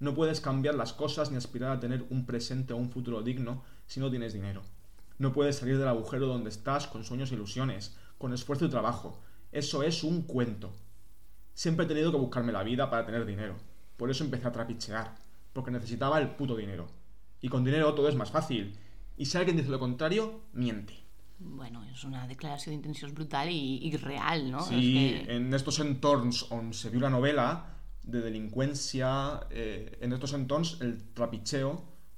No 0.00 0.14
puedes 0.14 0.40
cambiar 0.40 0.74
las 0.74 0.92
cosas 0.92 1.30
ni 1.30 1.36
aspirar 1.36 1.70
a 1.70 1.80
tener 1.80 2.04
un 2.10 2.26
presente 2.26 2.72
o 2.72 2.76
un 2.76 2.90
futuro 2.90 3.22
digno 3.22 3.62
si 3.86 4.00
no 4.00 4.10
tienes 4.10 4.32
dinero. 4.32 4.62
No 5.18 5.32
puedes 5.32 5.56
salir 5.56 5.78
del 5.78 5.86
agujero 5.86 6.26
donde 6.26 6.50
estás 6.50 6.88
con 6.88 7.04
sueños 7.04 7.30
e 7.30 7.36
ilusiones, 7.36 7.96
con 8.18 8.32
esfuerzo 8.32 8.64
y 8.64 8.70
trabajo. 8.70 9.20
Eso 9.52 9.84
es 9.84 10.02
un 10.02 10.22
cuento. 10.22 10.72
Siempre 11.54 11.84
he 11.84 11.88
tenido 11.88 12.10
que 12.10 12.18
buscarme 12.18 12.52
la 12.52 12.62
vida 12.62 12.90
para 12.90 13.06
tener 13.06 13.24
dinero. 13.24 13.56
Por 13.96 14.10
eso 14.10 14.24
empecé 14.24 14.48
a 14.48 14.52
trapichear, 14.52 15.14
porque 15.52 15.70
necesitaba 15.70 16.20
el 16.20 16.30
puto 16.30 16.56
dinero. 16.56 16.86
Y 17.40 17.48
con 17.48 17.64
dinero 17.64 17.94
todo 17.94 18.08
es 18.08 18.16
más 18.16 18.30
fácil. 18.30 18.76
Y 19.16 19.26
si 19.26 19.38
alguien 19.38 19.56
dice 19.56 19.70
lo 19.70 19.78
contrario, 19.78 20.40
miente. 20.52 21.04
Bueno, 21.38 21.82
és 21.90 22.04
una 22.06 22.28
declaració 22.30 22.70
d'intencions 22.70 23.12
brutal 23.12 23.50
i, 23.50 23.80
i 23.88 23.90
real, 23.98 24.46
no? 24.52 24.62
Sí, 24.64 24.76
És 25.10 25.24
que... 25.26 25.34
en 25.34 25.54
estos 25.54 25.80
entorns 25.82 26.44
on 26.54 26.70
se 26.72 26.92
viu 26.92 27.02
la 27.02 27.10
novela 27.10 27.46
de 28.04 28.22
delinqüència, 28.22 29.10
eh, 29.50 29.98
en 30.00 30.14
estos 30.14 30.34
entorns 30.38 30.76
el 30.80 30.94
trapicheo 31.12 31.74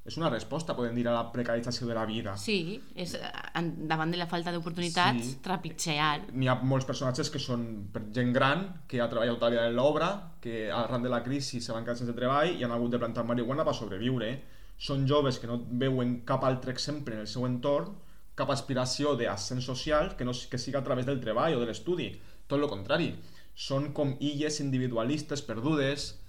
és 0.06 0.16
una 0.16 0.30
resposta, 0.30 0.74
podem 0.76 0.94
dir, 0.94 1.06
a 1.08 1.12
la 1.12 1.24
precarització 1.32 1.86
de 1.88 1.94
la 1.94 2.04
vida. 2.06 2.36
Sí, 2.36 2.80
és, 2.94 3.14
eh, 3.14 3.20
en- 3.58 3.88
davant 3.88 4.10
de 4.10 4.16
la 4.16 4.26
falta 4.26 4.52
d'oportunitats, 4.52 5.24
Sí. 5.24 5.38
trepitxear. 5.42 6.32
N'hi 6.32 6.46
ha 6.48 6.54
molts 6.54 6.86
personatges 6.86 7.28
que 7.30 7.38
són 7.38 7.88
gent 8.14 8.32
gran, 8.32 8.82
que 8.86 9.00
ha 9.00 9.08
treballat 9.08 9.34
tota 9.34 9.46
la 9.46 9.50
vida 9.50 9.66
en 9.68 9.74
l'obra, 9.76 10.32
que 10.40 10.70
arran 10.70 11.02
de 11.02 11.08
la 11.08 11.22
crisi 11.24 11.60
se 11.60 11.72
van 11.72 11.82
quedar 11.84 11.96
sense 11.96 12.12
treball 12.14 12.54
i 12.58 12.62
han 12.64 12.70
hagut 12.70 12.90
de 12.92 12.98
plantar 12.98 13.24
marihuana 13.24 13.64
per 13.64 13.74
sobreviure. 13.74 14.42
Són 14.78 15.06
joves 15.08 15.38
que 15.38 15.46
no 15.48 15.60
veuen 15.68 16.20
cap 16.24 16.44
altre 16.44 16.70
exemple 16.70 17.14
en 17.14 17.20
el 17.20 17.26
seu 17.26 17.44
entorn, 17.46 17.94
cap 18.36 18.50
aspiració 18.50 19.16
d'ascens 19.16 19.64
social 19.64 20.14
que 20.16 20.24
no 20.24 20.32
que 20.50 20.58
siga 20.58 20.80
a 20.80 20.84
través 20.84 21.06
del 21.06 21.18
treball 21.20 21.54
o 21.56 21.60
de 21.60 21.66
l'estudi. 21.66 22.20
Tot 22.46 22.60
el 22.60 22.68
contrari. 22.68 23.16
Són 23.54 23.92
com 23.94 24.16
illes 24.20 24.60
individualistes 24.60 25.40
perdudes. 25.42 26.20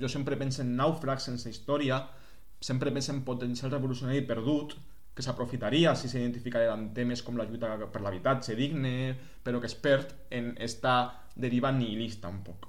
Jo 0.00 0.08
sempre 0.08 0.36
penso 0.36 0.62
en 0.62 0.76
nàufrags 0.76 1.24
sense 1.26 1.50
història, 1.50 2.08
sempre 2.62 2.92
penso 2.94 3.12
en 3.12 3.22
potencial 3.26 3.70
revolucionari 3.74 4.22
perdut, 4.22 4.76
que 5.12 5.20
s'aprofitaria 5.22 5.92
si 5.98 6.08
s'identificara 6.08 6.70
amb 6.72 6.94
temes 6.96 7.20
com 7.22 7.36
la 7.36 7.44
lluita 7.44 7.74
per 7.92 8.00
l'habitatge 8.00 8.54
digne, 8.56 9.12
però 9.44 9.60
que 9.60 9.68
es 9.68 9.74
perd 9.76 10.14
en 10.30 10.54
esta 10.56 10.94
deriva 11.36 11.72
nihilista 11.72 12.30
un 12.32 12.40
poc. 12.46 12.68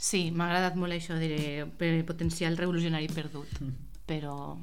Sí, 0.00 0.30
m'ha 0.32 0.46
agradat 0.48 0.76
molt 0.80 0.92
això 0.96 1.16
de 1.20 2.02
potencial 2.08 2.56
revolucionari 2.56 3.08
perdut, 3.12 3.50
però 4.08 4.56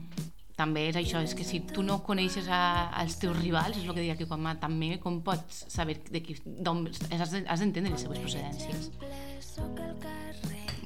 també 0.57 0.87
és 0.89 0.95
això, 0.97 1.21
és 1.21 1.35
que 1.37 1.45
si 1.45 1.59
tu 1.61 1.83
no 1.85 1.99
coneixes 2.05 2.47
a, 2.49 2.89
als 2.89 3.19
teus 3.21 3.37
rivals, 3.37 3.77
és 3.77 3.85
el 3.85 3.93
que 3.93 4.01
deia 4.01 4.15
que 4.17 4.25
quan 4.25 4.41
també 4.59 4.95
com 4.99 5.19
pots 5.21 5.65
saber 5.69 5.99
de 6.09 6.23
qui, 6.25 6.37
d'on 6.45 6.87
has 7.13 7.31
de- 7.31 7.45
has 7.45 7.59
d'entendre 7.61 7.91
les 7.93 8.01
seves 8.01 8.17
procedències. 8.19 8.89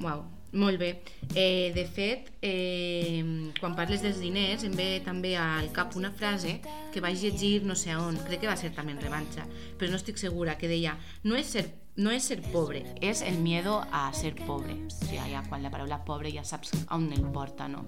Uau, 0.02 0.24
molt 0.52 0.78
bé. 0.78 1.02
Eh, 1.34 1.72
de 1.74 1.84
fet, 1.86 2.30
eh, 2.42 3.52
quan 3.58 3.76
parles 3.76 4.02
dels 4.02 4.20
diners, 4.20 4.64
em 4.64 4.72
ve 4.76 5.00
també 5.04 5.36
al 5.36 5.70
cap 5.72 5.96
una 5.96 6.12
frase 6.12 6.60
que 6.92 7.00
vaig 7.00 7.20
llegir 7.20 7.62
no 7.64 7.74
sé 7.74 7.96
on, 7.96 8.18
crec 8.26 8.44
que 8.44 8.50
va 8.50 8.56
ser 8.56 8.72
també 8.76 8.92
en 8.92 9.00
revanxa, 9.00 9.46
però 9.78 9.90
no 9.90 10.00
estic 10.00 10.20
segura, 10.20 10.58
que 10.58 10.68
deia 10.68 10.96
no 11.24 11.36
és 11.36 11.46
ser, 11.56 11.66
no 11.96 12.12
és 12.12 12.24
ser 12.28 12.40
pobre, 12.52 12.84
és 13.00 13.22
el 13.22 13.38
miedo 13.38 13.80
a 13.90 14.10
ser 14.12 14.34
pobre. 14.46 14.76
O 14.86 14.90
sigui, 14.90 15.22
ja 15.32 15.42
quan 15.48 15.62
la 15.62 15.70
paraula 15.70 16.02
pobre 16.04 16.32
ja 16.32 16.44
saps 16.44 16.72
on 16.90 17.10
el 17.12 17.24
porta, 17.32 17.68
no? 17.68 17.86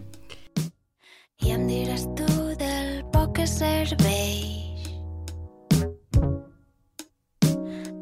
I 1.44 1.50
em 1.52 1.66
diràs 1.68 2.06
tu 2.16 2.28
del 2.60 3.02
poc 3.12 3.34
que 3.36 3.46
serveix 3.50 4.88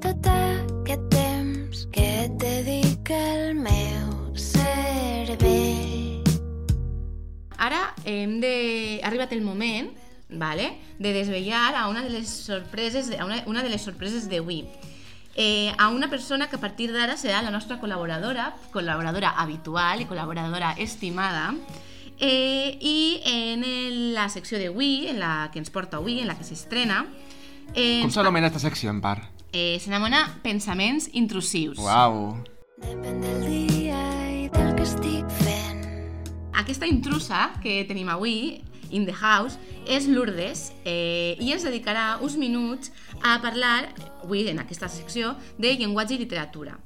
tot 0.03 0.31
aquest 0.35 1.07
temps 1.11 1.87
que 1.95 2.09
et 2.27 2.39
dedica 2.43 3.19
el 3.35 3.55
meu 3.63 3.72
hem 8.05 8.41
de... 8.41 9.01
ha 9.03 9.07
arribat 9.09 9.33
el 9.33 9.43
moment 9.43 9.91
vale, 10.29 10.79
de 10.99 11.13
desvetllar 11.13 11.75
a 11.77 11.89
una 11.89 12.03
de 12.03 12.09
les 12.11 12.29
sorpreses 12.29 13.11
a 13.19 13.25
una, 13.27 13.43
una 13.47 13.63
de 13.63 13.69
les 13.69 13.83
sorpreses 13.83 14.29
d'avui. 14.31 14.65
Eh, 15.35 15.73
a 15.79 15.89
una 15.89 16.09
persona 16.11 16.49
que 16.49 16.57
a 16.57 16.61
partir 16.61 16.91
d'ara 16.93 17.17
serà 17.17 17.43
la 17.43 17.51
nostra 17.51 17.79
col·laboradora, 17.81 18.55
col·laboradora 18.73 19.35
habitual 19.37 20.01
i 20.03 20.07
col·laboradora 20.07 20.75
estimada, 20.79 21.55
eh, 22.19 22.79
i 22.81 23.21
en 23.25 23.65
el- 23.65 24.15
la 24.15 24.29
secció 24.29 24.59
d'avui, 24.59 25.09
en 25.09 25.19
la 25.21 25.51
que 25.53 25.59
ens 25.59 25.71
porta 25.71 25.97
avui, 25.99 26.21
en 26.21 26.27
la 26.29 26.37
que 26.37 26.45
s'estrena, 26.45 27.07
eh, 27.75 28.01
Com 28.03 28.11
s'anomena 28.11 28.47
esta 28.49 28.59
secció, 28.61 28.91
en 28.91 29.01
part? 29.01 29.23
eh, 29.53 29.79
s'anomena 29.81 30.39
Pensaments 30.43 31.11
intrusius. 31.13 31.77
Uau! 31.79 32.43
Depèn 32.81 33.21
del 33.21 33.41
dia 33.47 34.03
i 34.45 34.49
del 34.49 34.75
que 34.77 34.83
estic 34.83 35.29
fent. 35.29 35.52
Aquesta 36.53 36.87
intrusa 36.87 37.49
que 37.63 37.81
tenim 37.89 38.11
avui, 38.13 38.61
in 38.93 39.07
the 39.07 39.15
house, 39.17 39.57
és 39.89 40.07
Lourdes 40.07 40.69
eh, 40.85 41.35
i 41.41 41.51
ens 41.55 41.65
dedicarà 41.65 42.19
uns 42.21 42.37
minuts 42.37 42.93
a 43.25 43.39
parlar, 43.41 43.89
avui 44.21 44.45
en 44.53 44.61
aquesta 44.61 44.91
secció, 44.93 45.33
de 45.57 45.73
llenguatge 45.81 46.19
i 46.19 46.21
literatura. 46.21 46.77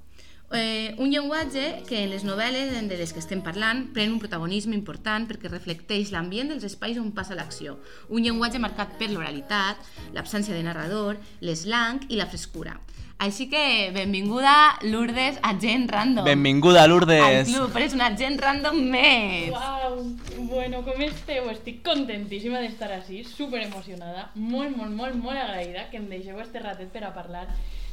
Eh, 0.54 0.94
un 1.02 1.10
llenguatge 1.10 1.82
que 1.88 2.04
en 2.04 2.12
les 2.12 2.22
novel·les 2.22 2.70
de 2.86 2.98
les 3.00 3.10
que 3.10 3.18
estem 3.18 3.40
parlant 3.42 3.88
pren 3.90 4.12
un 4.14 4.20
protagonisme 4.22 4.76
important 4.78 5.26
perquè 5.26 5.50
reflecteix 5.50 6.12
l'ambient 6.14 6.52
dels 6.52 6.68
espais 6.68 7.00
on 7.02 7.10
passa 7.10 7.34
l'acció. 7.34 7.80
Un 8.06 8.22
llenguatge 8.22 8.62
marcat 8.62 8.94
per 9.00 9.10
l'oralitat, 9.10 9.82
l'absència 10.14 10.54
de 10.54 10.62
narrador, 10.62 11.18
l'eslang 11.42 12.06
i 12.06 12.20
la 12.20 12.30
frescura. 12.30 12.78
Així 13.18 13.46
que 13.48 13.90
benvinguda, 13.94 14.76
Lourdes, 14.82 15.38
a 15.42 15.54
Gent 15.58 15.88
Random. 15.88 16.24
Benvinguda, 16.26 16.82
Al 16.82 16.90
Lourdes. 16.90 17.48
club, 17.48 17.76
eres 17.76 17.94
una 17.96 18.10
Gent 18.14 18.36
Random 18.42 18.76
més. 18.90 19.48
Uau, 19.50 20.02
bueno, 20.50 20.82
com 20.84 21.00
esteu? 21.00 21.48
Estic 21.48 21.80
contentíssima 21.86 22.60
d'estar 22.60 22.90
així, 22.92 23.22
super 23.24 23.62
emocionada, 23.64 24.28
molt, 24.34 24.76
molt, 24.76 24.92
molt, 24.92 25.16
molt 25.16 25.40
agraïda 25.40 25.88
que 25.90 25.96
em 25.96 26.10
deixeu 26.12 26.36
este 26.44 26.60
ratet 26.60 26.92
per 26.92 27.06
a 27.08 27.14
parlar 27.16 27.46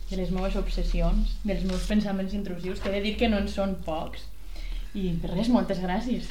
de 0.10 0.20
les 0.20 0.30
meves 0.36 0.58
obsessions, 0.60 1.38
dels 1.48 1.64
meus 1.64 1.88
pensaments 1.88 2.36
intrusius, 2.36 2.84
que 2.84 2.92
he 2.92 2.98
de 3.00 3.02
dir 3.08 3.16
que 3.16 3.32
no 3.32 3.40
en 3.40 3.48
són 3.48 3.78
pocs. 3.88 4.28
I 4.94 5.16
res, 5.24 5.48
moltes 5.48 5.80
gràcies. 5.80 6.28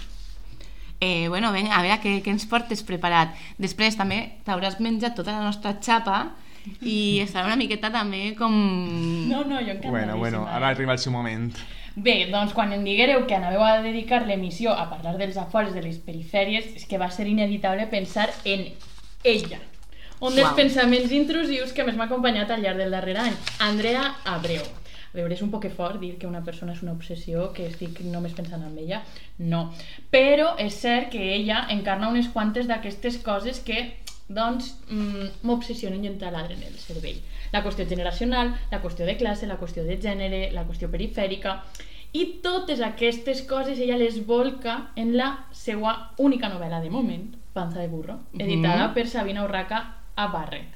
Eh, 1.00 1.28
bueno, 1.32 1.50
vinga, 1.56 1.74
a 1.74 1.82
veure 1.82 1.96
què, 2.04 2.18
què 2.22 2.30
ens 2.30 2.44
portes 2.46 2.84
preparat. 2.86 3.32
Després 3.58 3.96
també 3.96 4.36
t'hauràs 4.44 4.78
menjat 4.84 5.16
tota 5.16 5.32
la 5.32 5.48
nostra 5.48 5.78
xapa 5.80 6.28
i 6.80 7.20
estarà 7.24 7.46
una 7.46 7.58
miqueta 7.60 7.90
també 7.92 8.32
com... 8.38 8.54
No, 9.28 9.44
no, 9.44 9.58
jo 9.60 9.74
encantadíssima. 9.74 9.90
Bueno, 9.90 10.18
bueno, 10.18 10.46
ara 10.48 10.68
arriba 10.68 10.92
el 10.92 11.02
seu 11.02 11.12
moment. 11.12 11.52
Bé, 11.94 12.30
doncs 12.32 12.54
quan 12.56 12.72
em 12.72 12.84
diguereu 12.86 13.26
que 13.28 13.36
anàveu 13.36 13.64
a 13.66 13.82
dedicar 13.84 14.22
l'emissió 14.24 14.72
a 14.72 14.88
parlar 14.88 15.18
dels 15.20 15.36
afores 15.36 15.74
de 15.76 15.82
les 15.84 15.98
perifèries, 16.00 16.70
és 16.78 16.86
que 16.88 17.00
va 17.00 17.10
ser 17.12 17.26
inevitable 17.28 17.86
pensar 17.90 18.30
en 18.44 18.70
ella. 19.24 19.60
Un 20.22 20.36
dels 20.36 20.48
Uau. 20.48 20.56
pensaments 20.56 21.12
intrusius 21.12 21.74
que 21.76 21.84
més 21.84 21.98
m'ha 21.98 22.06
acompanyat 22.06 22.50
al 22.54 22.62
llarg 22.62 22.78
del 22.80 22.94
darrer 22.94 23.18
any, 23.20 23.34
Andrea 23.60 24.06
Abreu. 24.24 24.62
A 25.12 25.18
veure, 25.18 25.34
és 25.34 25.42
un 25.44 25.50
poc 25.52 25.66
fort 25.76 25.98
dir 26.00 26.14
que 26.16 26.28
una 26.28 26.40
persona 26.46 26.72
és 26.72 26.80
una 26.80 26.94
obsessió, 26.94 27.50
que 27.52 27.66
estic 27.68 28.00
només 28.06 28.32
pensant 28.32 28.62
en 28.64 28.78
ella. 28.80 29.02
No. 29.36 29.66
Però 30.14 30.54
és 30.62 30.78
cert 30.80 31.10
que 31.12 31.34
ella 31.34 31.66
encarna 31.74 32.08
unes 32.08 32.30
quantes 32.32 32.70
d'aquestes 32.70 33.18
coses 33.26 33.60
que 33.60 33.90
doncs 34.34 34.74
mm, 34.90 35.44
m'obsessionen 35.46 36.04
i 36.04 36.08
em 36.08 36.18
taladren 36.18 36.62
el 36.62 36.74
cervell. 36.78 37.20
La 37.52 37.62
qüestió 37.64 37.86
generacional, 37.88 38.54
la 38.70 38.80
qüestió 38.82 39.04
de 39.06 39.16
classe, 39.16 39.46
la 39.46 39.58
qüestió 39.60 39.84
de 39.84 39.98
gènere, 40.00 40.50
la 40.52 40.64
qüestió 40.68 40.90
perifèrica... 40.90 41.62
I 42.14 42.26
totes 42.44 42.82
aquestes 42.84 43.38
coses 43.48 43.78
ella 43.80 43.96
les 43.96 44.18
volca 44.26 44.90
en 45.00 45.14
la 45.16 45.46
seva 45.56 46.10
única 46.20 46.50
novel·la 46.52 46.82
de 46.82 46.90
moment, 46.92 47.30
Panza 47.54 47.80
de 47.80 47.88
burro, 47.88 48.18
editada 48.38 48.88
Mhm. 48.88 48.94
per 48.94 49.06
Sabina 49.08 49.44
Urraca 49.44 49.78
a 50.14 50.26
Barret. 50.26 50.68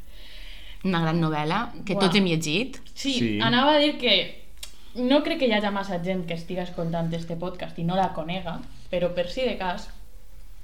Una 0.84 1.02
gran 1.02 1.20
novel·la 1.20 1.72
que 1.84 1.92
Uau. 1.92 2.00
tots 2.00 2.16
hem 2.16 2.24
llegit. 2.24 2.78
Sí, 2.94 3.12
Sí. 3.12 3.18
sí, 3.18 3.38
anava 3.42 3.74
a 3.74 3.78
dir 3.78 3.98
que 3.98 4.46
no 4.94 5.22
crec 5.22 5.38
que 5.40 5.46
hi 5.48 5.52
hagi 5.52 5.70
massa 5.70 6.00
gent 6.02 6.24
que 6.26 6.32
estiga 6.32 6.62
escoltant 6.62 7.12
este 7.12 7.36
podcast 7.36 7.78
i 7.78 7.84
no 7.84 7.96
la 7.96 8.14
conega, 8.14 8.61
però 8.90 9.12
per 9.14 9.28
si 9.28 9.42
de 9.42 9.59
cas, 9.59 9.90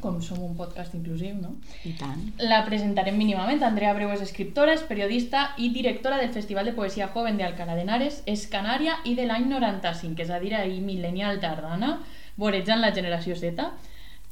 com 0.02 0.18
som 0.20 0.40
un 0.42 0.56
podcast 0.58 0.94
inclusiu, 0.98 1.36
no? 1.38 1.54
I 1.88 1.94
tant. 1.98 2.20
La 2.42 2.62
presentarem 2.66 3.16
mínimament. 3.16 3.62
Andrea 3.62 3.92
Abreu 3.94 4.10
és 4.12 4.24
escriptora, 4.24 4.74
és 4.74 4.82
periodista 4.88 5.52
i 5.56 5.70
directora 5.72 6.18
del 6.20 6.32
Festival 6.34 6.68
de 6.68 6.74
Poesia 6.76 7.08
Joven 7.14 7.38
de 7.38 7.46
Alcalá 7.46 7.76
de 7.78 7.86
Henares, 7.86 8.22
és 8.26 8.48
canària 8.50 8.98
i 9.08 9.14
de 9.18 9.28
l'any 9.30 9.46
95, 9.52 10.26
és 10.26 10.34
a 10.34 10.40
dir, 10.42 10.52
ahir 10.58 10.82
millennial 10.82 11.40
tardana, 11.40 12.00
vorejant 12.36 12.82
la 12.82 12.92
generació 12.92 13.38
Z. 13.38 13.70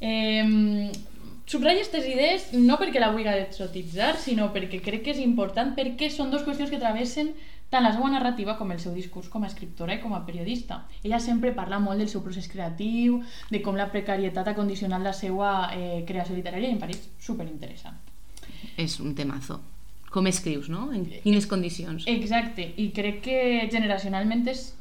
Eh, 0.00 0.90
subratllo 1.50 1.80
aquestes 1.80 2.06
idees 2.06 2.50
no 2.54 2.76
perquè 2.78 3.00
la 3.02 3.10
vulgui 3.14 3.30
exotitzar, 3.32 4.16
sinó 4.18 4.50
perquè 4.54 4.82
crec 4.82 5.06
que 5.06 5.14
és 5.14 5.22
important 5.22 5.74
perquè 5.78 6.10
són 6.10 6.30
dues 6.30 6.44
qüestions 6.46 6.70
que 6.70 6.82
travessen 6.82 7.32
tant 7.70 7.86
la 7.86 7.92
seva 7.94 8.10
narrativa 8.10 8.56
com 8.58 8.72
el 8.74 8.80
seu 8.82 8.94
discurs 8.94 9.30
com 9.30 9.44
a 9.44 9.48
escriptora 9.50 9.94
i 9.94 10.00
com 10.02 10.14
a 10.14 10.24
periodista. 10.26 10.82
Ella 11.04 11.20
sempre 11.22 11.54
parla 11.56 11.78
molt 11.82 12.02
del 12.02 12.10
seu 12.10 12.24
procés 12.24 12.50
creatiu, 12.50 13.20
de 13.50 13.62
com 13.62 13.78
la 13.78 13.90
precarietat 13.92 14.50
ha 14.50 14.56
condicionat 14.58 15.04
la 15.06 15.14
seva 15.14 15.52
eh, 15.74 16.02
creació 16.06 16.36
literària 16.36 16.68
i 16.68 16.74
em 16.74 16.82
pareix 16.82 17.06
superinteressant. 17.22 17.96
És 18.76 18.98
un 19.00 19.14
temazo. 19.14 19.60
Com 20.10 20.26
escrius, 20.26 20.66
no? 20.68 20.88
En 20.90 21.06
quines 21.22 21.46
condicions? 21.46 22.04
Exacte, 22.10 22.66
i 22.82 22.90
crec 22.94 23.22
que 23.28 23.38
generacionalment 23.70 24.42
és, 24.50 24.72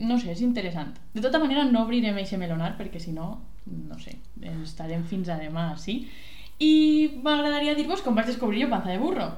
no 0.00 0.16
sé, 0.16 0.32
és 0.32 0.40
interessant. 0.40 0.94
De 1.12 1.20
tota 1.20 1.42
manera 1.42 1.66
no 1.68 1.84
obrirem 1.84 2.16
eixe 2.22 2.40
melonar 2.40 2.72
perquè 2.78 3.02
si 3.02 3.12
no, 3.12 3.34
no 3.68 4.00
sé, 4.00 4.16
estarem 4.62 5.04
fins 5.04 5.28
a 5.28 5.36
demà, 5.36 5.74
sí? 5.76 6.00
I 6.60 6.72
m'agradaria 7.24 7.76
dir-vos 7.76 8.00
com 8.04 8.16
vaig 8.16 8.32
descobrir 8.32 8.64
jo 8.64 8.72
Panza 8.72 8.92
de 8.92 8.98
Burro. 9.00 9.28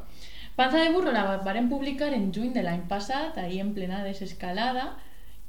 Panza 0.57 0.79
de 0.79 0.91
Burro 0.93 1.13
la 1.13 1.39
varen 1.45 1.69
publicar 1.71 2.13
en 2.13 2.33
juny 2.35 2.53
de 2.53 2.63
l'any 2.63 2.85
passat, 2.89 3.39
ahir 3.39 3.63
en 3.65 3.73
plena 3.75 4.03
desescalada, 4.05 4.93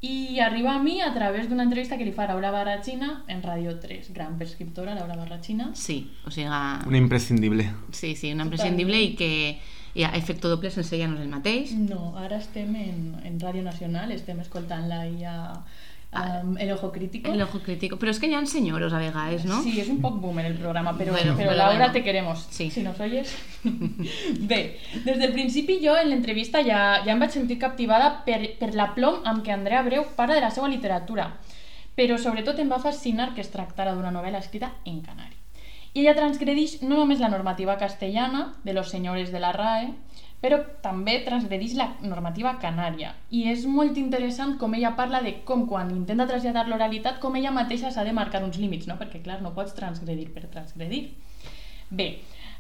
i 0.04 0.40
arriba 0.44 0.76
a 0.76 0.80
mi 0.84 1.00
a 1.02 1.14
través 1.14 1.48
d'una 1.48 1.64
entrevista 1.64 1.98
que 1.98 2.04
li 2.04 2.12
fa 2.12 2.28
Laura 2.28 2.52
Barrachina 2.52 3.24
en 3.28 3.44
Radio 3.44 3.78
3, 3.80 4.12
gran 4.14 4.38
prescriptora 4.38 4.96
Laura 4.96 5.16
Barrachina. 5.16 5.70
Sí, 5.76 6.12
o 6.28 6.32
sigui... 6.32 6.50
Un 6.88 6.96
imprescindible. 6.96 7.70
Sí, 7.92 8.16
sí, 8.16 8.34
una 8.34 8.44
imprescindible 8.44 9.00
i 9.00 9.14
que 9.16 9.30
hi 9.94 10.04
ha 10.04 10.12
efecte 10.18 10.52
doble 10.52 10.72
sense 10.76 11.00
ja 11.00 11.08
no 11.08 11.16
és 11.20 11.24
el 11.24 11.32
mateix. 11.32 11.72
No, 11.78 12.14
ara 12.20 12.42
estem 12.42 12.76
en, 12.76 13.00
en 13.24 13.40
Ràdio 13.40 13.64
Nacional, 13.64 14.12
estem 14.12 14.40
escoltant-la 14.44 15.06
i 15.08 15.24
a, 15.24 15.38
um, 16.16 16.58
El 16.58 16.72
Ojo 16.72 16.92
Crítico. 16.92 17.32
El 17.32 17.42
ojo 17.42 17.60
crítico. 17.60 17.98
Però 17.98 18.12
és 18.12 18.20
que 18.20 18.28
hi 18.30 18.36
ha 18.38 18.42
senyoros 18.46 18.94
a 18.94 19.00
vegades, 19.02 19.46
no? 19.46 19.62
Sí, 19.64 19.74
és 19.82 19.90
un 19.90 20.00
poc 20.02 20.20
boomer 20.22 20.46
el 20.46 20.56
programa, 20.58 20.94
però, 20.98 21.12
Bueno, 21.12 21.34
però 21.34 21.50
pero 21.50 21.58
Laura, 21.58 21.78
bueno. 21.78 21.94
te 21.94 22.04
queremos. 22.04 22.48
Sí. 22.50 22.70
Si 22.72 22.84
nos 22.84 23.00
oyes. 23.00 23.36
Bé, 24.40 24.80
des 25.06 25.20
del 25.20 25.34
principi 25.34 25.80
jo 25.84 25.96
en 25.98 26.10
l'entrevista 26.10 26.64
ja, 26.64 27.02
ja 27.06 27.14
em 27.14 27.20
vaig 27.20 27.32
sentir 27.32 27.58
captivada 27.60 28.24
per, 28.26 28.40
per 28.60 28.74
la 28.76 28.94
plom 28.96 29.22
amb 29.26 29.44
què 29.46 29.54
Andrea 29.54 29.82
Breu 29.84 30.06
parla 30.16 30.36
de 30.36 30.42
la 30.42 30.52
seva 30.52 30.68
literatura, 30.68 31.30
però 31.96 32.18
sobretot 32.18 32.60
em 32.60 32.72
va 32.72 32.82
fascinar 32.82 33.34
que 33.34 33.42
es 33.42 33.52
tractara 33.54 33.94
d'una 33.94 34.12
novel·la 34.12 34.40
escrita 34.44 34.74
en 34.86 35.02
canari. 35.02 35.38
I 35.94 36.02
ella 36.02 36.16
transgredix 36.18 36.82
no 36.82 36.98
només 36.98 37.20
la 37.22 37.30
normativa 37.30 37.78
castellana 37.78 38.56
de 38.64 38.74
los 38.74 38.90
señores 38.90 39.32
de 39.32 39.40
la 39.40 39.52
RAE, 39.54 39.92
però 40.44 40.58
també 40.84 41.22
transgredix 41.24 41.78
la 41.80 41.86
normativa 42.04 42.58
canària. 42.60 43.14
I 43.32 43.46
és 43.54 43.64
molt 43.64 43.96
interessant 44.02 44.58
com 44.60 44.76
ella 44.76 44.92
parla 44.98 45.22
de 45.24 45.38
com 45.48 45.64
quan 45.70 45.94
intenta 45.96 46.28
traslladar 46.28 46.66
l'oralitat, 46.68 47.22
com 47.24 47.38
ella 47.40 47.54
mateixa 47.56 47.94
s'ha 47.96 48.04
de 48.04 48.12
marcar 48.12 48.44
uns 48.44 48.60
límits, 48.60 48.90
no? 48.92 48.98
perquè 49.00 49.24
clar, 49.24 49.40
no 49.42 49.54
pots 49.56 49.72
transgredir 49.78 50.28
per 50.36 50.50
transgredir. 50.52 51.06
Bé, 51.90 52.10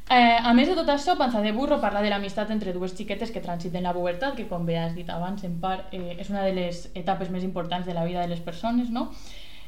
eh, 0.07 0.39
a 0.39 0.53
més 0.55 0.71
de 0.71 0.77
tot 0.79 0.93
això, 0.95 1.17
Panza 1.19 1.43
de 1.43 1.51
Burro 1.51 1.81
parla 1.83 2.05
de 2.05 2.13
l'amistat 2.13 2.55
entre 2.55 2.71
dues 2.71 2.95
xiquetes 2.95 3.35
que 3.35 3.43
transiten 3.43 3.83
la 3.83 3.91
pubertat, 3.91 4.37
que 4.39 4.47
com 4.47 4.63
bé 4.65 4.79
has 4.79 4.95
dit 4.95 5.09
abans, 5.11 5.43
en 5.43 5.59
part 5.59 5.91
eh, 5.91 6.15
és 6.23 6.31
una 6.31 6.47
de 6.47 6.55
les 6.55 6.85
etapes 6.95 7.35
més 7.35 7.43
importants 7.43 7.85
de 7.85 7.97
la 7.97 8.07
vida 8.07 8.23
de 8.23 8.31
les 8.31 8.39
persones, 8.39 8.95
no? 8.95 9.09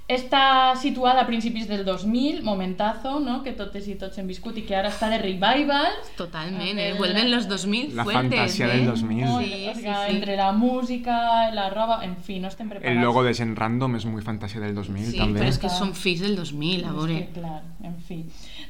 Està 0.05 0.75
situada 0.77 1.23
a 1.23 1.25
principis 1.25 1.65
del 1.67 1.81
2000, 1.83 2.43
momentazo, 2.45 3.15
no? 3.19 3.39
que 3.41 3.55
totes 3.57 3.87
i 3.89 3.95
tots 3.97 4.19
hem 4.21 4.27
viscut 4.29 4.53
i 4.61 4.61
que 4.61 4.75
ara 4.77 4.91
està 4.93 5.07
de 5.09 5.17
revival. 5.17 5.95
Totalment, 6.13 6.77
A 6.77 6.83
eh? 6.83 6.93
Vuelven 6.93 7.31
los 7.31 7.47
2000 7.49 7.95
La 7.95 8.03
fuertes, 8.05 8.29
fantasía 8.29 8.67
eh? 8.67 8.77
del 8.77 8.85
2000. 8.85 9.25
Molt, 9.25 9.45
Sí, 9.47 9.71
sí, 9.73 9.81
sí. 9.81 9.87
Entre 10.13 10.35
la 10.37 10.51
música, 10.51 11.49
la 11.57 11.71
roba, 11.71 12.03
en 12.05 12.17
fi, 12.21 12.37
no 12.39 12.49
estem 12.53 12.69
preparats. 12.69 12.91
El 12.95 13.01
logo 13.01 13.23
de 13.25 13.33
Gen 13.33 13.55
Random 13.55 13.95
és 13.97 14.05
muy 14.05 14.21
fantasía 14.21 14.61
del 14.61 14.75
2000 14.77 15.09
Sí, 15.09 15.17
també. 15.17 15.39
però 15.41 15.49
és 15.49 15.57
que 15.57 15.73
són 15.73 15.95
fills 15.97 16.21
del 16.21 16.35
2000, 16.37 16.85
a 16.85 16.89
És 16.89 16.93
veure. 17.01 17.17
que, 17.25 17.39
clar, 17.39 17.63
en 17.81 17.97
fi. 18.05 18.19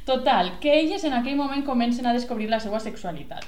Total, 0.06 0.54
que 0.64 0.80
elles 0.80 1.04
en 1.04 1.20
aquell 1.20 1.36
moment 1.36 1.66
comencen 1.66 2.08
a 2.08 2.14
descobrir 2.14 2.48
la 2.50 2.62
seva 2.64 2.80
sexualitat. 2.80 3.44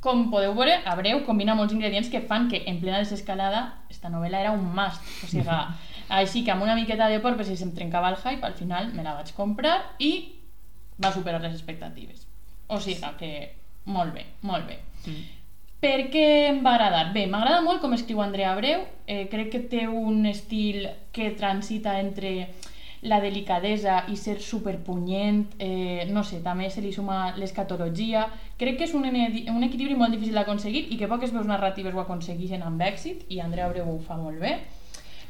Com 0.00 0.30
podeu 0.32 0.54
veure, 0.56 0.78
Abreu 0.88 1.20
combina 1.26 1.52
molts 1.54 1.74
ingredients 1.76 2.08
que 2.08 2.22
fan 2.22 2.48
que 2.48 2.62
en 2.64 2.80
plena 2.80 2.96
desescalada 3.04 3.82
esta 3.90 4.08
novel·la 4.08 4.40
era 4.40 4.52
un 4.56 4.64
must. 4.74 5.02
O 5.22 5.26
sigui, 5.28 5.44
així 6.10 6.44
que 6.44 6.52
amb 6.52 6.66
una 6.66 6.74
miqueta 6.74 7.08
de 7.08 7.20
por, 7.22 7.36
pues, 7.38 7.48
si 7.48 7.56
se'm 7.56 7.72
trencava 7.76 8.10
el 8.10 8.18
hype, 8.18 8.46
al 8.46 8.54
final 8.58 8.92
me 8.94 9.06
la 9.06 9.14
vaig 9.14 9.32
comprar 9.36 9.76
i 9.98 10.12
va 11.00 11.12
superar 11.14 11.40
les 11.40 11.54
expectatives. 11.54 12.26
O 12.68 12.80
sigui 12.82 13.14
que 13.18 13.32
molt 13.86 14.14
bé, 14.14 14.26
molt 14.42 14.66
bé. 14.68 14.80
Mm. 15.06 15.28
Per 15.80 16.10
què 16.12 16.24
em 16.50 16.58
va 16.64 16.74
agradar? 16.74 17.06
Bé, 17.14 17.24
m'agrada 17.26 17.62
molt 17.64 17.80
com 17.80 17.94
escriu 17.96 18.20
Andrea 18.20 18.50
Abreu, 18.52 18.82
eh, 19.06 19.26
crec 19.32 19.48
que 19.54 19.60
té 19.72 19.86
un 19.88 20.26
estil 20.28 20.90
que 21.10 21.30
transita 21.38 21.98
entre 22.00 22.50
la 23.00 23.16
delicadesa 23.20 24.02
i 24.12 24.16
ser 24.20 24.42
superpunyent, 24.44 25.54
eh, 25.58 26.04
no 26.12 26.22
sé, 26.22 26.42
també 26.44 26.68
se 26.68 26.82
li 26.84 26.92
suma 26.92 27.32
l'escatologia. 27.38 28.26
Crec 28.60 28.76
que 28.76 28.84
és 28.84 28.92
un, 28.94 29.08
un 29.08 29.64
equilibri 29.64 29.96
molt 29.96 30.12
difícil 30.12 30.36
d'aconseguir 30.36 30.84
i 30.92 30.98
que 31.00 31.08
poques 31.08 31.32
veus 31.32 31.48
narratives 31.48 31.96
ho 31.96 32.04
aconsegueixen 32.04 32.62
amb 32.62 32.84
èxit 32.84 33.24
i 33.32 33.40
Andrea 33.40 33.70
Abreu 33.70 33.88
ho 33.88 33.98
fa 34.04 34.20
molt 34.20 34.38
bé. 34.42 34.58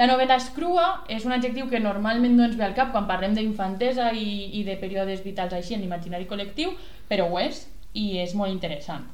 La 0.01 0.07
novel·la 0.09 0.39
és 0.41 0.47
crua, 0.57 0.85
és 1.13 1.27
un 1.29 1.35
adjectiu 1.37 1.67
que 1.69 1.79
normalment 1.85 2.33
no 2.33 2.47
ens 2.47 2.55
ve 2.57 2.65
al 2.65 2.73
cap 2.77 2.89
quan 2.95 3.05
parlem 3.09 3.35
d'infantesa 3.37 4.07
i, 4.17 4.31
i 4.57 4.63
de 4.65 4.79
períodes 4.81 5.21
vitals 5.27 5.53
així 5.53 5.77
en 5.77 5.83
l'imaginari 5.85 6.25
col·lectiu, 6.31 6.73
però 7.11 7.27
ho 7.29 7.37
és 7.43 7.67
i 7.93 8.07
és 8.23 8.33
molt 8.39 8.55
interessant. 8.55 9.05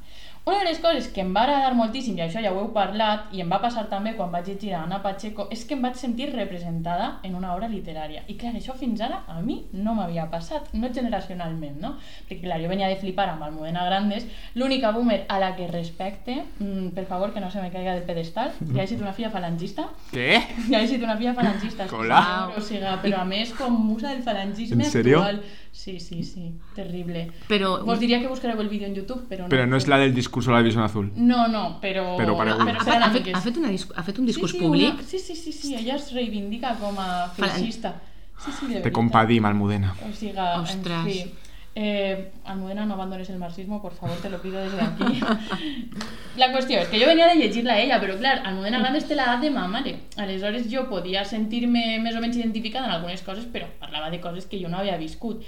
Una 0.47 0.59
de 0.59 0.63
les 0.63 0.77
coses 0.79 1.09
que 1.11 1.19
em 1.19 1.33
va 1.35 1.41
agradar 1.43 1.73
moltíssim, 1.75 2.15
i 2.15 2.21
això 2.23 2.39
ja 2.39 2.53
ho 2.53 2.59
heu 2.61 2.69
parlat, 2.71 3.33
i 3.35 3.41
em 3.43 3.49
va 3.51 3.57
passar 3.59 3.81
també 3.91 4.13
quan 4.15 4.29
vaig 4.31 4.45
llegir 4.47 4.69
a 4.71 4.85
Anna 4.85 5.01
Pacheco, 5.03 5.49
és 5.51 5.65
que 5.67 5.75
em 5.75 5.81
vaig 5.83 5.97
sentir 5.99 6.29
representada 6.31 7.09
en 7.27 7.35
una 7.35 7.49
obra 7.51 7.67
literària. 7.67 8.21
I 8.31 8.37
clar, 8.39 8.53
això 8.55 8.77
fins 8.79 9.03
ara 9.03 9.17
a 9.27 9.41
mi 9.43 9.57
no 9.73 9.97
m'havia 9.97 10.29
passat, 10.31 10.69
no 10.71 10.87
generacionalment, 10.95 11.75
no? 11.83 11.97
Perquè 12.29 12.45
clar, 12.45 12.61
jo 12.63 12.71
venia 12.71 12.87
de 12.87 12.95
flipar 12.95 13.27
amb 13.33 13.43
Almudena 13.43 13.83
Grandes, 13.89 14.23
l'única 14.55 14.93
boomer 14.95 15.25
a 15.27 15.41
la 15.43 15.51
que 15.59 15.67
respecte, 15.67 16.37
mm, 16.61 16.95
per 16.95 17.09
favor 17.11 17.33
que 17.33 17.43
no 17.43 17.51
se 17.51 17.59
me 17.59 17.69
caiga 17.69 17.99
del 17.99 18.07
pedestal, 18.07 18.55
ja 18.73 18.83
he 18.83 18.87
sigut 18.87 19.03
una 19.03 19.11
filla 19.19 19.33
falangista, 19.35 19.89
Què? 20.13 20.41
ja 20.71 20.79
he 20.79 20.87
sigut 20.87 21.09
una 21.11 21.17
filla 21.19 21.35
falangista. 21.35 21.91
Hola. 21.91 22.23
O 22.55 22.63
sigui, 22.63 22.87
però 23.03 23.19
a 23.19 23.27
més 23.27 23.51
com 23.51 23.75
musa 23.75 24.15
del 24.15 24.23
falangisme 24.23 24.85
¿En 24.85 24.91
serio? 24.95 25.19
actual. 25.19 25.43
Sí, 25.77 25.99
sí, 25.99 26.23
sí, 26.23 26.53
terrible. 26.75 27.29
Però- 27.47 27.83
Vos 27.85 27.99
diria 28.01 28.17
que 28.19 28.27
buscareu 28.27 28.59
el 28.61 28.67
vídeo 28.67 28.87
en 28.87 28.95
YouTube, 28.95 29.27
però 29.29 29.43
no. 29.45 29.49
Però 29.53 29.67
no 29.69 29.77
és 29.77 29.85
la 29.87 29.99
del 30.01 30.13
discurso 30.15 30.49
de 30.51 30.57
la 30.57 30.63
visión 30.65 30.83
azul. 30.83 31.11
No, 31.15 31.47
no, 31.47 31.77
però... 31.79 32.17
Però 32.17 32.33
paregut. 32.35 32.65
però 32.65 32.81
Ha, 32.81 32.83
seran 32.83 33.03
ha, 33.03 33.11
fet, 33.13 33.21
amigues. 33.21 33.35
ha, 33.37 33.41
fet 33.45 33.57
una, 33.61 33.69
dis- 33.69 33.87
ha 33.95 34.03
fet 34.03 34.17
un 34.19 34.25
discurs 34.25 34.51
sí, 34.51 34.57
sí, 34.57 34.63
públic 34.65 34.93
Una... 34.95 35.03
Sí, 35.03 35.19
sí, 35.19 35.35
sí, 35.35 35.53
sí, 35.53 35.75
ella 35.75 35.95
es 35.95 36.09
reivindica 36.17 36.73
com 36.81 36.97
a 36.99 37.29
feixista. 37.37 37.93
Sí, 38.43 38.51
sí, 38.51 38.65
de 38.65 38.67
Te 38.67 38.73
veritat. 38.79 38.93
compadim, 38.93 39.45
Almudena. 39.45 39.93
O 40.01 40.11
sigui, 40.13 40.33
Ostres. 40.35 41.05
en 41.05 41.05
fi. 41.11 41.31
Eh, 41.79 42.31
Almudena, 42.43 42.87
no 42.87 42.95
abandones 42.95 43.29
el 43.29 43.37
marxismo, 43.37 43.83
por 43.83 43.93
favor, 43.93 44.17
te 44.17 44.31
lo 44.31 44.41
pido 44.41 44.59
desde 44.59 44.81
aquí. 44.81 45.19
La 46.41 46.47
qüestió 46.49 46.79
és 46.81 46.89
que 46.89 46.97
jo 46.97 47.05
venia 47.05 47.27
de 47.29 47.35
llegir-la 47.37 47.75
a 47.75 47.83
ella, 47.83 47.99
però 48.01 48.15
clar, 48.17 48.39
Almudena 48.49 48.79
Grandes 48.81 49.05
té 49.05 49.13
l'edat 49.13 49.43
de 49.45 49.51
ma 49.53 49.67
mare. 49.69 49.93
Aleshores 50.17 50.65
jo 50.71 50.87
podia 50.89 51.21
sentir-me 51.21 51.99
més 52.01 52.17
o 52.17 52.21
menys 52.23 52.39
identificada 52.41 52.89
en 52.89 52.95
algunes 52.95 53.21
coses, 53.21 53.45
però 53.53 53.69
parlava 53.77 54.09
de 54.09 54.17
coses 54.23 54.49
que 54.49 54.57
jo 54.57 54.73
no 54.73 54.79
havia 54.81 54.97
viscut. 54.97 55.45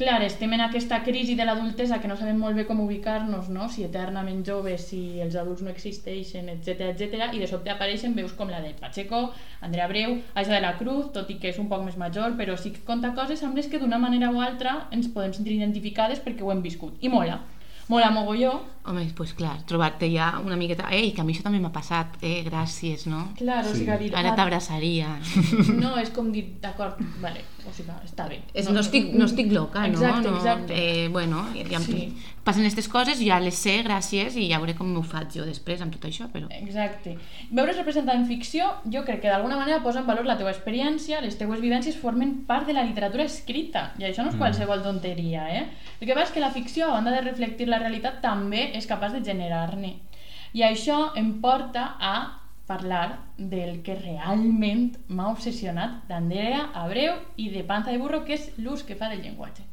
Clar, 0.00 0.22
estem 0.24 0.54
en 0.56 0.62
aquesta 0.64 1.02
crisi 1.04 1.34
de 1.36 1.44
l'adultesa 1.44 1.98
que 2.00 2.08
no 2.08 2.14
sabem 2.16 2.38
molt 2.40 2.56
bé 2.56 2.62
com 2.64 2.78
ubicar-nos, 2.80 3.50
no? 3.52 3.66
si 3.68 3.84
eternament 3.84 4.38
joves, 4.48 4.86
si 4.88 5.00
els 5.20 5.36
adults 5.36 5.60
no 5.60 5.68
existeixen, 5.74 6.48
etc 6.54 6.86
etc. 6.86 7.26
i 7.36 7.42
de 7.42 7.50
sobte 7.50 7.68
apareixen 7.74 8.16
veus 8.16 8.32
com 8.38 8.48
la 8.48 8.62
de 8.64 8.72
Pacheco, 8.80 9.26
Andrea 9.60 9.90
Breu, 9.92 10.16
Aisa 10.32 10.56
de 10.56 10.64
la 10.64 10.72
Cruz, 10.80 11.12
tot 11.12 11.28
i 11.28 11.36
que 11.36 11.52
és 11.52 11.60
un 11.60 11.68
poc 11.68 11.84
més 11.84 12.00
major, 12.00 12.32
però 12.40 12.56
sí 12.56 12.72
que 12.72 12.86
conta 12.88 13.12
coses 13.12 13.44
amb 13.44 13.60
les 13.60 13.68
que 13.68 13.82
d'una 13.82 14.00
manera 14.00 14.32
o 14.32 14.40
altra 14.40 14.86
ens 14.90 15.12
podem 15.12 15.36
sentir 15.36 15.58
identificades 15.60 16.24
perquè 16.24 16.48
ho 16.48 16.54
hem 16.56 16.64
viscut. 16.64 16.96
I 17.04 17.12
mola. 17.12 17.42
Mola 17.90 18.08
mogolló. 18.14 18.52
Home, 18.86 19.02
doncs 19.02 19.14
pues 19.18 19.32
clar, 19.34 19.56
trobar-te 19.66 20.06
ja 20.12 20.36
una 20.40 20.56
miqueta... 20.56 20.86
Ei, 20.94 21.10
que 21.12 21.20
a 21.20 21.24
mi 21.26 21.34
això 21.34 21.42
també 21.42 21.58
m'ha 21.58 21.72
passat, 21.74 22.20
eh, 22.22 22.38
gràcies, 22.46 23.08
no? 23.10 23.24
Clar, 23.36 23.64
o 23.66 23.72
sigui, 23.74 23.96
dir, 24.04 24.12
Ara 24.16 24.36
t'abraçaria. 24.38 25.16
No, 25.82 25.96
és 25.98 26.12
com 26.14 26.30
dir, 26.32 26.44
d'acord, 26.62 27.02
vale, 27.20 27.42
o 27.68 27.72
sigui, 27.72 27.90
està 28.04 28.28
bé. 28.28 28.40
És, 28.54 28.68
no, 28.70 28.80
estic, 28.80 29.12
no 29.14 29.24
estic 29.26 29.50
loca, 29.52 29.86
exacte, 29.86 30.28
no? 30.28 30.30
no 30.30 30.36
Exacte, 30.38 30.74
Eh, 31.04 31.08
bueno, 31.08 31.46
ja, 31.54 31.80
Sí. 31.80 32.14
passen 32.44 32.62
aquestes 32.62 32.88
coses, 32.88 33.18
ja 33.20 33.38
les 33.40 33.54
sé, 33.54 33.82
gràcies, 33.84 34.36
i 34.36 34.48
ja 34.50 34.58
veuré 34.58 34.74
com 34.74 34.86
m'ho 34.92 35.02
faig 35.02 35.30
jo 35.34 35.44
després 35.44 35.80
amb 35.82 35.92
tot 35.92 36.04
això, 36.08 36.28
però... 36.32 36.46
Exacte. 36.50 37.16
Veure's 37.50 37.76
representat 37.76 38.14
en 38.16 38.26
ficció, 38.26 38.64
jo 38.90 39.04
crec 39.04 39.20
que 39.22 39.28
d'alguna 39.28 39.56
manera 39.56 39.82
posa 39.82 40.00
en 40.00 40.06
valor 40.06 40.26
la 40.26 40.36
teva 40.38 40.50
experiència, 40.50 41.20
les 41.20 41.36
teues 41.38 41.60
vivències 41.60 41.96
formen 41.96 42.44
part 42.46 42.66
de 42.66 42.72
la 42.72 42.82
literatura 42.84 43.24
escrita, 43.24 43.92
i 43.98 44.04
això 44.04 44.22
no 44.22 44.30
és 44.30 44.34
Mm. 44.34 44.38
qualsevol 44.38 44.82
tonteria, 44.82 45.48
eh? 45.54 45.66
El 46.00 46.06
que 46.06 46.14
passa 46.14 46.26
és 46.28 46.32
que 46.32 46.40
la 46.40 46.50
ficció, 46.50 46.86
a 46.88 46.92
banda 46.92 47.10
de 47.10 47.20
reflectir 47.20 47.68
la 47.68 47.78
realitat, 47.78 48.20
també 48.22 48.70
és 48.76 48.86
capaç 48.86 49.12
de 49.12 49.22
generar-ne. 49.24 49.96
I 50.52 50.62
això 50.62 51.12
em 51.16 51.40
porta 51.40 51.94
a 52.00 52.39
parlar 52.70 53.08
del 53.36 53.80
que 53.86 53.98
realment 53.98 54.94
m'ha 55.08 55.28
obsessionat 55.34 56.06
d'Andrea 56.08 56.68
Abreu 56.84 57.18
i 57.36 57.50
de 57.50 57.66
Panza 57.66 57.90
de 57.90 57.98
Burro, 57.98 58.22
que 58.24 58.38
és 58.38 58.48
l'ús 58.62 58.86
que 58.86 58.96
fa 58.96 59.10
del 59.10 59.26
llenguatge. 59.26 59.66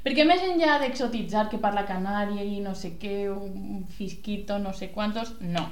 Perquè 0.00 0.24
més 0.24 0.40
enllà 0.40 0.78
d'exotitzar 0.80 1.48
que 1.52 1.60
parla 1.60 1.84
canària 1.88 2.44
i 2.44 2.60
no 2.64 2.72
sé 2.82 2.94
què, 3.00 3.16
un 3.28 3.82
fisquito, 3.98 4.56
no 4.58 4.72
sé 4.72 4.88
quantos, 4.94 5.34
no. 5.40 5.66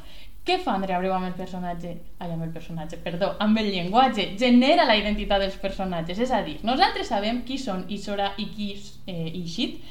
Què 0.49 0.59
fa 0.65 0.75
Andrea 0.79 0.97
Abreu 0.97 1.13
amb 1.13 1.29
el 1.29 1.35
personatge? 1.37 1.95
Ai, 2.21 2.31
amb 2.33 2.45
el 2.45 2.53
personatge, 2.53 2.97
perdó, 3.05 3.35
amb 3.45 3.61
el 3.61 3.71
llenguatge. 3.73 4.31
Genera 4.41 4.87
la 4.89 4.97
identitat 4.97 5.43
dels 5.45 5.57
personatges. 5.61 6.21
És 6.25 6.33
a 6.33 6.41
dir, 6.45 6.59
nosaltres 6.65 7.11
sabem 7.13 7.43
qui 7.49 7.59
són 7.61 7.83
Isora 7.93 8.31
i 8.41 8.47
qui 8.55 8.71
és 8.77 8.95
eh, 9.05 9.29
Ixit, 9.43 9.83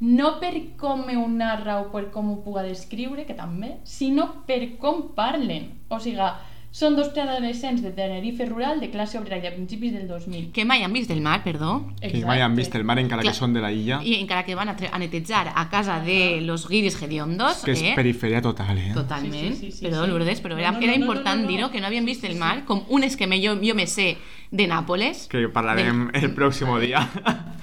no 0.00 0.38
per 0.40 0.54
com 0.80 1.04
ho 1.12 1.26
narra 1.28 1.80
o 1.80 1.90
per 1.92 2.10
com 2.10 2.30
ho 2.32 2.38
puga 2.44 2.62
descriure, 2.64 3.26
que 3.28 3.34
també, 3.36 3.76
sinó 3.84 4.44
per 4.46 4.62
com 4.80 5.10
parlen. 5.16 5.74
O 5.88 6.00
sigui, 6.00 6.24
són 6.70 6.94
dos 6.94 7.08
preadolescents 7.10 7.82
de 7.82 7.90
Tenerife 7.90 8.44
rural 8.46 8.78
de 8.78 8.92
classe 8.92 9.18
obrera 9.18 9.42
i 9.42 9.48
a 9.48 9.50
principis 9.52 9.90
del 9.92 10.06
2000. 10.06 10.52
Que 10.54 10.62
mai 10.64 10.84
han 10.86 10.92
vist 10.94 11.10
el 11.10 11.20
mar, 11.20 11.40
perdó. 11.42 11.90
Que 12.00 12.22
mai 12.24 12.40
han 12.40 12.54
vist 12.54 12.74
el 12.78 12.84
mar 12.86 12.96
encara 13.02 13.24
Clar. 13.24 13.32
que 13.34 13.38
són 13.40 13.52
de 13.52 13.60
la 13.60 13.72
illa. 13.74 13.98
I 14.06 14.14
encara 14.20 14.44
que 14.46 14.54
van 14.54 14.70
a, 14.70 14.76
a 14.78 14.98
netejar 15.02 15.50
a 15.50 15.68
casa 15.68 15.98
de 16.00 16.40
los 16.46 16.68
guiris 16.68 17.00
hediondos, 17.02 17.64
Que 17.66 17.74
és 17.74 17.82
eh? 17.82 17.92
periferia 17.96 18.40
total, 18.40 18.78
eh? 18.78 18.92
Totalment. 18.94 19.34
Sí, 19.34 19.54
sí, 19.56 19.70
sí, 19.72 19.78
sí, 19.78 19.84
Perdó, 19.88 20.04
sí. 20.04 20.10
Lourdes, 20.12 20.40
però 20.40 20.56
era, 20.56 20.70
No, 20.70 20.78
no, 20.78 20.84
era 20.84 20.92
no, 20.92 20.98
no, 20.98 21.04
important 21.10 21.40
no, 21.42 21.42
no. 21.42 21.48
dir-ho, 21.50 21.70
que 21.72 21.80
no 21.80 21.88
havien 21.88 22.06
vist 22.06 22.22
el 22.24 22.36
mar, 22.38 22.64
com 22.64 22.84
un 22.88 23.02
és 23.02 23.16
que 23.18 23.26
me, 23.26 23.42
jo, 23.44 23.58
jo 23.60 23.74
me 23.74 23.88
sé 23.90 24.16
de 24.52 24.68
Nàpoles. 24.70 25.26
Que 25.28 25.48
parlarem 25.50 26.08
el 26.14 26.30
pròximo 26.34 26.78
dia. 26.78 27.02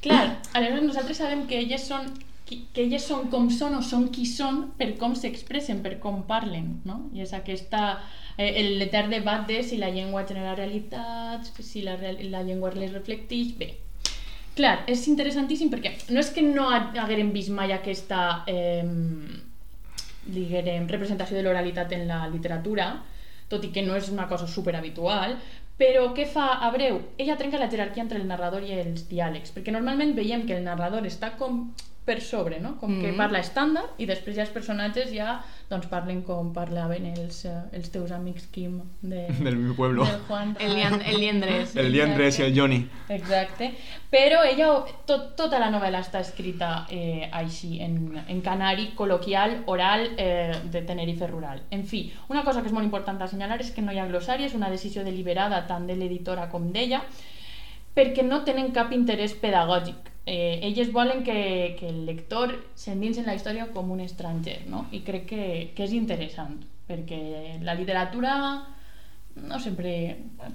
Clar, 0.00 0.40
aleshores 0.54 0.82
nosaltres 0.86 1.18
sabem 1.20 1.46
que 1.46 1.58
elles 1.60 1.86
són 1.86 2.08
que 2.50 2.82
elles 2.82 3.04
són 3.06 3.28
com 3.30 3.44
són 3.54 3.76
o 3.78 3.80
són 3.86 4.08
qui 4.10 4.24
són 4.26 4.72
per 4.78 4.96
com 4.98 5.12
s'expressen, 5.14 5.84
per 5.84 6.00
com 6.02 6.24
parlen, 6.26 6.80
no? 6.88 6.96
I 7.14 7.20
és 7.22 7.30
aquesta, 7.36 8.00
eh, 8.36 8.64
l'etern 8.80 9.12
debat 9.14 9.44
de 9.46 9.60
si 9.62 9.76
la 9.78 9.90
llengua 9.94 10.24
genera 10.26 10.56
realitats, 10.58 11.52
si 11.62 11.84
la, 11.86 11.94
la 12.32 12.42
llengua 12.42 12.72
les 12.74 12.90
reflecteix, 12.92 13.52
bé. 13.60 13.68
Clar, 14.56 14.80
és 14.90 15.06
interessantíssim 15.06 15.70
perquè 15.70 15.92
no 16.10 16.18
és 16.18 16.32
que 16.34 16.42
no 16.42 16.66
ha- 16.74 16.90
haguérem 17.04 17.30
vist 17.30 17.54
mai 17.54 17.70
aquesta 17.72 18.42
eh, 18.50 18.82
diguérem, 20.26 20.88
representació 20.90 21.36
de 21.38 21.44
l'oralitat 21.46 21.92
en 21.96 22.08
la 22.10 22.24
literatura, 22.28 22.90
tot 23.50 23.62
i 23.66 23.70
que 23.74 23.82
no 23.86 23.94
és 23.98 24.10
una 24.10 24.26
cosa 24.30 24.46
super 24.50 24.74
habitual, 24.78 25.38
però 25.80 26.10
què 26.16 26.26
fa 26.28 26.58
Abreu? 26.66 26.98
Ella 27.16 27.38
trenca 27.40 27.60
la 27.60 27.70
jerarquia 27.72 28.04
entre 28.04 28.18
el 28.20 28.26
narrador 28.28 28.66
i 28.66 28.74
els 28.82 29.06
diàlegs, 29.08 29.54
perquè 29.54 29.72
normalment 29.72 30.12
veiem 30.18 30.44
que 30.44 30.58
el 30.58 30.66
narrador 30.66 31.08
està 31.08 31.32
com 31.40 31.70
per 32.04 32.20
sobre, 32.20 32.58
no? 32.60 32.76
Com 32.80 33.00
que 33.00 33.08
Mhm. 33.12 33.16
parla 33.18 33.38
estàndard 33.40 33.90
i 33.98 34.06
després 34.06 34.34
ja 34.34 34.42
els 34.42 34.50
personatges 34.50 35.12
ja 35.12 35.42
doncs 35.68 35.86
parlen 35.86 36.22
com 36.22 36.52
parlaven 36.52 37.04
els, 37.06 37.44
eh, 37.44 37.52
els 37.72 37.90
teus 37.92 38.10
amics 38.10 38.46
Kim 38.50 38.80
de, 39.02 39.26
Del 39.46 39.56
meu 39.56 39.74
pueblo. 39.76 40.04
del 40.04 40.18
Juan 40.26 40.56
El, 40.58 40.74
lian, 40.74 41.00
el 41.02 41.20
liendres. 41.20 41.76
El 41.80 41.92
Liendres 41.92 42.38
i 42.40 42.42
el 42.42 42.58
Johnny. 42.58 42.88
Exacte. 43.08 43.74
Però 44.10 44.42
ella, 44.44 44.82
tot, 45.06 45.36
tota 45.36 45.58
la 45.60 45.70
novel·la 45.70 46.00
està 46.00 46.18
escrita 46.20 46.86
eh, 46.90 47.28
així, 47.32 47.80
en, 47.80 48.20
en 48.26 48.40
canari, 48.40 48.92
col·loquial, 48.96 49.62
oral, 49.66 50.08
eh, 50.16 50.52
de 50.64 50.82
Tenerife 50.82 51.26
rural. 51.28 51.62
En 51.70 51.84
fi, 51.84 52.12
una 52.28 52.42
cosa 52.42 52.60
que 52.62 52.66
és 52.68 52.72
molt 52.72 52.84
important 52.84 53.20
assenyalar 53.22 53.60
és 53.60 53.70
que 53.70 53.82
no 53.82 53.92
hi 53.92 53.98
ha 53.98 54.06
glossari, 54.08 54.44
és 54.44 54.54
una 54.54 54.70
decisió 54.70 55.04
deliberada 55.04 55.66
tant 55.68 55.86
de 55.86 55.94
l'editora 55.94 56.48
com 56.50 56.72
d'ella, 56.72 57.02
perquè 57.94 58.24
no 58.26 58.42
tenen 58.46 58.72
cap 58.76 58.92
interès 58.96 59.34
pedagògic. 59.38 60.08
Eh, 60.30 60.60
elles 60.62 60.92
volen 60.92 61.24
que, 61.26 61.76
que 61.78 61.88
el 61.88 62.04
lector 62.06 62.52
s'endinsi 62.78 63.22
en 63.22 63.30
la 63.30 63.34
història 63.34 63.70
com 63.74 63.90
un 63.90 64.02
estranger, 64.04 64.60
no? 64.70 64.84
I 64.94 65.00
crec 65.06 65.26
que, 65.32 65.46
que 65.74 65.86
és 65.88 65.94
interessant, 65.96 66.60
perquè 66.86 67.58
la 67.64 67.74
literatura 67.74 68.34
no 69.40 69.58
sempre 69.62 69.92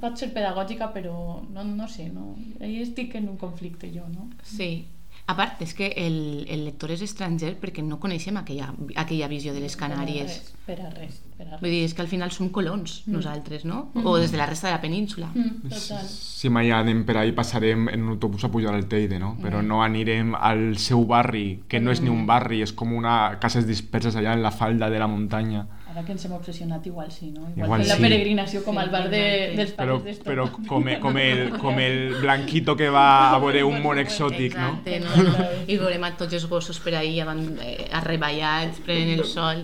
pot 0.02 0.20
ser 0.20 0.32
pedagògica, 0.36 0.92
però 0.94 1.42
no, 1.50 1.64
no 1.64 1.88
sé, 1.92 2.10
no? 2.14 2.36
Ahí 2.62 2.82
estic 2.84 3.16
en 3.20 3.30
un 3.32 3.40
conflicte 3.42 3.90
jo, 3.92 4.08
no? 4.12 4.30
Sí. 4.44 4.86
A 5.28 5.34
part, 5.36 5.60
és 5.66 5.72
que 5.74 5.88
el, 5.98 6.46
el 6.54 6.66
lector 6.68 6.92
és 6.94 7.02
estranger 7.02 7.56
perquè 7.58 7.82
no 7.82 7.98
coneixem 7.98 8.36
aquella, 8.38 8.68
aquella 9.02 9.26
visió 9.28 9.56
de 9.56 9.60
les 9.64 9.74
Canàries. 9.76 10.36
Per 10.68 10.76
a 10.86 10.92
res, 10.94 11.16
per 11.34 11.48
a 11.48 11.50
res. 11.56 11.62
Vull 11.64 11.72
dir, 11.74 11.80
és 11.88 11.96
que 11.98 12.04
al 12.04 12.08
final 12.12 12.30
som 12.32 12.52
colons, 12.54 13.00
Mm. 13.08 13.14
nosaltres, 13.16 13.66
no? 13.66 13.90
Mm. 13.96 14.06
O 14.06 14.18
des 14.22 14.32
de 14.32 14.38
la 14.38 14.46
resta 14.46 14.68
de 14.68 14.74
la 14.76 14.82
península. 14.82 15.32
Mm, 15.34 15.70
total. 15.74 16.06
Si 16.08 16.48
mai 16.50 16.70
anem 16.70 17.02
per 17.06 17.18
ahí 17.18 17.32
passarem 17.34 17.90
en 17.90 18.04
un 18.04 18.10
autobús 18.14 18.44
a 18.46 18.52
pujar 18.52 18.76
al 18.76 18.86
Teide, 18.86 19.18
no? 19.18 19.36
Però 19.42 19.64
Mm. 19.64 19.68
no 19.68 19.82
anirem 19.82 20.36
al 20.36 20.78
seu 20.78 21.04
barri, 21.06 21.64
que 21.68 21.80
no 21.80 21.90
és 21.92 22.02
ni 22.02 22.10
un 22.10 22.28
barri, 22.28 22.62
és 22.62 22.72
com 22.74 22.94
una 22.94 23.40
cases 23.40 23.66
disperses 23.66 24.16
allà 24.16 24.34
en 24.34 24.44
la 24.44 24.52
falda 24.52 24.92
de 24.92 25.00
la 25.00 25.08
muntanya. 25.08 25.66
Ara 25.96 26.04
que 26.04 26.12
ens 26.12 26.26
hem 26.28 26.34
obsessionat, 26.36 26.84
igual 26.90 27.08
sí, 27.16 27.30
no? 27.32 27.46
Igual, 27.56 27.64
Igual 27.70 27.82
fer 27.82 27.88
la 27.88 27.96
sí. 27.96 28.04
peregrinació 28.04 28.64
com 28.66 28.76
Sí, 28.76 28.82
al 28.82 28.90
bar 28.92 29.06
de, 29.10 29.22
exacte. 29.24 29.56
dels 29.62 29.72
Però, 29.78 29.94
pares 29.96 30.04
d'esto. 30.10 30.26
però 30.28 30.48
com, 30.52 30.90
com, 31.00 31.18
el, 31.24 31.44
com 31.64 31.80
el 31.80 32.16
blanquito 32.20 32.76
que 32.76 32.90
va 32.92 33.06
a 33.32 33.40
veure 33.40 33.62
un 33.64 33.80
món 33.82 34.02
exòtic, 34.04 34.58
no? 34.60 34.74
Exacte, 34.84 35.00
no? 35.00 35.24
no? 35.24 35.48
I 35.72 35.78
veurem 35.80 36.04
a 36.04 36.12
tots 36.20 36.36
els 36.36 36.50
gossos 36.52 36.82
per 36.84 36.98
ahí 37.00 37.22
avant, 37.24 37.40
eh, 37.64 37.88
arreballats, 37.96 38.84
prenent 38.84 39.16
el 39.16 39.24
sol. 39.24 39.64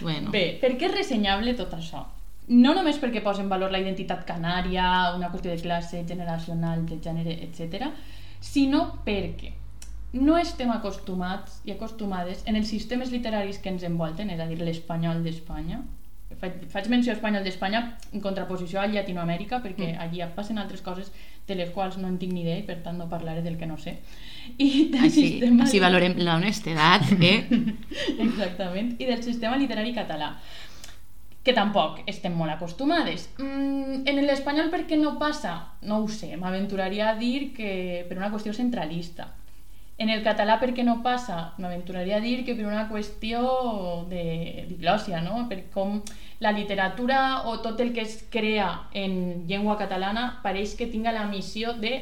Bueno, 0.00 0.30
Bé, 0.30 0.44
per 0.62 0.76
què 0.78 0.86
és 0.86 0.94
ressenyable 0.94 1.56
tot 1.58 1.74
això? 1.74 2.04
No 2.48 2.70
només 2.78 2.96
perquè 3.02 3.20
posa 3.20 3.42
en 3.42 3.50
valor 3.50 3.74
la 3.74 3.82
identitat 3.82 4.22
canària, 4.24 5.12
una 5.18 5.32
qüestió 5.34 5.50
de 5.50 5.58
classe, 5.60 6.04
generacional, 6.06 6.86
de 6.86 7.00
gènere, 7.02 7.34
etc, 7.44 7.90
sinó 8.40 9.00
perquè 9.04 9.50
no 10.12 10.38
estem 10.38 10.70
acostumats 10.72 11.60
i 11.68 11.72
acostumades 11.74 12.42
en 12.46 12.56
els 12.56 12.68
sistemes 12.68 13.10
literaris 13.12 13.58
que 13.58 13.68
ens 13.68 13.82
envolten, 13.84 14.30
és 14.30 14.40
a 14.40 14.46
dir, 14.48 14.58
l'espanyol 14.62 15.22
d'Espanya, 15.24 15.82
faig, 16.40 16.62
faig 16.72 16.88
menció 16.88 17.12
a 17.12 17.16
espanyol 17.16 17.44
d'Espanya 17.44 17.82
en 18.12 18.20
contraposició 18.24 18.80
a 18.80 18.86
Llatinoamèrica, 18.86 19.62
perquè 19.64 19.94
Mm. 19.94 20.00
allí 20.00 20.22
passen 20.34 20.58
altres 20.58 20.80
coses 20.82 21.12
de 21.46 21.54
les 21.54 21.70
quals 21.70 21.96
no 21.96 22.08
en 22.08 22.18
tinc 22.18 22.32
ni 22.32 22.42
idea 22.42 22.58
i 22.58 22.62
per 22.62 22.82
tant 22.82 22.98
no 22.98 23.08
parlaré 23.08 23.42
del 23.42 23.56
que 23.56 23.66
no 23.66 23.78
sé. 23.78 23.98
I 24.58 24.88
del 24.92 25.04
Així, 25.04 25.28
sistema 25.28 25.64
així 25.64 25.80
valorem 25.80 26.16
la 26.18 26.36
honestedat, 26.36 27.12
eh? 27.20 27.46
Exactament. 28.26 28.96
I 29.00 29.06
del 29.06 29.22
sistema 29.22 29.56
literari 29.56 29.94
català 29.94 30.34
que 31.42 31.54
tampoc 31.56 32.02
estem 32.06 32.34
molt 32.36 32.52
acostumades. 32.52 33.30
Mm, 33.38 34.02
en 34.04 34.20
l'espanyol 34.26 34.68
per 34.68 34.82
què 34.86 34.98
no 35.00 35.18
passa? 35.18 35.54
No 35.82 36.02
ho 36.02 36.08
sé, 36.08 36.36
m'aventuraria 36.36 37.10
a 37.10 37.14
dir 37.16 37.52
que 37.56 38.04
per 38.08 38.18
una 38.18 38.28
qüestió 38.32 38.52
centralista. 38.52 39.30
En 39.98 40.10
el 40.14 40.22
català 40.22 40.60
per 40.62 40.70
què 40.76 40.84
no 40.86 41.00
passa? 41.02 41.54
M'aventuraria 41.58 42.20
a 42.20 42.22
dir 42.22 42.44
que 42.46 42.54
per 42.54 42.68
una 42.68 42.86
qüestió 42.86 43.40
de 44.06 44.66
diglòsia, 44.68 45.18
no? 45.24 45.48
Per 45.50 45.64
com 45.74 45.96
la 46.38 46.52
literatura 46.54 47.48
o 47.50 47.56
tot 47.64 47.80
el 47.82 47.90
que 47.96 48.04
es 48.06 48.20
crea 48.30 48.68
en 48.94 49.48
llengua 49.50 49.74
catalana 49.80 50.36
pareix 50.44 50.76
que 50.78 50.86
tinga 50.86 51.10
la 51.10 51.26
missió 51.26 51.74
de 51.74 51.96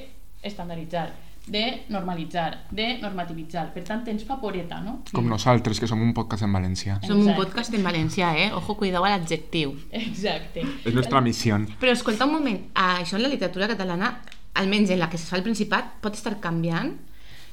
estandarditzar, 0.45 1.09
de 1.47 1.87
normalitzar, 1.89 2.67
de 2.69 2.99
normativitzar. 3.01 3.71
Per 3.73 3.87
tant, 3.89 4.05
ens 4.13 4.29
fa 4.29 4.37
poreta, 4.45 4.83
no? 4.85 4.99
Com 5.17 5.33
nosaltres, 5.33 5.81
que 5.81 5.89
som 5.89 6.05
un 6.05 6.13
podcast 6.13 6.45
en 6.45 6.53
valencià. 6.53 6.99
Som 7.07 7.25
un 7.25 7.33
podcast 7.39 7.73
en 7.73 7.87
valencià, 7.87 8.35
eh? 8.37 8.51
Ojo, 8.53 8.77
cuidao 8.77 9.09
a 9.09 9.17
l'adjectiu. 9.17 9.73
Exacte. 9.89 10.69
És 10.85 10.93
nostra 10.93 11.25
missió. 11.25 11.57
Però 11.81 11.97
escolta 11.97 12.29
un 12.29 12.37
moment, 12.37 12.61
ah, 12.75 12.99
això 13.01 13.17
en 13.17 13.25
la 13.25 13.33
literatura 13.33 13.73
catalana, 13.73 14.19
almenys 14.53 14.93
en 14.93 15.01
la 15.01 15.09
que 15.09 15.17
se 15.17 15.33
fa 15.33 15.41
al 15.41 15.49
Principat, 15.49 15.97
pot 16.05 16.13
estar 16.13 16.37
canviant? 16.45 16.93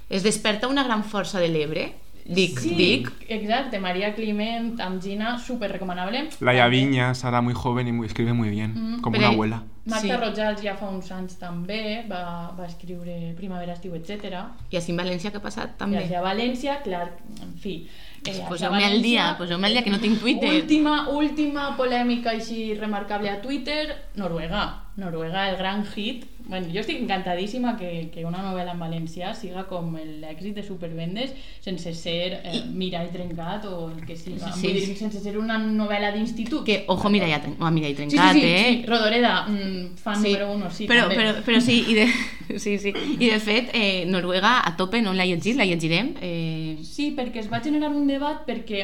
Es 0.10 0.24
desperta 0.24 0.68
una 0.68 0.84
gran 0.84 1.04
força 1.04 1.40
de 1.40 1.48
l'Ebre? 1.50 1.94
Dic, 2.26 2.58
sí, 2.60 2.70
dic. 2.78 3.10
Exacte, 3.28 3.82
María 3.84 4.14
Climent, 4.16 4.80
amb 4.80 5.02
Gina, 5.04 5.38
súper 5.40 5.70
recomanable. 5.74 6.30
Laia 6.40 6.68
Viñas, 6.70 7.26
ahora 7.26 7.42
muy 7.42 7.54
joven 7.54 7.90
y 7.90 7.92
muy, 7.92 8.08
escribe 8.08 8.32
muy 8.32 8.50
bien, 8.50 8.72
Mm, 8.76 9.02
como 9.02 9.18
una 9.18 9.28
abuela. 9.28 9.64
Marta 9.86 10.08
Sí. 10.08 10.12
Rojals 10.14 10.62
ja 10.64 10.78
fa 10.80 10.88
uns 10.88 11.12
anys 11.12 11.36
també 11.38 12.06
va, 12.10 12.54
va 12.58 12.66
escriure 12.66 13.34
Primavera, 13.36 13.74
Estiu, 13.74 13.94
etc. 13.96 14.46
I 14.72 14.78
així 14.80 14.94
en 14.94 14.98
València 15.02 15.34
què 15.34 15.36
ha 15.36 15.44
passat 15.44 15.74
I 15.76 15.78
també? 15.82 16.06
a 16.16 16.22
València, 16.24 16.78
clar, 16.86 17.10
en 17.42 17.52
fi. 17.60 17.90
Eh, 18.26 18.38
Poseu-me 18.48 18.78
hacia 18.78 18.88
al 18.96 19.02
dia, 19.02 19.36
poseu-me 19.38 19.68
al 19.68 19.74
dia 19.74 19.84
que 19.84 19.90
no 19.92 20.00
tinc 20.00 20.22
Twitter. 20.22 20.54
Última, 20.62 21.10
última 21.10 21.76
polèmica 21.76 22.32
així 22.32 22.74
remarcable 22.80 23.30
a 23.30 23.42
Twitter, 23.42 23.98
Noruega. 24.16 24.86
Noruega, 24.96 25.50
el 25.50 25.58
gran 25.58 25.84
hit. 25.86 26.24
Bueno, 26.46 26.68
jo 26.74 26.82
estic 26.82 26.98
encantadíssima 27.00 27.78
que, 27.80 28.10
que 28.14 28.26
una 28.28 28.42
novel·la 28.44 28.74
en 28.76 28.82
valencià 28.84 29.30
siga 29.34 29.64
com 29.70 29.94
l'èxit 29.96 30.58
de 30.58 30.64
Supervendes 30.66 31.32
sense 31.64 31.94
ser 31.96 32.42
eh, 32.44 32.62
Mirall 32.68 33.10
Trencat 33.14 33.64
o 33.70 33.90
el 33.94 34.02
que 34.06 34.18
siga. 34.20 34.52
Sí, 34.52 34.68
Vull 34.68 34.80
sí. 34.82 34.86
dir, 34.90 34.98
sense 35.00 35.22
ser 35.24 35.38
una 35.40 35.58
novel·la 35.58 36.12
d'institut. 36.12 36.66
Que, 36.68 36.82
ojo, 36.92 37.10
mira, 37.10 37.30
ja, 37.32 37.40
oh, 37.60 37.72
mira, 37.72 37.88
i 37.88 37.96
Sí, 37.96 38.02
trencat, 38.02 38.34
sí, 38.36 38.42
sí, 38.42 38.48
eh? 38.48 38.66
sí. 38.68 38.86
Rodoreda, 38.92 39.34
mm, 39.48 39.96
fan 40.04 40.20
Sí, 40.20 40.28
número 40.34 40.52
uno, 40.54 40.70
sí, 40.72 40.88
però, 40.92 41.08
també. 41.08 41.16
però, 41.22 41.34
però 41.48 41.62
sí, 41.64 41.80
i 41.88 41.96
de, 42.02 42.08
sí, 42.60 42.78
sí. 42.78 42.94
I 43.20 43.30
de 43.32 43.40
fet, 43.40 43.72
eh, 43.74 44.04
Noruega 44.06 44.60
a 44.68 44.76
tope 44.76 45.02
no 45.02 45.14
l'ha 45.14 45.26
llegit, 45.26 45.56
la 45.56 45.66
llegirem. 45.66 46.16
Eh, 46.22 46.78
Sí, 46.84 47.14
perquè 47.18 47.40
es 47.40 47.48
va 47.52 47.62
generar 47.64 47.90
un 47.96 48.06
debat 48.08 48.44
perquè 48.46 48.84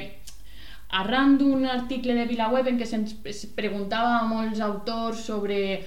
arran 0.89 1.37
d'un 1.37 1.65
article 1.69 2.15
de 2.17 2.25
VilaWeb 2.25 2.67
en 2.71 2.79
què 2.79 2.85
se'ns 2.89 3.13
preguntava 3.55 4.15
a 4.19 4.25
molts 4.25 4.59
autors 4.65 5.19
sobre 5.27 5.83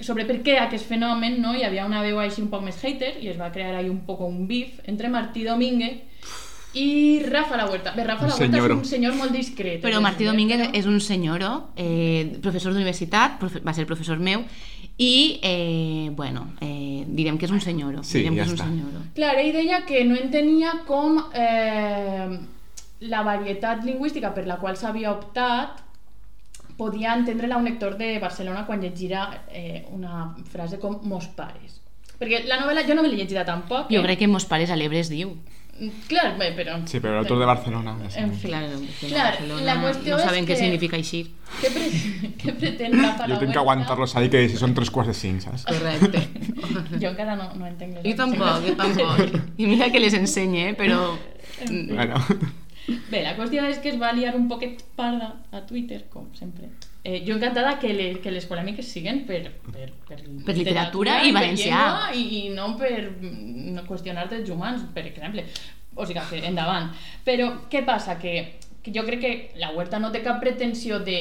sobre 0.00 0.24
per 0.24 0.38
què 0.42 0.58
aquest 0.58 0.86
fenomen, 0.88 1.40
no? 1.42 1.54
hi 1.54 1.62
havia 1.64 1.84
una 1.86 2.00
veu 2.02 2.18
així 2.20 2.40
un 2.42 2.48
poc 2.48 2.62
més 2.64 2.78
hater 2.84 3.18
i 3.20 3.28
es 3.28 3.38
va 3.40 3.50
crear 3.52 3.74
ahí 3.76 3.88
un 3.88 4.00
poc 4.06 4.20
un 4.24 4.46
bif 4.48 4.80
entre 4.88 5.08
Martí 5.12 5.44
Domínguez 5.44 5.98
i 6.72 7.20
Rafa 7.26 7.56
La 7.56 7.66
Huerta. 7.66 7.92
Bé, 7.96 8.04
Rafa 8.04 8.28
La 8.28 8.34
Huerta 8.36 8.46
senyoro. 8.46 8.74
és 8.74 8.78
un 8.80 8.84
senyor 8.86 9.14
molt 9.18 9.32
discret. 9.34 9.80
Però 9.82 9.96
és 9.96 10.00
Martí 10.00 10.24
Domínguez 10.24 10.60
però- 10.60 10.70
és 10.78 10.86
un 10.86 11.00
senyoro, 11.00 11.70
eh, 11.76 12.38
professor 12.40 12.72
d'universitat, 12.72 13.38
profe 13.40 13.60
va 13.60 13.74
ser 13.74 13.86
professor 13.86 14.18
meu, 14.18 14.44
i, 14.96 15.40
eh, 15.42 16.10
bueno, 16.12 16.52
eh, 16.60 17.04
direm 17.08 17.38
que 17.38 17.46
és 17.46 17.50
un 17.50 17.60
senyoro. 17.60 18.02
Sí, 18.04 18.18
direm 18.18 18.36
ja 18.36 18.44
que 18.44 18.48
és 18.52 18.54
està. 18.54 18.64
un 18.68 18.70
senyoro. 18.78 19.04
Clar, 19.14 19.34
ell 19.40 19.52
deia 19.52 19.84
que 19.84 20.04
no 20.04 20.14
entenia 20.14 20.82
com 20.86 21.18
eh, 21.34 22.38
la 23.00 23.22
varietat 23.22 23.84
lingüística 23.84 24.32
per 24.32 24.46
la 24.46 24.56
qual 24.58 24.76
s'havia 24.76 25.10
optat 25.10 25.82
podia 26.80 27.12
entendre-la 27.18 27.58
un 27.60 27.68
lector 27.68 27.98
de 28.00 28.14
Barcelona 28.22 28.64
quan 28.66 28.80
llegira 28.80 29.44
eh, 29.52 29.84
una 29.92 30.30
frase 30.48 30.80
com 30.80 30.96
mos 31.04 31.28
pares. 31.36 31.78
Perquè 32.20 32.44
la 32.48 32.60
novel·la 32.60 32.86
jo 32.88 32.96
no 32.96 33.04
me 33.04 33.08
l'he 33.12 33.20
llegida 33.20 33.44
tampoc. 33.48 33.88
Jo 33.92 34.00
eh? 34.00 34.06
crec 34.08 34.24
que 34.24 34.28
mos 34.28 34.48
pares 34.48 34.72
a 34.72 34.76
l'Ebre 34.80 35.00
es 35.00 35.12
diu. 35.12 35.36
Clar, 36.10 36.34
bé, 36.36 36.50
però... 36.52 36.74
Sí, 36.84 36.98
però 37.00 37.14
l'autor 37.14 37.38
de 37.40 37.46
Barcelona. 37.48 37.94
ja 38.12 38.20
En 38.20 38.34
fi. 38.36 38.50
Clar, 38.50 38.66
que 38.68 39.06
Clar, 39.08 39.30
Barcelona 39.30 39.62
la 39.64 39.76
qüestió 39.80 40.12
no 40.12 40.18
és 40.20 40.26
saben 40.28 40.44
què 40.44 40.52
que- 40.52 40.58
significa 40.60 40.98
així. 40.98 41.22
Què, 41.62 41.70
pre 41.72 41.86
què 42.42 42.54
pretén 42.60 42.96
Rafa 42.98 43.24
Jo 43.24 43.32
La 43.32 43.38
tinc 43.40 43.54
que 43.56 43.62
aguantar-los 43.62 44.14
ahí 44.20 44.28
que 44.32 44.42
si 44.52 44.60
són 44.60 44.76
tres 44.76 44.92
quarts 44.92 45.08
de 45.14 45.16
cinc, 45.16 45.40
saps? 45.46 45.64
Correcte. 45.70 46.20
Jo 47.00 47.14
encara 47.14 47.36
no, 47.40 47.48
no 47.56 47.68
entenc 47.70 47.96
les 47.96 48.04
jo 48.10 48.16
tampoc, 48.20 48.60
jo 48.68 48.76
tampoc. 48.76 49.40
I 49.56 49.70
mira 49.72 49.88
que 49.94 50.04
les 50.04 50.16
ensenye, 50.20 50.68
eh, 50.74 50.76
però... 50.76 51.00
Bueno, 51.70 52.20
Bé, 53.10 53.22
la 53.24 53.34
qüestió 53.38 53.64
és 53.68 53.80
que 53.82 53.92
es 53.92 53.98
va 54.00 54.12
liar 54.16 54.34
un 54.38 54.46
poquet 54.50 54.82
parda 54.96 55.32
a 55.52 55.64
Twitter, 55.66 56.04
com 56.12 56.28
sempre. 56.36 56.70
Eh, 57.02 57.22
jo 57.26 57.36
encantada 57.36 57.78
que, 57.80 57.92
le, 57.96 58.08
que 58.20 58.32
les 58.32 58.46
polèmiques 58.48 58.86
siguen 58.86 59.22
per, 59.28 59.40
per, 59.72 59.88
per, 60.08 60.18
Per 60.46 60.56
literatura 60.56 61.20
i 61.24 61.32
valencià. 61.32 61.84
i, 62.12 62.24
i 62.40 62.42
no 62.52 62.74
per 62.80 63.06
no 63.22 63.86
qüestionar 63.88 64.26
drets 64.28 64.50
humans, 64.52 64.84
per 64.94 65.06
exemple. 65.08 65.46
O 65.96 66.06
sigui 66.06 66.20
que 66.28 66.42
endavant. 66.46 66.90
Però 67.24 67.48
què 67.72 67.84
passa? 67.86 68.18
Que, 68.20 68.34
que 68.84 68.92
jo 68.94 69.04
crec 69.08 69.22
que 69.24 69.32
la 69.60 69.72
Huerta 69.74 69.98
no 69.98 70.12
té 70.12 70.22
cap 70.24 70.42
pretensió 70.42 71.00
de 71.00 71.18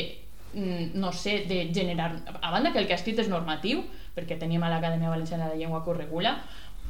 mm, 0.54 1.00
no 1.00 1.14
sé, 1.14 1.46
de 1.48 1.70
generar... 1.74 2.12
A 2.42 2.52
banda 2.52 2.74
que 2.74 2.80
el 2.80 2.88
que 2.88 2.94
ha 2.94 3.00
escrit 3.00 3.20
és 3.24 3.32
normatiu, 3.32 3.84
perquè 4.16 4.38
tenim 4.40 4.64
a 4.64 4.72
l'Acadèmia 4.72 5.12
Valenciana 5.12 5.50
de 5.50 5.58
Llengua 5.60 5.84
que 5.84 5.92
ho 5.92 5.98
regula, 5.98 6.36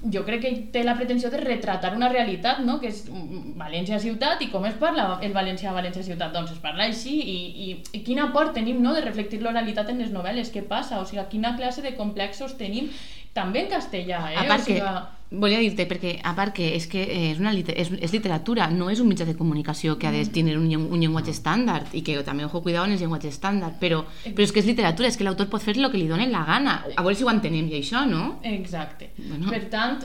jo 0.04 0.24
crec 0.24 0.42
que 0.44 0.52
té 0.74 0.84
la 0.86 0.96
pretensió 0.96 1.30
de 1.32 1.42
retratar 1.42 1.92
una 1.96 2.10
realitat, 2.12 2.62
no? 2.64 2.78
que 2.80 2.88
és 2.92 3.04
mm, 3.10 3.56
València 3.60 4.00
ciutat, 4.00 4.42
i 4.42 4.50
com 4.54 4.66
es 4.70 4.78
parla 4.80 5.20
el 5.26 5.36
valencià 5.36 5.72
a 5.72 5.76
València 5.76 6.06
ciutat? 6.06 6.32
Doncs 6.36 6.56
es 6.56 6.64
parla 6.64 6.88
així, 6.88 7.18
i, 7.20 7.38
i, 7.68 7.70
i 8.00 8.04
quin 8.08 8.24
aport 8.24 8.56
tenim 8.56 8.82
no? 8.84 8.94
de 8.96 9.04
reflectir 9.04 9.42
l'oralitat 9.44 9.92
en 9.92 10.00
les 10.00 10.14
novel·les, 10.16 10.54
què 10.56 10.64
passa? 10.68 11.02
O 11.04 11.08
sigui, 11.10 11.26
quina 11.34 11.56
classe 11.60 11.84
de 11.86 11.96
complexos 12.00 12.56
tenim 12.60 12.92
també 13.36 13.66
en 13.66 13.74
castellà, 13.76 14.24
eh? 14.32 14.38
A 14.40 14.48
part 14.48 14.64
o 14.64 14.70
sigui, 14.70 14.80
que, 14.80 15.19
volia 15.32 15.60
dir-te, 15.62 15.86
perquè 15.86 16.16
a 16.26 16.32
part 16.36 16.56
que 16.58 16.72
és 16.76 16.88
que 16.90 17.04
és, 17.32 17.40
una, 17.40 17.52
liter- 17.54 17.76
és, 17.78 17.92
és 18.02 18.12
literatura, 18.16 18.70
no 18.74 18.90
és 18.90 19.00
un 19.00 19.08
mitjà 19.12 19.26
de 19.28 19.36
comunicació 19.38 19.98
que 20.00 20.08
ha 20.08 20.12
de 20.12 20.24
tenir 20.26 20.58
un, 20.58 20.66
un 20.90 21.00
llenguatge 21.00 21.32
estàndard 21.36 21.94
i 21.94 22.02
que 22.02 22.18
també, 22.26 22.46
ojo, 22.46 22.64
cuidado 22.66 22.86
en 22.90 22.96
els 22.96 23.02
llenguatges 23.02 23.36
estàndard, 23.38 23.78
però, 23.80 24.02
però 24.26 24.44
és 24.48 24.52
que 24.52 24.60
és 24.64 24.66
literatura, 24.66 25.08
és 25.08 25.18
que 25.18 25.24
l'autor 25.28 25.48
pot 25.52 25.62
fer 25.62 25.78
el 25.78 25.92
que 25.92 25.98
li 26.02 26.08
doni 26.10 26.26
la 26.32 26.44
gana. 26.48 26.80
A 26.96 27.04
veure 27.06 27.16
si 27.16 27.24
ho 27.24 27.30
entenem, 27.30 27.70
i 27.70 27.78
això, 27.82 28.06
no? 28.10 28.40
Exacte. 28.44 29.12
Bueno. 29.18 29.50
Per 29.54 29.70
tant, 29.70 30.00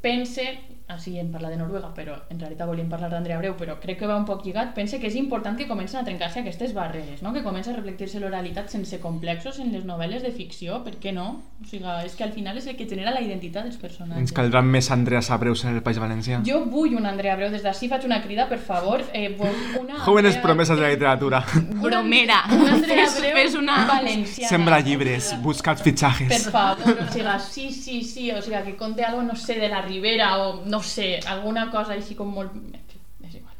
pense, 0.00 0.46
així 0.88 1.18
en 1.20 1.30
parlar 1.30 1.50
de 1.50 1.58
Noruega, 1.60 1.90
però 1.94 2.14
en 2.30 2.38
realitat 2.40 2.66
volíem 2.66 2.88
parlar 2.88 3.10
d'Andrea 3.12 3.38
Breu, 3.38 3.54
però 3.56 3.74
crec 3.80 3.98
que 4.00 4.06
va 4.08 4.16
un 4.16 4.24
poc 4.24 4.44
lligat, 4.46 4.74
pense 4.74 4.98
que 4.98 5.06
és 5.08 5.14
important 5.20 5.56
que 5.58 5.66
comencen 5.68 6.00
a 6.00 6.04
trencar-se 6.04 6.40
aquestes 6.40 6.72
barreres, 6.74 7.20
no? 7.22 7.32
que 7.34 7.42
comença 7.44 7.70
a 7.72 7.76
reflectir-se 7.76 8.20
l'oralitat 8.20 8.70
sense 8.72 8.98
complexos 9.00 9.58
en 9.60 9.72
les 9.72 9.84
novel·les 9.84 10.22
de 10.22 10.30
ficció, 10.32 10.82
per 10.84 10.94
què 10.96 11.12
no? 11.12 11.42
O 11.62 11.66
sigui, 11.68 11.84
és 12.06 12.14
que 12.16 12.24
al 12.24 12.32
final 12.32 12.56
és 12.56 12.66
el 12.66 12.76
que 12.76 12.86
genera 12.88 13.10
la 13.12 13.20
identitat 13.20 13.64
dels 13.64 13.76
personatges. 13.76 14.18
ens 14.22 14.32
caldran 14.32 14.64
més 14.66 14.90
Andreas 14.90 15.30
Abreus 15.30 15.64
en 15.64 15.74
el 15.76 15.82
País 15.82 15.98
Valencià. 15.98 16.40
Jo 16.46 16.64
vull 16.64 16.94
una 16.96 17.10
Andrea 17.10 17.36
Breu, 17.36 17.50
des 17.50 17.62
d'ací 17.62 17.88
faig 17.88 18.04
una 18.06 18.22
crida, 18.22 18.48
per 18.48 18.58
favor, 18.58 19.04
eh, 19.12 19.36
una 19.80 19.98
Jóvenes 20.06 20.34
Andrea- 20.36 20.42
promesas 20.42 20.76
de 20.78 20.82
la 20.82 20.90
literatura. 20.90 21.44
Bromera. 21.82 22.44
Una 22.50 22.74
Andrea 22.74 23.06
Fes- 23.08 23.18
Breu 23.20 23.36
fes 23.36 23.54
una- 23.54 23.84
valenciana. 23.86 24.48
Sembra 24.48 24.80
llibres, 24.80 25.34
buscad 25.42 25.76
Per 25.76 25.84
fitxajes. 25.84 26.50
favor, 26.50 26.78
o 27.08 27.12
sigui, 27.12 27.28
sí, 27.50 27.70
sí, 27.72 28.02
sí, 28.02 28.30
o 28.32 28.40
sigui, 28.42 28.62
que 28.64 28.76
conte 28.76 29.04
algo, 29.04 29.22
no 29.22 29.36
sé, 29.36 29.54
de 29.58 29.68
la 29.68 29.82
Ribera 29.82 30.38
o 30.38 30.64
no 30.64 30.77
sé, 30.82 31.20
alguna 31.26 31.70
cosa 31.70 31.96
així 31.96 32.16
com 32.18 32.30
molt... 32.34 32.54
En 32.54 32.84
fi, 32.90 33.00
és 33.28 33.38
igual. 33.40 33.56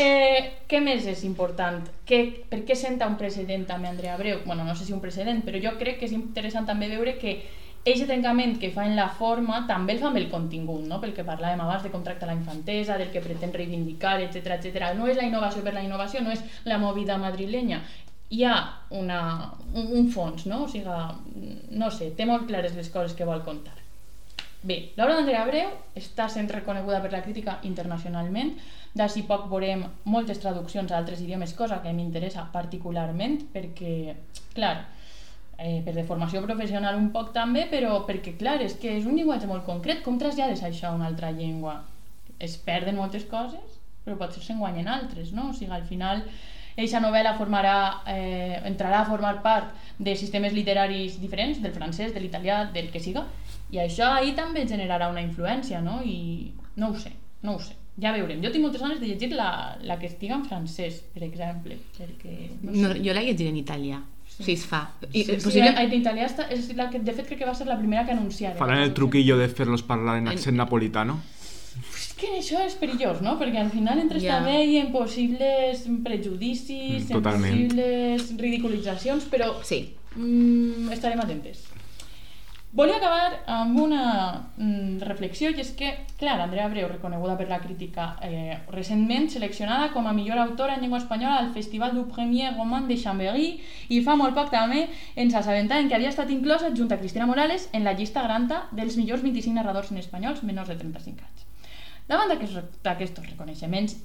Eh, 0.00 0.52
què 0.68 0.80
més 0.80 1.06
és 1.10 1.24
important? 1.28 1.82
Que, 2.08 2.22
per 2.50 2.62
què 2.68 2.76
senta 2.78 3.08
un 3.10 3.18
precedent 3.20 3.66
també 3.68 3.90
Andrea 3.90 4.16
Breu? 4.20 4.40
Bueno, 4.46 4.64
no 4.64 4.76
sé 4.76 4.86
si 4.86 4.94
un 4.96 5.02
precedent, 5.04 5.42
però 5.46 5.60
jo 5.62 5.76
crec 5.80 6.00
que 6.00 6.08
és 6.08 6.16
interessant 6.16 6.68
també 6.68 6.88
veure 6.92 7.18
que 7.20 7.40
aquest 7.82 8.06
trencament 8.06 8.60
que 8.62 8.70
fa 8.70 8.84
en 8.86 8.94
la 8.94 9.08
forma 9.10 9.64
també 9.66 9.96
el 9.96 9.98
fa 9.98 10.12
amb 10.12 10.20
el 10.20 10.28
contingut, 10.30 10.84
no? 10.86 11.00
pel 11.02 11.16
que 11.16 11.26
parlàvem 11.26 11.64
abans 11.64 11.82
de 11.82 11.90
com 11.90 12.04
tracta 12.06 12.28
la 12.28 12.36
infantesa, 12.36 12.98
del 12.98 13.10
que 13.10 13.24
pretén 13.24 13.52
reivindicar, 13.52 14.20
etc 14.22 14.54
etc. 14.54 14.92
No 14.94 15.10
és 15.10 15.18
la 15.18 15.26
innovació 15.26 15.64
per 15.66 15.74
la 15.74 15.82
innovació, 15.82 16.22
no 16.22 16.30
és 16.30 16.44
la 16.64 16.78
movida 16.78 17.18
madrilenya. 17.18 17.82
Hi 18.32 18.44
ha 18.46 18.54
una, 18.96 19.20
un, 19.74 19.90
un 19.98 20.10
fons, 20.14 20.46
no? 20.46 20.62
O 20.64 20.70
sigui, 20.70 20.94
no 21.76 21.90
sé, 21.90 22.12
té 22.16 22.24
molt 22.24 22.46
clares 22.46 22.78
les 22.78 22.88
coses 22.88 23.18
que 23.18 23.26
vol 23.28 23.42
contar. 23.42 23.81
Bé, 24.62 24.92
l'obra 24.94 25.16
d'Andrea 25.16 25.42
Breu 25.48 25.70
està 25.98 26.28
sent 26.30 26.46
reconeguda 26.52 27.00
per 27.02 27.10
la 27.10 27.20
crítica 27.24 27.56
internacionalment. 27.66 28.52
D'ací 28.94 29.24
poc 29.26 29.48
veurem 29.50 29.82
moltes 30.06 30.38
traduccions 30.38 30.92
a 30.92 31.00
altres 31.00 31.22
idiomes, 31.24 31.54
cosa 31.58 31.80
que 31.82 31.94
m'interessa 31.96 32.44
particularment 32.52 33.40
perquè, 33.50 34.14
clar, 34.54 34.76
eh, 35.58 35.80
per 35.82 35.96
de 35.96 36.06
formació 36.06 36.44
professional 36.46 37.00
un 37.00 37.10
poc 37.10 37.32
també, 37.34 37.66
però 37.74 38.04
perquè, 38.06 38.36
clar, 38.38 38.60
és 38.62 38.78
que 38.78 38.94
és 39.00 39.08
un 39.08 39.18
llenguatge 39.18 39.50
molt 39.50 39.66
concret. 39.66 40.04
Com 40.06 40.22
trasllades 40.22 40.62
això 40.62 40.92
a 40.92 40.96
una 41.00 41.10
altra 41.10 41.34
llengua? 41.34 41.80
Es 42.38 42.54
perden 42.56 43.02
moltes 43.02 43.26
coses, 43.26 43.80
però 44.06 44.14
potser 44.20 44.46
se'n 44.46 44.62
guanyen 44.62 44.86
altres, 44.86 45.34
no? 45.34 45.50
O 45.50 45.58
sigui, 45.58 45.74
al 45.74 45.88
final 45.90 46.22
Eixa 46.72 47.02
novel·la 47.04 47.34
formarà, 47.36 48.02
eh, 48.08 48.60
entrarà 48.64 49.02
a 49.02 49.04
formar 49.04 49.42
part 49.42 49.74
de 49.98 50.14
sistemes 50.16 50.54
literaris 50.56 51.18
diferents, 51.20 51.60
del 51.60 51.74
francès, 51.74 52.14
de 52.14 52.20
l'italià, 52.20 52.64
del 52.72 52.88
que 52.90 53.00
siga, 53.00 53.26
i 53.72 53.78
això 53.80 54.12
ahir 54.18 54.34
també 54.36 54.66
generarà 54.68 55.08
una 55.10 55.22
influència, 55.24 55.80
no? 55.82 56.00
I 56.04 56.52
no 56.76 56.90
ho 56.92 56.98
sé, 56.98 57.12
no 57.42 57.56
ho 57.56 57.60
sé. 57.60 57.74
Ja 58.00 58.12
veurem. 58.14 58.40
Jo 58.44 58.48
tinc 58.52 58.64
moltes 58.64 58.80
ganes 58.80 59.00
de 59.00 59.06
llegir 59.10 59.32
la, 59.36 59.76
la 59.84 59.98
que 60.00 60.06
estigui 60.08 60.32
en 60.32 60.44
francès, 60.48 61.02
per 61.12 61.22
exemple, 61.26 61.76
perquè... 61.98 62.36
No 62.62 62.72
sé. 62.72 62.80
No, 62.86 62.94
jo 63.04 63.12
la 63.16 63.20
llegiré 63.24 63.50
en 63.52 63.58
italià, 63.60 63.98
sí. 64.28 64.44
si 64.46 64.52
es 64.56 64.64
fa. 64.64 64.86
I, 65.10 65.10
Sí, 65.10 65.20
eh, 65.20 65.36
sí, 65.38 65.44
possible... 65.44 65.74
en 65.76 65.92
italià 65.98 66.24
està, 66.30 66.46
és 66.52 66.70
la 66.78 66.88
que, 66.92 67.00
de 67.04 67.12
fet 67.12 67.28
crec 67.28 67.42
que 67.42 67.48
va 67.48 67.54
ser 67.54 67.66
la 67.68 67.76
primera 67.80 68.06
que 68.08 68.12
anunciaré. 68.16 68.56
Faran 68.58 68.80
el 68.86 68.94
truquillo 68.96 69.36
de 69.36 69.48
fer-los 69.52 69.84
parlar 69.84 70.16
en 70.22 70.28
accent 70.32 70.56
napolitano. 70.56 71.18
És 71.96 72.10
que 72.20 72.28
això 72.38 72.60
és 72.64 72.74
perillós, 72.80 73.20
no? 73.24 73.38
Perquè 73.40 73.60
al 73.60 73.70
final 73.72 74.00
entres 74.00 74.22
Ja. 74.24 74.38
també 74.40 74.64
i 74.68 74.76
en 74.80 74.90
possibles 74.92 75.84
prejudicis, 76.04 77.08
Mm, 77.10 77.16
en 77.16 77.22
possibles 77.22 78.32
ridiculitzacions, 78.38 79.24
però 79.32 79.54
Sí. 79.64 79.94
mm, 80.16 80.90
estarem 80.92 81.20
atentes. 81.20 81.64
Volia 82.72 82.96
acabar 82.96 83.42
amb 83.52 83.76
una 83.76 84.04
mm, 84.56 85.02
reflexió 85.04 85.50
i 85.52 85.58
és 85.60 85.74
que, 85.76 85.90
clar, 86.16 86.38
Andrea 86.40 86.64
Abreu, 86.70 86.86
reconeguda 86.88 87.34
per 87.36 87.44
la 87.50 87.58
crítica, 87.60 88.06
eh, 88.24 88.54
recentment 88.72 89.28
seleccionada 89.28 89.90
com 89.92 90.08
a 90.08 90.14
millor 90.16 90.40
autora 90.40 90.78
en 90.78 90.80
llengua 90.80 91.02
espanyola 91.02 91.36
al 91.42 91.50
Festival 91.52 91.92
du 91.92 92.06
Premier 92.08 92.54
Roman 92.54 92.88
de 92.88 92.96
Chambéry 92.96 93.50
i 93.92 94.00
fa 94.06 94.16
molt 94.16 94.32
poc 94.38 94.48
també 94.54 94.86
ens 95.20 95.36
assabentàvem 95.36 95.90
que 95.90 95.98
havia 95.98 96.14
estat 96.14 96.32
inclosa 96.32 96.72
junt 96.72 96.96
a 96.96 97.00
Cristina 97.02 97.28
Morales 97.28 97.68
en 97.76 97.84
la 97.84 97.92
llista 97.92 98.24
granta 98.24 98.62
dels 98.72 98.96
millors 98.96 99.20
25 99.20 99.52
narradors 99.60 99.92
en 99.92 100.00
espanyols 100.00 100.40
menors 100.42 100.72
de 100.72 100.80
35 100.80 101.28
anys. 101.28 101.44
Davant 102.08 102.32
d'aquests 102.32 103.20
reconeixements, 103.28 104.00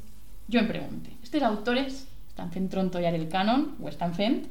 jo 0.52 0.60
em 0.60 0.68
pregunto, 0.68 1.16
aquestes 1.16 1.48
autores 1.54 2.04
estan 2.28 2.52
fent 2.52 2.68
trontollar 2.68 3.16
el 3.16 3.30
cànon, 3.32 3.70
ho 3.80 3.88
estan 3.88 4.12
fent, 4.12 4.42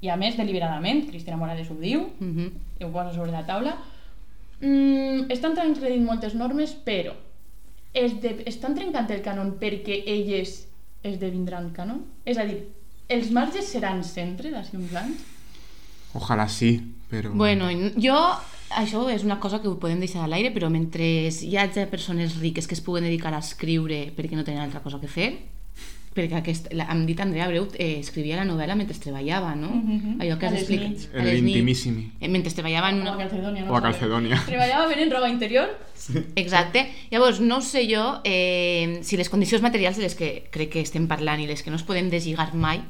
i 0.00 0.08
a 0.08 0.16
més 0.16 0.36
deliberadament, 0.36 1.06
Cristina 1.08 1.36
Morales 1.36 1.70
ho 1.70 1.74
diu, 1.74 2.10
Mhm. 2.20 2.50
ho 2.84 2.90
posa 2.92 3.14
sobre 3.14 3.32
la 3.32 3.44
taula, 3.46 3.76
mm, 4.60 5.30
estan 5.30 5.54
transgredint 5.54 6.04
moltes 6.04 6.34
normes, 6.34 6.76
però 6.84 7.14
es 7.94 8.20
de, 8.20 8.42
estan 8.46 8.74
trencant 8.74 9.10
el 9.10 9.22
cànon 9.22 9.58
perquè 9.58 10.02
elles 10.06 10.68
esdevindran 11.02 11.72
cànon? 11.74 12.02
És 12.24 12.38
a 12.38 12.44
dir, 12.44 12.68
els 13.08 13.30
marges 13.30 13.66
seran 13.66 14.04
centre 14.04 14.50
d'ací 14.50 14.76
uns 14.76 14.94
anys? 14.94 15.24
Ojalá 16.14 16.48
sí, 16.48 16.80
però... 17.10 17.32
Bueno, 17.32 17.68
jo, 17.96 18.16
això 18.70 19.08
és 19.12 19.24
una 19.24 19.38
cosa 19.40 19.60
que 19.60 19.68
ho 19.68 19.78
podem 19.80 20.00
deixar 20.00 20.24
a 20.24 20.28
l'aire, 20.28 20.52
però 20.54 20.70
mentre 20.70 21.28
hi 21.28 21.56
hagi 21.56 21.86
persones 21.90 22.38
riques 22.40 22.66
que 22.66 22.74
es 22.74 22.80
puguen 22.80 23.04
dedicar 23.04 23.32
a 23.34 23.38
escriure 23.38 24.12
perquè 24.16 24.36
no 24.36 24.44
tenen 24.44 24.62
altra 24.62 24.80
cosa 24.80 25.00
que 25.00 25.08
fer, 25.08 25.30
perquè 26.14 26.38
aquest, 26.40 26.70
la, 26.74 26.86
em 26.92 27.04
dit 27.06 27.20
Andrea 27.20 27.46
Breu 27.50 27.66
eh, 27.76 27.98
escrivia 28.00 28.38
la 28.38 28.46
novel·la 28.48 28.76
mentre 28.78 28.96
treballava, 28.98 29.54
no? 29.54 29.70
Mhm. 29.70 30.16
Allò 30.22 30.38
que 30.38 30.46
has 30.46 30.56
explicat. 30.60 30.88
nits. 30.88 31.08
En 31.12 31.26
l'Intimissimi. 31.26 32.06
Eh, 32.20 32.28
mentre 32.28 32.52
treballava 32.52 32.90
en 32.90 33.00
O 33.00 33.02
una... 33.02 33.14
a 33.14 33.18
Calcedonia, 33.18 33.64
no? 33.64 33.72
O 33.72 33.76
a 33.76 33.82
Calcedonia. 33.82 34.40
Treballava 34.46 34.88
venent 34.88 35.12
roba 35.12 35.28
interior? 35.28 35.68
Exacte. 36.36 36.88
Llavors, 37.10 37.40
no 37.40 37.60
sé 37.60 37.86
jo 37.90 38.20
eh, 38.24 39.00
si 39.02 39.16
les 39.16 39.28
condicions 39.28 39.62
materials 39.62 39.96
de 39.96 40.02
les 40.06 40.14
que 40.14 40.48
crec 40.50 40.72
que 40.76 40.80
estem 40.80 41.06
parlant 41.08 41.40
i 41.40 41.46
les 41.46 41.62
que 41.62 41.70
no 41.70 41.76
es 41.76 41.86
poden 41.86 42.10
deslligar 42.10 42.54
mai, 42.54 42.82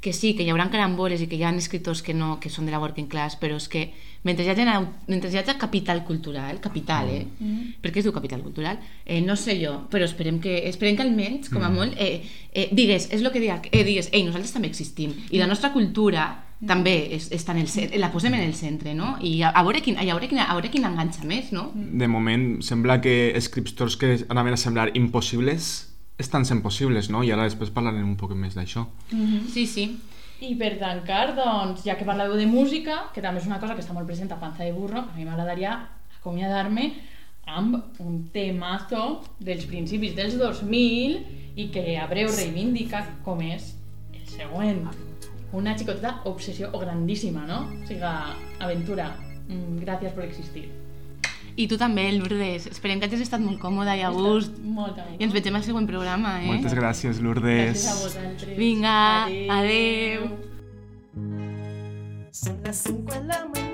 que 0.00 0.12
sí, 0.12 0.34
que 0.36 0.44
hi 0.44 0.50
haurà 0.52 0.68
caramboles 0.70 1.20
i 1.20 1.26
que 1.26 1.36
hi 1.36 1.42
ha 1.42 1.50
escriptors 1.56 2.02
que 2.02 2.14
no, 2.14 2.38
que 2.38 2.50
són 2.50 2.66
de 2.66 2.72
la 2.74 2.78
working 2.78 3.08
class, 3.10 3.34
però 3.40 3.56
és 3.58 3.66
que 3.68 3.88
mentre 4.24 4.44
hi 4.44 4.50
hagi, 4.50 4.64
mentre 5.08 5.30
hi 5.30 5.36
hagi 5.38 5.54
capital 5.58 6.04
cultural, 6.04 6.60
capital, 6.60 7.08
eh? 7.08 7.26
Mm. 7.38 7.74
Per 7.80 7.92
què 7.92 7.98
es 8.02 8.04
diu 8.08 8.12
capital 8.12 8.42
cultural? 8.42 8.78
Eh, 9.04 9.20
no 9.20 9.36
sé 9.36 9.58
jo, 9.62 9.84
però 9.90 10.04
esperem 10.04 10.40
que, 10.40 10.68
esperem 10.68 10.96
que 10.96 11.02
almenys, 11.06 11.48
com 11.48 11.62
a 11.62 11.68
Mm. 11.68 11.74
molt, 11.74 11.94
eh, 11.96 12.22
eh, 12.52 12.68
digues, 12.72 13.08
és 13.12 13.22
el 13.22 13.30
que 13.32 13.40
dic, 13.40 13.68
eh, 13.72 13.84
digues, 13.84 14.10
ei, 14.12 14.24
nosaltres 14.24 14.52
també 14.52 14.68
existim, 14.68 15.14
i 15.30 15.38
la 15.38 15.46
nostra 15.46 15.72
cultura 15.72 16.44
també 16.66 17.14
és, 17.14 17.30
està 17.30 17.52
en 17.52 17.58
el 17.58 17.68
centre, 17.68 17.98
la 17.98 18.10
posem 18.10 18.34
en 18.34 18.40
el 18.40 18.54
centre, 18.54 18.92
no? 18.94 19.16
I 19.22 19.42
a, 19.42 19.50
a 19.50 19.62
veure 19.62 19.80
quin, 19.80 19.96
a 19.96 20.02
veure 20.02 20.26
quin, 20.26 20.40
a 20.40 20.52
veure 20.54 20.70
quin 20.70 20.84
enganxa 20.84 21.22
més, 21.24 21.52
no? 21.52 21.70
De 21.74 22.08
moment 22.08 22.60
sembla 22.62 23.00
que 23.00 23.30
escriptors 23.38 23.96
que 23.96 24.24
anaven 24.28 24.54
a 24.54 24.56
semblar 24.56 24.90
impossibles 24.94 25.94
estan 26.18 26.44
sent 26.44 26.62
possibles, 26.62 27.10
no? 27.10 27.22
I 27.22 27.30
ara 27.30 27.44
després 27.46 27.70
parlarem 27.70 28.02
un 28.02 28.16
poc 28.16 28.34
més 28.34 28.56
d'això. 28.58 28.88
Sí, 29.54 29.66
sí. 29.70 29.84
I 30.38 30.52
per 30.54 30.76
tancar, 30.78 31.32
doncs, 31.34 31.82
ja 31.82 31.96
que 31.98 32.06
parleu 32.06 32.36
de 32.38 32.46
música, 32.46 33.08
que 33.14 33.22
també 33.24 33.40
és 33.40 33.48
una 33.48 33.58
cosa 33.58 33.74
que 33.74 33.82
està 33.82 33.94
molt 33.96 34.06
present 34.06 34.30
a 34.30 34.38
Panza 34.38 34.62
de 34.62 34.70
Burro, 34.76 35.02
a 35.02 35.16
mi 35.16 35.26
m'agradaria 35.26 35.72
acomiadar-me 36.20 36.92
amb 37.48 37.98
un 38.04 38.20
temazo 38.30 39.24
dels 39.40 39.66
principis 39.66 40.14
dels 40.14 40.36
2000 40.38 41.18
i 41.58 41.68
que 41.74 41.96
Abreu 41.98 42.30
reivindica 42.30 43.02
com 43.26 43.42
és 43.42 43.72
el 44.14 44.26
següent. 44.30 44.84
Una 45.58 45.74
xicoteta 45.78 46.20
obsessió 46.28 46.70
grandíssima, 46.76 47.46
no? 47.48 47.64
O 47.72 47.86
sigui, 47.88 48.12
aventura, 48.60 49.14
mm, 49.48 49.80
gràcies 49.82 50.14
per 50.14 50.28
existir. 50.28 50.68
I 51.58 51.66
tu 51.66 51.74
també, 51.80 52.04
Lourdes. 52.14 52.68
Esperem 52.70 53.00
que 53.00 53.08
hagis 53.08 53.24
estat 53.24 53.42
molt 53.42 53.58
còmoda 53.58 53.96
i 53.98 54.04
a 54.06 54.12
gust. 54.14 54.54
Molt 54.62 54.94
a 54.94 55.06
gust. 55.08 55.16
I 55.18 55.26
ens 55.26 55.34
veiem 55.34 55.58
al 55.58 55.64
següent 55.66 55.88
programa, 55.90 56.36
eh? 56.38 56.52
Moltes 56.52 56.76
gràcies, 56.78 57.18
Lourdes. 57.24 57.82
Gràcies 57.82 57.88
a 57.90 57.96
vosaltres. 58.04 58.58
Vinga, 58.58 58.98
Adéu. 59.26 59.50
adeu. 59.58 60.30
Son 62.30 62.60
las 62.62 62.76
5 62.76 63.12
de 63.12 63.24
la 63.24 63.44
mañana 63.46 63.67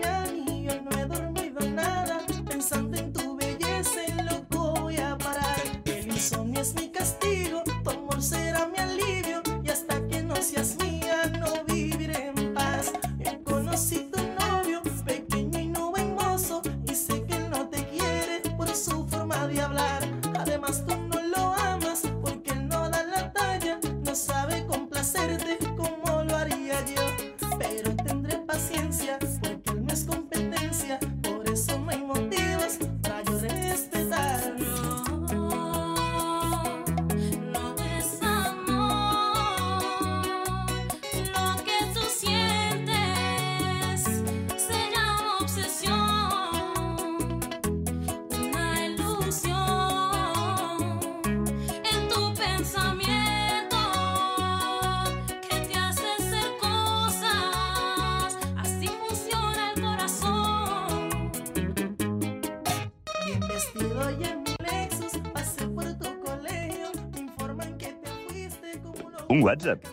WhatsApp. 69.54 69.84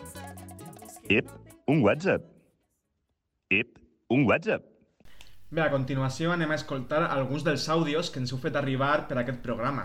Ep, 1.08 1.28
un 1.68 1.82
WhatsApp. 1.84 2.22
Ep, 3.48 3.78
un 4.08 4.24
WhatsApp. 4.26 4.64
Bé, 5.54 5.60
a 5.62 5.70
continuació 5.70 6.32
anem 6.34 6.50
a 6.50 6.56
escoltar 6.58 7.04
alguns 7.04 7.44
dels 7.46 7.68
àudios 7.70 8.10
que 8.10 8.18
ens 8.18 8.32
heu 8.34 8.40
fet 8.42 8.58
arribar 8.58 9.06
per 9.06 9.20
aquest 9.22 9.38
programa. 9.44 9.84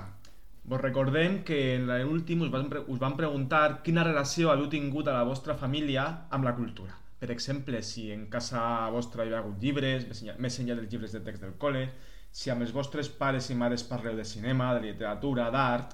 Vos 0.66 0.82
recordem 0.82 1.44
que 1.46 1.62
en 1.76 1.86
l'últim 1.92 2.42
us, 2.42 2.50
van 2.50 2.74
us 2.88 3.04
van 3.06 3.20
preguntar 3.22 3.84
quina 3.86 4.08
relació 4.10 4.50
heu 4.56 4.66
tingut 4.74 5.14
a 5.14 5.20
la 5.20 5.30
vostra 5.30 5.54
família 5.62 6.10
amb 6.34 6.50
la 6.50 6.58
cultura. 6.58 6.98
Per 7.22 7.30
exemple, 7.30 7.86
si 7.86 8.10
en 8.18 8.26
casa 8.34 8.90
vostra 8.90 9.30
hi 9.30 9.36
ha 9.36 9.44
hagut 9.44 9.62
llibres, 9.62 10.10
més 10.10 10.58
enllà 10.58 10.74
dels 10.74 10.90
llibres 10.90 11.14
de 11.14 11.22
text 11.22 11.46
del 11.46 11.54
col·le, 11.62 11.92
si 12.34 12.50
amb 12.50 12.66
els 12.66 12.74
vostres 12.74 13.14
pares 13.14 13.54
i 13.54 13.62
mares 13.62 13.86
parleu 13.86 14.18
de 14.18 14.26
cinema, 14.26 14.74
de 14.74 14.88
literatura, 14.90 15.52
d'art... 15.54 15.94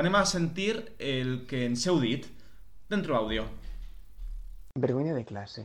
Anem 0.00 0.14
a 0.16 0.22
sentir 0.24 0.86
el 0.96 1.42
que 1.44 1.66
ens 1.68 1.82
heu 1.84 1.98
dit 2.00 2.24
dentro 2.92 3.16
àudio. 3.16 3.46
Vergonya 4.76 5.14
de 5.16 5.24
classe. 5.24 5.64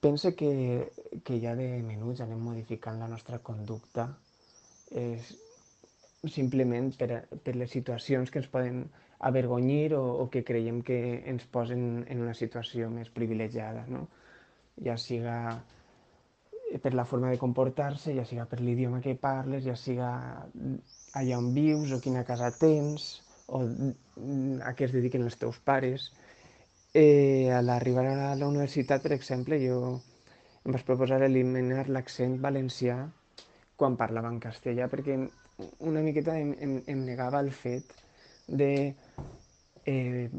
Pense 0.00 0.34
que, 0.36 0.92
que 1.24 1.40
ja 1.40 1.54
de 1.56 1.82
menuts 1.84 2.20
anem 2.24 2.40
modificant 2.40 2.98
la 3.00 3.08
nostra 3.08 3.38
conducta 3.44 4.08
eh, 4.90 5.20
simplement 6.24 6.92
per, 6.96 7.08
a- 7.12 7.22
per 7.44 7.56
les 7.56 7.70
situacions 7.72 8.30
que 8.32 8.40
ens 8.42 8.48
poden 8.52 8.86
avergonyir 9.18 9.94
o, 9.96 10.02
o 10.22 10.28
que 10.32 10.44
creiem 10.44 10.82
que 10.84 10.98
ens 11.28 11.46
posen 11.48 12.04
en 12.08 12.20
una 12.24 12.34
situació 12.36 12.88
més 12.92 13.08
privilegiada, 13.12 13.86
no? 13.88 14.06
Ja 14.84 14.96
siga 15.00 15.36
per 16.82 16.92
la 16.92 17.06
forma 17.08 17.30
de 17.32 17.38
comportar-se, 17.40 18.12
ja 18.16 18.24
siga 18.28 18.44
per 18.50 18.60
l'idioma 18.60 19.00
que 19.00 19.14
parles, 19.16 19.64
ja 19.64 19.76
siga 19.80 20.10
allà 21.16 21.38
on 21.40 21.52
vius 21.56 21.92
o 21.96 22.00
quina 22.04 22.24
casa 22.28 22.50
tens 22.52 23.22
o 23.48 23.62
a 24.60 24.72
què 24.76 24.84
es 24.88 24.92
dediquen 24.92 25.24
els 25.24 25.38
teus 25.40 25.56
pares. 25.64 26.10
Eh, 26.98 27.52
a 27.52 27.60
l'arribar 27.60 28.06
a 28.06 28.34
la 28.40 28.46
universitat, 28.48 29.02
per 29.04 29.12
exemple, 29.12 29.58
jo 29.60 29.78
em 30.64 30.72
vaig 30.72 30.84
proposar 30.88 31.18
eliminar 31.26 31.82
l'accent 31.92 32.38
valencià 32.44 32.94
quan 33.76 33.98
parlava 34.00 34.30
en 34.32 34.38
castellà, 34.40 34.86
perquè 34.88 35.16
una 35.90 36.02
miqueta 36.06 36.38
em, 36.40 36.54
em, 36.64 36.76
em 36.94 37.02
negava 37.04 37.42
el 37.44 37.50
fet 37.52 37.92
de, 38.48 38.94
eh, 39.84 40.30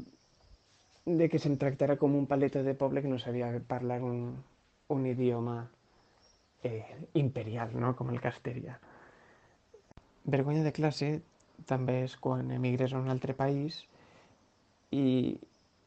de 1.06 1.28
que 1.30 1.42
se'm 1.44 1.60
tractara 1.62 1.98
com 2.02 2.16
un 2.18 2.26
paleto 2.32 2.64
de 2.66 2.74
poble 2.80 3.04
que 3.04 3.12
no 3.12 3.20
sabia 3.22 3.52
parlar 3.74 4.00
un, 4.08 4.24
un 4.96 5.06
idioma 5.06 5.60
eh, 6.64 6.82
imperial, 7.22 7.76
no? 7.78 7.94
com 8.00 8.10
el 8.10 8.24
castellà. 8.24 8.80
Vergonya 10.26 10.66
de 10.66 10.74
classe 10.80 11.12
també 11.70 12.00
és 12.08 12.18
quan 12.18 12.50
emigres 12.58 12.98
a 12.98 13.04
un 13.06 13.14
altre 13.14 13.38
país 13.38 13.84
i 14.90 15.06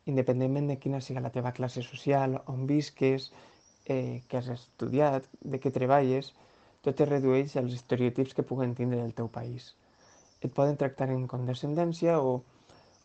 independentment 0.06 0.70
de 0.70 0.78
quina 0.82 1.00
siga 1.04 1.22
la 1.24 1.32
teva 1.34 1.52
classe 1.52 1.82
social, 1.82 2.38
on 2.46 2.66
visques, 2.66 3.30
eh, 3.86 4.22
què 4.28 4.40
has 4.40 4.48
estudiat, 4.54 5.26
de 5.40 5.60
què 5.60 5.72
treballes, 5.74 6.32
tot 6.86 7.00
es 7.00 7.08
redueix 7.08 7.56
als 7.60 7.74
estereotips 7.76 8.34
que 8.36 8.46
puguen 8.46 8.74
tindre 8.74 9.00
del 9.02 9.14
teu 9.14 9.28
país. 9.28 9.74
Et 10.40 10.52
poden 10.56 10.78
tractar 10.80 11.10
en 11.12 11.26
condescendència 11.28 12.16
o, 12.20 12.40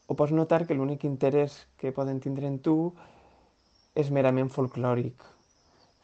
o 0.07 0.15
pots 0.15 0.31
notar 0.31 0.63
que 0.67 0.77
l'únic 0.77 1.03
interès 1.03 1.65
que 1.81 1.91
poden 1.95 2.21
tindre 2.23 2.47
en 2.47 2.59
tu 2.67 2.77
és 3.95 4.11
merament 4.11 4.51
folclòric. 4.51 5.25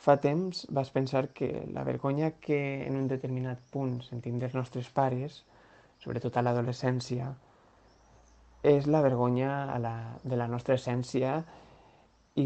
Fa 0.02 0.18
temps 0.18 0.66
vas 0.76 0.90
pensar 0.90 1.28
que 1.38 1.68
la 1.72 1.86
vergonya 1.88 2.32
que 2.44 2.60
en 2.88 2.98
un 2.98 3.08
determinat 3.08 3.62
punt 3.72 4.00
sentim 4.08 4.40
dels 4.42 4.56
nostres 4.58 4.90
pares, 4.90 5.44
sobretot 6.02 6.38
a 6.38 6.44
l'adolescència, 6.44 7.30
és 8.64 8.86
la 8.88 9.02
vergonya 9.02 9.74
a 9.74 9.80
la, 9.80 9.96
de 10.24 10.38
la 10.38 10.48
nostra 10.48 10.76
essència 10.78 11.42
i, 12.36 12.46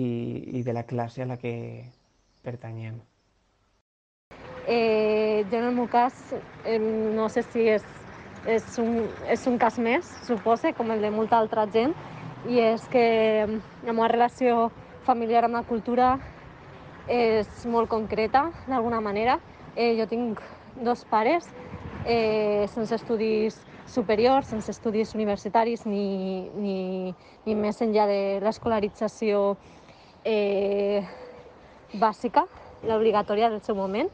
i 0.59 0.63
de 0.63 0.73
la 0.73 0.85
classe 0.87 1.23
a 1.23 1.27
la 1.29 1.37
que 1.37 1.83
pertanyem. 2.43 3.01
Eh, 4.67 5.45
jo 5.51 5.57
en 5.59 5.67
el 5.69 5.75
meu 5.75 5.87
cas 5.91 6.33
eh, 6.65 6.79
no 6.79 7.27
sé 7.29 7.43
si 7.51 7.67
és, 7.69 7.83
és, 8.49 8.65
un, 8.81 9.03
és 9.29 9.45
un 9.45 9.59
cas 9.61 9.77
més, 9.77 10.07
supose, 10.25 10.73
com 10.73 10.89
el 10.95 11.03
de 11.03 11.11
molta 11.13 11.37
altra 11.37 11.67
gent, 11.69 11.93
i 12.49 12.61
és 12.61 12.85
que 12.93 13.05
la 13.85 13.91
meva 13.93 14.09
relació 14.09 14.69
familiar 15.05 15.43
amb 15.45 15.59
la 15.59 15.65
cultura 15.67 16.15
és 17.11 17.65
molt 17.69 17.89
concreta, 17.89 18.47
d'alguna 18.65 19.01
manera. 19.01 19.37
Eh, 19.75 19.93
jo 19.99 20.07
tinc 20.09 20.41
dos 20.81 21.03
pares 21.09 21.45
eh, 22.05 22.65
sense 22.73 22.95
estudis 22.95 23.59
superiors, 23.85 24.47
sense 24.47 24.71
estudis 24.71 25.13
universitaris 25.15 25.85
ni, 25.85 26.49
ni, 26.57 27.13
ni 27.45 27.55
més 27.55 27.81
enllà 27.81 28.07
de 28.09 28.19
l'escolarització 28.43 29.55
eh, 30.25 31.03
bàsica, 31.93 32.45
l'obligatòria 32.85 33.49
del 33.49 33.61
seu 33.61 33.77
moment, 33.77 34.09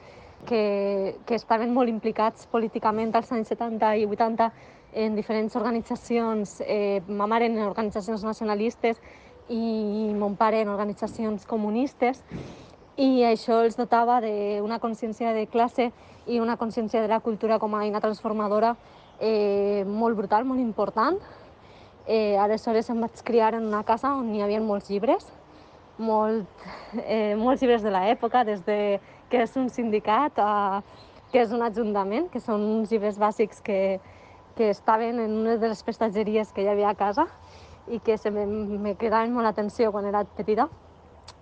que, 0.45 1.17
que 1.25 1.37
estaven 1.37 1.73
molt 1.73 1.89
implicats 1.89 2.47
políticament 2.51 3.13
als 3.15 3.31
anys 3.31 3.51
70 3.53 3.95
i 4.01 4.05
80 4.09 4.51
en 5.01 5.15
diferents 5.15 5.55
organitzacions, 5.55 6.59
eh, 6.65 7.01
ma 7.07 7.27
mare 7.27 7.47
en 7.47 7.59
organitzacions 7.63 8.25
nacionalistes 8.27 8.99
i 9.49 10.11
mon 10.15 10.35
pare 10.39 10.61
en 10.61 10.71
organitzacions 10.71 11.45
comunistes, 11.47 12.23
i 12.99 13.23
això 13.23 13.61
els 13.63 13.77
dotava 13.79 14.19
d'una 14.21 14.79
consciència 14.83 15.31
de 15.33 15.47
classe 15.47 15.91
i 16.27 16.39
una 16.39 16.57
consciència 16.59 17.01
de 17.01 17.07
la 17.07 17.21
cultura 17.23 17.57
com 17.59 17.73
a 17.73 17.85
eina 17.85 18.01
transformadora 18.03 18.75
eh, 19.21 19.85
molt 19.85 20.17
brutal, 20.17 20.43
molt 20.45 20.59
important. 20.59 21.21
Eh, 22.07 22.35
aleshores 22.41 22.89
em 22.89 22.99
vaig 22.99 23.21
criar 23.23 23.53
en 23.55 23.67
una 23.69 23.83
casa 23.85 24.15
on 24.17 24.33
hi 24.33 24.41
havia 24.41 24.59
molts 24.59 24.89
llibres, 24.89 25.29
molt, 26.01 26.49
eh, 27.05 27.35
molts 27.37 27.61
llibres 27.61 27.85
de 27.85 27.93
l'època, 27.93 28.43
des 28.43 28.65
de 28.65 28.99
que 29.29 29.45
és 29.45 29.55
un 29.55 29.69
sindicat 29.69 30.41
a 30.41 30.81
que 31.31 31.39
és 31.39 31.53
un 31.55 31.61
ajuntament, 31.63 32.27
que 32.27 32.41
són 32.43 32.63
uns 32.65 32.91
llibres 32.91 33.15
bàsics 33.21 33.61
que, 33.63 34.01
que 34.57 34.69
estaven 34.73 35.21
en 35.21 35.37
una 35.43 35.55
de 35.61 35.69
les 35.71 35.83
prestatgeries 35.83 36.51
que 36.51 36.65
hi 36.65 36.67
havia 36.67 36.89
a 36.89 36.97
casa 36.99 37.29
i 37.87 38.01
que 38.03 38.17
se 38.17 38.31
me, 38.31 38.43
me 38.45 38.97
cridaven 38.99 39.31
molt 39.31 39.47
l'atenció 39.47 39.93
quan 39.93 40.09
era 40.09 40.25
petita, 40.25 40.67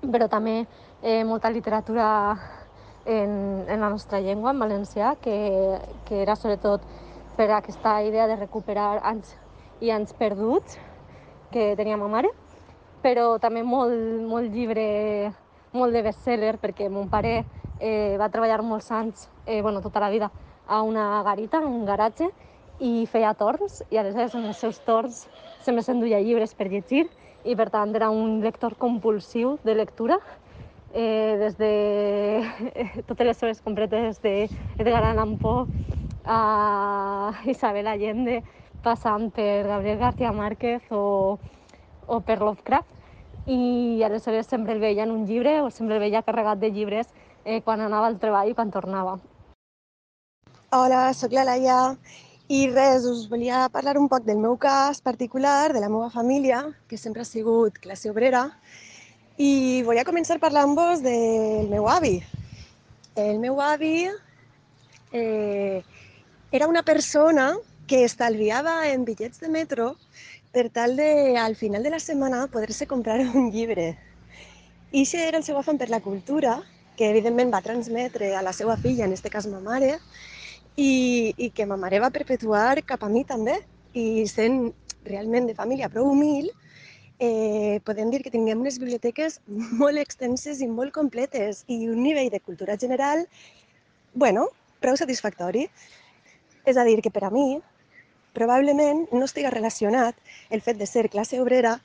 però 0.04 0.30
també 0.30 0.68
eh, 1.02 1.24
molta 1.26 1.50
literatura 1.50 2.06
en, 3.06 3.66
en 3.66 3.80
la 3.82 3.90
nostra 3.90 4.22
llengua, 4.22 4.54
en 4.54 4.62
valencià, 4.62 5.16
que, 5.24 5.80
que 6.06 6.22
era 6.22 6.36
sobretot 6.38 6.86
per 7.40 7.52
aquesta 7.56 8.02
idea 8.04 8.26
de 8.28 8.36
recuperar 8.36 9.00
anys 9.08 9.30
i 9.80 9.94
anys 9.96 10.12
perduts 10.20 10.74
que 11.54 11.70
tenia 11.80 11.96
ma 11.96 12.10
mare, 12.12 12.34
però 13.00 13.38
també 13.40 13.62
molt, 13.64 13.96
molt 14.28 14.52
llibre, 14.52 14.84
molt 15.72 15.96
de 15.96 16.02
bestseller, 16.04 16.58
perquè 16.60 16.90
mon 16.92 17.08
pare 17.08 17.38
eh, 17.80 18.18
va 18.20 18.28
treballar 18.28 18.60
molts 18.60 18.92
anys, 18.92 19.30
eh, 19.46 19.62
bueno, 19.64 19.80
tota 19.80 20.04
la 20.04 20.10
vida, 20.12 20.28
a 20.68 20.82
una 20.84 21.24
garita, 21.24 21.64
un 21.64 21.88
garatge, 21.88 22.28
i 22.84 23.08
feia 23.08 23.32
torns, 23.40 23.86
i 23.88 24.02
aleshores 24.02 24.36
en 24.36 24.52
els 24.52 24.60
seus 24.60 24.84
torns 24.84 25.24
sempre 25.64 25.84
s'enduia 25.84 26.20
llibres 26.20 26.52
per 26.60 26.68
llegir, 26.68 27.06
i 27.48 27.56
per 27.56 27.70
tant 27.72 27.96
era 27.96 28.12
un 28.12 28.42
lector 28.44 28.76
compulsiu 28.76 29.56
de 29.64 29.80
lectura, 29.80 30.20
eh, 30.92 31.40
des 31.40 31.56
de 31.56 31.72
totes 33.08 33.32
les 33.32 33.44
hores 33.44 33.64
completes 33.64 34.20
d'Edgar 34.20 35.06
Allan 35.14 35.38
Poe 35.40 35.70
a 36.30 37.34
Isabel 37.46 37.88
Allende, 37.90 38.44
passant 38.86 39.32
per 39.34 39.66
Gabriel 39.66 39.98
García 39.98 40.32
Márquez 40.32 40.86
o, 40.92 41.40
o 42.06 42.20
per 42.22 42.40
Lovecraft. 42.40 42.88
I 43.50 44.04
aleshores 44.06 44.46
sempre 44.46 44.76
el 44.76 44.80
veia 44.80 45.04
en 45.04 45.12
un 45.12 45.26
llibre 45.26 45.60
o 45.64 45.72
sempre 45.74 45.98
el 45.98 46.06
veia 46.06 46.22
carregat 46.22 46.62
de 46.62 46.70
llibres 46.70 47.10
eh, 47.46 47.64
quan 47.66 47.82
anava 47.82 48.06
al 48.08 48.20
treball 48.22 48.52
i 48.52 48.54
quan 48.54 48.70
tornava. 48.70 49.18
Hola, 50.70 51.10
sóc 51.18 51.34
la 51.34 51.48
Laia 51.50 51.80
i 52.50 52.68
res, 52.70 53.08
us 53.10 53.26
volia 53.30 53.66
parlar 53.74 53.98
un 53.98 54.06
poc 54.10 54.22
del 54.26 54.38
meu 54.38 54.54
cas 54.62 55.02
particular, 55.02 55.74
de 55.74 55.82
la 55.82 55.90
meva 55.90 56.12
família, 56.14 56.62
que 56.88 56.98
sempre 56.98 57.26
ha 57.26 57.26
sigut 57.26 57.82
classe 57.82 58.10
obrera, 58.10 58.52
i 59.38 59.82
volia 59.88 60.06
començar 60.06 60.38
parlant-vos 60.38 61.02
del 61.02 61.70
meu 61.74 61.90
avi. 61.90 62.20
El 63.18 63.40
meu 63.42 63.62
avi 63.62 64.10
eh, 65.12 65.82
era 66.52 66.68
una 66.68 66.84
persona 66.84 67.56
que 67.88 68.04
estalviava 68.04 68.88
en 68.90 69.06
bitllets 69.06 69.40
de 69.42 69.50
metro 69.50 69.96
per 70.52 70.70
tal 70.70 70.96
de, 70.98 71.38
al 71.38 71.56
final 71.56 71.84
de 71.84 71.92
la 71.94 72.00
setmana, 72.00 72.48
poder-se 72.48 72.88
comprar 72.88 73.20
un 73.22 73.52
llibre. 73.52 73.98
I 74.92 75.06
això 75.06 75.22
era 75.22 75.38
el 75.38 75.46
seu 75.46 75.58
afant 75.60 75.78
per 75.78 75.90
la 75.90 76.02
cultura, 76.02 76.60
que 76.98 77.10
evidentment 77.10 77.54
va 77.54 77.62
transmetre 77.66 78.34
a 78.36 78.42
la 78.42 78.54
seva 78.54 78.78
filla, 78.78 79.06
en 79.06 79.14
aquest 79.14 79.30
cas 79.32 79.48
ma 79.48 79.62
mare, 79.62 80.00
i, 80.76 81.34
i 81.38 81.52
que 81.54 81.68
ma 81.70 81.78
mare 81.78 82.02
va 82.02 82.10
perpetuar 82.14 82.82
cap 82.86 83.06
a 83.06 83.12
mi 83.14 83.24
també. 83.26 83.60
I 83.94 84.26
sent 84.30 84.72
realment 85.06 85.48
de 85.50 85.58
família 85.58 85.90
prou 85.90 86.10
humil, 86.10 86.50
eh, 87.20 87.80
podem 87.86 88.10
dir 88.10 88.24
que 88.24 88.34
tinguem 88.34 88.62
unes 88.62 88.80
biblioteques 88.82 89.40
molt 89.82 90.02
extenses 90.02 90.62
i 90.62 90.68
molt 90.68 90.94
completes 90.96 91.64
i 91.68 91.86
un 91.90 92.02
nivell 92.04 92.30
de 92.34 92.42
cultura 92.42 92.78
general, 92.78 93.26
bueno, 94.14 94.48
prou 94.82 94.98
satisfactori. 94.98 95.68
És 96.70 96.78
a 96.78 96.86
dir, 96.86 97.00
que 97.02 97.10
per 97.10 97.24
a 97.26 97.32
mi 97.34 97.58
probablement 98.38 99.08
no 99.12 99.26
estiga 99.26 99.50
relacionat 99.50 100.18
el 100.54 100.62
fet 100.62 100.78
de 100.78 100.86
ser 100.86 101.10
classe 101.10 101.40
obrera 101.42 101.80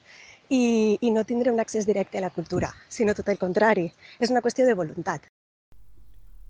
i, 0.52 0.98
i 1.01 1.12
no 1.15 1.24
tindre 1.24 1.52
un 1.52 1.62
accés 1.62 1.86
directe 1.89 2.20
a 2.20 2.24
la 2.27 2.32
cultura, 2.35 2.69
sinó 2.93 3.15
tot 3.16 3.31
el 3.32 3.40
contrari. 3.40 3.86
És 4.20 4.35
una 4.35 4.43
qüestió 4.44 4.66
de 4.69 4.77
voluntat. 4.77 5.24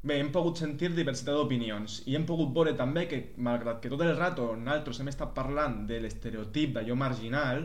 Bé, 0.05 0.19
hem 0.19 0.33
pogut 0.35 0.59
sentir 0.61 0.91
diversitat 0.93 1.39
d'opinions 1.39 2.03
i 2.11 2.19
hem 2.19 2.27
pogut 2.29 2.51
veure 2.57 2.75
també 2.77 3.07
que, 3.09 3.23
malgrat 3.39 3.79
que 3.81 3.93
tot 3.93 4.03
el 4.05 4.13
rato 4.19 4.51
nosaltres 4.59 5.01
hem 5.01 5.09
estat 5.15 5.33
parlant 5.39 5.85
de 5.89 6.03
l'estereotip 6.03 6.75
d'allò 6.75 6.99
marginal, 6.99 7.65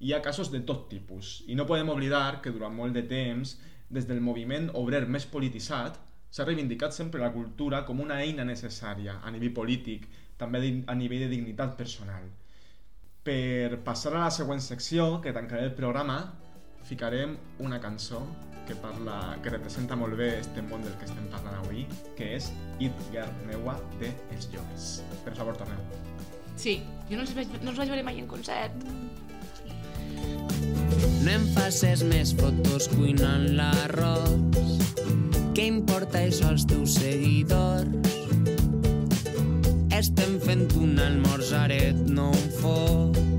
hi 0.00 0.14
ha 0.14 0.22
casos 0.22 0.48
de 0.54 0.62
tot 0.64 0.86
tipus. 0.94 1.40
I 1.50 1.58
no 1.58 1.66
podem 1.66 1.90
oblidar 1.92 2.40
que 2.40 2.54
durant 2.54 2.72
molt 2.72 2.94
de 2.96 3.02
temps, 3.10 3.58
des 3.90 4.06
del 4.08 4.22
moviment 4.24 4.70
obrer 4.78 5.04
més 5.10 5.26
polititzat, 5.26 5.98
s'ha 6.34 6.42
reivindicat 6.42 6.90
sempre 6.90 7.20
la 7.22 7.30
cultura 7.30 7.84
com 7.86 8.00
una 8.02 8.16
eina 8.24 8.42
necessària 8.46 9.20
a 9.22 9.30
nivell 9.30 9.52
polític, 9.54 10.08
també 10.36 10.58
a 10.90 10.96
nivell 10.98 11.22
de 11.22 11.28
dignitat 11.30 11.76
personal. 11.78 12.24
Per 13.22 13.78
passar 13.86 14.10
a 14.16 14.24
la 14.24 14.32
següent 14.34 14.60
secció, 14.60 15.20
que 15.22 15.32
tancaré 15.36 15.68
el 15.68 15.76
programa, 15.78 16.18
ficarem 16.88 17.36
una 17.62 17.78
cançó 17.80 18.24
que 18.66 18.74
parla, 18.74 19.38
que 19.44 19.52
representa 19.52 19.94
molt 19.94 20.16
bé 20.18 20.40
este 20.40 20.64
món 20.66 20.82
del 20.82 20.96
que 20.98 21.06
estem 21.06 21.28
parlant 21.30 21.60
avui, 21.60 21.84
que 22.18 22.32
és 22.40 22.50
It 22.82 22.98
Girl 23.12 23.30
Meua 23.46 23.76
de 24.00 24.10
Els 24.34 24.48
Joves. 24.50 24.88
Per 25.22 25.36
favor, 25.38 25.54
torneu. 25.60 25.78
Sí, 26.56 26.80
jo 27.10 27.20
no 27.20 27.22
els, 27.28 27.34
vaig, 27.36 27.60
no 27.62 27.70
els 27.70 27.78
vaig 27.78 27.94
veure 27.94 28.06
mai 28.08 28.18
en 28.18 28.26
concert. 28.26 28.74
No 31.22 31.30
em 31.30 31.46
facis 31.54 32.02
més 32.10 32.34
fotos 32.40 32.90
cuinant 32.96 33.52
l'arròs. 33.54 35.23
Què 35.54 35.68
importa 35.70 36.24
això 36.26 36.50
als 36.50 36.66
teus 36.66 36.98
seguidors? 36.98 38.12
Estem 39.94 40.40
fent 40.42 40.66
un 40.82 40.98
almorzaret, 40.98 42.04
no 42.10 42.32
un 42.34 42.48
fotocol. 42.60 43.34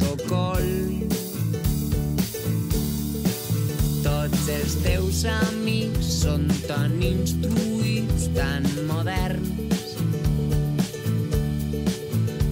teus 5.16 5.24
amics 5.30 6.08
són 6.22 6.46
tan 6.68 6.96
instruïts, 7.04 8.28
tan 8.36 8.66
moderns. 8.90 9.94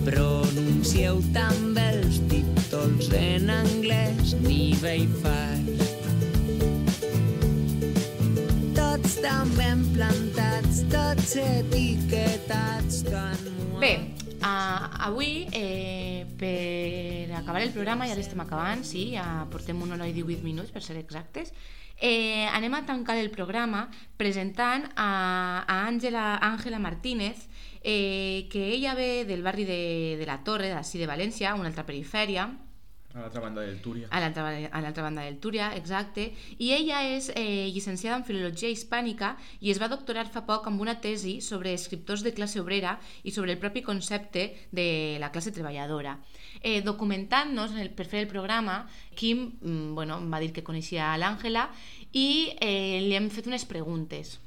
Pronuncieu 0.08 1.20
també 1.36 1.88
els 1.98 2.22
títols 2.32 3.12
en 3.20 3.52
anglès, 3.62 4.38
nivell 4.48 5.10
fas. 5.24 5.53
Tots 9.24 9.32
tan 9.32 9.52
ben 9.56 9.82
plantats, 9.96 10.82
tots 10.92 11.38
etiquetats, 11.40 12.98
tan 13.08 13.46
Bé, 13.80 13.92
uh, 14.44 15.06
avui, 15.08 15.48
eh, 15.56 16.26
per 16.36 17.32
acabar 17.38 17.62
el 17.62 17.72
programa, 17.72 18.04
ja 18.10 18.18
l'estem 18.18 18.42
acabant, 18.44 18.84
sí, 18.84 19.14
ja 19.14 19.46
portem 19.48 19.80
una 19.80 19.96
hora 19.96 20.10
i 20.12 20.16
18 20.18 20.44
minuts, 20.44 20.74
per 20.76 20.84
ser 20.84 20.98
exactes, 21.00 21.54
eh, 21.96 22.50
anem 22.52 22.76
a 22.76 22.84
tancar 22.84 23.16
el 23.16 23.32
programa 23.32 23.86
presentant 24.20 24.90
a, 24.98 25.64
a 25.64 25.80
Àngela 25.88 26.42
Àngela 26.44 26.84
Martínez, 26.84 27.48
eh, 27.80 28.50
que 28.52 28.74
ella 28.76 28.92
ve 28.94 29.24
del 29.24 29.42
barri 29.42 29.64
de, 29.64 30.18
de 30.20 30.28
la 30.28 30.42
Torre, 30.44 30.68
d'ací 30.68 31.00
de 31.00 31.08
València, 31.08 31.56
una 31.56 31.72
altra 31.72 31.88
perifèria, 31.88 32.50
A 33.14 33.22
l'altra 33.22 33.42
banda 33.42 33.62
del 33.62 33.80
Túria. 33.80 34.08
a 34.10 34.20
l'altra 34.82 35.04
banda 35.04 35.22
del 35.22 35.38
Túria, 35.38 35.76
exacte, 35.78 36.34
i 36.58 36.72
ella 36.74 37.04
és 37.06 37.30
eh, 37.36 37.70
llicenciada 37.70 38.18
en 38.18 38.26
Filologia 38.26 38.72
Hispànica 38.74 39.36
i 39.62 39.70
es 39.70 39.78
va 39.82 39.90
doctorar 39.92 40.26
fa 40.34 40.42
poc 40.48 40.66
amb 40.66 40.82
una 40.82 40.96
tesi 41.00 41.36
sobre 41.46 41.76
escriptors 41.78 42.24
de 42.26 42.34
classe 42.34 42.58
obrera 42.60 42.96
i 43.22 43.32
sobre 43.32 43.54
el 43.54 43.62
propi 43.62 43.84
concepte 43.86 44.48
de 44.72 45.18
la 45.22 45.30
classe 45.32 45.54
treballadora. 45.54 46.18
Eh, 46.62 46.82
documentant-nos 46.82 47.78
per 47.94 48.08
fer 48.10 48.24
el 48.24 48.32
programa, 48.32 48.88
Kim 49.14 49.52
mm, 49.62 49.94
bueno, 49.94 50.18
va 50.34 50.42
dir 50.42 50.50
que 50.52 50.66
coneixia 50.66 51.14
l'Àngela 51.22 51.70
i 52.18 52.50
eh, 52.58 52.98
li 53.06 53.14
hem 53.14 53.30
fet 53.30 53.46
unes 53.46 53.70
preguntes. 53.70 54.40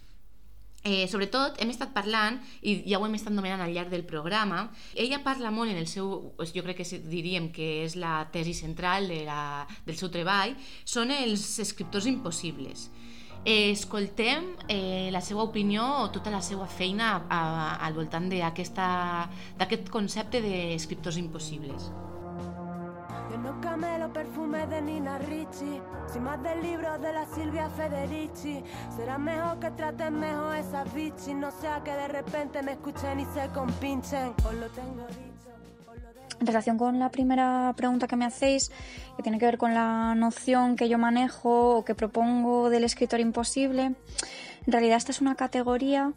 Eh, 0.86 1.08
sobretot 1.10 1.56
hem 1.58 1.72
estat 1.72 1.90
parlant, 1.90 2.36
i 2.62 2.76
ja 2.86 3.00
ho 3.00 3.06
hem 3.08 3.16
estat 3.18 3.34
nomenant 3.34 3.64
al 3.64 3.72
llarg 3.74 3.90
del 3.90 4.04
programa, 4.06 4.68
ella 4.94 5.18
parla 5.24 5.50
molt 5.50 5.72
en 5.72 5.80
el 5.80 5.88
seu, 5.90 6.12
jo 6.38 6.62
crec 6.62 6.78
que 6.78 7.00
diríem 7.10 7.48
que 7.50 7.66
és 7.82 7.96
la 7.98 8.20
tesi 8.30 8.54
central 8.54 9.10
de 9.10 9.24
la, 9.26 9.66
del 9.88 9.98
seu 9.98 10.12
treball, 10.14 10.54
són 10.86 11.10
els 11.10 11.48
escriptors 11.64 12.06
impossibles. 12.06 12.86
Eh, 13.42 13.72
escoltem 13.72 14.52
eh, 14.70 15.10
la 15.10 15.22
seva 15.22 15.42
opinió 15.42 15.82
o 16.04 16.10
tota 16.14 16.30
la 16.30 16.42
seva 16.42 16.70
feina 16.70 17.16
a, 17.16 17.20
a, 17.26 17.40
al 17.86 17.94
voltant 17.98 18.30
d'aquest 18.30 19.90
concepte 19.90 20.42
d'escriptors 20.42 21.18
impossibles. 21.18 21.90
Yo 23.46 23.52
no 23.52 23.60
camelo 23.60 24.12
perfume 24.12 24.66
de 24.66 24.82
Nina 24.82 25.18
Ricci, 25.18 25.80
sin 26.12 26.24
más 26.24 26.42
del 26.42 26.62
libro 26.62 26.98
de 26.98 27.12
la 27.12 27.26
Silvia 27.26 27.70
Federici. 27.70 28.60
Será 28.96 29.18
mejor 29.18 29.60
que 29.60 29.70
traten 29.70 30.18
mejor 30.18 30.56
esas 30.56 30.92
bichis, 30.92 31.32
no 31.32 31.52
sea 31.52 31.80
que 31.84 31.92
de 31.92 32.08
repente 32.08 32.60
me 32.64 32.72
escuchen 32.72 33.20
y 33.20 33.24
se 33.26 33.48
compinchen. 33.50 34.34
Os 34.44 34.54
lo 34.54 34.68
tengo 34.70 35.06
dicho. 35.06 36.40
En 36.40 36.46
relación 36.48 36.76
con 36.76 36.98
la 36.98 37.10
primera 37.10 37.72
pregunta 37.76 38.08
que 38.08 38.16
me 38.16 38.24
hacéis, 38.24 38.72
que 39.16 39.22
tiene 39.22 39.38
que 39.38 39.46
ver 39.46 39.58
con 39.58 39.74
la 39.74 40.16
noción 40.16 40.74
que 40.74 40.88
yo 40.88 40.98
manejo 40.98 41.76
o 41.76 41.84
que 41.84 41.94
propongo 41.94 42.68
del 42.68 42.82
escritor 42.82 43.20
imposible, 43.20 43.84
en 43.84 44.72
realidad 44.72 44.96
esta 44.96 45.12
es 45.12 45.20
una 45.20 45.36
categoría 45.36 46.14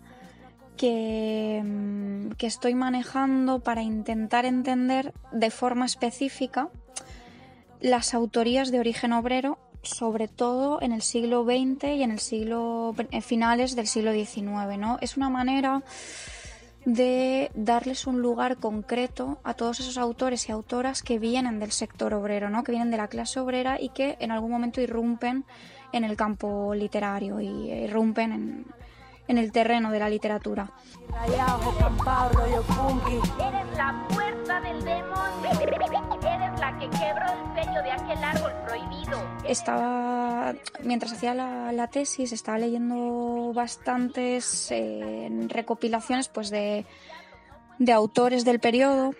que, 0.77 1.61
mm, 1.63 2.31
que 2.37 2.47
estoy 2.47 2.73
manejando 2.73 3.59
para 3.59 3.83
intentar 3.83 4.45
entender 4.45 5.13
de 5.31 5.51
forma 5.51 5.85
específica 5.85 6.69
las 7.79 8.13
autorías 8.13 8.71
de 8.71 8.79
origen 8.79 9.13
obrero, 9.13 9.57
sobre 9.81 10.27
todo 10.27 10.81
en 10.81 10.91
el 10.91 11.01
siglo 11.01 11.43
XX 11.43 11.83
y 11.95 12.03
en 12.03 12.11
el 12.11 12.19
siglo 12.19 12.93
finales 13.21 13.75
del 13.75 13.87
siglo 13.87 14.11
XIX, 14.13 14.77
¿no? 14.77 14.97
Es 15.01 15.15
una 15.15 15.29
manera 15.29 15.83
de 16.85 17.51
darles 17.53 18.07
un 18.07 18.21
lugar 18.21 18.57
concreto 18.57 19.39
a 19.43 19.53
todos 19.53 19.79
esos 19.79 19.97
autores 19.97 20.47
y 20.47 20.51
autoras 20.51 21.03
que 21.03 21.19
vienen 21.19 21.59
del 21.59 21.71
sector 21.71 22.13
obrero, 22.13 22.49
¿no? 22.49 22.63
que 22.63 22.71
vienen 22.71 22.91
de 22.91 22.97
la 22.97 23.09
clase 23.09 23.39
obrera 23.39 23.79
y 23.79 23.89
que 23.89 24.17
en 24.19 24.31
algún 24.31 24.51
momento 24.51 24.81
irrumpen 24.81 25.45
en 25.91 26.03
el 26.03 26.15
campo 26.15 26.73
literario 26.73 27.41
y 27.41 27.71
irrumpen 27.71 28.31
en, 28.31 28.65
en 29.29 29.37
el 29.37 29.51
terreno 29.51 29.91
de 29.91 29.99
la 29.99 30.09
literatura. 30.09 30.71
Rayado, 31.07 31.77
campao, 31.77 32.29
rollo 32.29 32.63
funky. 32.63 33.19
Eres 33.39 33.77
la 33.77 34.05
fuerza 34.09 34.59
del 34.59 34.83
demonio. 34.83 35.51
Eres 35.61 36.59
la 36.59 36.77
que 36.79 36.89
quebró 36.89 37.25
el 37.31 37.63
sello 37.63 37.83
de 37.83 37.91
aquel 37.91 38.23
árbol 38.23 38.51
prohibido. 38.65 39.21
Estaba, 39.45 40.55
mientras 40.83 41.13
hacía 41.13 41.35
la, 41.35 41.71
la 41.71 41.87
tesis, 41.87 42.33
estaba 42.33 42.57
leyendo 42.57 43.53
bastantes 43.53 44.71
eh, 44.71 45.29
recopilaciones 45.47 46.27
pues 46.27 46.49
de, 46.49 46.87
de 47.77 47.91
autores 47.93 48.45
del 48.45 48.59
periodo, 48.59 49.13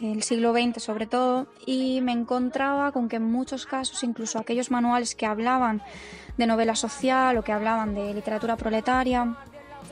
del 0.00 0.22
siglo 0.22 0.52
XX 0.52 0.82
sobre 0.82 1.06
todo, 1.06 1.48
y 1.66 2.00
me 2.00 2.12
encontraba 2.12 2.92
con 2.92 3.10
que 3.10 3.16
en 3.16 3.30
muchos 3.30 3.66
casos, 3.66 4.02
incluso 4.04 4.38
aquellos 4.38 4.70
manuales 4.70 5.14
que 5.14 5.26
hablaban 5.26 5.82
de 6.36 6.46
novela 6.46 6.74
social 6.74 7.36
o 7.36 7.44
que 7.44 7.52
hablaban 7.52 7.94
de 7.94 8.14
literatura 8.14 8.56
proletaria, 8.56 9.36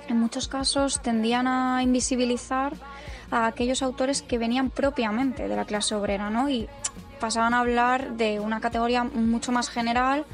en 0.09 0.20
muchos 0.20 0.48
casos 0.48 1.01
tendían 1.01 1.47
a 1.47 1.82
invisibilizar 1.82 2.74
a 3.30 3.47
aquellos 3.47 3.82
autores 3.82 4.22
que 4.22 4.39
venían 4.39 4.70
propiamente 4.70 5.48
de 5.48 5.56
la 5.56 5.64
clase 5.64 5.94
obrera, 5.94 6.30
¿no? 6.30 6.48
Y 6.48 6.68
pasaban 7.20 7.55
a 7.55 7.60
hablar 7.60 8.16
de 8.16 8.40
una 8.40 8.60
categoría 8.60 9.05
mucho 9.05 9.52
más 9.52 9.68
general 9.68 10.24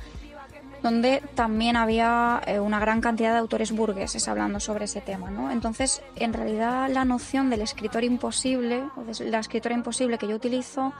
donde 0.84 1.22
también 1.34 1.76
había 1.76 2.42
eh, 2.46 2.60
una 2.60 2.78
gran 2.78 3.00
cantidad 3.00 3.32
de 3.32 3.38
autores 3.38 3.72
burgueses 3.72 4.28
hablando 4.28 4.60
sobre 4.60 4.84
ese 4.84 5.00
tema, 5.00 5.30
¿no? 5.30 5.50
Entonces, 5.50 6.02
en 6.14 6.34
realidad 6.34 6.90
la 6.90 7.06
noción 7.06 7.48
del 7.48 7.62
escritor 7.62 8.04
imposible 8.04 8.84
o 8.94 9.02
de 9.02 9.30
la 9.30 9.38
escritora 9.38 9.74
imposible 9.74 10.18
que 10.18 10.28
yo 10.28 10.36
utilizo 10.36 10.92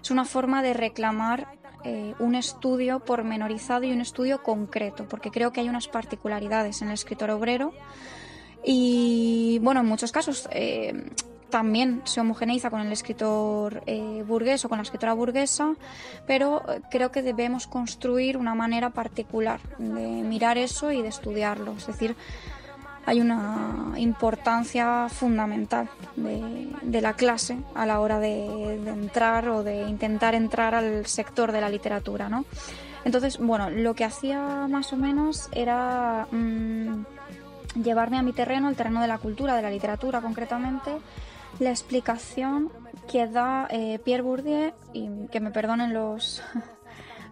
es 0.00 0.10
una 0.10 0.24
forma 0.24 0.62
de 0.62 0.72
reclamar 0.72 1.57
eh, 1.84 2.14
un 2.18 2.34
estudio 2.34 3.00
pormenorizado 3.00 3.84
y 3.84 3.92
un 3.92 4.00
estudio 4.00 4.42
concreto, 4.42 5.06
porque 5.08 5.30
creo 5.30 5.52
que 5.52 5.60
hay 5.60 5.68
unas 5.68 5.88
particularidades 5.88 6.82
en 6.82 6.88
el 6.88 6.94
escritor 6.94 7.30
obrero 7.30 7.72
y, 8.64 9.58
bueno, 9.62 9.80
en 9.80 9.86
muchos 9.86 10.10
casos 10.10 10.48
eh, 10.50 11.10
también 11.50 12.02
se 12.04 12.20
homogeneiza 12.20 12.70
con 12.70 12.80
el 12.80 12.92
escritor 12.92 13.82
eh, 13.86 14.24
burgués 14.26 14.64
o 14.64 14.68
con 14.68 14.78
la 14.78 14.82
escritora 14.82 15.12
burguesa, 15.14 15.74
pero 16.26 16.62
creo 16.90 17.10
que 17.10 17.22
debemos 17.22 17.66
construir 17.66 18.36
una 18.36 18.54
manera 18.54 18.90
particular 18.90 19.60
de 19.78 20.22
mirar 20.22 20.58
eso 20.58 20.92
y 20.92 21.00
de 21.00 21.08
estudiarlo. 21.08 21.74
Es 21.78 21.86
decir, 21.86 22.16
hay 23.08 23.22
una 23.22 23.94
importancia 23.96 25.08
fundamental 25.08 25.88
de, 26.14 27.00
la 27.00 27.14
clase 27.14 27.58
a 27.74 27.86
la 27.86 28.00
hora 28.00 28.18
de, 28.18 28.78
de 28.84 28.90
entrar 28.90 29.48
o 29.48 29.62
de 29.62 29.88
intentar 29.88 30.34
entrar 30.34 30.74
al 30.74 31.06
sector 31.06 31.50
de 31.52 31.62
la 31.62 31.70
literatura, 31.70 32.28
¿no? 32.28 32.44
Entonces, 33.06 33.38
bueno, 33.38 33.70
lo 33.70 33.94
que 33.94 34.04
hacía 34.04 34.66
más 34.68 34.92
o 34.92 34.96
menos 34.96 35.48
era 35.52 36.26
mm, 36.30 37.04
llevarme 37.82 38.18
a 38.18 38.22
mi 38.22 38.34
terreno, 38.34 38.68
el 38.68 38.76
terreno 38.76 39.00
de 39.00 39.08
la 39.08 39.16
cultura, 39.16 39.56
de 39.56 39.62
la 39.62 39.70
literatura 39.70 40.20
concretamente, 40.20 40.90
la 41.58 41.70
explicación 41.70 42.70
que 43.10 43.26
da 43.26 43.66
eh, 43.70 43.98
Pierre 44.04 44.22
Bourdieu, 44.22 44.72
y 44.92 45.08
que 45.28 45.40
me 45.40 45.50
perdonen 45.50 45.94
los, 45.94 46.42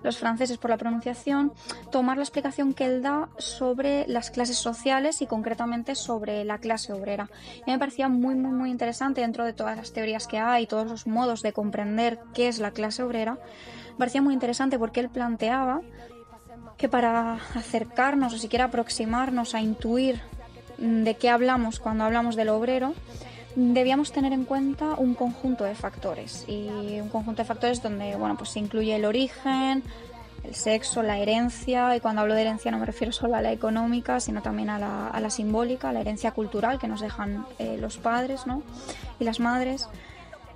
los 0.07 0.19
franceses 0.19 0.57
por 0.57 0.71
la 0.71 0.79
pronunciación, 0.79 1.53
tomar 1.91 2.17
la 2.17 2.23
explicación 2.23 2.73
que 2.73 2.87
él 2.87 3.03
da 3.03 3.29
sobre 3.37 4.07
las 4.07 4.31
clases 4.31 4.57
sociales 4.57 5.21
y 5.21 5.27
concretamente 5.27 5.95
sobre 5.95 6.45
la 6.45 6.59
clase 6.59 6.93
obrera. 6.93 7.29
Y 7.67 7.71
me 7.71 7.79
parecía 7.79 8.09
muy, 8.09 8.37
muy, 8.37 8.53
muy 8.53 8.71
interesante 8.71 9.21
dentro 9.21 9.45
de 9.45 9.53
todas 9.53 9.77
las 9.77 9.93
teorías 9.93 10.27
que 10.27 10.39
hay, 10.39 10.67
todos 10.67 10.87
los 10.87 11.07
modos 11.07 11.43
de 11.43 11.53
comprender 11.53 12.21
qué 12.33 12.49
es 12.49 12.59
la 12.61 12.71
clase 12.71 13.03
obrera. 13.03 13.39
Me 13.91 13.99
parecía 13.99 14.23
muy 14.23 14.33
interesante 14.33 14.79
porque 14.79 15.01
él 15.01 15.11
planteaba 15.11 15.83
que 16.77 16.89
para 16.89 17.35
acercarnos 17.55 18.33
o 18.33 18.39
siquiera 18.39 18.67
aproximarnos 18.67 19.55
a 19.55 19.61
intuir 19.61 20.21
mm, 20.79 21.03
de 21.03 21.17
qué 21.17 21.31
hablamos 21.31 21.81
cuando 21.81 22.05
hablamos 22.05 22.37
del 22.37 22.51
obrero, 22.51 22.95
debíamos 23.57 24.13
tener 24.13 24.35
en 24.35 24.45
cuenta 24.45 24.95
un 24.99 25.15
conjunto 25.15 25.65
de 25.65 25.75
factores 25.75 26.45
y 26.47 26.69
un 27.01 27.09
conjunto 27.09 27.43
de 27.43 27.47
factores 27.47 27.83
donde 27.83 28.15
bueno 28.15 28.37
pues 28.37 28.51
se 28.51 28.59
incluye 28.61 28.95
el 28.95 29.07
origen 29.07 29.83
el 30.45 30.55
sexo 30.55 31.03
la 31.03 31.19
herencia 31.19 31.97
y 31.97 32.01
cuando 32.01 32.21
hablo 32.21 32.35
de 32.35 32.43
herencia 32.43 32.71
no 32.71 32.79
me 32.79 32.85
refiero 32.85 33.13
solo 33.13 33.35
a 33.35 33.41
la 33.41 33.53
económica 33.53 34.21
sino 34.21 34.43
también 34.43 34.69
a 34.69 34.79
la, 34.79 35.09
a 35.09 35.21
la 35.21 35.31
simbólica 35.31 35.91
la 35.91 36.03
herencia 36.03 36.33
cultural 36.33 36.79
que 36.79 36.87
nos 36.87 37.01
dejan 37.01 37.47
eh, 37.59 37.79
los 37.81 37.97
padres 37.97 38.47
¿no? 38.47 38.63
y 39.19 39.25
las 39.25 39.41
madres 39.41 39.89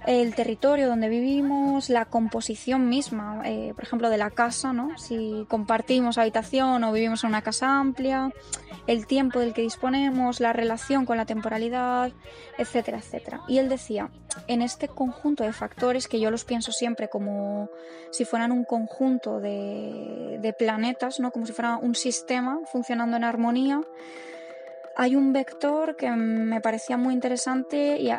el 0.06 0.34
territorio 0.34 0.88
donde 0.88 1.08
vivimos, 1.08 1.90
la 1.90 2.06
composición 2.06 2.88
misma, 2.88 3.42
eh, 3.44 3.72
por 3.74 3.84
ejemplo, 3.84 4.08
de 4.08 4.16
la 4.16 4.30
casa, 4.30 4.72
¿no? 4.72 4.96
Si 4.98 5.44
compartimos 5.48 6.16
habitación 6.16 6.84
o 6.84 6.92
vivimos 6.92 7.22
en 7.22 7.30
una 7.30 7.42
casa 7.42 7.78
amplia, 7.78 8.32
el 8.86 9.06
tiempo 9.06 9.40
del 9.40 9.52
que 9.52 9.62
disponemos, 9.62 10.40
la 10.40 10.52
relación 10.52 11.04
con 11.04 11.16
la 11.16 11.26
temporalidad, 11.26 12.12
etcétera, 12.56 12.98
etcétera. 12.98 13.42
Y 13.46 13.58
él 13.58 13.68
decía, 13.68 14.10
en 14.46 14.62
este 14.62 14.88
conjunto 14.88 15.44
de 15.44 15.52
factores, 15.52 16.08
que 16.08 16.18
yo 16.18 16.30
los 16.30 16.44
pienso 16.44 16.72
siempre 16.72 17.08
como 17.08 17.68
si 18.10 18.24
fueran 18.24 18.52
un 18.52 18.64
conjunto 18.64 19.38
de, 19.38 20.38
de 20.40 20.52
planetas, 20.54 21.20
¿no? 21.20 21.30
Como 21.30 21.44
si 21.44 21.52
fuera 21.52 21.76
un 21.76 21.94
sistema 21.94 22.58
funcionando 22.72 23.16
en 23.18 23.24
armonía, 23.24 23.82
hay 24.96 25.14
un 25.14 25.32
vector 25.32 25.96
que 25.96 26.10
me 26.10 26.60
parecía 26.60 26.96
muy 26.96 27.14
interesante 27.14 27.98
y 27.98 28.10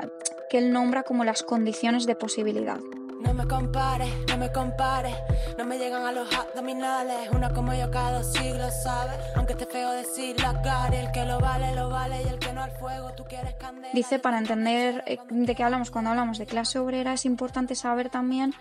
que 0.51 0.57
él 0.57 0.73
nombra 0.73 1.03
como 1.03 1.23
las 1.23 1.43
condiciones 1.43 2.05
de 2.05 2.13
posibilidad. 2.13 2.77
No 3.21 3.33
me 3.33 3.47
compares, 3.47 4.09
no 4.27 4.37
me 4.37 4.51
compares, 4.51 5.15
no 5.57 5.63
me 5.63 5.77
llegan 5.77 6.05
a 6.05 6.11
los 6.11 6.27
abdominales. 6.35 7.29
Una 7.33 7.53
como 7.53 7.73
yo 7.73 7.89
cada 7.89 8.17
dos 8.17 8.33
siglos, 8.33 8.73
¿sabes? 8.83 9.15
Aunque 9.37 9.53
esté 9.53 9.65
feo 9.65 9.91
decir 9.91 10.37
la 10.41 10.61
cara, 10.61 10.99
el 10.99 11.09
que 11.13 11.23
lo 11.23 11.39
vale, 11.39 11.73
lo 11.73 11.87
vale 11.89 12.21
y 12.23 12.27
el 12.27 12.37
que 12.37 12.51
no 12.51 12.63
al 12.63 12.71
fuego, 12.71 13.13
tú 13.13 13.23
quieres 13.23 13.53
candela. 13.53 13.93
Dice, 13.93 14.19
para 14.19 14.39
entender 14.39 15.05
eh, 15.07 15.19
de 15.29 15.55
qué 15.55 15.63
hablamos 15.63 15.89
cuando 15.89 16.09
hablamos 16.09 16.37
de 16.37 16.45
clase 16.45 16.79
obrera, 16.79 17.13
es 17.13 17.23
importante 17.23 17.73
saber 17.75 18.09
también 18.09 18.53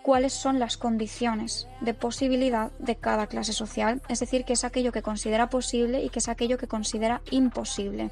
cuáles 0.00 0.32
son 0.32 0.58
las 0.58 0.78
condiciones 0.78 1.68
de 1.82 1.92
posibilidad 1.92 2.70
de 2.78 2.96
cada 2.96 3.26
clase 3.26 3.52
social, 3.52 4.00
es 4.08 4.20
decir, 4.20 4.46
qué 4.46 4.54
es 4.54 4.64
aquello 4.64 4.92
que 4.92 5.02
considera 5.02 5.50
posible 5.50 6.02
y 6.02 6.08
qué 6.08 6.20
es 6.20 6.28
aquello 6.30 6.56
que 6.56 6.68
considera 6.68 7.20
imposible. 7.30 8.10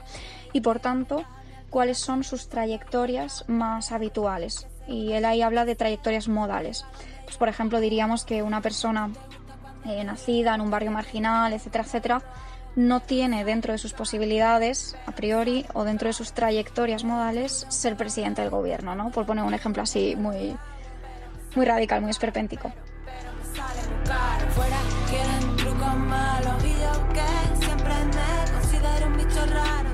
Y 0.53 0.61
por 0.61 0.81
tanto, 0.81 1.25
cuáles 1.71 1.99
son 1.99 2.25
sus 2.25 2.49
trayectorias 2.49 3.45
más 3.49 3.93
habituales. 3.93 4.67
Y 4.87 5.13
él 5.13 5.25
ahí 5.25 5.41
habla 5.41 5.65
de 5.65 5.77
trayectorias 5.77 6.29
modales. 6.29 6.85
Pues, 7.25 7.37
por 7.37 7.49
ejemplo, 7.49 7.81
diríamos 7.81 8.25
que 8.25 8.43
una 8.43 8.61
persona 8.61 9.11
eh, 9.87 10.05
nacida 10.05 10.55
en 10.55 10.61
un 10.61 10.71
barrio 10.71 10.91
marginal, 10.91 11.53
etcétera, 11.53 11.85
etcétera, 11.85 12.23
no 12.77 13.01
tiene 13.01 13.45
dentro 13.45 13.73
de 13.73 13.79
sus 13.79 13.93
posibilidades, 13.93 14.97
a 15.07 15.13
priori, 15.13 15.67
o 15.75 15.85
dentro 15.85 16.09
de 16.09 16.13
sus 16.13 16.33
trayectorias 16.33 17.05
modales, 17.05 17.67
ser 17.69 17.97
presidente 17.97 18.43
del 18.43 18.51
gobierno, 18.51 18.95
¿no? 18.95 19.11
Por 19.11 19.27
poner 19.27 19.45
un 19.45 19.55
ejemplo 19.55 19.83
así 19.83 20.15
muy, 20.17 20.57
muy 21.55 21.67
radical, 21.67 22.01
muy 22.01 22.11
esperpéntico. 22.11 22.73
Fuera 24.51 24.77
quieren 25.09 25.57
trucos 25.57 25.97
malos 25.97 26.65
y 26.65 26.73
yo 26.73 27.09
que 27.13 27.65
siempre 27.65 27.95
me 28.05 28.53
considero 28.53 29.07
un 29.07 29.17
bicho 29.17 29.47
raro. 29.47 29.90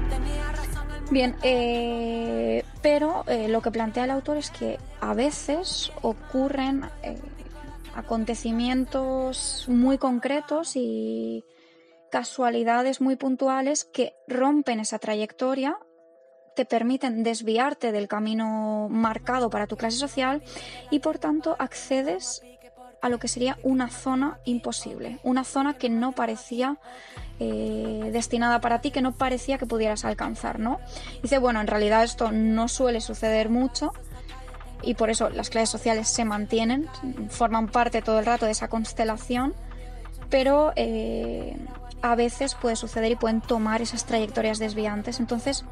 Bien, 1.10 1.36
eh, 1.42 2.64
pero 2.82 3.24
eh, 3.28 3.48
lo 3.48 3.62
que 3.62 3.70
plantea 3.70 4.04
el 4.04 4.10
autor 4.10 4.38
es 4.38 4.50
que 4.50 4.78
a 5.00 5.14
veces 5.14 5.92
ocurren 6.02 6.84
eh, 7.02 7.16
acontecimientos 7.94 9.66
muy 9.68 9.98
concretos 9.98 10.72
y 10.74 11.44
casualidades 12.10 13.00
muy 13.00 13.14
puntuales 13.14 13.84
que 13.84 14.14
rompen 14.26 14.80
esa 14.80 14.98
trayectoria, 14.98 15.78
te 16.56 16.64
permiten 16.64 17.22
desviarte 17.22 17.92
del 17.92 18.08
camino 18.08 18.88
marcado 18.90 19.48
para 19.48 19.66
tu 19.68 19.76
clase 19.76 19.98
social 19.98 20.42
y 20.90 20.98
por 20.98 21.18
tanto 21.18 21.54
accedes 21.58 22.42
a 23.02 23.08
lo 23.08 23.18
que 23.18 23.28
sería 23.28 23.58
una 23.62 23.90
zona 23.90 24.38
imposible, 24.44 25.18
una 25.22 25.44
zona 25.44 25.74
que 25.74 25.88
no 25.88 26.12
parecía 26.12 26.78
eh, 27.38 28.10
destinada 28.12 28.60
para 28.60 28.80
ti, 28.80 28.90
que 28.90 29.02
no 29.02 29.12
parecía 29.12 29.58
que 29.58 29.66
pudieras 29.66 30.04
alcanzar, 30.04 30.58
¿no? 30.58 30.80
Dice, 31.22 31.38
bueno, 31.38 31.60
en 31.60 31.66
realidad 31.66 32.02
esto 32.02 32.32
no 32.32 32.68
suele 32.68 33.00
suceder 33.00 33.48
mucho 33.50 33.92
y 34.82 34.94
por 34.94 35.10
eso 35.10 35.30
las 35.30 35.50
clases 35.50 35.70
sociales 35.70 36.08
se 36.08 36.24
mantienen, 36.24 36.88
forman 37.28 37.68
parte 37.68 38.02
todo 38.02 38.18
el 38.18 38.26
rato 38.26 38.46
de 38.46 38.52
esa 38.52 38.68
constelación, 38.68 39.54
pero 40.30 40.72
eh, 40.76 41.56
a 42.02 42.14
veces 42.14 42.54
puede 42.54 42.76
suceder 42.76 43.12
y 43.12 43.16
pueden 43.16 43.40
tomar 43.40 43.82
esas 43.82 44.04
trayectorias 44.04 44.58
desviantes. 44.58 45.20
Entonces, 45.20 45.64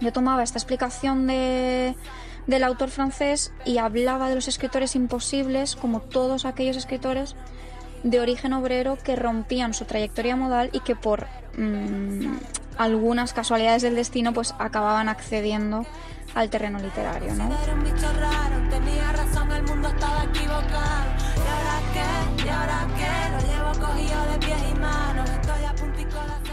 yo 0.00 0.12
tomaba 0.12 0.42
esta 0.42 0.58
explicación 0.58 1.26
de, 1.26 1.94
del 2.48 2.64
autor 2.64 2.88
francés 2.88 3.52
y 3.64 3.78
hablaba 3.78 4.28
de 4.28 4.34
los 4.34 4.48
escritores 4.48 4.96
imposibles 4.96 5.76
como 5.76 6.00
todos 6.00 6.46
aquellos 6.46 6.76
escritores 6.76 7.36
de 8.02 8.20
origen 8.20 8.54
obrero 8.54 8.96
que 8.96 9.14
rompían 9.16 9.74
su 9.74 9.84
trayectoria 9.84 10.34
modal 10.34 10.70
y 10.72 10.80
que 10.80 10.96
por 10.96 11.26
mm, 11.56 12.38
algunas 12.78 13.34
casualidades 13.34 13.82
del 13.82 13.94
destino 13.94 14.32
pues 14.32 14.54
acababan 14.58 15.08
accediendo 15.08 15.86
al 16.34 16.48
terreno 16.48 16.78
literario, 16.78 17.34
¿no? 17.34 17.50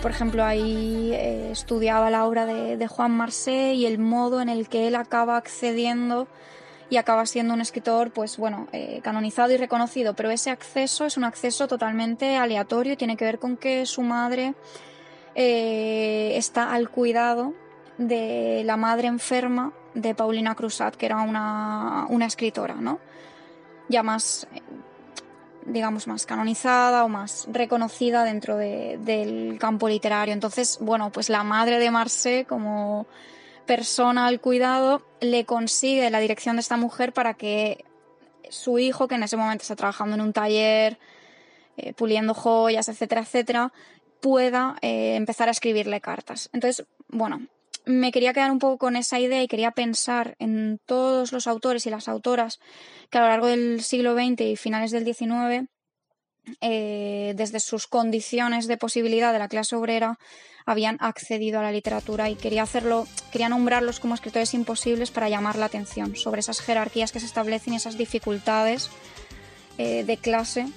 Por 0.05 0.11
ejemplo, 0.11 0.45
ahí 0.45 1.13
eh, 1.15 1.49
estudiaba 1.51 2.11
la 2.11 2.27
obra 2.27 2.45
de, 2.45 2.87
Juan 2.87 3.09
Marsé 3.17 3.73
y 3.73 3.87
el 3.87 3.97
modo 3.97 4.39
en 4.39 4.49
el 4.49 4.69
que 4.69 4.87
él 4.87 4.93
acaba 4.93 5.35
accediendo 5.35 6.27
y 6.91 6.97
acaba 6.97 7.25
siendo 7.25 7.55
un 7.55 7.59
escritor, 7.59 8.11
pues 8.11 8.37
bueno, 8.37 8.67
eh, 8.71 8.99
canonizado 9.03 9.51
y 9.51 9.57
reconocido, 9.57 10.13
pero 10.13 10.29
ese 10.29 10.51
acceso 10.51 11.05
es 11.05 11.17
un 11.17 11.23
acceso 11.23 11.67
totalmente 11.67 12.37
aleatorio 12.37 12.93
y 12.93 12.97
tiene 12.97 13.17
que 13.17 13.25
ver 13.25 13.39
con 13.39 13.57
que 13.57 13.87
su 13.87 14.03
madre 14.03 14.53
eh, 15.33 16.33
está 16.35 16.71
al 16.71 16.91
cuidado 16.91 17.55
de 17.97 18.61
la 18.63 18.77
madre 18.77 19.07
enferma 19.07 19.73
de 19.95 20.13
Paulina 20.13 20.53
Cruzat, 20.53 20.93
que 20.97 21.07
era 21.07 21.21
una, 21.21 22.05
una 22.09 22.27
escritora, 22.27 22.75
¿no? 22.75 22.99
Ya 23.89 24.03
más, 24.03 24.47
digamos, 25.65 26.07
más 26.07 26.25
canonizada 26.25 27.03
o 27.05 27.09
más 27.09 27.47
reconocida 27.51 28.23
dentro 28.23 28.55
de- 28.57 28.97
del 29.01 29.57
campo 29.59 29.89
literario. 29.89 30.33
Entonces, 30.33 30.77
bueno, 30.81 31.11
pues 31.11 31.29
la 31.29 31.43
madre 31.43 31.79
de 31.79 31.91
Marcé, 31.91 32.45
como 32.47 33.07
persona 33.65 34.27
al 34.27 34.39
cuidado, 34.39 35.01
le 35.21 35.45
consigue 35.45 36.09
la 36.09 36.19
dirección 36.19 36.55
de 36.55 36.61
esta 36.61 36.77
mujer 36.77 37.13
para 37.13 37.33
que 37.33 37.83
su 38.49 38.77
hijo, 38.77 39.07
que 39.07 39.15
en 39.15 39.23
ese 39.23 39.37
momento 39.37 39.63
está 39.63 39.75
trabajando 39.75 40.15
en 40.15 40.21
un 40.21 40.33
taller, 40.33 40.99
eh, 41.77 41.93
puliendo 41.93 42.33
joyas, 42.33 42.87
etcétera, 42.87 43.21
etcétera, 43.21 43.73
pueda 44.21 44.75
eh, 44.81 45.15
empezar 45.15 45.47
a 45.47 45.51
escribirle 45.51 45.99
cartas. 45.99 46.49
Entonces, 46.53 46.85
bueno, 47.07 47.47
me 47.85 48.11
quería 48.11 48.33
quedar 48.33 48.51
un 48.51 48.59
poco 48.59 48.77
con 48.77 48.95
esa 48.95 49.19
idea 49.19 49.41
y 49.43 49.47
quería 49.47 49.71
pensar 49.71 50.35
en 50.39 50.79
todos 50.85 51.31
los 51.31 51.47
autores 51.47 51.85
y 51.85 51.89
las 51.89 52.07
autoras 52.07 52.59
que 53.09 53.17
a 53.17 53.21
lo 53.21 53.27
largo 53.27 53.47
del 53.47 53.81
siglo 53.83 54.13
XX 54.15 54.41
y 54.41 54.55
finales 54.55 54.91
del 54.91 55.05
XIX, 55.05 55.67
eh, 56.61 57.33
desde 57.35 57.59
sus 57.59 57.87
condiciones 57.87 58.67
de 58.67 58.77
posibilidad 58.77 59.33
de 59.33 59.39
la 59.39 59.47
clase 59.47 59.75
obrera, 59.75 60.17
habían 60.67 60.97
accedido 60.99 61.59
a 61.59 61.63
la 61.63 61.71
literatura 61.71 62.29
y 62.29 62.35
quería 62.35 62.63
hacerlo, 62.63 63.07
quería 63.31 63.49
nombrarlos 63.49 63.99
como 63.99 64.15
escritores 64.15 64.53
imposibles 64.53 65.11
para 65.11 65.29
llamar 65.29 65.57
la 65.57 65.65
atención 65.67 66.15
sobre 66.15 66.39
esas 66.39 66.59
jerarquías 66.61 67.11
que 67.11 67.19
se 67.19 67.25
establecen 67.27 67.73
y 67.73 67.77
esas 67.77 67.97
dificultades 67.97 68.89
eh, 69.77 70.03
de 70.03 70.17
clase 70.17 70.67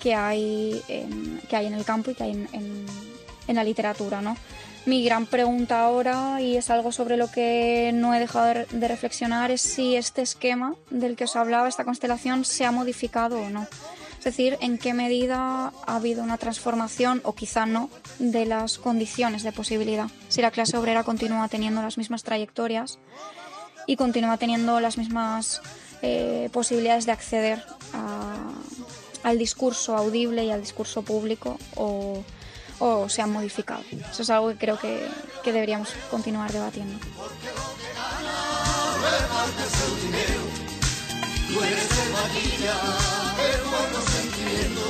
que 0.00 0.14
hay, 0.14 0.80
en, 0.88 1.40
que 1.48 1.56
hay 1.56 1.66
en 1.66 1.74
el 1.74 1.84
campo 1.84 2.10
y 2.10 2.14
que 2.14 2.22
hay 2.24 2.30
en, 2.32 2.48
en- 2.52 2.86
en 3.46 3.56
la 3.56 3.64
literatura, 3.64 4.22
¿no? 4.22 4.36
Mi 4.86 5.02
gran 5.02 5.24
pregunta 5.24 5.82
ahora, 5.82 6.42
y 6.42 6.58
es 6.58 6.68
algo 6.68 6.92
sobre 6.92 7.16
lo 7.16 7.30
que 7.30 7.90
no 7.94 8.14
he 8.14 8.20
dejado 8.20 8.66
de, 8.70 8.88
reflexionar, 8.88 9.50
es 9.50 9.62
si 9.62 9.96
este 9.96 10.20
esquema 10.20 10.74
del 10.90 11.16
que 11.16 11.24
os 11.24 11.36
hablaba, 11.36 11.68
esta 11.68 11.86
constelación, 11.86 12.44
se 12.44 12.66
ha 12.66 12.70
modificado 12.70 13.40
o 13.40 13.48
no. 13.48 13.66
Es 14.18 14.24
decir, 14.24 14.58
en 14.60 14.76
qué 14.76 14.92
medida 14.92 15.72
ha 15.86 15.96
habido 15.96 16.22
una 16.22 16.36
transformación, 16.36 17.22
o 17.24 17.34
quizá 17.34 17.64
no, 17.64 17.88
de 18.18 18.44
las 18.44 18.78
condiciones 18.78 19.42
de 19.42 19.52
posibilidad. 19.52 20.08
Si 20.28 20.42
la 20.42 20.50
clase 20.50 20.76
obrera 20.76 21.02
continúa 21.02 21.48
teniendo 21.48 21.80
las 21.80 21.96
mismas 21.96 22.22
trayectorias 22.22 22.98
y 23.86 23.96
continúa 23.96 24.36
teniendo 24.36 24.80
las 24.80 24.98
mismas 24.98 25.62
eh, 26.02 26.50
posibilidades 26.52 27.06
de 27.06 27.12
acceder 27.12 27.64
al 29.22 29.38
discurso 29.38 29.96
audible 29.96 30.44
y 30.44 30.50
al 30.50 30.60
discurso 30.60 31.00
público 31.02 31.58
o, 31.76 32.22
o 32.78 33.08
se 33.08 33.22
han 33.22 33.30
modificado. 33.30 33.82
Eso 34.10 34.22
es 34.22 34.30
algo 34.30 34.48
que 34.48 34.56
creo 34.56 34.78
que, 34.78 35.06
que 35.42 35.52
deberíamos 35.52 35.90
continuar 36.10 36.52
debatiendo. 36.52 36.98
repartes 39.04 39.74
el 39.84 40.00
dinero. 40.02 40.40
Tú 41.48 41.62
eres 41.62 41.90
el 42.04 42.12
vaquilla, 42.12 42.74
el 43.46 43.60
bueno 43.70 44.00
sentimiento. 44.16 44.86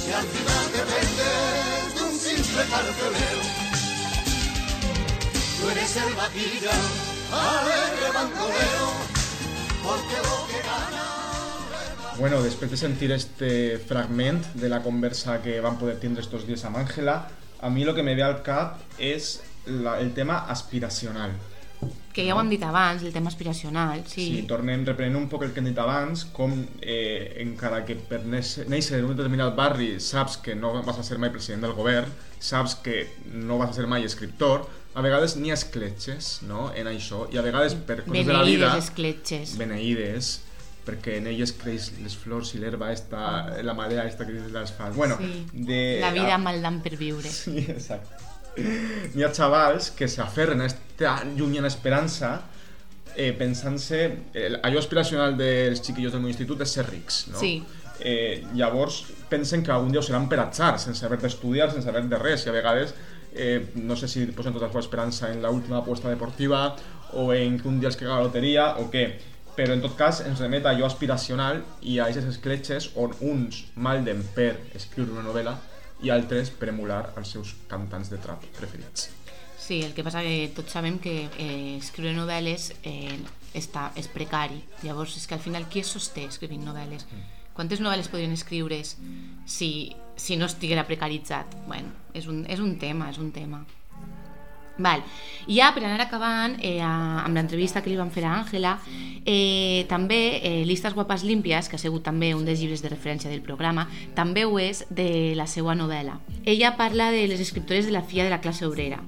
Si 0.00 0.12
al 0.12 0.26
final 0.26 0.64
dependes 0.72 1.94
de 1.94 2.02
un 2.02 2.18
simple 2.18 2.62
carcelero. 2.70 3.42
Tú 5.60 5.70
eres 5.70 5.96
el 5.96 6.14
vaquilla, 6.14 6.70
alegre 7.32 8.10
bandolero, 8.14 8.88
porque 9.82 10.16
lo 10.16 10.46
que 10.48 10.62
gana 10.62 11.17
Bueno, 12.18 12.40
després 12.42 12.72
de 12.72 12.76
sentir 12.76 13.12
este 13.14 13.78
fragment 13.78 14.40
de 14.58 14.68
la 14.68 14.82
conversa 14.82 15.36
que 15.42 15.60
van 15.62 15.76
poder 15.78 16.00
tindre 16.02 16.24
estos 16.24 16.48
dies 16.48 16.64
amb 16.66 16.80
Àngela, 16.80 17.20
a 17.62 17.70
mi 17.70 17.84
lo 17.86 17.94
que 17.94 18.02
me 18.02 18.16
ve 18.18 18.24
al 18.26 18.40
cap 18.42 18.80
és 18.98 19.36
la, 19.66 20.00
el 20.02 20.10
tema 20.14 20.40
aspiracional. 20.50 21.36
que 22.18 22.24
ja 22.26 22.34
ho 22.34 22.40
hem 22.42 22.48
dit 22.50 22.62
abans, 22.66 23.04
el 23.06 23.12
tema 23.14 23.30
aspiracional, 23.30 24.00
sí. 24.10 24.24
Sí, 24.26 24.38
tornem, 24.50 24.82
reprenent 24.82 25.14
un 25.20 25.28
poc 25.30 25.44
el 25.46 25.52
que 25.54 25.62
hem 25.62 25.68
dit 25.68 25.78
abans, 25.78 26.24
com 26.34 26.56
eh, 26.82 27.36
encara 27.44 27.84
que 27.86 27.94
per 27.94 28.24
néixer 28.26 28.98
en 28.98 29.06
un 29.06 29.14
determinat 29.14 29.54
barri 29.54 29.92
saps 30.02 30.40
que 30.42 30.56
no 30.58 30.72
vas 30.82 30.98
a 30.98 31.04
ser 31.06 31.20
mai 31.22 31.30
president 31.30 31.62
del 31.68 31.76
govern, 31.78 32.10
saps 32.42 32.74
que 32.82 33.04
no 33.30 33.60
vas 33.62 33.70
a 33.70 33.78
ser 33.78 33.86
mai 33.86 34.02
escriptor, 34.08 34.66
a 34.98 35.04
vegades 35.06 35.36
n'hi 35.38 35.54
ha 35.54 35.60
escletxes 35.60 36.40
no? 36.48 36.72
en 36.74 36.90
això, 36.90 37.28
i 37.30 37.38
a 37.38 37.46
vegades 37.46 37.78
per 37.78 38.00
coses 38.02 38.26
de 38.26 38.34
la 38.34 38.42
vida... 38.42 38.66
Beneïdes 38.66 38.88
escletxes. 38.88 39.54
Beneïdes, 39.62 40.32
perquè 40.88 41.18
en 41.20 41.28
elles 41.28 41.52
creix 41.60 41.90
les 42.00 42.16
flors 42.16 42.54
i 42.56 42.62
l'herba 42.62 42.88
esta, 42.94 43.22
la 43.62 43.74
marea 43.76 44.06
esta 44.08 44.24
que 44.26 44.32
de 44.40 44.48
l'asfalt. 44.54 44.96
Bueno, 44.96 45.18
Sí. 45.20 45.44
de, 45.52 45.98
La 46.00 46.12
vida 46.16 46.38
mal 46.40 46.62
dan 46.64 46.80
per 46.82 46.96
viure. 46.96 47.28
Sí, 47.28 47.58
exacte. 47.68 48.24
N'hi 49.14 49.22
ha 49.22 49.28
xavals 49.30 49.92
que 49.94 50.08
s'aferren 50.08 50.64
a 50.64 50.66
esta 50.66 51.18
llunyana 51.36 51.68
esperança 51.68 52.38
eh, 53.14 53.32
pensant-se... 53.36 54.00
Eh, 54.32 54.48
allò 54.62 54.80
aspiracional 54.80 55.36
dels 55.38 55.82
xiquillos 55.84 56.12
del 56.14 56.22
meu 56.24 56.32
institut 56.32 56.64
és 56.64 56.72
ser 56.74 56.86
rics, 56.88 57.26
no? 57.32 57.38
Sí. 57.42 57.58
Eh, 58.00 58.44
llavors 58.54 59.04
pensen 59.28 59.62
que 59.66 59.72
algun 59.74 59.90
dia 59.92 60.00
ho 60.00 60.06
seran 60.06 60.28
per 60.30 60.38
atzar, 60.42 60.76
sense 60.78 61.04
haver 61.06 61.18
d'estudiar, 61.22 61.70
sense 61.74 61.88
haver 61.90 62.04
de 62.10 62.18
res, 62.18 62.46
i 62.46 62.50
a 62.50 62.54
vegades 62.54 62.94
eh, 63.34 63.72
no 63.74 63.96
sé 63.98 64.08
si 64.08 64.26
posen 64.34 64.54
tota 64.54 64.66
la 64.68 64.72
seva 64.72 64.84
esperança 64.86 65.32
en 65.32 65.42
l'última 65.42 65.80
aposta 65.82 66.08
deportiva 66.08 66.76
o 67.18 67.32
en 67.34 67.58
que 67.58 67.68
un 67.68 67.80
dia 67.80 67.90
els 67.90 67.96
caga 67.98 68.18
la 68.18 68.26
loteria 68.28 68.68
o 68.78 68.86
què 68.92 69.04
però 69.58 69.74
en 69.74 69.80
tot 69.82 69.96
cas 69.98 70.20
ens 70.22 70.38
remet 70.38 70.66
a 70.66 70.70
allò 70.70 70.86
aspiracional 70.86 71.64
i 71.82 71.96
a 71.98 72.04
aquestes 72.06 72.36
escletxes 72.36 72.92
on 73.02 73.16
uns 73.26 73.64
malden 73.74 74.20
per 74.36 74.52
escriure 74.78 75.10
una 75.16 75.24
novel·la 75.26 75.56
i 76.06 76.12
altres 76.14 76.52
per 76.54 76.68
emular 76.70 77.00
els 77.18 77.32
seus 77.34 77.56
cantants 77.66 78.12
de 78.12 78.20
trap 78.22 78.44
preferits. 78.54 79.08
Sí, 79.58 79.80
el 79.82 79.96
que 79.96 80.04
passa 80.06 80.22
que 80.22 80.52
tots 80.54 80.76
sabem 80.76 81.00
que 81.02 81.16
eh, 81.26 81.74
escriure 81.74 82.14
novel·les 82.14 82.68
eh, 82.86 83.18
està, 83.58 83.88
és 83.98 84.06
precari. 84.14 84.60
Llavors, 84.84 85.16
és 85.18 85.26
que 85.26 85.34
al 85.34 85.42
final 85.42 85.66
qui 85.66 85.82
es 85.82 85.90
sosté 85.90 86.28
escrivint 86.28 86.62
novel·les? 86.64 87.08
Quantes 87.58 87.82
novel·les 87.82 88.06
podrien 88.12 88.32
escriure's 88.38 88.94
si, 89.44 89.72
si 90.14 90.38
no 90.38 90.46
estiguera 90.46 90.86
precaritzat? 90.86 91.58
Bueno, 91.66 91.90
és 92.14 92.30
un, 92.30 92.44
és 92.46 92.62
un 92.62 92.78
tema, 92.78 93.10
és 93.10 93.18
un 93.18 93.34
tema. 93.34 93.64
Val. 94.78 95.02
I 95.48 95.56
ja 95.58 95.72
per 95.74 95.82
anar 95.84 96.00
acabant 96.04 96.56
eh, 96.62 96.80
a- 96.80 97.24
amb 97.24 97.34
l'entrevista 97.34 97.82
que 97.82 97.90
li 97.90 97.96
vam 97.98 98.10
fer 98.14 98.24
a 98.24 98.34
Àngela 98.38 98.76
eh, 99.26 99.84
també 99.88 100.38
eh, 100.42 100.64
Listes 100.66 100.94
guapes 100.94 101.24
límpies 101.24 101.68
que 101.68 101.76
ha 101.76 101.82
sigut 101.82 102.02
també 102.06 102.32
un 102.34 102.44
dels 102.46 102.60
llibres 102.60 102.82
de 102.82 102.88
referència 102.92 103.30
del 103.30 103.42
programa 103.42 103.88
també 104.14 104.44
ho 104.46 104.58
és 104.62 104.84
de 104.90 105.34
la 105.36 105.46
seva 105.46 105.74
novel·la 105.74 106.18
ella 106.44 106.76
parla 106.76 107.10
de 107.10 107.26
les 107.28 107.40
escriptores 107.40 107.86
de 107.86 107.92
la 107.92 108.02
filla 108.02 108.24
de 108.24 108.30
la 108.30 108.40
classe 108.40 108.66
obrera 108.66 109.00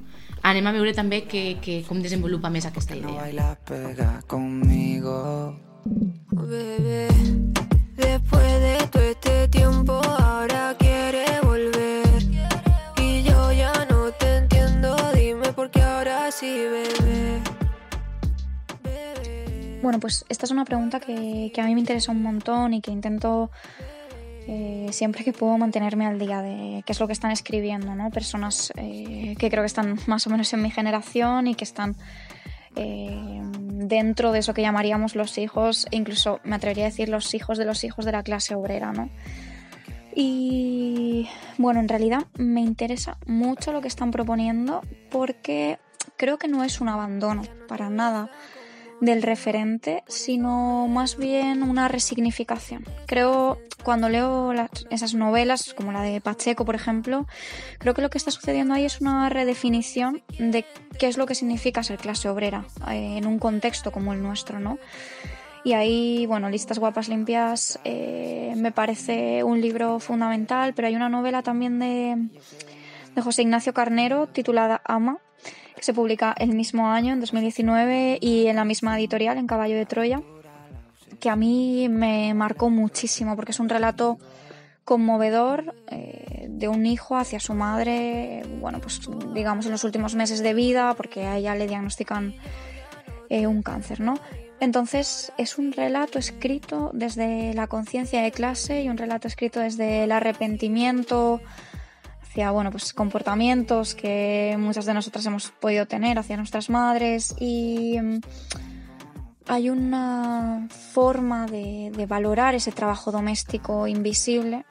anem 0.43 0.67
a 0.67 0.73
veure 0.73 0.95
també 0.97 1.23
que, 1.29 1.59
que, 1.63 1.83
com 1.87 2.01
desenvolupa 2.03 2.51
més 2.51 2.67
aquesta 2.67 2.97
idea 2.97 3.13
Baila 3.21 3.55
pega 3.69 4.23
conmigo. 4.27 5.15
Bebé, 6.31 7.09
después 7.97 8.61
de 8.61 8.79
todo 8.91 9.03
este 9.03 9.49
tiempo 9.49 9.93
ahora 10.05 10.75
quiere 10.79 11.25
Bueno, 19.83 19.99
pues 19.99 20.27
esta 20.29 20.45
es 20.45 20.51
una 20.51 20.67
pregunta 20.67 21.01
que, 21.01 21.53
a 21.57 21.65
mí 21.65 21.75
me 21.75 21.81
interesa 21.81 22.13
un 22.13 22.23
montón 22.23 22.75
y 22.75 22.83
que 22.83 22.91
intento 22.91 23.51
eh, 24.47 24.89
siempre 24.91 25.25
que 25.25 25.33
puedo 25.33 25.57
mantenerme 25.57 26.07
al 26.07 26.19
día 26.19 26.43
de 26.43 26.83
qué 26.85 26.93
es 26.93 27.01
lo 27.01 27.07
que 27.07 27.15
están 27.15 27.31
escribiendo, 27.31 27.95
¿no? 27.95 28.11
Personas 28.11 28.73
eh, 28.77 29.35
que 29.39 29.49
creo 29.49 29.63
que 29.63 29.69
están 29.69 29.99
más 30.07 30.27
o 30.27 30.31
menos 30.31 30.53
en 30.53 30.61
mi 30.61 30.71
generación 30.71 31.47
y 31.47 31.55
que 31.55 31.65
están 31.65 31.97
eh, 32.77 33.41
dentro 33.43 34.33
de 34.33 34.41
eso 34.41 34.53
que 34.53 34.61
llamaríamos 34.61 35.17
los 35.17 35.39
hijos, 35.39 35.87
e 35.91 35.97
incluso 35.97 36.41
me 36.45 36.57
atrevería 36.57 36.85
a 36.85 36.89
decir 36.89 37.09
los 37.09 37.33
hijos 37.35 37.57
de 37.57 37.65
los 37.65 37.83
hijos 37.83 38.05
de 38.05 38.13
la 38.13 38.23
clase 38.23 38.55
obrera, 38.55 38.93
¿no? 38.93 39.09
Y 40.15 41.27
bueno, 41.57 41.81
en 41.81 41.89
realidad 41.89 42.27
me 42.37 42.61
interesa 42.61 43.17
mucho 43.27 43.73
lo 43.73 43.81
que 43.81 43.89
están 43.89 44.11
proponiendo 44.11 44.83
porque 45.11 45.79
creo 46.19 46.37
que 46.37 46.49
no 46.49 46.65
es 46.65 46.83
un 46.83 46.89
abandono 46.89 47.43
para 47.67 47.89
nada 47.89 48.31
del 49.01 49.23
referente, 49.23 50.05
sino 50.09 50.87
más 50.89 51.17
bien 51.17 51.63
una 51.63 51.89
resignificación. 51.89 52.85
Creo, 53.07 53.59
cuando 53.83 54.09
leo 54.09 54.53
esas 54.91 55.15
novelas, 55.15 55.75
como 55.75 55.93
la 55.93 56.03
de 56.03 56.21
Pacheco, 56.21 56.65
por 56.65 56.75
ejemplo, 56.75 57.27
creo 57.79 57.95
que 57.95 58.03
lo 58.03 58.11
que 58.11 58.19
está 58.19 58.31
sucediendo 58.31 58.75
ahí 58.75 58.85
es 58.85 59.01
una 59.01 59.29
redefinición 59.29 60.23
de 60.39 60.65
qué 60.99 61.09
es 61.09 61.17
lo 61.17 61.27
que 61.27 61.35
significa 61.35 61.83
ser 61.83 61.99
clase 61.99 62.29
obrera 62.29 62.67
eh, 62.89 63.17
en 63.17 63.27
un 63.27 63.39
contexto 63.39 63.91
como 63.91 64.13
el 64.13 64.23
nuestro, 64.23 64.61
¿no? 64.61 64.79
Y 65.63 65.75
ahí, 65.75 66.25
bueno, 66.27 66.49
Listas 66.49 66.79
Guapas 66.79 67.09
Limpias 67.09 67.79
eh, 67.85 68.55
me 68.57 68.73
parece 68.73 69.45
un 69.45 69.61
libro 69.61 69.99
fundamental, 69.99 70.73
pero 70.75 70.89
hay 70.89 70.97
una 70.97 71.11
novela 71.11 71.43
también 71.43 71.79
de, 71.79 72.17
de 73.15 73.23
José 73.23 73.43
Ignacio 73.43 73.75
Carnero 73.75 74.27
titulada 74.27 74.81
Ama, 74.85 75.19
se 75.85 75.95
publica 75.95 76.35
el 76.39 76.51
mismo 76.51 76.91
año, 76.91 77.13
en 77.13 77.21
2019, 77.21 78.19
y 78.21 78.47
en 78.47 78.57
la 78.57 78.65
misma 78.65 78.99
editorial, 78.99 79.39
en 79.39 79.47
Caballo 79.47 79.77
de 79.77 79.87
Troya, 79.87 80.23
que 81.19 81.31
a 81.31 81.37
mí 81.37 81.89
me 81.89 82.35
marcó 82.35 82.71
muchísimo, 82.71 83.37
porque 83.37 83.53
es 83.53 83.61
un 83.61 83.69
relato 83.69 84.19
conmovedor 84.85 85.75
eh, 85.89 86.47
de 86.49 86.69
un 86.69 86.87
hijo 86.87 87.17
hacia 87.17 87.39
su 87.39 87.55
madre, 87.55 88.43
bueno, 88.61 88.81
pues 88.81 89.01
digamos 89.35 89.67
en 89.67 89.73
los 89.73 89.85
últimos 89.85 90.15
meses 90.15 90.43
de 90.43 90.55
vida, 90.55 90.95
porque 90.95 91.27
a 91.27 91.37
ella 91.37 91.55
le 91.55 91.67
diagnostican 91.67 92.35
eh, 93.29 93.47
un 93.47 93.63
cáncer, 93.63 94.01
¿no? 94.01 94.19
Entonces 94.59 95.33
es 95.39 95.57
un 95.57 95.73
relato 95.73 96.19
escrito 96.19 96.91
desde 96.93 97.55
la 97.55 97.67
conciencia 97.67 98.21
de 98.21 98.31
clase 98.31 98.83
y 98.83 98.89
un 98.89 98.99
relato 98.99 99.27
escrito 99.27 99.61
desde 99.61 100.05
el 100.05 100.13
arrepentimiento 100.13 101.41
hacia 102.31 102.53
bueno, 102.53 102.71
pues 102.71 102.93
comportamientos 102.93 103.97
que 103.97 104.55
muchas 104.57 104.87
de 104.87 104.95
nosotras 104.95 105.27
hemos 105.27 105.51
podido 105.51 105.87
tener 105.87 106.17
hacia 106.17 106.37
nuestras 106.37 106.71
madres 106.71 107.35
y 107.41 107.99
mm, 108.01 108.21
hay 109.49 109.69
una 109.69 110.69
forma 110.71 111.47
de, 111.47 112.07
valorar 112.09 112.55
ese 112.55 112.71
trabajo 112.71 113.11
doméstico 113.11 113.89
invisible 113.89 114.65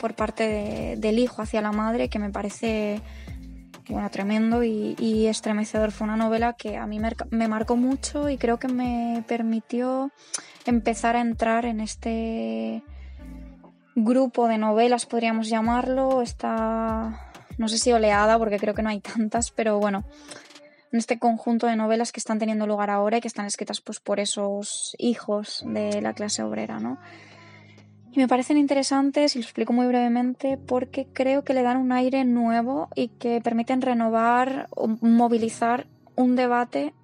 por 0.00 0.16
parte 0.16 0.48
de- 0.48 0.96
del 0.96 1.20
hijo 1.20 1.40
hacia 1.40 1.62
la 1.62 1.70
madre 1.70 2.08
que 2.08 2.18
me 2.18 2.30
parece 2.30 3.00
bueno, 3.88 4.10
tremendo 4.10 4.64
y, 4.64 5.26
estremecedor. 5.26 5.92
Fue 5.92 6.06
una 6.06 6.16
novela 6.16 6.54
que 6.54 6.78
a 6.78 6.86
mí 6.86 6.98
me 7.30 7.48
marcó 7.48 7.76
mucho 7.76 8.28
y 8.28 8.38
creo 8.38 8.58
que 8.58 8.66
me 8.66 9.22
permitió 9.28 10.10
empezar 10.64 11.14
a 11.14 11.20
entrar 11.20 11.64
en 11.64 11.80
este 11.80 12.82
grupo 13.94 14.48
de 14.48 14.58
novelas, 14.58 15.06
podríamos 15.06 15.48
llamarlo, 15.48 16.22
esta, 16.22 17.32
no 17.58 17.68
sé 17.68 17.78
si 17.78 17.92
oleada, 17.92 18.38
porque 18.38 18.58
creo 18.58 18.74
que 18.74 18.82
no 18.82 18.90
hay 18.90 19.00
tantas, 19.00 19.50
pero 19.50 19.78
bueno, 19.78 20.04
en 20.92 20.98
este 20.98 21.18
conjunto 21.18 21.66
de 21.66 21.76
novelas 21.76 22.12
que 22.12 22.20
están 22.20 22.38
teniendo 22.38 22.66
lugar 22.66 22.90
ahora 22.90 23.18
y 23.18 23.20
que 23.20 23.28
están 23.28 23.46
escritas 23.46 23.80
pues 23.80 24.00
por 24.00 24.20
esos 24.20 24.94
hijos 24.98 25.64
de 25.66 26.00
la 26.00 26.12
clase 26.12 26.42
obrera, 26.42 26.78
¿no? 26.78 26.98
Y 28.12 28.20
me 28.20 28.28
parecen 28.28 28.58
interesantes, 28.58 29.34
y 29.34 29.40
lo 29.40 29.44
explico 29.44 29.72
muy 29.72 29.88
brevemente, 29.88 30.56
porque 30.56 31.08
creo 31.12 31.42
que 31.42 31.52
le 31.52 31.62
dan 31.62 31.78
un 31.78 31.90
aire 31.90 32.24
nuevo 32.24 32.88
y 32.94 33.08
que 33.08 33.40
permiten 33.40 33.82
renovar 33.82 34.68
o 34.70 34.86
movilizar 35.00 35.88
un 36.14 36.36
debate 36.36 36.94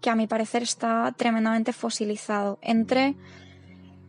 que 0.00 0.10
a 0.10 0.16
mi 0.16 0.26
parecer 0.26 0.64
está 0.64 1.14
tremendamente 1.16 1.72
fosilizado 1.72 2.58
entre 2.60 3.14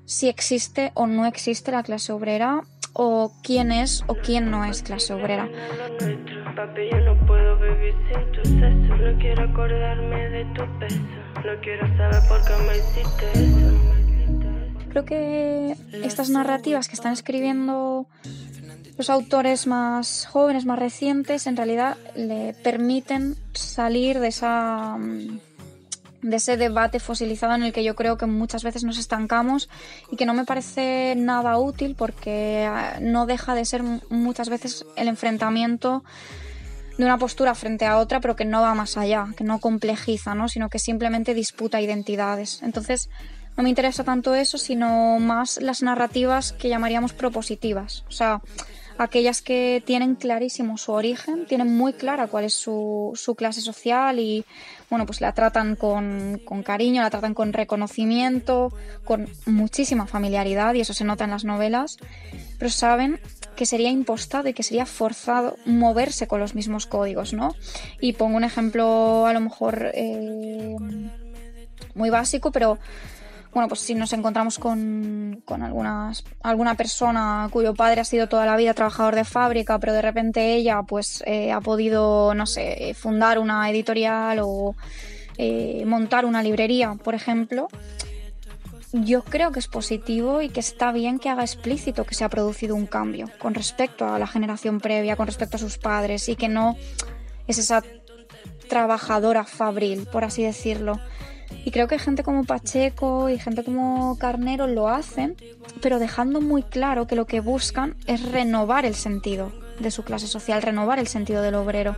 si 0.10 0.28
existe 0.28 0.92
o 0.96 1.06
no 1.06 1.28
existe 1.28 1.72
la 1.72 1.84
clase 1.84 2.12
obrera 2.12 2.64
o 2.94 3.32
quién 3.44 3.72
es 3.72 4.04
o 4.08 4.16
quién 4.16 4.50
no 4.50 4.66
es 4.66 4.82
clase 4.82 5.14
obrera. 5.14 5.48
Creo 14.90 15.06
que 15.06 15.76
estas 16.04 16.30
narrativas 16.32 16.88
que 16.88 16.96
están 16.96 17.14
escribiendo 17.14 18.08
los 18.98 19.10
autores 19.12 19.68
más 19.68 20.26
jóvenes, 20.26 20.66
más 20.66 20.80
recientes, 20.80 21.46
en 21.46 21.56
realidad 21.56 21.98
le 22.16 22.56
permiten 22.64 23.36
salir 23.54 24.20
de 24.20 24.30
esa 24.30 24.98
mm, 24.98 25.40
de 26.22 26.36
ese 26.36 26.58
debate 26.58 27.00
fosilizado 27.00 27.56
en 27.56 27.64
el 27.64 27.74
que 27.74 27.84
yo 27.84 27.96
creo 27.96 28.18
que 28.18 28.26
muchas 28.26 28.64
veces 28.64 28.84
nos 28.84 28.98
estancamos 28.98 29.70
y 30.12 30.16
que 30.16 30.26
no 30.26 30.34
me 30.34 30.46
parece 30.46 31.16
nada 31.18 31.58
útil 31.58 31.96
porque 31.98 32.68
ah, 32.70 32.98
no 33.02 33.26
deja 33.26 33.56
de 33.56 33.66
ser 33.66 33.84
muchas 34.10 34.50
veces 34.50 34.86
el 34.96 35.08
enfrentamiento 35.08 36.04
de 36.98 37.06
una 37.06 37.18
postura 37.18 37.56
frente 37.56 37.86
a 37.86 37.98
otra, 37.98 38.20
pero 38.20 38.36
que 38.36 38.44
no 38.44 38.62
va 38.62 38.76
más 38.76 38.98
allá, 38.98 39.28
que 39.38 39.46
no 39.46 39.60
complejiza, 39.60 40.36
¿no? 40.36 40.50
sino 40.50 40.70
que 40.70 40.80
simplemente 40.80 41.34
disputa 41.34 41.80
identidades. 41.80 42.62
Entonces, 42.62 43.10
no 43.56 43.64
me 43.64 43.70
interesa 43.70 44.04
tanto 44.04 44.36
eso, 44.36 44.58
sino 44.58 45.18
más 45.20 45.62
las 45.62 45.82
narrativas 45.82 46.52
que 46.52 46.68
llamaríamos 46.68 47.14
propositivas. 47.14 48.04
O 48.10 48.12
sea, 48.12 48.42
aquellas 49.00 49.42
que 49.42 49.82
tienen 49.86 50.16
clarísimo 50.16 50.78
su 50.78 50.92
origen, 50.92 51.46
tienen 51.48 51.76
muy 51.76 51.94
clara 51.94 52.28
cuál 52.28 52.44
es 52.44 52.54
su, 52.54 53.14
su 53.16 53.34
clase 53.34 53.62
social 53.62 54.20
y 54.20 54.44
bueno, 54.90 55.06
pues 55.06 55.22
la 55.22 55.32
tratan 55.32 55.78
con, 55.78 56.42
con 56.44 56.64
cariño, 56.64 57.02
la 57.02 57.10
tratan 57.10 57.34
con 57.34 57.54
reconocimiento, 57.54 58.74
con 59.06 59.30
muchísima 59.46 60.06
familiaridad 60.06 60.74
y 60.74 60.82
eso 60.82 60.94
se 60.94 61.06
nota 61.06 61.24
en 61.24 61.30
las 61.30 61.46
novelas, 61.46 61.98
pero 62.58 62.70
saben 62.70 63.22
que 63.56 63.66
sería 63.66 63.90
impostado 63.90 64.50
y 64.50 64.54
que 64.54 64.64
sería 64.64 64.86
forzado 64.86 65.56
moverse 65.66 66.28
con 66.28 66.42
los 66.42 66.54
mismos 66.54 66.86
códigos, 66.86 67.32
¿no? 67.32 67.56
Y 68.02 68.14
pongo 68.14 68.36
un 68.36 68.44
ejemplo 68.44 69.26
a 69.26 69.32
lo 69.32 69.40
mejor 69.40 69.92
eh, 69.94 70.76
muy 71.96 72.10
básico, 72.10 72.52
pero 72.52 72.80
bueno, 73.54 73.68
pues 73.68 73.82
si 73.82 73.96
nos 73.96 74.14
encontramos 74.14 74.60
con, 74.60 75.42
con 75.46 75.64
algunas, 75.64 76.24
alguna 76.44 76.76
persona 76.76 77.48
cuyo 77.52 77.74
padre 77.74 78.02
ha 78.02 78.06
sido 78.06 78.28
toda 78.28 78.46
la 78.46 78.56
vida 78.56 78.74
trabajador 78.74 79.16
de 79.16 79.26
fábrica, 79.26 79.80
pero 79.80 79.94
de 79.94 80.02
repente 80.02 80.56
ella 80.56 80.82
pues 80.84 81.24
eh, 81.26 81.52
ha 81.52 81.62
podido, 81.62 82.34
no 82.36 82.46
sé, 82.46 82.96
fundar 82.98 83.40
una 83.40 83.70
editorial 83.70 84.40
o 84.44 84.76
eh, 85.38 85.84
montar 85.86 86.26
una 86.26 86.44
librería, 86.44 86.96
por 86.96 87.16
ejemplo, 87.16 87.70
yo 88.92 89.24
creo 89.24 89.52
que 89.52 89.60
es 89.60 89.68
positivo 89.68 90.42
y 90.42 90.50
que 90.50 90.60
está 90.60 90.92
bien 90.92 91.20
que 91.20 91.30
haga 91.30 91.44
explícito 91.44 92.06
que 92.06 92.16
se 92.16 92.24
ha 92.24 92.30
producido 92.30 92.76
un 92.76 92.88
cambio 92.88 93.30
con 93.38 93.54
respecto 93.54 94.06
a 94.06 94.18
la 94.18 94.28
generación 94.28 94.80
previa, 94.80 95.16
con 95.16 95.28
respecto 95.28 95.58
a 95.58 95.60
sus 95.60 95.78
padres 95.78 96.28
y 96.28 96.36
que 96.36 96.50
no 96.50 96.76
es 97.48 97.58
esa 97.58 97.84
trabajadora 98.68 99.44
fabril, 99.44 100.08
por 100.12 100.24
así 100.24 100.44
decirlo. 100.44 101.00
Y 101.66 101.72
creo 101.72 101.88
que 101.88 102.00
gente 102.00 102.24
como 102.24 102.44
Pacheco 102.44 103.30
y 103.30 103.40
gente 103.40 103.64
como 103.64 104.18
Carnero 104.18 104.68
lo 104.68 104.88
hacen, 104.88 105.36
pero 105.82 106.00
dejando 106.00 106.42
muy 106.42 106.64
claro 106.64 107.08
que 107.08 107.16
lo 107.16 107.26
que 107.26 107.40
buscan 107.40 107.96
es 108.08 108.32
renovar 108.32 108.86
el 108.86 108.96
sentido 108.96 109.52
de 109.80 109.92
su 109.92 110.04
clase 110.04 110.28
social, 110.28 110.62
renovar 110.62 111.00
el 111.00 111.08
sentido 111.08 111.42
del 111.42 111.56
obrero. 111.56 111.96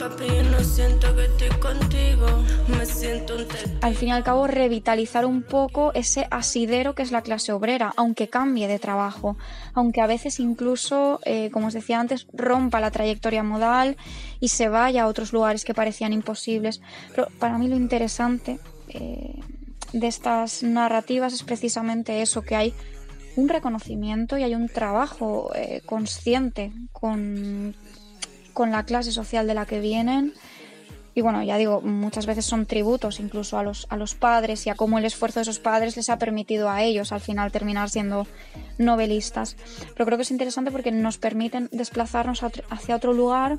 Papi, 0.00 0.24
no 0.50 0.64
siento 0.64 1.14
que 1.14 1.26
estoy 1.26 1.60
contigo. 1.60 2.26
Me 2.68 2.86
siento 2.86 3.36
un 3.36 3.46
al 3.82 3.94
fin 3.94 4.08
y 4.08 4.12
al 4.12 4.24
cabo 4.24 4.46
revitalizar 4.46 5.26
un 5.26 5.42
poco 5.42 5.92
ese 5.92 6.26
asidero 6.30 6.94
que 6.94 7.02
es 7.02 7.12
la 7.12 7.20
clase 7.20 7.52
obrera, 7.52 7.92
aunque 7.96 8.30
cambie 8.30 8.66
de 8.66 8.78
trabajo, 8.78 9.36
aunque 9.74 10.00
a 10.00 10.06
veces 10.06 10.40
incluso, 10.40 11.20
eh, 11.26 11.50
como 11.50 11.66
os 11.66 11.74
decía 11.74 12.00
antes, 12.00 12.26
rompa 12.32 12.80
la 12.80 12.90
trayectoria 12.90 13.42
modal 13.42 13.98
y 14.40 14.48
se 14.48 14.70
vaya 14.70 15.02
a 15.02 15.06
otros 15.06 15.34
lugares 15.34 15.66
que 15.66 15.74
parecían 15.74 16.14
imposibles. 16.14 16.80
Pero 17.14 17.28
para 17.38 17.58
mí 17.58 17.68
lo 17.68 17.76
interesante 17.76 18.58
eh, 18.88 19.38
de 19.92 20.06
estas 20.06 20.62
narrativas 20.62 21.34
es 21.34 21.42
precisamente 21.42 22.22
eso, 22.22 22.40
que 22.40 22.56
hay 22.56 22.74
un 23.36 23.50
reconocimiento 23.50 24.38
y 24.38 24.44
hay 24.44 24.54
un 24.54 24.70
trabajo 24.70 25.50
eh, 25.54 25.82
consciente 25.84 26.72
con, 26.90 27.74
con 28.52 28.70
la 28.70 28.84
clase 28.84 29.12
social 29.12 29.46
de 29.46 29.54
la 29.54 29.66
que 29.66 29.80
vienen. 29.80 30.34
Y 31.14 31.22
bueno, 31.22 31.42
ya 31.42 31.56
digo, 31.56 31.80
muchas 31.80 32.26
veces 32.26 32.46
son 32.46 32.66
tributos 32.66 33.18
incluso 33.18 33.58
a 33.58 33.64
los, 33.64 33.86
a 33.90 33.96
los 33.96 34.14
padres 34.14 34.66
y 34.66 34.70
a 34.70 34.76
cómo 34.76 34.98
el 34.98 35.04
esfuerzo 35.04 35.40
de 35.40 35.42
esos 35.42 35.58
padres 35.58 35.96
les 35.96 36.08
ha 36.08 36.18
permitido 36.18 36.70
a 36.70 36.82
ellos 36.82 37.10
al 37.10 37.20
final 37.20 37.50
terminar 37.50 37.90
siendo 37.90 38.28
novelistas. 38.78 39.56
Pero 39.94 40.06
creo 40.06 40.18
que 40.18 40.22
es 40.22 40.30
interesante 40.30 40.70
porque 40.70 40.92
nos 40.92 41.18
permiten 41.18 41.68
desplazarnos 41.72 42.42
hacia 42.42 42.96
otro 42.96 43.12
lugar 43.12 43.58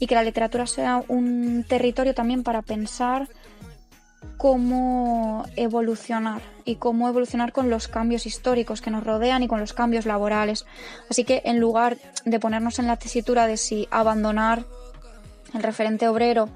y 0.00 0.06
que 0.06 0.16
la 0.16 0.24
literatura 0.24 0.66
sea 0.66 1.04
un 1.06 1.64
territorio 1.68 2.14
también 2.14 2.42
para 2.42 2.62
pensar 2.62 3.28
cómo 4.36 5.46
evolucionar 5.56 6.42
y 6.64 6.76
cómo 6.76 7.08
evolucionar 7.08 7.52
con 7.52 7.70
los 7.70 7.88
cambios 7.88 8.26
históricos 8.26 8.80
que 8.80 8.90
nos 8.90 9.04
rodean 9.04 9.42
y 9.42 9.48
con 9.48 9.60
los 9.60 9.72
cambios 9.72 10.06
laborales. 10.06 10.64
Así 11.10 11.24
que 11.24 11.42
en 11.44 11.58
lugar 11.60 11.98
de 12.24 12.40
ponernos 12.40 12.78
en 12.78 12.86
la 12.86 12.96
tesitura 12.96 13.46
de 13.46 13.56
si 13.56 13.88
abandonar 13.90 14.64
el 15.54 15.62
referente 15.62 16.08
obrero 16.08 16.48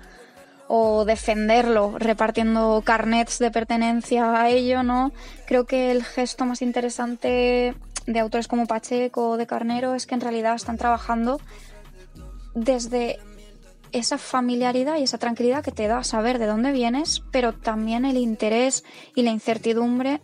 o 0.68 1.04
defenderlo 1.04 1.98
repartiendo 1.98 2.82
carnets 2.84 3.38
de 3.38 3.50
pertenencia 3.50 4.40
a 4.40 4.48
ello, 4.48 4.82
¿no? 4.82 5.12
Creo 5.46 5.66
que 5.66 5.90
el 5.90 6.04
gesto 6.04 6.44
más 6.44 6.62
interesante 6.62 7.74
de 8.06 8.20
autores 8.20 8.48
como 8.48 8.66
Pacheco 8.66 9.30
o 9.30 9.36
de 9.36 9.46
Carnero 9.46 9.94
es 9.94 10.06
que 10.06 10.14
en 10.14 10.20
realidad 10.20 10.54
están 10.54 10.78
trabajando 10.78 11.40
desde 12.54 13.18
esa 13.92 14.18
familiaridad 14.18 14.96
y 14.96 15.02
esa 15.02 15.18
tranquilidad 15.18 15.62
que 15.62 15.72
te 15.72 15.86
da 15.86 16.02
saber 16.04 16.38
de 16.38 16.46
dónde 16.46 16.72
vienes, 16.72 17.22
pero 17.30 17.52
también 17.52 18.04
el 18.04 18.16
interés 18.16 18.84
y 19.14 19.22
la 19.22 19.30
incertidumbre 19.30 20.20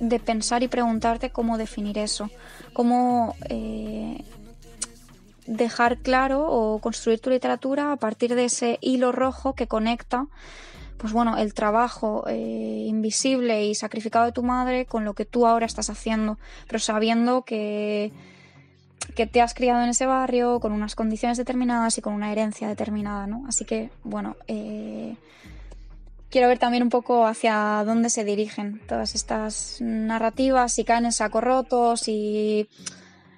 de 0.00 0.18
pensar 0.18 0.62
y 0.62 0.68
preguntarte 0.68 1.30
cómo 1.30 1.58
definir 1.58 1.98
eso, 1.98 2.30
cómo 2.72 3.36
eh, 3.48 4.24
dejar 5.46 5.98
claro 5.98 6.46
o 6.48 6.78
construir 6.80 7.20
tu 7.20 7.30
literatura 7.30 7.92
a 7.92 7.96
partir 7.96 8.34
de 8.34 8.46
ese 8.46 8.78
hilo 8.80 9.12
rojo 9.12 9.54
que 9.54 9.66
conecta 9.66 10.28
pues 11.02 11.12
bueno, 11.12 11.36
el 11.36 11.52
trabajo 11.52 12.24
eh, 12.28 12.84
invisible 12.86 13.66
y 13.66 13.74
sacrificado 13.74 14.24
de 14.24 14.30
tu 14.30 14.44
madre 14.44 14.86
con 14.86 15.04
lo 15.04 15.14
que 15.14 15.24
tú 15.24 15.48
ahora 15.48 15.66
estás 15.66 15.90
haciendo, 15.90 16.38
pero 16.68 16.78
sabiendo 16.78 17.42
que, 17.42 18.12
que 19.14 19.26
te 19.26 19.40
has 19.40 19.54
criado 19.54 19.82
en 19.82 19.90
ese 19.90 20.06
barrio 20.06 20.60
con 20.60 20.72
unas 20.72 20.94
condiciones 20.94 21.38
determinadas 21.38 21.98
y 21.98 22.02
con 22.02 22.14
una 22.14 22.32
herencia 22.32 22.68
determinada, 22.68 23.26
¿no? 23.26 23.44
Así 23.48 23.64
que, 23.64 23.90
bueno, 24.04 24.36
eh, 24.48 25.16
quiero 26.30 26.48
ver 26.48 26.58
también 26.58 26.82
un 26.82 26.88
poco 26.88 27.26
hacia 27.26 27.82
dónde 27.84 28.08
se 28.10 28.24
dirigen 28.24 28.80
todas 28.88 29.14
estas 29.14 29.78
narrativas, 29.80 30.72
si 30.72 30.84
caen 30.84 31.04
en 31.04 31.12
sacos 31.12 31.42
rotos, 31.44 32.00
si 32.00 32.68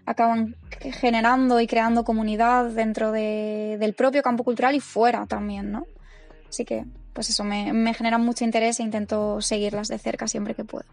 acaban 0.06 0.54
generando 1.00 1.60
y 1.60 1.66
creando 1.66 2.04
comunidad 2.04 2.66
dentro 2.66 3.10
de- 3.10 3.76
del 3.80 3.94
propio 3.94 4.22
campo 4.22 4.44
cultural 4.44 4.74
y 4.74 4.80
fuera 4.80 5.26
también, 5.26 5.72
¿no? 5.72 5.86
Así 6.48 6.64
que, 6.64 6.84
pues 7.14 7.30
eso, 7.30 7.42
me 7.42 7.94
genera 7.94 8.18
mucho 8.18 8.44
interés 8.44 8.78
e 8.80 8.82
intento 8.82 9.40
seguirlas 9.40 9.88
de 9.88 9.98
cerca 9.98 10.28
siempre 10.28 10.54
que 10.54 10.64
puedo. 10.64 10.84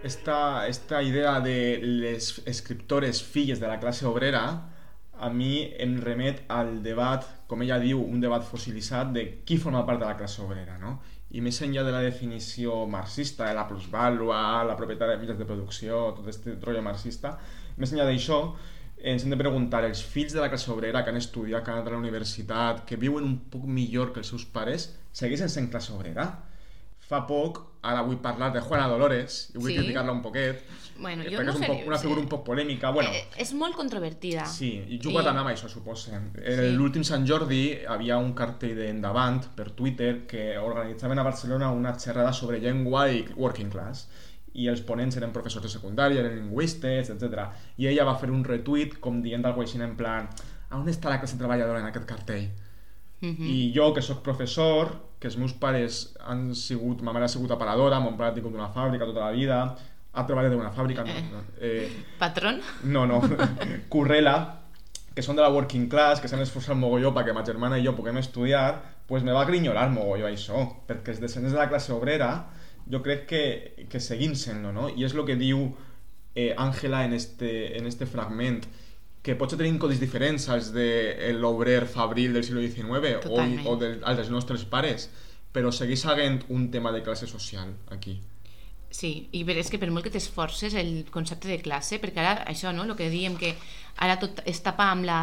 Esta, 0.00 0.68
esta 0.68 1.02
idea 1.02 1.40
de 1.40 1.80
les 1.82 2.40
escriptores 2.46 3.22
filles 3.22 3.58
de 3.58 3.66
la 3.66 3.80
classe 3.80 4.06
obrera 4.06 4.70
a 5.18 5.28
mi 5.28 5.74
em 5.76 5.96
remet 5.98 6.44
al 6.46 6.84
debat, 6.84 7.24
com 7.50 7.64
ella 7.64 7.80
diu, 7.82 7.98
un 7.98 8.20
debat 8.22 8.44
fossilitzat 8.46 9.10
de 9.16 9.24
qui 9.44 9.56
forma 9.58 9.82
part 9.88 9.98
de 9.98 10.06
la 10.06 10.14
classe 10.16 10.38
obrera, 10.44 10.76
no? 10.78 11.00
I 11.34 11.42
més 11.42 11.58
enllà 11.66 11.82
de 11.82 11.90
la 11.90 12.04
definició 12.04 12.84
marxista, 12.86 13.48
de 13.48 13.56
la 13.58 13.66
plusvàlua, 13.66 14.62
la 14.68 14.76
propietat 14.78 15.10
de 15.10 15.18
mitjans 15.18 15.42
de 15.42 15.48
producció, 15.48 16.04
tot 16.14 16.30
este 16.30 16.54
rotllo 16.54 16.84
marxista, 16.86 17.34
més 17.76 17.90
enllà 17.90 18.06
d'això, 18.06 18.38
ens 19.02 19.26
hem 19.26 19.34
de 19.34 19.40
preguntar, 19.42 19.82
els 19.84 20.04
fills 20.14 20.36
de 20.36 20.40
la 20.44 20.48
classe 20.52 20.70
obrera 20.70 21.02
que 21.02 21.10
han 21.10 21.18
estudiat, 21.18 21.64
que 21.64 21.74
han 21.74 21.80
anat 21.80 21.90
a 21.90 21.96
la 21.96 22.04
universitat, 22.04 22.84
que 22.86 22.96
viuen 23.02 23.26
un 23.26 23.34
poc 23.50 23.66
millor 23.66 24.14
que 24.14 24.22
els 24.22 24.30
seus 24.30 24.46
pares, 24.46 24.92
segueixen 25.10 25.50
sent 25.50 25.68
classe 25.74 25.90
obrera? 25.92 26.30
Fa 27.08 27.22
poc, 27.26 27.62
ara 27.88 28.02
vull 28.04 28.18
parlar 28.20 28.50
de 28.52 28.60
Juana 28.60 28.86
Dolores, 28.90 29.50
i 29.54 29.58
vull 29.58 29.70
Sí. 29.72 29.76
criticar-la 29.78 30.12
un 30.12 30.20
poquet, 30.20 30.62
Bueno, 30.98 31.22
jo 31.24 31.42
no 31.42 31.50
és 31.52 31.56
un 31.56 31.62
sé, 31.62 31.66
poc, 31.68 31.86
una 31.86 31.96
sí. 31.96 32.02
figura 32.02 32.20
un 32.20 32.28
poc 32.28 32.44
polèmica. 32.44 32.90
Bueno, 32.92 33.10
Eh, 33.14 33.24
és 33.38 33.54
molt 33.54 33.74
controvertida. 33.76 34.44
Sí, 34.46 34.84
i 34.88 34.98
juga 35.02 35.22
I- 35.22 35.24
també 35.24 35.40
amb 35.40 35.48
això, 35.48 35.68
suposo. 35.68 36.10
En 36.12 36.32
Sí. 36.34 36.72
l'últim 36.76 37.04
Sant 37.04 37.24
Jordi 37.26 37.78
havia 37.88 38.18
un 38.18 38.34
cartell 38.34 38.74
d'Endavant 38.76 39.46
per 39.54 39.70
Twitter 39.70 40.26
que 40.26 40.58
organitzaven 40.58 41.18
a 41.18 41.22
Barcelona 41.22 41.70
una 41.70 41.94
xerrada 41.98 42.32
sobre 42.32 42.58
llengua 42.60 43.10
i 43.10 43.24
working 43.36 43.70
class 43.70 44.08
i 44.52 44.66
els 44.66 44.80
ponents 44.82 45.16
eren 45.16 45.32
professors 45.32 45.62
de 45.62 45.68
secundària, 45.78 46.18
eren 46.20 46.34
lingüistes, 46.36 47.08
etc. 47.10 47.52
I 47.78 47.86
ella 47.86 48.04
va 48.04 48.16
fer 48.18 48.30
un 48.30 48.42
retuit 48.44 48.98
com 49.00 49.22
dient 49.22 49.44
alguna 49.46 49.64
cosa 49.64 49.78
així 49.78 49.82
en 49.90 49.96
plan 49.96 50.28
on 50.72 50.84
està 50.88 51.08
la 51.08 51.18
classe 51.20 51.38
treballadora 51.38 51.78
en 51.80 51.86
aquest 51.86 52.04
cartell? 52.06 52.50
Mhm. 53.20 53.44
I 53.44 53.72
jo, 53.74 53.92
que 53.94 54.02
sóc 54.02 54.22
professor, 54.22 54.92
que 55.18 55.26
els 55.28 55.36
meus 55.36 55.52
pares 55.52 56.14
han 56.20 56.54
sigut... 56.54 57.02
Ma 57.02 57.12
mare 57.12 57.26
ha 57.26 57.32
sigut 57.32 57.50
aparadora, 57.50 57.98
mon 58.00 58.16
pare 58.16 58.30
ha 58.30 58.36
tingut 58.36 58.54
una 58.54 58.70
fàbrica 58.74 59.08
tota 59.08 59.26
la 59.26 59.32
vida, 59.34 59.62
ha 60.12 60.26
treballat 60.26 60.54
en 60.54 60.62
una 60.62 60.72
fàbrica... 60.74 61.04
No, 61.06 61.18
no, 61.32 61.42
eh, 61.60 61.88
Patrón? 62.18 62.60
no, 62.84 63.06
no. 63.06 63.20
Currela, 63.92 64.36
que 65.14 65.24
són 65.26 65.34
de 65.34 65.42
la 65.42 65.50
working 65.50 65.88
class, 65.90 66.22
que 66.22 66.30
s'han 66.30 66.44
esforçat 66.44 66.78
mogolló 66.78 67.10
perquè 67.16 67.34
ma 67.34 67.42
germana 67.46 67.78
i 67.78 67.82
jo 67.82 67.96
puguem 67.98 68.20
estudiar, 68.22 68.78
pues 69.08 69.24
me 69.26 69.34
va 69.34 69.42
grinyolar 69.48 69.88
mogolló 69.90 70.28
això, 70.28 70.62
perquè 70.86 71.16
els 71.16 71.22
descendents 71.24 71.56
de 71.56 71.58
la 71.58 71.66
classe 71.72 71.90
obrera 71.94 72.30
jo 72.88 73.02
crec 73.02 73.26
que, 73.26 73.42
que 73.90 74.00
seguim 74.00 74.36
sent-lo, 74.38 74.70
no? 74.72 74.88
I 74.94 75.04
és 75.08 75.16
el 75.16 75.24
que 75.28 75.36
diu 75.40 75.64
eh, 76.34 76.54
Àngela 76.56 77.02
en, 77.04 77.16
este, 77.18 77.76
en 77.76 77.90
este 77.90 78.06
fragment, 78.06 78.64
que 79.22 79.34
potser 79.38 79.58
tenim 79.58 79.78
codis 79.82 80.00
diferents 80.00 80.48
als 80.52 80.72
de 80.72 81.32
l'obrer 81.36 81.86
fabril 81.90 82.36
del 82.36 82.44
segle 82.46 82.64
XIX 82.68 83.16
o, 83.18 83.22
Totalment. 83.26 83.66
o 83.66 83.76
del, 83.80 83.98
als 84.04 84.22
dels 84.22 84.30
nostres 84.32 84.64
pares, 84.64 85.08
però 85.52 85.72
segueix 85.74 86.04
havent 86.06 86.42
un 86.54 86.70
tema 86.70 86.92
de 86.94 87.02
classe 87.02 87.26
social 87.26 87.72
aquí. 87.94 88.18
Sí, 88.90 89.28
i 89.36 89.42
és 89.52 89.68
que 89.68 89.76
per 89.76 89.90
molt 89.92 90.06
que 90.06 90.12
t'esforces 90.14 90.72
el 90.80 91.04
concepte 91.12 91.48
de 91.50 91.58
classe, 91.60 91.98
perquè 92.00 92.22
ara 92.22 92.46
això, 92.48 92.72
no?, 92.72 92.86
el 92.88 92.96
que 92.96 93.10
diem 93.12 93.36
que 93.36 93.52
ara 94.00 94.16
tot 94.16 94.40
es 94.48 94.62
tapa 94.64 94.86
amb 94.88 95.04
la, 95.04 95.18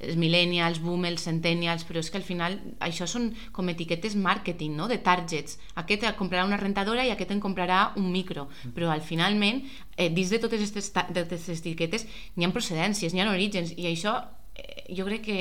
els 0.00 0.16
millennials, 0.18 0.80
boomers, 0.82 1.22
centennials, 1.28 1.84
però 1.86 2.02
és 2.02 2.10
que 2.10 2.18
al 2.18 2.26
final 2.26 2.58
això 2.82 3.06
són 3.06 3.30
com 3.54 3.70
etiquetes 3.70 4.16
marketing, 4.18 4.74
no?, 4.74 4.88
de 4.90 4.98
targets. 4.98 5.60
Aquest 5.78 6.02
et 6.02 6.18
comprarà 6.18 6.42
una 6.48 6.58
rentadora 6.58 7.06
i 7.06 7.14
aquest 7.14 7.30
en 7.30 7.44
comprarà 7.44 7.92
un 8.00 8.10
micro, 8.10 8.48
però 8.74 8.90
al 8.90 9.04
finalment, 9.06 9.62
eh, 9.94 10.10
dins 10.10 10.34
de 10.34 10.42
totes 10.42 10.66
aquestes 10.66 11.52
etiquetes, 11.60 12.08
n'hi 12.34 12.48
ha 12.48 12.54
procedències, 12.56 13.14
n'hi 13.14 13.22
ha 13.22 13.30
orígens, 13.30 13.76
i 13.78 13.86
això 13.92 14.18
eh, 14.56 14.90
jo 14.90 15.06
crec 15.06 15.22
que 15.22 15.40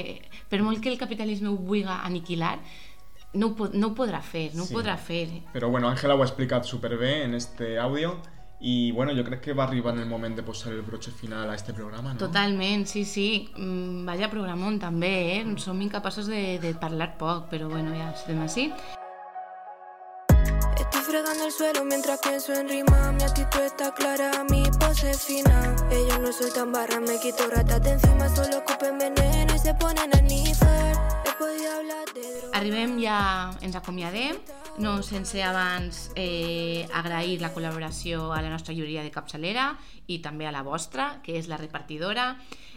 per 0.49 0.61
molt 0.61 0.83
que 0.83 0.93
el 0.93 1.01
capitalisme 1.01 1.49
ho 1.49 1.57
vulgui 1.57 1.89
aniquilar, 1.89 2.59
no 3.34 3.55
no 3.73 3.93
podrà 3.95 4.22
fer, 4.22 4.51
no 4.55 4.65
Sí. 4.65 4.73
podrà 4.73 4.97
fer. 4.97 5.27
Però 5.53 5.69
bueno, 5.69 5.89
Ángela 5.89 6.15
ho 6.15 6.22
ha 6.22 6.26
explicat 6.26 6.64
superbé 6.65 7.23
en 7.23 7.34
este 7.34 7.77
àudio 7.80 8.18
i 8.60 8.91
bueno, 8.93 9.11
jo 9.14 9.23
crec 9.26 9.41
que 9.41 9.53
va 9.53 9.65
arribar 9.65 9.93
en 9.93 9.99
el 9.99 10.05
moment 10.07 10.35
de 10.38 10.43
posar 10.43 10.72
el 10.72 10.81
broche 10.84 11.11
final 11.11 11.49
a 11.49 11.55
este 11.55 11.73
programa, 11.73 12.14
no? 12.14 12.19
Totalment, 12.19 12.85
sí, 12.88 13.03
sí. 13.03 13.49
Mm, 13.57 14.05
vaya 14.05 14.30
programón 14.31 14.80
també, 14.80 15.39
eh? 15.41 15.45
Som 15.57 15.81
incapaços 15.81 16.27
de, 16.27 16.60
de 16.60 16.73
parlar 16.73 17.18
poc, 17.18 17.49
però 17.49 17.68
bueno, 17.68 17.91
ja 17.93 18.11
estem 18.14 18.39
així. 18.41 18.72
Estoy 20.80 21.01
fregando 21.01 21.45
el 21.45 21.51
suelo 21.51 21.84
mientras 21.85 22.19
pienso 22.19 22.53
en 22.53 22.69
rima. 22.69 23.11
Mi 23.11 23.23
actitud 23.23 23.61
está 23.61 23.91
clara, 23.93 24.31
mi 24.49 24.64
pose 24.80 25.14
fina. 25.14 25.76
Ellos 25.91 26.19
no 26.22 26.31
sueltan 26.31 26.72
barras, 26.72 27.01
me 27.01 27.19
quito 27.19 27.47
ratas 27.49 27.81
de 27.84 27.91
encima. 27.91 28.30
Solo 28.30 28.60
ocupen 28.60 28.97
veneno 28.97 29.53
y 29.55 29.60
se 29.60 29.73
ponen 29.73 30.10
a 30.15 30.22
nifar. 30.22 30.92
Arribem 32.53 32.97
ja, 33.01 33.51
ens 33.65 33.76
acomiadem, 33.76 34.38
no 34.84 34.97
sense 35.05 35.41
abans 35.43 36.10
eh, 36.15 36.85
agrair 36.93 37.39
la 37.41 37.51
col·laboració 37.53 38.31
a 38.34 38.41
la 38.41 38.51
nostra 38.53 38.73
llibreria 38.73 39.03
de 39.05 39.11
capçalera 39.14 39.72
i 40.07 40.19
també 40.22 40.47
a 40.47 40.53
la 40.53 40.64
vostra, 40.65 41.19
que 41.26 41.38
és 41.39 41.49
la 41.49 41.57
repartidora. 41.57 42.34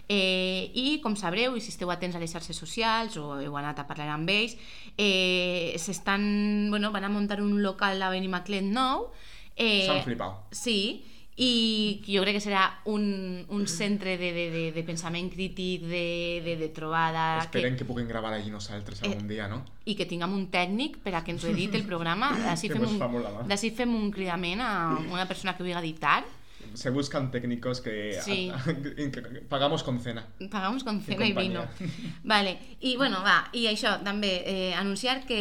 Eh, 0.09 0.71
I, 0.79 1.01
com 1.03 1.17
sabreu, 1.19 1.57
i 1.57 1.61
si 1.61 1.73
esteu 1.75 1.91
atents 1.91 2.15
a 2.17 2.23
les 2.23 2.31
xarxes 2.31 2.57
socials 2.57 3.17
o 3.19 3.41
heu 3.43 3.57
anat 3.59 3.81
a 3.83 3.87
parlar 3.89 4.09
amb 4.15 4.31
ells, 4.31 4.55
eh, 4.97 5.75
s'estan, 5.83 6.71
bueno, 6.71 6.93
van 6.95 7.05
a 7.05 7.13
muntar 7.13 7.41
un 7.43 7.59
local 7.63 8.01
a 8.03 8.13
Benimaclet 8.15 8.65
nou. 8.65 9.11
Eh, 9.57 9.87
S'han 9.89 10.05
flipat. 10.05 10.55
Sí, 10.55 10.79
i 11.37 12.01
jo 12.09 12.23
crec 12.25 12.39
que 12.39 12.41
serà 12.41 12.63
un, 12.89 13.45
un 13.53 13.67
centre 13.69 14.15
de, 14.17 14.31
de, 14.33 14.45
de, 14.55 14.63
de 14.73 14.85
pensament 14.89 15.29
crític, 15.29 15.83
de, 15.85 16.41
de, 16.47 16.55
de 16.57 16.69
trobada... 16.73 17.43
Esperem 17.43 17.77
que 17.77 17.85
puguem 17.85 18.09
gravar 18.09 18.33
allí 18.33 18.49
nosaltres 18.51 19.03
Eh, 19.03 19.11
algun 19.11 19.29
dia, 19.29 19.49
no? 19.49 19.61
i 19.85 19.95
que 19.95 20.07
tinguem 20.09 20.33
un 20.33 20.49
tècnic 20.51 20.97
per 21.05 21.13
a 21.15 21.21
que 21.23 21.31
ens 21.35 21.45
ho 21.45 21.53
editi 21.53 21.77
el 21.77 21.85
programa. 21.87 22.33
D'ací 22.41 22.67
Que 22.73 22.81
fem, 22.81 22.89
un, 22.89 23.69
fem 23.77 23.95
un 23.95 24.09
cridament 24.11 24.65
a 24.65 24.73
una 25.13 25.29
persona 25.29 25.55
que 25.55 25.63
vulgui 25.63 25.77
editar. 25.77 26.25
Se 26.75 26.91
buscan 26.91 27.31
técnicos 27.31 27.81
que, 27.81 28.19
Sí. 28.23 28.51
que 29.13 29.23
pagamos 29.49 29.83
con 29.83 30.01
cena. 30.01 30.27
Pagamos 30.51 30.85
con 30.85 31.01
cena 31.01 31.27
i 31.27 31.33
vino. 31.33 31.67
compañía. 31.67 31.95
Vale. 32.25 32.59
I 32.81 32.97
bueno, 32.97 33.23
va, 33.25 33.49
i 33.53 33.67
això 33.67 33.97
també, 34.05 34.43
eh, 34.45 34.75
anunciar 34.75 35.25
que... 35.27 35.41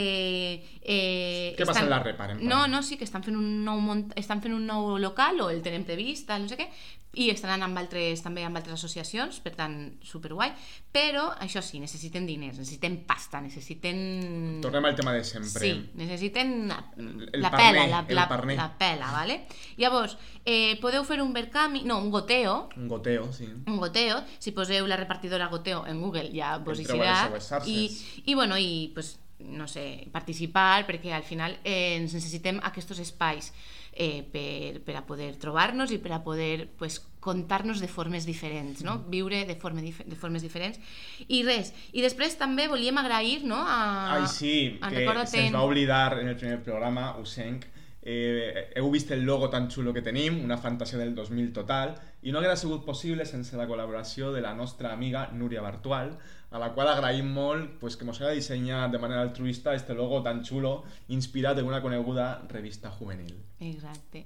Eh, 0.81 1.55
Què 1.57 1.65
passa 1.65 1.83
en 1.83 1.89
la 1.89 1.99
Repar, 2.03 2.31
en 2.31 2.47
No, 2.47 2.67
no, 2.67 2.81
sí, 2.83 2.97
que 2.97 3.03
estan 3.05 3.23
fent 3.23 3.37
un 3.37 3.63
nou, 3.65 3.79
mont... 3.81 4.11
estan 4.15 4.41
fent 4.41 4.53
un 4.53 4.65
nou 4.65 4.97
local, 4.97 5.41
o 5.41 5.49
el 5.49 5.61
tenen 5.65 5.83
previst, 5.85 6.27
tal, 6.27 6.43
no 6.43 6.49
sé 6.49 6.57
què, 6.57 6.69
i 7.15 7.29
estaran 7.31 7.63
amb 7.65 7.77
altres, 7.79 8.21
també 8.23 8.43
amb 8.45 8.57
altres 8.59 8.75
associacions, 8.77 9.39
per 9.43 9.53
tant, 9.55 9.75
superguai, 10.03 10.51
però 10.91 11.29
això 11.43 11.61
sí, 11.63 11.79
necessiten 11.79 12.25
diners, 12.27 12.59
necessiten 12.59 12.97
pasta, 13.07 13.41
necessiten... 13.43 14.59
Tornem 14.63 14.85
al 14.89 14.95
tema 14.95 15.13
de 15.15 15.23
sempre. 15.23 15.63
Sí, 15.63 15.73
necessiten 15.99 16.67
la, 16.69 16.79
El 16.97 17.41
la 17.41 17.51
parner, 17.51 17.71
pela, 17.71 17.87
la, 17.87 18.05
la, 18.19 18.27
parner. 18.29 18.57
la 18.59 18.69
pela, 18.77 19.11
¿vale? 19.15 19.39
Llavors, 19.81 20.17
eh, 20.43 20.77
podeu 20.81 21.03
fer 21.07 21.21
un 21.23 21.33
verkami, 21.35 21.83
no, 21.87 21.99
un 22.03 22.11
goteo, 22.11 22.69
Un 22.75 22.87
goteo, 22.87 23.31
sí. 23.33 23.47
un 23.65 23.77
goteo, 23.77 24.21
si 24.39 24.51
poseu 24.51 24.87
la 24.87 24.97
repartidora 24.99 25.47
goteo 25.47 25.85
en 25.87 26.01
Google 26.01 26.31
ja 26.35 26.57
vos 26.57 26.79
xarxes. 26.81 27.67
i, 27.67 27.89
i 28.25 28.35
bueno, 28.35 28.57
i 28.57 28.91
pues, 28.93 29.17
no 29.39 29.67
sé, 29.67 30.07
participar 30.11 30.85
perquè 30.87 31.11
al 31.13 31.23
final 31.27 31.57
eh, 31.63 31.95
ens 31.97 32.13
necessitem 32.15 32.59
aquests 32.63 33.01
espais 33.03 33.51
eh, 33.95 34.21
per, 34.31 34.81
per 34.83 34.97
a 34.99 35.05
poder 35.07 35.37
trobar-nos 35.39 35.91
i 35.95 35.97
per 36.03 36.11
a 36.11 36.21
poder 36.23 36.67
pues, 36.77 36.99
contar-nos 37.23 37.79
de 37.81 37.87
formes 37.87 38.25
diferents, 38.27 38.83
no? 38.83 38.97
Mm. 38.99 39.09
viure 39.09 39.45
de, 39.47 39.55
forma, 39.55 39.81
dif- 39.81 40.03
de 40.05 40.15
formes 40.19 40.43
diferents 40.43 40.77
i 41.27 41.41
res, 41.47 41.71
i 41.95 42.03
després 42.03 42.35
també 42.37 42.67
volíem 42.67 42.99
agrair 43.01 43.45
no, 43.47 43.57
a, 43.63 44.17
Ai, 44.19 44.27
sí, 44.27 44.77
a 44.81 44.91
que 44.91 45.05
se'ns 45.07 45.47
en- 45.47 45.55
va 45.55 45.63
oblidar 45.63 46.19
en 46.19 46.27
el 46.27 46.35
primer 46.35 46.61
programa, 46.61 47.15
ho 47.17 47.25
senc. 47.25 47.65
Eh, 48.07 48.67
heu 48.77 48.91
vist 48.93 49.09
el 49.15 49.23
logo 49.25 49.47
tan 49.49 49.65
xulo 49.71 49.91
que 49.91 50.03
tenim, 50.05 50.43
una 50.43 50.59
fantasia 50.61 50.99
del 50.99 51.15
2000 51.15 51.51
total, 51.55 51.95
i 52.21 52.29
no 52.31 52.37
haguera 52.37 52.55
sigut 52.55 52.83
possible 52.85 53.25
sense 53.25 53.57
la 53.57 53.65
col·laboració 53.65 54.29
de 54.31 54.43
la 54.45 54.53
nostra 54.53 54.91
amiga 54.93 55.31
Núria 55.33 55.63
Bartual, 55.65 56.11
a 56.51 56.59
la 56.59 56.71
qual 56.73 56.87
agraïm 56.87 57.33
pues, 57.79 57.97
que 57.97 58.05
hagi 58.07 58.35
dissenyat 58.35 58.91
de 58.91 58.99
manera 58.99 59.21
altruista 59.21 59.73
este 59.75 59.93
logo 59.93 60.21
tan 60.23 60.43
xulo, 60.45 60.83
inspirat 61.07 61.57
en 61.59 61.65
una 61.65 61.81
coneguda 61.81 62.45
revista 62.49 62.89
juvenil. 62.91 63.35
Exacte. 63.59 64.25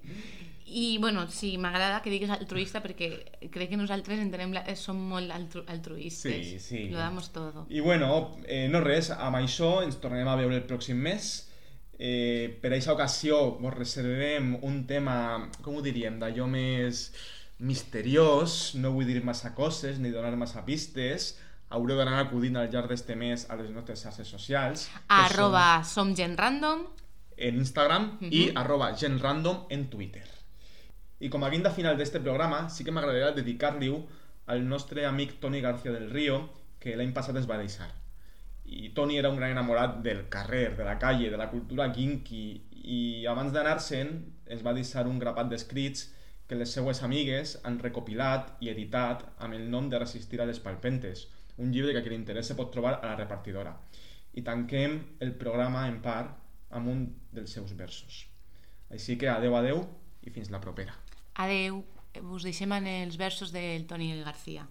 I, 0.66 0.98
bueno, 1.00 1.28
sí, 1.30 1.58
m'agrada 1.58 2.02
que 2.04 2.12
diguis 2.14 2.30
altruista 2.30 2.82
perquè 2.84 3.50
crec 3.50 3.72
que 3.72 3.80
nosaltres 3.80 4.22
entenem 4.22 4.54
la, 4.54 4.62
som 4.78 5.00
molt 5.10 5.32
altru, 5.34 5.64
altruistes. 5.68 6.46
Sí, 6.46 6.60
sí. 6.60 6.84
Lo 6.90 7.00
damos 7.00 7.32
todo. 7.34 7.66
I 7.70 7.80
bueno, 7.80 8.38
eh, 8.46 8.68
no 8.70 8.84
res, 8.86 9.10
amb 9.10 9.40
això 9.42 9.80
ens 9.82 9.98
tornem 10.02 10.28
a 10.30 10.38
veure 10.38 10.60
el 10.60 10.68
pròxim 10.70 11.02
mes. 11.02 11.50
Eh, 11.98 12.56
per 12.62 12.70
a 12.70 12.78
aquesta 12.78 12.94
ocasió 12.94 13.42
vos 13.58 13.74
reservem 13.74 14.54
un 14.62 14.86
tema, 14.88 15.50
com 15.66 15.76
ho 15.76 15.84
diríem, 15.84 16.20
d'allò 16.22 16.46
més 16.48 17.10
misteriós, 17.60 18.76
no 18.80 18.94
vull 18.96 19.10
dir 19.10 19.24
massa 19.26 19.52
coses 19.58 19.98
ni 20.00 20.14
donar 20.14 20.38
massa 20.40 20.64
pistes, 20.66 21.34
haureu 21.70 21.98
d'anar 21.98 22.20
acudint 22.26 22.58
al 22.58 22.70
llarg 22.72 22.90
d'este 22.90 23.16
mes 23.16 23.46
a 23.50 23.56
les 23.60 23.70
nostres 23.72 24.02
xarxes 24.04 24.28
socials, 24.28 24.90
Arroba 25.08 25.84
som 25.84 26.16
gent 26.16 26.38
random. 26.40 26.88
en 27.38 27.56
Instagram 27.56 28.18
i 28.22 28.48
Mhm. 28.50 28.58
arroba 28.58 28.94
genrandom 28.98 29.66
en 29.70 29.90
Twitter. 29.90 30.26
I 31.22 31.30
com 31.30 31.44
a 31.44 31.50
guinda 31.50 31.72
final 31.72 31.96
d'este 31.98 32.20
programa, 32.20 32.70
sí 32.70 32.84
que 32.84 32.92
m'agradaria 32.92 33.32
dedicar-li-ho 33.32 34.06
al 34.48 34.68
nostre 34.68 35.06
amic 35.06 35.40
Toni 35.40 35.62
García 35.62 35.92
del 35.92 36.10
Río, 36.10 36.50
que 36.80 36.96
l'any 36.98 37.14
passat 37.14 37.36
es 37.38 37.50
va 37.50 37.58
deixar. 37.58 37.92
I 38.66 38.90
Toni 38.90 39.18
era 39.18 39.30
un 39.30 39.38
gran 39.38 39.52
enamorat 39.52 40.02
del 40.02 40.28
carrer, 40.30 40.76
de 40.78 40.84
la 40.84 40.98
calle, 41.00 41.30
de 41.30 41.38
la 41.38 41.50
cultura 41.50 41.92
kinky, 41.92 42.62
i 42.72 43.26
abans 43.26 43.52
d'anar-se'n 43.54 44.34
ens 44.48 44.66
va 44.66 44.74
deixar 44.74 45.08
un 45.08 45.20
grapat 45.20 45.48
d'escrits 45.50 46.14
que 46.48 46.56
les 46.56 46.72
seues 46.72 47.04
amigues 47.04 47.60
han 47.64 47.80
recopilat 47.80 48.56
i 48.60 48.70
editat 48.70 49.24
amb 49.38 49.54
el 49.54 49.70
nom 49.70 49.90
de 49.90 50.00
Resistir 50.00 50.42
a 50.42 50.46
les 50.46 50.60
palpentes, 50.60 51.28
un 51.60 51.72
llibre 51.72 51.94
que 51.94 52.00
a 52.00 52.04
qui 52.04 52.12
li 52.14 52.18
interessa 52.18 52.56
pot 52.56 52.72
trobar 52.74 52.96
a 52.98 53.12
la 53.12 53.16
repartidora. 53.20 53.76
I 54.34 54.44
tanquem 54.48 54.98
el 55.26 55.36
programa 55.38 55.86
en 55.92 56.00
part 56.02 56.76
amb 56.76 56.92
un 56.92 57.06
dels 57.36 57.54
seus 57.58 57.76
versos. 57.78 58.26
Així 58.90 59.18
que 59.20 59.30
adeu, 59.30 59.56
adeu 59.58 59.84
i 60.26 60.34
fins 60.34 60.52
la 60.54 60.62
propera. 60.64 60.96
Adeu. 61.36 61.84
Us 62.34 62.44
deixem 62.48 62.72
en 62.74 62.88
els 62.90 63.20
versos 63.22 63.52
del 63.54 63.86
Toni 63.88 64.10
García. 64.26 64.64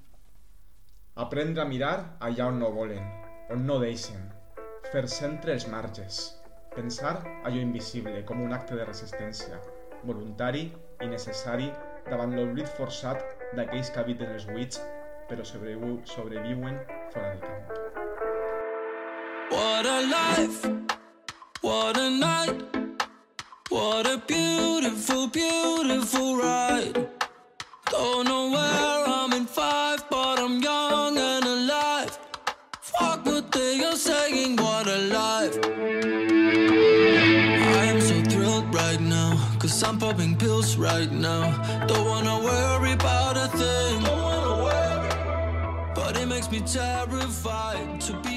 Aprendre 1.14 1.62
a 1.62 1.68
mirar 1.70 2.18
allà 2.20 2.48
on 2.50 2.58
no 2.58 2.72
volen, 2.74 3.04
on 3.54 3.62
no 3.66 3.78
deixen. 3.82 4.24
Fer 4.90 5.04
centre 5.12 5.54
els 5.54 5.68
marges. 5.70 6.18
Pensar 6.74 7.14
allò 7.46 7.62
invisible 7.62 8.24
com 8.26 8.42
un 8.42 8.52
acte 8.56 8.76
de 8.78 8.86
resistència, 8.86 9.60
voluntari 10.02 10.66
i 11.02 11.08
necessari 11.10 11.70
davant 12.08 12.34
l'oblit 12.34 12.70
forçat 12.76 13.22
d'aquells 13.56 13.90
que 13.94 14.02
habiten 14.02 14.34
els 14.34 14.46
buits 14.50 14.82
però 15.28 15.44
sobreviu, 15.44 16.00
sobreviuen 16.04 16.80
fora 17.12 17.28
del 17.28 17.38
camp. 17.40 17.72
What 19.50 19.86
a 19.86 20.00
life, 20.00 20.60
what 21.60 21.98
a 21.98 22.08
night, 22.08 22.64
what 23.68 24.06
a 24.06 24.22
beautiful, 24.26 25.28
beautiful 25.28 26.36
ride. 26.36 27.08
Don't 27.90 28.26
know 28.26 28.50
where 28.50 29.04
I'm 29.06 29.32
in 29.34 29.44
five, 29.46 30.02
but 30.08 30.38
I'm 30.38 30.60
young 30.62 31.18
and 31.18 31.44
alive. 31.44 32.18
Fuck 32.80 33.26
what 33.26 33.52
they 33.52 33.84
are 33.84 33.96
saying, 33.96 34.56
what 34.56 34.86
a 34.86 34.98
life. 35.12 35.58
I 37.76 37.84
am 37.84 38.00
so 38.00 38.22
thrilled 38.30 38.74
right 38.74 39.00
now, 39.00 39.36
cause 39.58 39.82
I'm 39.82 39.98
popping 39.98 40.36
pills 40.36 40.76
right 40.76 41.12
now. 41.12 41.52
Don't 41.86 42.06
wanna 42.06 42.38
worry 42.42 42.92
about 42.92 43.36
a 43.36 43.48
thing. 43.48 44.17
Makes 46.38 46.52
me 46.52 46.60
terrified 46.60 48.00
to 48.02 48.12
be 48.20 48.27